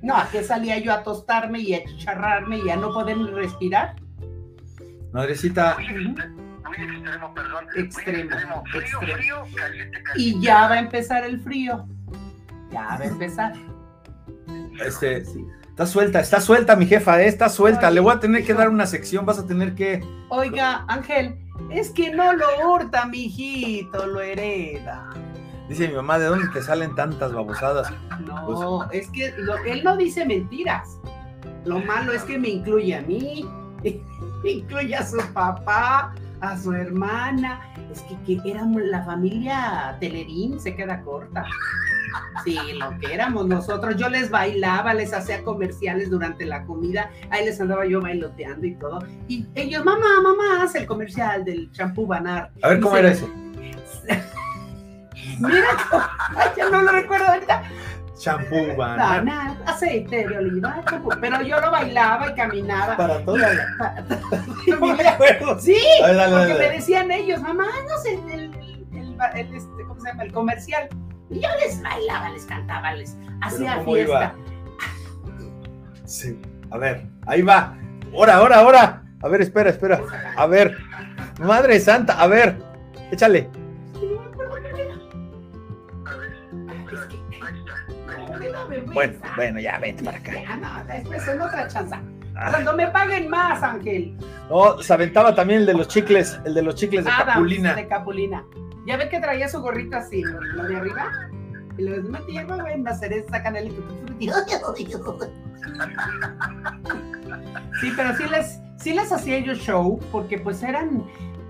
No, 0.00 0.16
¿a 0.16 0.28
qué 0.30 0.42
salía 0.42 0.78
yo 0.78 0.92
a 0.92 1.02
tostarme 1.02 1.58
y 1.60 1.74
a 1.74 1.84
chicharrarme 1.84 2.58
y 2.58 2.70
a 2.70 2.76
no 2.76 2.92
poder 2.92 3.18
respirar? 3.18 3.96
Madrecita, 5.12 5.76
Muy, 5.76 5.86
extre- 5.88 6.30
muy 6.34 6.76
extremo, 6.96 7.34
perdón. 7.34 7.64
muy 7.74 7.84
Extremo, 7.84 8.30
Frío, 8.70 8.80
extremo. 8.80 9.12
frío, 9.16 9.36
caliente, 9.56 10.02
caliente. 10.02 10.38
Y 10.38 10.40
ya 10.40 10.68
va 10.68 10.74
a 10.74 10.78
empezar 10.78 11.24
el 11.24 11.40
frío. 11.40 11.86
Ya 12.70 12.82
va 12.82 12.94
a 13.00 13.04
empezar. 13.04 13.52
este, 14.86 15.24
Sí. 15.24 15.44
Está 15.82 15.92
suelta, 15.92 16.20
está 16.20 16.40
suelta 16.40 16.76
mi 16.76 16.86
jefa, 16.86 17.20
¿eh? 17.22 17.26
está 17.28 17.48
suelta. 17.48 17.88
Ay, 17.88 17.94
Le 17.94 18.00
voy 18.00 18.14
a 18.14 18.20
tener 18.20 18.44
que 18.44 18.54
dar 18.54 18.68
una 18.68 18.86
sección, 18.86 19.26
vas 19.26 19.38
a 19.38 19.46
tener 19.46 19.74
que... 19.74 20.04
Oiga, 20.28 20.84
Ángel, 20.88 21.36
es 21.70 21.90
que 21.90 22.10
no 22.12 22.32
lo 22.32 22.46
hurta, 22.68 23.06
mi 23.06 23.24
hijito, 23.26 24.06
lo 24.06 24.20
hereda. 24.20 25.10
Dice 25.68 25.88
mi 25.88 25.94
mamá, 25.94 26.18
¿de 26.18 26.26
dónde 26.26 26.48
te 26.48 26.62
salen 26.62 26.94
tantas 26.94 27.32
babosadas? 27.32 27.92
No, 28.26 28.88
es 28.90 29.08
que 29.10 29.32
lo- 29.38 29.56
él 29.64 29.82
no 29.84 29.96
dice 29.96 30.24
mentiras. 30.26 30.98
Lo 31.64 31.78
malo 31.78 32.12
es 32.12 32.22
que 32.24 32.38
me 32.38 32.48
incluye 32.48 32.94
a 32.96 33.02
mí, 33.02 33.46
me 34.42 34.50
incluye 34.50 34.94
a 34.94 35.06
su 35.06 35.18
papá, 35.32 36.14
a 36.40 36.58
su 36.58 36.72
hermana. 36.72 37.60
Es 37.92 38.00
que, 38.02 38.16
que 38.42 38.50
éramos 38.50 38.82
la 38.82 39.04
familia 39.04 39.96
Telerín, 40.00 40.58
se 40.60 40.74
queda 40.74 41.00
corta. 41.02 41.44
Sí, 42.44 42.58
lo 42.78 42.98
que 42.98 43.12
éramos 43.14 43.46
nosotros. 43.46 43.96
Yo 43.96 44.08
les 44.08 44.30
bailaba, 44.30 44.94
les 44.94 45.12
hacía 45.12 45.42
comerciales 45.44 46.10
durante 46.10 46.44
la 46.46 46.64
comida. 46.64 47.10
Ahí 47.30 47.44
les 47.44 47.60
andaba 47.60 47.86
yo 47.86 48.00
bailoteando 48.00 48.66
y 48.66 48.74
todo. 48.74 49.00
Y 49.28 49.46
ellos, 49.54 49.84
mamá, 49.84 50.06
mamá, 50.22 50.62
hace 50.64 50.78
el 50.80 50.86
comercial 50.86 51.44
del 51.44 51.70
champú 51.72 52.06
Banar. 52.06 52.50
A 52.62 52.68
ver, 52.68 52.80
¿cómo 52.80 52.94
se- 52.94 53.00
era 53.00 53.10
ese? 53.12 53.26
Mira, 55.38 55.66
ay, 56.36 56.48
ya 56.56 56.68
no 56.68 56.82
lo 56.82 56.92
recuerdo 56.92 57.26
ahorita. 57.26 57.62
Champú, 58.18 58.76
Banar, 58.76 59.56
aceite 59.66 60.28
de 60.28 60.38
oliva, 60.38 60.82
champú. 60.88 61.10
Pero 61.20 61.42
yo 61.42 61.60
lo 61.60 61.70
bailaba 61.70 62.30
y 62.30 62.34
caminaba. 62.34 62.96
Para 62.96 63.24
todo. 63.24 63.36
No 64.66 64.92
acuerdo. 64.92 65.58
Sí, 65.58 65.76
A 66.02 66.06
ver, 66.06 66.16
dale, 66.16 66.36
porque 66.36 66.52
dale, 66.54 66.68
me 66.68 66.74
decían 66.76 67.10
ellos, 67.10 67.40
mamá, 67.40 67.66
no 67.88 67.98
sé, 67.98 68.14
el, 68.14 68.54
el, 68.54 68.86
el- 68.92 69.16
el, 69.34 69.54
este, 69.54 69.84
¿cómo 69.88 70.00
se 70.00 70.08
llama? 70.08 70.22
El 70.24 70.32
comercial. 70.32 70.88
Y 71.32 71.40
yo 71.40 71.48
les 71.64 71.82
bailaba, 71.82 72.30
les 72.30 72.44
cantaba, 72.44 72.94
les 72.94 73.16
hacía 73.40 73.78
¿cómo 73.78 73.94
fiesta. 73.94 74.34
Sí. 76.04 76.38
A 76.70 76.78
ver, 76.78 77.06
ahí 77.26 77.42
va. 77.42 77.76
Ahora, 78.12 78.36
ahora, 78.36 78.58
ahora. 78.58 79.02
A 79.22 79.28
ver, 79.28 79.40
espera, 79.40 79.70
espera. 79.70 80.00
A 80.36 80.46
ver. 80.46 80.76
Madre 81.40 81.80
santa, 81.80 82.20
a 82.20 82.26
ver. 82.26 82.56
Échale. 83.10 83.48
Bueno, 88.92 89.18
bueno, 89.36 89.60
ya 89.60 89.78
vete 89.78 90.04
para 90.04 90.18
acá. 90.18 90.32
Ya, 90.34 90.56
no, 90.56 90.84
después 90.84 91.28
en 91.28 91.40
otra 91.40 91.68
chanza. 91.68 92.00
Ah. 92.34 92.48
Cuando 92.50 92.74
me 92.74 92.88
paguen 92.88 93.28
más, 93.28 93.62
Ángel. 93.62 94.16
No, 94.50 94.82
se 94.82 94.92
aventaba 94.92 95.34
también 95.34 95.60
el 95.60 95.66
de 95.66 95.74
los 95.74 95.88
chicles, 95.88 96.38
el 96.44 96.54
de 96.54 96.62
los 96.62 96.74
chicles 96.74 97.04
de 97.04 97.10
Adams, 97.10 97.26
Capulina. 97.34 97.74
De 97.74 97.88
Capulina. 97.88 98.44
Ya 98.86 98.96
ve 98.96 99.08
que 99.08 99.20
traía 99.20 99.48
su 99.48 99.60
gorrita 99.60 99.98
así, 99.98 100.22
lo 100.22 100.64
de 100.64 100.76
arriba. 100.76 101.10
Y 101.78 101.82
luego 101.82 102.08
me 102.08 102.20
tiempo, 102.20 102.54
güey, 102.56 102.78
me 102.78 102.94
cereza, 102.94 103.28
sacan 103.30 103.56
el 103.56 103.72
Sí, 107.80 107.92
pero 107.96 108.16
sí 108.16 108.24
les, 108.30 108.60
sí 108.76 108.94
les 108.94 109.12
hacía 109.12 109.38
yo 109.38 109.54
show, 109.54 109.98
porque 110.10 110.38
pues 110.38 110.62
eran. 110.62 111.04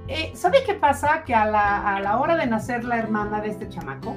Eh, 0.08 0.32
¿Sabe 0.34 0.58
qué 0.66 0.74
pasa? 0.74 1.22
Que 1.24 1.34
a 1.34 1.46
la, 1.46 1.96
a 1.96 2.00
la 2.00 2.18
hora 2.18 2.36
de 2.36 2.46
nacer 2.46 2.84
la 2.84 2.98
hermana 2.98 3.40
de 3.40 3.48
este 3.48 3.68
chamaco, 3.68 4.16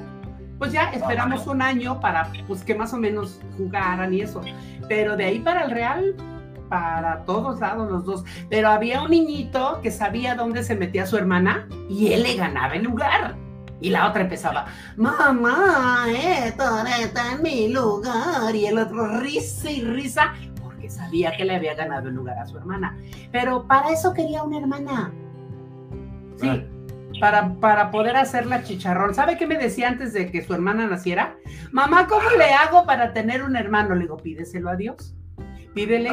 Pues 0.58 0.72
ya 0.72 0.90
esperamos 0.90 1.46
un 1.46 1.62
año 1.62 2.00
para 2.00 2.30
pues 2.46 2.62
que 2.62 2.74
más 2.74 2.92
o 2.92 2.98
menos 2.98 3.40
jugaran 3.56 4.12
y 4.12 4.20
eso. 4.20 4.42
Pero 4.88 5.16
de 5.16 5.24
ahí 5.24 5.38
para 5.40 5.62
el 5.64 5.70
Real, 5.70 6.14
para 6.68 7.24
todos 7.24 7.60
lados 7.60 7.90
los 7.90 8.04
dos. 8.04 8.24
Pero 8.48 8.68
había 8.68 9.02
un 9.02 9.10
niñito 9.10 9.80
que 9.82 9.90
sabía 9.90 10.34
dónde 10.34 10.62
se 10.62 10.74
metía 10.76 11.06
su 11.06 11.16
hermana 11.16 11.68
y 11.88 12.12
él 12.12 12.22
le 12.22 12.34
ganaba 12.36 12.74
el 12.74 12.84
lugar. 12.84 13.36
Y 13.80 13.90
la 13.90 14.08
otra 14.08 14.22
empezaba, 14.22 14.66
mamá, 14.96 16.06
esto 16.10 16.64
está 17.02 17.32
en 17.34 17.42
mi 17.42 17.68
lugar. 17.68 18.54
Y 18.54 18.66
el 18.66 18.78
otro 18.78 19.20
risa 19.20 19.70
y 19.70 19.82
risa 19.82 20.32
porque 20.62 20.88
sabía 20.88 21.36
que 21.36 21.44
le 21.44 21.56
había 21.56 21.74
ganado 21.74 22.08
el 22.08 22.14
lugar 22.14 22.38
a 22.38 22.46
su 22.46 22.56
hermana. 22.56 22.96
Pero 23.32 23.66
para 23.66 23.90
eso 23.90 24.14
quería 24.14 24.42
una 24.42 24.58
hermana. 24.58 25.12
Sí, 26.36 26.48
Ah. 26.48 26.62
para, 27.20 27.54
para 27.54 27.90
poder 27.90 28.16
hacerla 28.16 28.62
chicharrón. 28.62 29.14
¿Sabe 29.14 29.36
qué 29.38 29.46
me 29.46 29.56
decía 29.56 29.88
antes 29.88 30.12
de 30.12 30.30
que 30.30 30.42
su 30.44 30.52
hermana 30.52 30.86
naciera? 30.86 31.36
Mamá, 31.72 32.06
¿cómo 32.08 32.28
le 32.36 32.52
hago 32.52 32.84
para 32.84 33.12
tener 33.14 33.42
un 33.42 33.56
hermano? 33.56 33.94
Le 33.94 34.02
digo, 34.02 34.16
pídeselo 34.18 34.68
a 34.70 34.76
Dios. 34.76 35.14
Pídele 35.76 36.10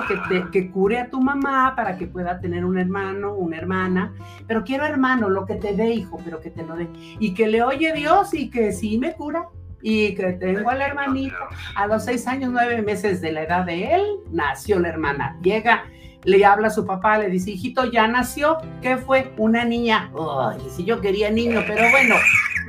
que, 0.51 0.69
cure 0.71 0.99
a 0.99 1.09
tu 1.09 1.21
mamá 1.21 1.73
para 1.73 1.97
que 1.97 2.05
pueda 2.05 2.37
tener 2.41 2.65
un 2.65 2.77
hermano, 2.77 3.33
una 3.33 3.55
hermana. 3.55 4.13
Pero 4.45 4.65
quiero 4.65 4.85
hermano, 4.85 5.29
lo 5.29 5.45
que 5.45 5.55
te 5.55 5.73
dé, 5.73 5.87
hijo, 5.93 6.19
pero 6.21 6.41
que 6.41 6.49
te 6.49 6.63
lo 6.63 6.75
dé. 6.75 6.89
Y 7.17 7.33
que 7.33 7.47
le 7.47 7.63
oye 7.63 7.93
Dios 7.93 8.33
y 8.33 8.49
que 8.49 8.73
sí 8.73 8.97
me 8.97 9.13
cura. 9.13 9.47
Y 9.81 10.15
que 10.15 10.33
tengo 10.33 10.69
al 10.69 10.81
hermanito. 10.81 11.37
A 11.75 11.87
los 11.87 12.03
seis 12.03 12.27
años, 12.27 12.51
nueve 12.51 12.81
meses 12.81 13.21
de 13.21 13.31
la 13.31 13.43
edad 13.43 13.63
de 13.63 13.95
él, 13.95 14.03
nació 14.31 14.81
la 14.81 14.89
hermana. 14.89 15.37
Llega, 15.41 15.85
le 16.25 16.43
habla 16.43 16.67
a 16.67 16.71
su 16.71 16.85
papá, 16.85 17.17
le 17.17 17.29
dice, 17.29 17.51
hijito, 17.51 17.89
ya 17.89 18.05
nació. 18.05 18.57
¿Qué 18.81 18.97
fue? 18.97 19.31
Una 19.37 19.63
niña. 19.63 20.11
Ay, 20.13 20.59
si 20.75 20.83
yo 20.83 20.99
quería 20.99 21.31
niño, 21.31 21.61
pero 21.65 21.89
bueno, 21.89 22.15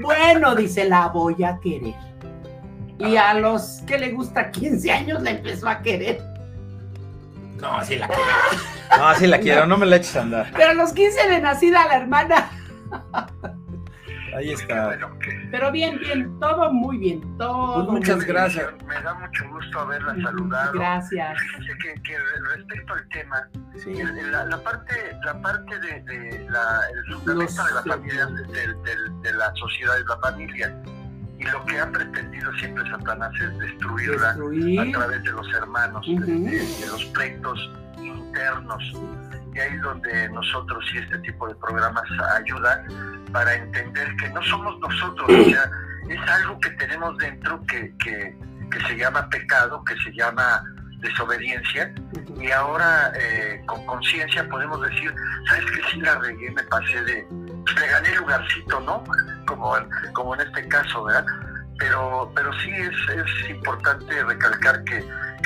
bueno, 0.01 0.55
dice, 0.55 0.89
la 0.89 1.09
voy 1.09 1.43
a 1.43 1.59
querer. 1.59 1.95
Y 3.01 3.17
a 3.17 3.35
los 3.35 3.83
que 3.85 3.99
le 3.99 4.13
gusta 4.13 4.53
15 4.53 4.93
años 4.93 5.23
la 5.25 5.33
empezó 5.33 5.69
a 5.69 5.83
querer. 5.83 6.34
No, 7.65 7.85
sí 7.85 7.97
la 7.97 8.07
quiero. 8.09 8.23
No, 8.99 9.15
sí 9.15 9.27
la 9.27 9.39
quiero, 9.41 9.67
no 9.67 9.77
me 9.77 9.87
la 9.87 9.97
eches 9.97 10.15
a 10.17 10.21
andar. 10.23 10.51
Pero 10.55 10.71
a 10.71 10.75
los 10.75 10.93
15 10.93 11.29
de 11.29 11.41
nacida 11.41 11.87
la 11.87 11.97
hermana. 11.97 12.51
Ahí 14.37 14.53
está. 14.53 14.87
Bueno, 14.87 15.17
Pero 15.53 15.71
bien, 15.71 15.97
bien, 16.01 16.39
todo 16.41 16.73
muy 16.73 16.99
bien, 16.99 17.39
todo. 17.39 17.87
Pues 17.87 17.99
muchas 17.99 18.17
bien. 18.17 18.29
gracias. 18.29 18.67
Me 18.85 19.01
da 19.01 19.15
mucho 19.15 19.49
gusto 19.49 19.79
haberla 19.81 20.15
saludado. 20.23 20.73
Gracias. 20.73 21.39
Fíjense 21.41 21.73
que, 21.79 22.03
que 22.03 22.19
respecto 22.57 22.95
al 22.95 23.09
tema, 23.11 23.49
Sí. 23.79 23.93
la, 24.31 24.45
la 24.47 24.59
parte, 24.63 24.95
la 25.25 25.41
parte 25.41 25.79
de, 25.79 26.01
de 26.03 26.47
la, 26.51 26.81
el 26.93 27.15
fundamento 27.15 27.45
Los- 27.45 27.57
de 27.69 27.75
la 27.75 27.83
familia, 27.97 28.27
de, 28.27 28.43
de- 28.45 29.21
de 29.31 29.33
la 29.35 29.53
sociedad 29.55 29.99
es 29.99 30.05
la 30.07 30.17
familia. 30.19 30.75
Y 31.45 31.51
lo 31.51 31.65
que 31.67 31.79
ha 31.79 31.91
pretendido 31.91 32.53
siempre 32.55 32.89
Satanás 32.91 33.31
es 33.41 33.59
destruirla 33.59 34.31
a 34.31 34.93
través 34.93 35.23
de 35.25 35.33
los 35.33 35.53
hermanos, 35.55 36.07
de, 36.07 36.15
Ujú. 36.15 36.45
de- 36.45 36.51
de 36.81 36.87
los 36.87 37.05
pleitos 37.07 37.71
internos. 38.03 38.83
Y 39.55 39.59
ahí 39.61 39.75
es 39.77 39.83
donde 39.83 40.29
nosotros 40.31 40.83
y 40.95 40.99
este 40.99 41.19
tipo 41.19 41.47
de 41.47 41.55
programas 41.57 42.03
ayuda 42.37 42.83
para 43.33 43.55
entender 43.55 44.09
que 44.17 44.29
no 44.31 44.43
somos 44.45 44.79
nosotros, 44.81 45.29
o 45.31 45.45
sea, 45.51 45.71
es 46.09 46.31
algo 46.31 46.59
que 46.61 46.71
tenemos 46.71 47.17
dentro 47.19 47.61
que, 47.67 47.95
que, 47.99 48.37
que 48.71 48.81
se 48.89 48.97
llama 48.97 49.29
pecado, 49.29 49.85
que 49.85 49.95
se 50.03 50.13
llama 50.13 50.63
desobediencia, 51.01 51.93
y 52.41 52.51
ahora 52.51 53.13
eh, 53.19 53.63
con 53.67 53.85
conciencia 53.87 54.49
podemos 54.49 54.81
decir, 54.83 55.13
¿sabes 55.49 55.65
qué? 55.73 55.81
Sí 55.93 56.01
la 56.01 56.15
regué, 56.19 56.51
me 56.51 56.63
pasé 56.65 57.03
de... 57.05 57.27
le 57.73 57.87
gané 57.89 58.09
el 58.11 58.17
lugarcito, 58.17 58.81
¿no? 58.81 59.05
Como 59.47 60.35
en, 60.35 60.41
este 60.41 60.69
caso, 60.69 61.05
¿verdad? 61.05 61.27
Pero, 61.79 62.31
pero 62.35 62.53
sí 62.61 62.71
es, 62.71 62.95
es 63.17 63.51
importante 63.51 64.23
recalcar 64.25 64.85
que, 64.85 65.05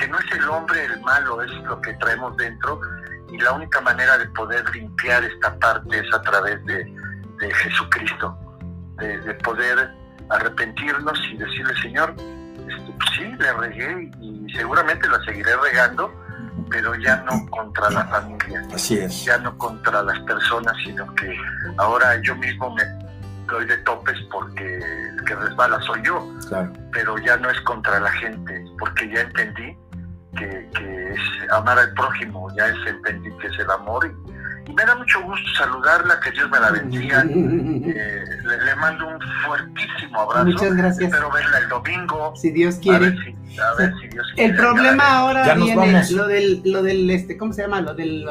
no 0.09 0.19
es 0.19 0.33
el 0.33 0.49
hombre 0.49 0.85
el 0.85 1.01
malo, 1.01 1.43
es 1.43 1.51
lo 1.65 1.81
que 1.81 1.93
traemos 1.95 2.37
dentro 2.37 2.81
y 3.31 3.39
la 3.39 3.53
única 3.53 3.81
manera 3.81 4.17
de 4.17 4.27
poder 4.29 4.65
limpiar 4.75 5.25
esta 5.25 5.59
parte 5.59 5.99
es 5.99 6.15
a 6.15 6.23
través 6.23 6.65
de, 6.67 6.85
de 7.41 7.55
Jesucristo, 7.55 8.39
de, 8.99 9.19
de 9.19 9.35
poder 9.35 9.91
arrepentirnos 10.31 11.19
y 11.31 11.37
decirle, 11.37 11.75
Señor, 11.83 12.15
este, 12.69 12.93
pues 12.93 13.11
sí, 13.17 13.25
le 13.39 13.53
regué 13.53 14.11
y 14.21 14.47
seguramente 14.55 15.09
la 15.09 15.23
seguiré 15.25 15.57
regando, 15.57 16.13
pero 16.71 16.95
ya 16.97 17.17
no 17.31 17.47
contra 17.51 17.91
la 17.91 18.05
familia, 18.07 18.63
Así 18.75 18.99
es. 18.99 19.25
ya 19.25 19.39
no 19.39 19.57
contra 19.59 20.03
las 20.03 20.19
personas, 20.21 20.75
sino 20.85 21.13
que 21.15 21.37
ahora 21.79 22.21
yo 22.23 22.35
mismo 22.37 22.75
me 22.75 22.83
doy 23.47 23.65
de 23.67 23.77
topes 23.79 24.17
porque 24.31 24.77
el 24.79 25.25
que 25.25 25.35
resbala 25.35 25.81
soy 25.83 26.03
yo 26.05 26.27
Claro. 26.49 26.73
pero 26.93 27.17
ya 27.19 27.37
no 27.39 27.49
es 27.51 27.61
contra 27.63 27.99
la 28.01 28.11
gente, 28.13 28.65
porque 28.79 29.09
ya 29.11 29.23
entendí 29.23 29.77
que, 30.37 30.69
que 30.75 31.13
es 31.13 31.51
amar 31.53 31.79
al 31.79 31.93
prójimo, 31.95 32.49
ya 32.57 32.67
es, 32.67 32.77
entendí 32.87 33.31
que 33.39 33.47
es 33.47 33.59
el 33.59 33.71
amor 33.71 34.07
y, 34.07 34.28
me 34.75 34.85
da 34.85 34.95
mucho 34.97 35.23
gusto 35.23 35.49
saludarla, 35.57 36.21
que 36.21 36.31
Dios 36.33 36.51
me 36.51 36.61
la 36.61 36.71
bendiga, 36.71 37.25
Eh, 37.29 38.25
le, 38.45 38.65
le 38.65 38.77
mando 38.77 39.07
un 39.09 39.19
fuertísimo 39.47 40.21
abrazo, 40.21 40.45
Muchas 40.47 40.75
gracias. 40.77 41.05
espero 41.11 41.31
verla 41.31 41.59
el 41.59 41.69
domingo, 41.69 42.33
Si 42.37 42.51
Dios 42.51 42.77
a 42.77 42.81
quiere. 42.81 43.11
ver 43.11 43.17
si, 43.25 43.59
a 43.61 43.75
ver 43.79 43.95
si 44.01 44.09
Dios 44.09 44.27
El 44.31 44.35
quiere. 44.37 44.55
problema 44.57 45.17
ahora 45.19 45.47
Ya 45.47 45.55
viene 45.55 46.03
lo 46.13 46.27
del, 46.27 46.63
lo 46.65 46.83
del, 46.83 47.09
este, 47.11 47.37
¿cómo 47.39 47.53
se 47.53 47.63
llama? 47.63 47.81
Lo 47.81 47.95
del 47.95 48.27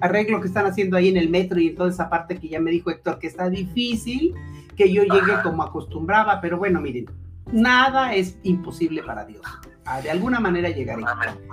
arreglo 0.00 0.40
que 0.40 0.48
están 0.48 0.66
haciendo 0.66 0.96
ahí 0.96 1.08
en 1.08 1.16
el 1.16 1.28
metro 1.30 1.58
y 1.60 1.68
en 1.68 1.76
toda 1.76 1.90
esa 1.90 2.08
parte 2.10 2.38
que 2.38 2.48
ya 2.48 2.60
me 2.60 2.70
dijo 2.70 2.90
Héctor 2.90 3.18
que 3.18 3.26
está 3.26 3.48
difícil 3.48 4.34
que 4.76 4.92
yo 4.92 5.02
llegue 5.02 5.32
Ajá. 5.32 5.42
como 5.42 5.62
acostumbraba, 5.64 6.40
pero 6.40 6.56
bueno, 6.58 6.80
miren, 6.80 7.06
nada 7.50 8.14
es 8.14 8.36
imposible 8.44 9.02
para 9.02 9.24
Dios. 9.24 9.42
Ah, 9.84 10.00
de 10.02 10.10
alguna 10.10 10.38
manera 10.38 10.68
llegaré. 10.68 11.02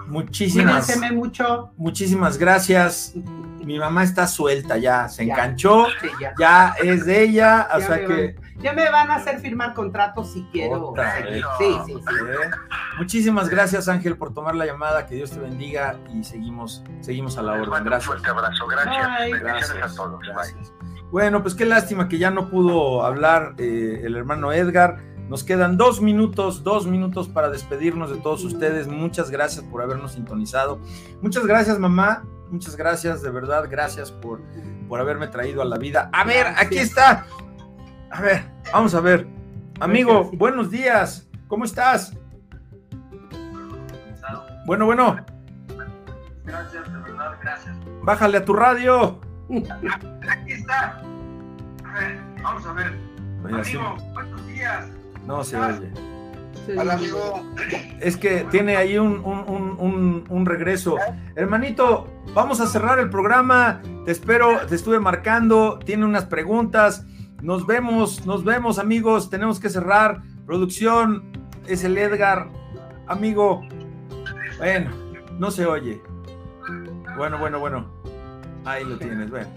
Muchísimas, 0.08 0.86
Cuídense 0.86 1.12
mucho. 1.16 1.72
muchísimas 1.78 2.38
gracias. 2.38 3.14
Mi 3.66 3.80
mamá 3.80 4.04
está 4.04 4.28
suelta 4.28 4.78
ya, 4.78 5.10
se 5.10 5.26
Ya. 5.26 5.34
enganchó, 5.34 5.88
Sí, 6.00 6.08
ya. 6.22 6.34
ya 6.40 6.76
es 6.84 7.06
de 7.06 7.24
ella, 7.24 7.68
o 7.74 7.80
Ya 7.80 7.88
sea 7.88 7.98
me 7.98 8.06
que... 8.06 8.36
Ya 8.60 8.72
me 8.74 8.90
van 8.90 9.12
a 9.12 9.16
hacer 9.16 9.40
firmar 9.40 9.74
contratos 9.74 10.32
si 10.32 10.44
quiero. 10.52 10.90
Otra 10.90 11.18
seguir. 11.18 11.44
Sí, 11.58 11.66
sí, 11.88 11.94
sí. 11.94 12.16
¿eh? 12.44 12.52
Muchísimas 12.98 13.50
gracias 13.50 13.90
Ángel 13.90 14.16
por 14.18 14.34
tomar 14.34 14.56
la 14.56 14.66
llamada, 14.66 15.06
que 15.08 15.16
Dios 15.16 15.32
te 15.32 15.40
bendiga 15.40 15.98
y 16.14 16.24
seguimos, 16.24 16.82
seguimos 17.02 17.38
a 17.38 17.42
la 17.42 17.52
orden. 17.54 17.70
mando 17.70 17.78
un 17.80 17.90
Gracias. 17.90 18.06
fuerte 18.08 18.30
abrazo, 18.30 18.68
gracias, 18.68 19.08
Bye. 19.08 19.34
bendiciones 19.34 19.74
Gracias, 19.74 19.92
a 19.94 19.96
todos, 19.96 20.20
bye. 20.22 20.30
gracias. 20.30 20.74
Bueno, 21.12 21.42
pues 21.42 21.54
qué 21.56 21.66
lástima 21.66 22.08
que 22.08 22.18
ya 22.18 22.32
no 22.32 22.50
pudo 22.50 23.04
hablar 23.06 23.56
eh, 23.58 24.02
el 24.06 24.16
hermano 24.16 24.54
Edgar. 24.54 25.00
Nos 25.28 25.44
quedan 25.44 25.76
dos 25.76 26.02
minutos, 26.02 26.64
dos 26.64 26.86
minutos 26.88 27.28
para 27.28 27.50
despedirnos 27.50 28.10
de 28.12 28.18
todos 28.18 28.44
ustedes. 28.44 28.88
Muchas 28.88 29.32
gracias 29.32 29.66
por 29.66 29.82
habernos 29.82 30.14
sintonizado. 30.14 30.80
Muchas 31.22 31.46
gracias, 31.48 31.80
mamá. 31.80 32.24
Muchas 32.52 32.76
gracias, 32.76 33.22
de 33.22 33.30
verdad, 33.32 33.66
gracias 33.70 34.12
por, 34.12 34.42
por 34.88 35.00
haberme 35.00 35.28
traído 35.28 35.62
a 35.62 35.66
la 35.66 35.78
vida. 35.78 36.10
A 36.14 36.24
ver, 36.24 36.48
aquí 36.58 36.78
está. 36.78 37.26
A 38.12 38.22
ver, 38.22 38.44
vamos 38.72 38.94
a 38.96 39.02
ver. 39.02 39.28
Amigo, 39.80 40.30
buenos 40.34 40.72
días. 40.72 41.28
¿Cómo 41.48 41.66
estás? 41.66 42.16
Bueno, 44.66 44.86
bueno, 44.86 45.18
Gracias, 46.44 46.92
de 46.92 47.00
verdad, 47.00 47.38
gracias. 47.42 47.76
bájale 48.04 48.38
a 48.38 48.46
tu 48.46 48.54
radio. 48.54 49.20
Aquí 50.30 50.54
está. 50.54 51.02
A 51.84 52.00
ver, 52.00 52.20
vamos 52.42 52.66
a 52.66 52.74
ver. 52.74 52.94
Oye, 53.44 53.56
Amigo, 53.62 53.96
buenos 54.14 54.48
días. 54.48 54.88
no 55.26 55.44
se 55.44 55.58
oye. 55.58 56.15
Hola, 56.78 56.94
amigo. 56.94 57.44
Es 58.00 58.18
que 58.18 58.46
tiene 58.52 58.76
ahí 58.78 58.98
un, 58.98 59.20
un- 59.24 59.46
un- 59.48 59.76
un- 59.80 60.24
un 60.30 60.46
regreso. 60.46 60.98
Hermanito, 61.36 62.08
vamos 62.34 62.60
a 62.62 62.68
cerrar 62.68 63.00
el 63.00 63.10
programa. 63.10 63.82
Te 64.06 64.12
espero, 64.12 64.66
te 64.68 64.76
estuve 64.76 65.00
marcando. 65.00 65.80
Tiene 65.80 66.06
unas 66.06 66.26
preguntas. 66.26 67.06
Nos 67.42 67.68
vemos, 67.68 68.26
nos 68.26 68.44
vemos, 68.44 68.80
amigos. 68.80 69.30
Tenemos 69.30 69.60
que 69.60 69.70
cerrar. 69.70 70.22
Producción 70.46 71.24
es 71.68 71.84
el 71.84 71.98
Edgar. 71.98 72.50
Amigo. 73.08 73.62
Bueno, 74.58 74.92
no 75.38 75.52
se 75.52 75.66
oye. 75.66 76.02
Bueno, 77.18 77.38
bueno, 77.38 77.60
bueno. 77.60 77.92
Ahí 78.66 78.84
lo 78.84 78.98
tienes, 78.98 79.30
bueno. 79.30 79.48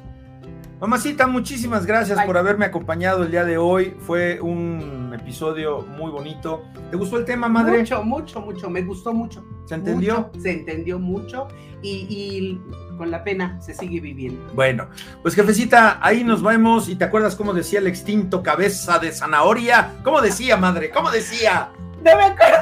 Mamacita, 0.80 1.26
muchísimas 1.26 1.84
gracias 1.84 2.18
Bye. 2.18 2.26
por 2.26 2.38
haberme 2.38 2.64
acompañado 2.64 3.24
el 3.24 3.32
día 3.32 3.44
de 3.44 3.58
hoy. 3.58 3.96
Fue 3.98 4.40
un 4.40 5.12
episodio 5.12 5.82
muy 5.82 6.08
bonito. 6.12 6.62
¿Te 6.92 6.96
gustó 6.96 7.18
el 7.18 7.24
tema, 7.24 7.48
madre? 7.48 7.78
Mucho, 7.78 8.04
mucho, 8.04 8.40
mucho. 8.40 8.70
Me 8.70 8.82
gustó 8.82 9.12
mucho. 9.12 9.44
¿Se 9.64 9.74
entendió? 9.74 10.18
Mucho, 10.18 10.40
se 10.40 10.52
entendió 10.52 11.00
mucho 11.00 11.48
y, 11.82 12.06
y 12.08 12.96
con 12.96 13.10
la 13.10 13.24
pena 13.24 13.60
se 13.60 13.74
sigue 13.74 13.98
viviendo. 13.98 14.52
Bueno, 14.54 14.88
pues 15.22 15.34
jefecita, 15.34 15.98
ahí 16.00 16.22
nos 16.22 16.44
vemos. 16.44 16.88
¿Y 16.88 16.94
te 16.94 17.04
acuerdas 17.04 17.34
cómo 17.34 17.52
decía 17.52 17.80
el 17.80 17.88
extinto 17.88 18.44
cabeza 18.44 19.00
de 19.00 19.10
zanahoria? 19.10 19.94
¿Cómo 20.04 20.20
decía, 20.20 20.56
madre? 20.56 20.90
¿Cómo 20.90 21.10
decía? 21.10 21.70
No 22.04 22.16
me 22.16 22.22
acuerdo. 22.22 22.56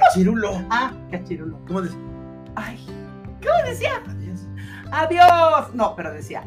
Cachirulo. 0.00 0.60
Ah, 0.70 0.92
cachirulo. 1.08 1.60
¿Cómo 1.68 1.82
decía? 1.82 1.98
Ay, 2.56 2.84
¿cómo 3.40 3.70
decía? 3.70 4.02
Adiós. 4.90 5.72
No, 5.72 5.94
pero 5.96 6.12
decía, 6.12 6.44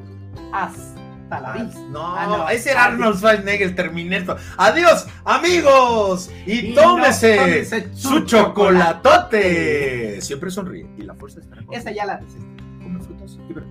hasta 0.54 1.42
la 1.42 1.52
vista. 1.54 1.80
No, 1.90 2.16
Ah, 2.16 2.26
no. 2.28 2.50
ese 2.50 2.72
era 2.72 2.86
Arnold 2.86 3.18
Schwarzenegger, 3.18 3.76
Terminator. 3.76 4.38
Adiós, 4.58 5.08
amigos. 5.26 6.30
Y, 6.46 6.68
Y 6.72 6.74
no, 6.74 6.82
tómese 6.82 7.94
su 7.94 8.22
chocolatote. 8.26 10.22
Siempre 10.22 10.50
sonríe 10.52 10.88
y 10.98 11.02
la 11.04 11.14
fuerza 11.16 11.42
con 11.42 11.74
Esa 11.74 11.92
ya 11.92 12.06
la 12.06 12.20
Come 12.82 13.00
frutas 13.02 13.32
y. 13.32 13.68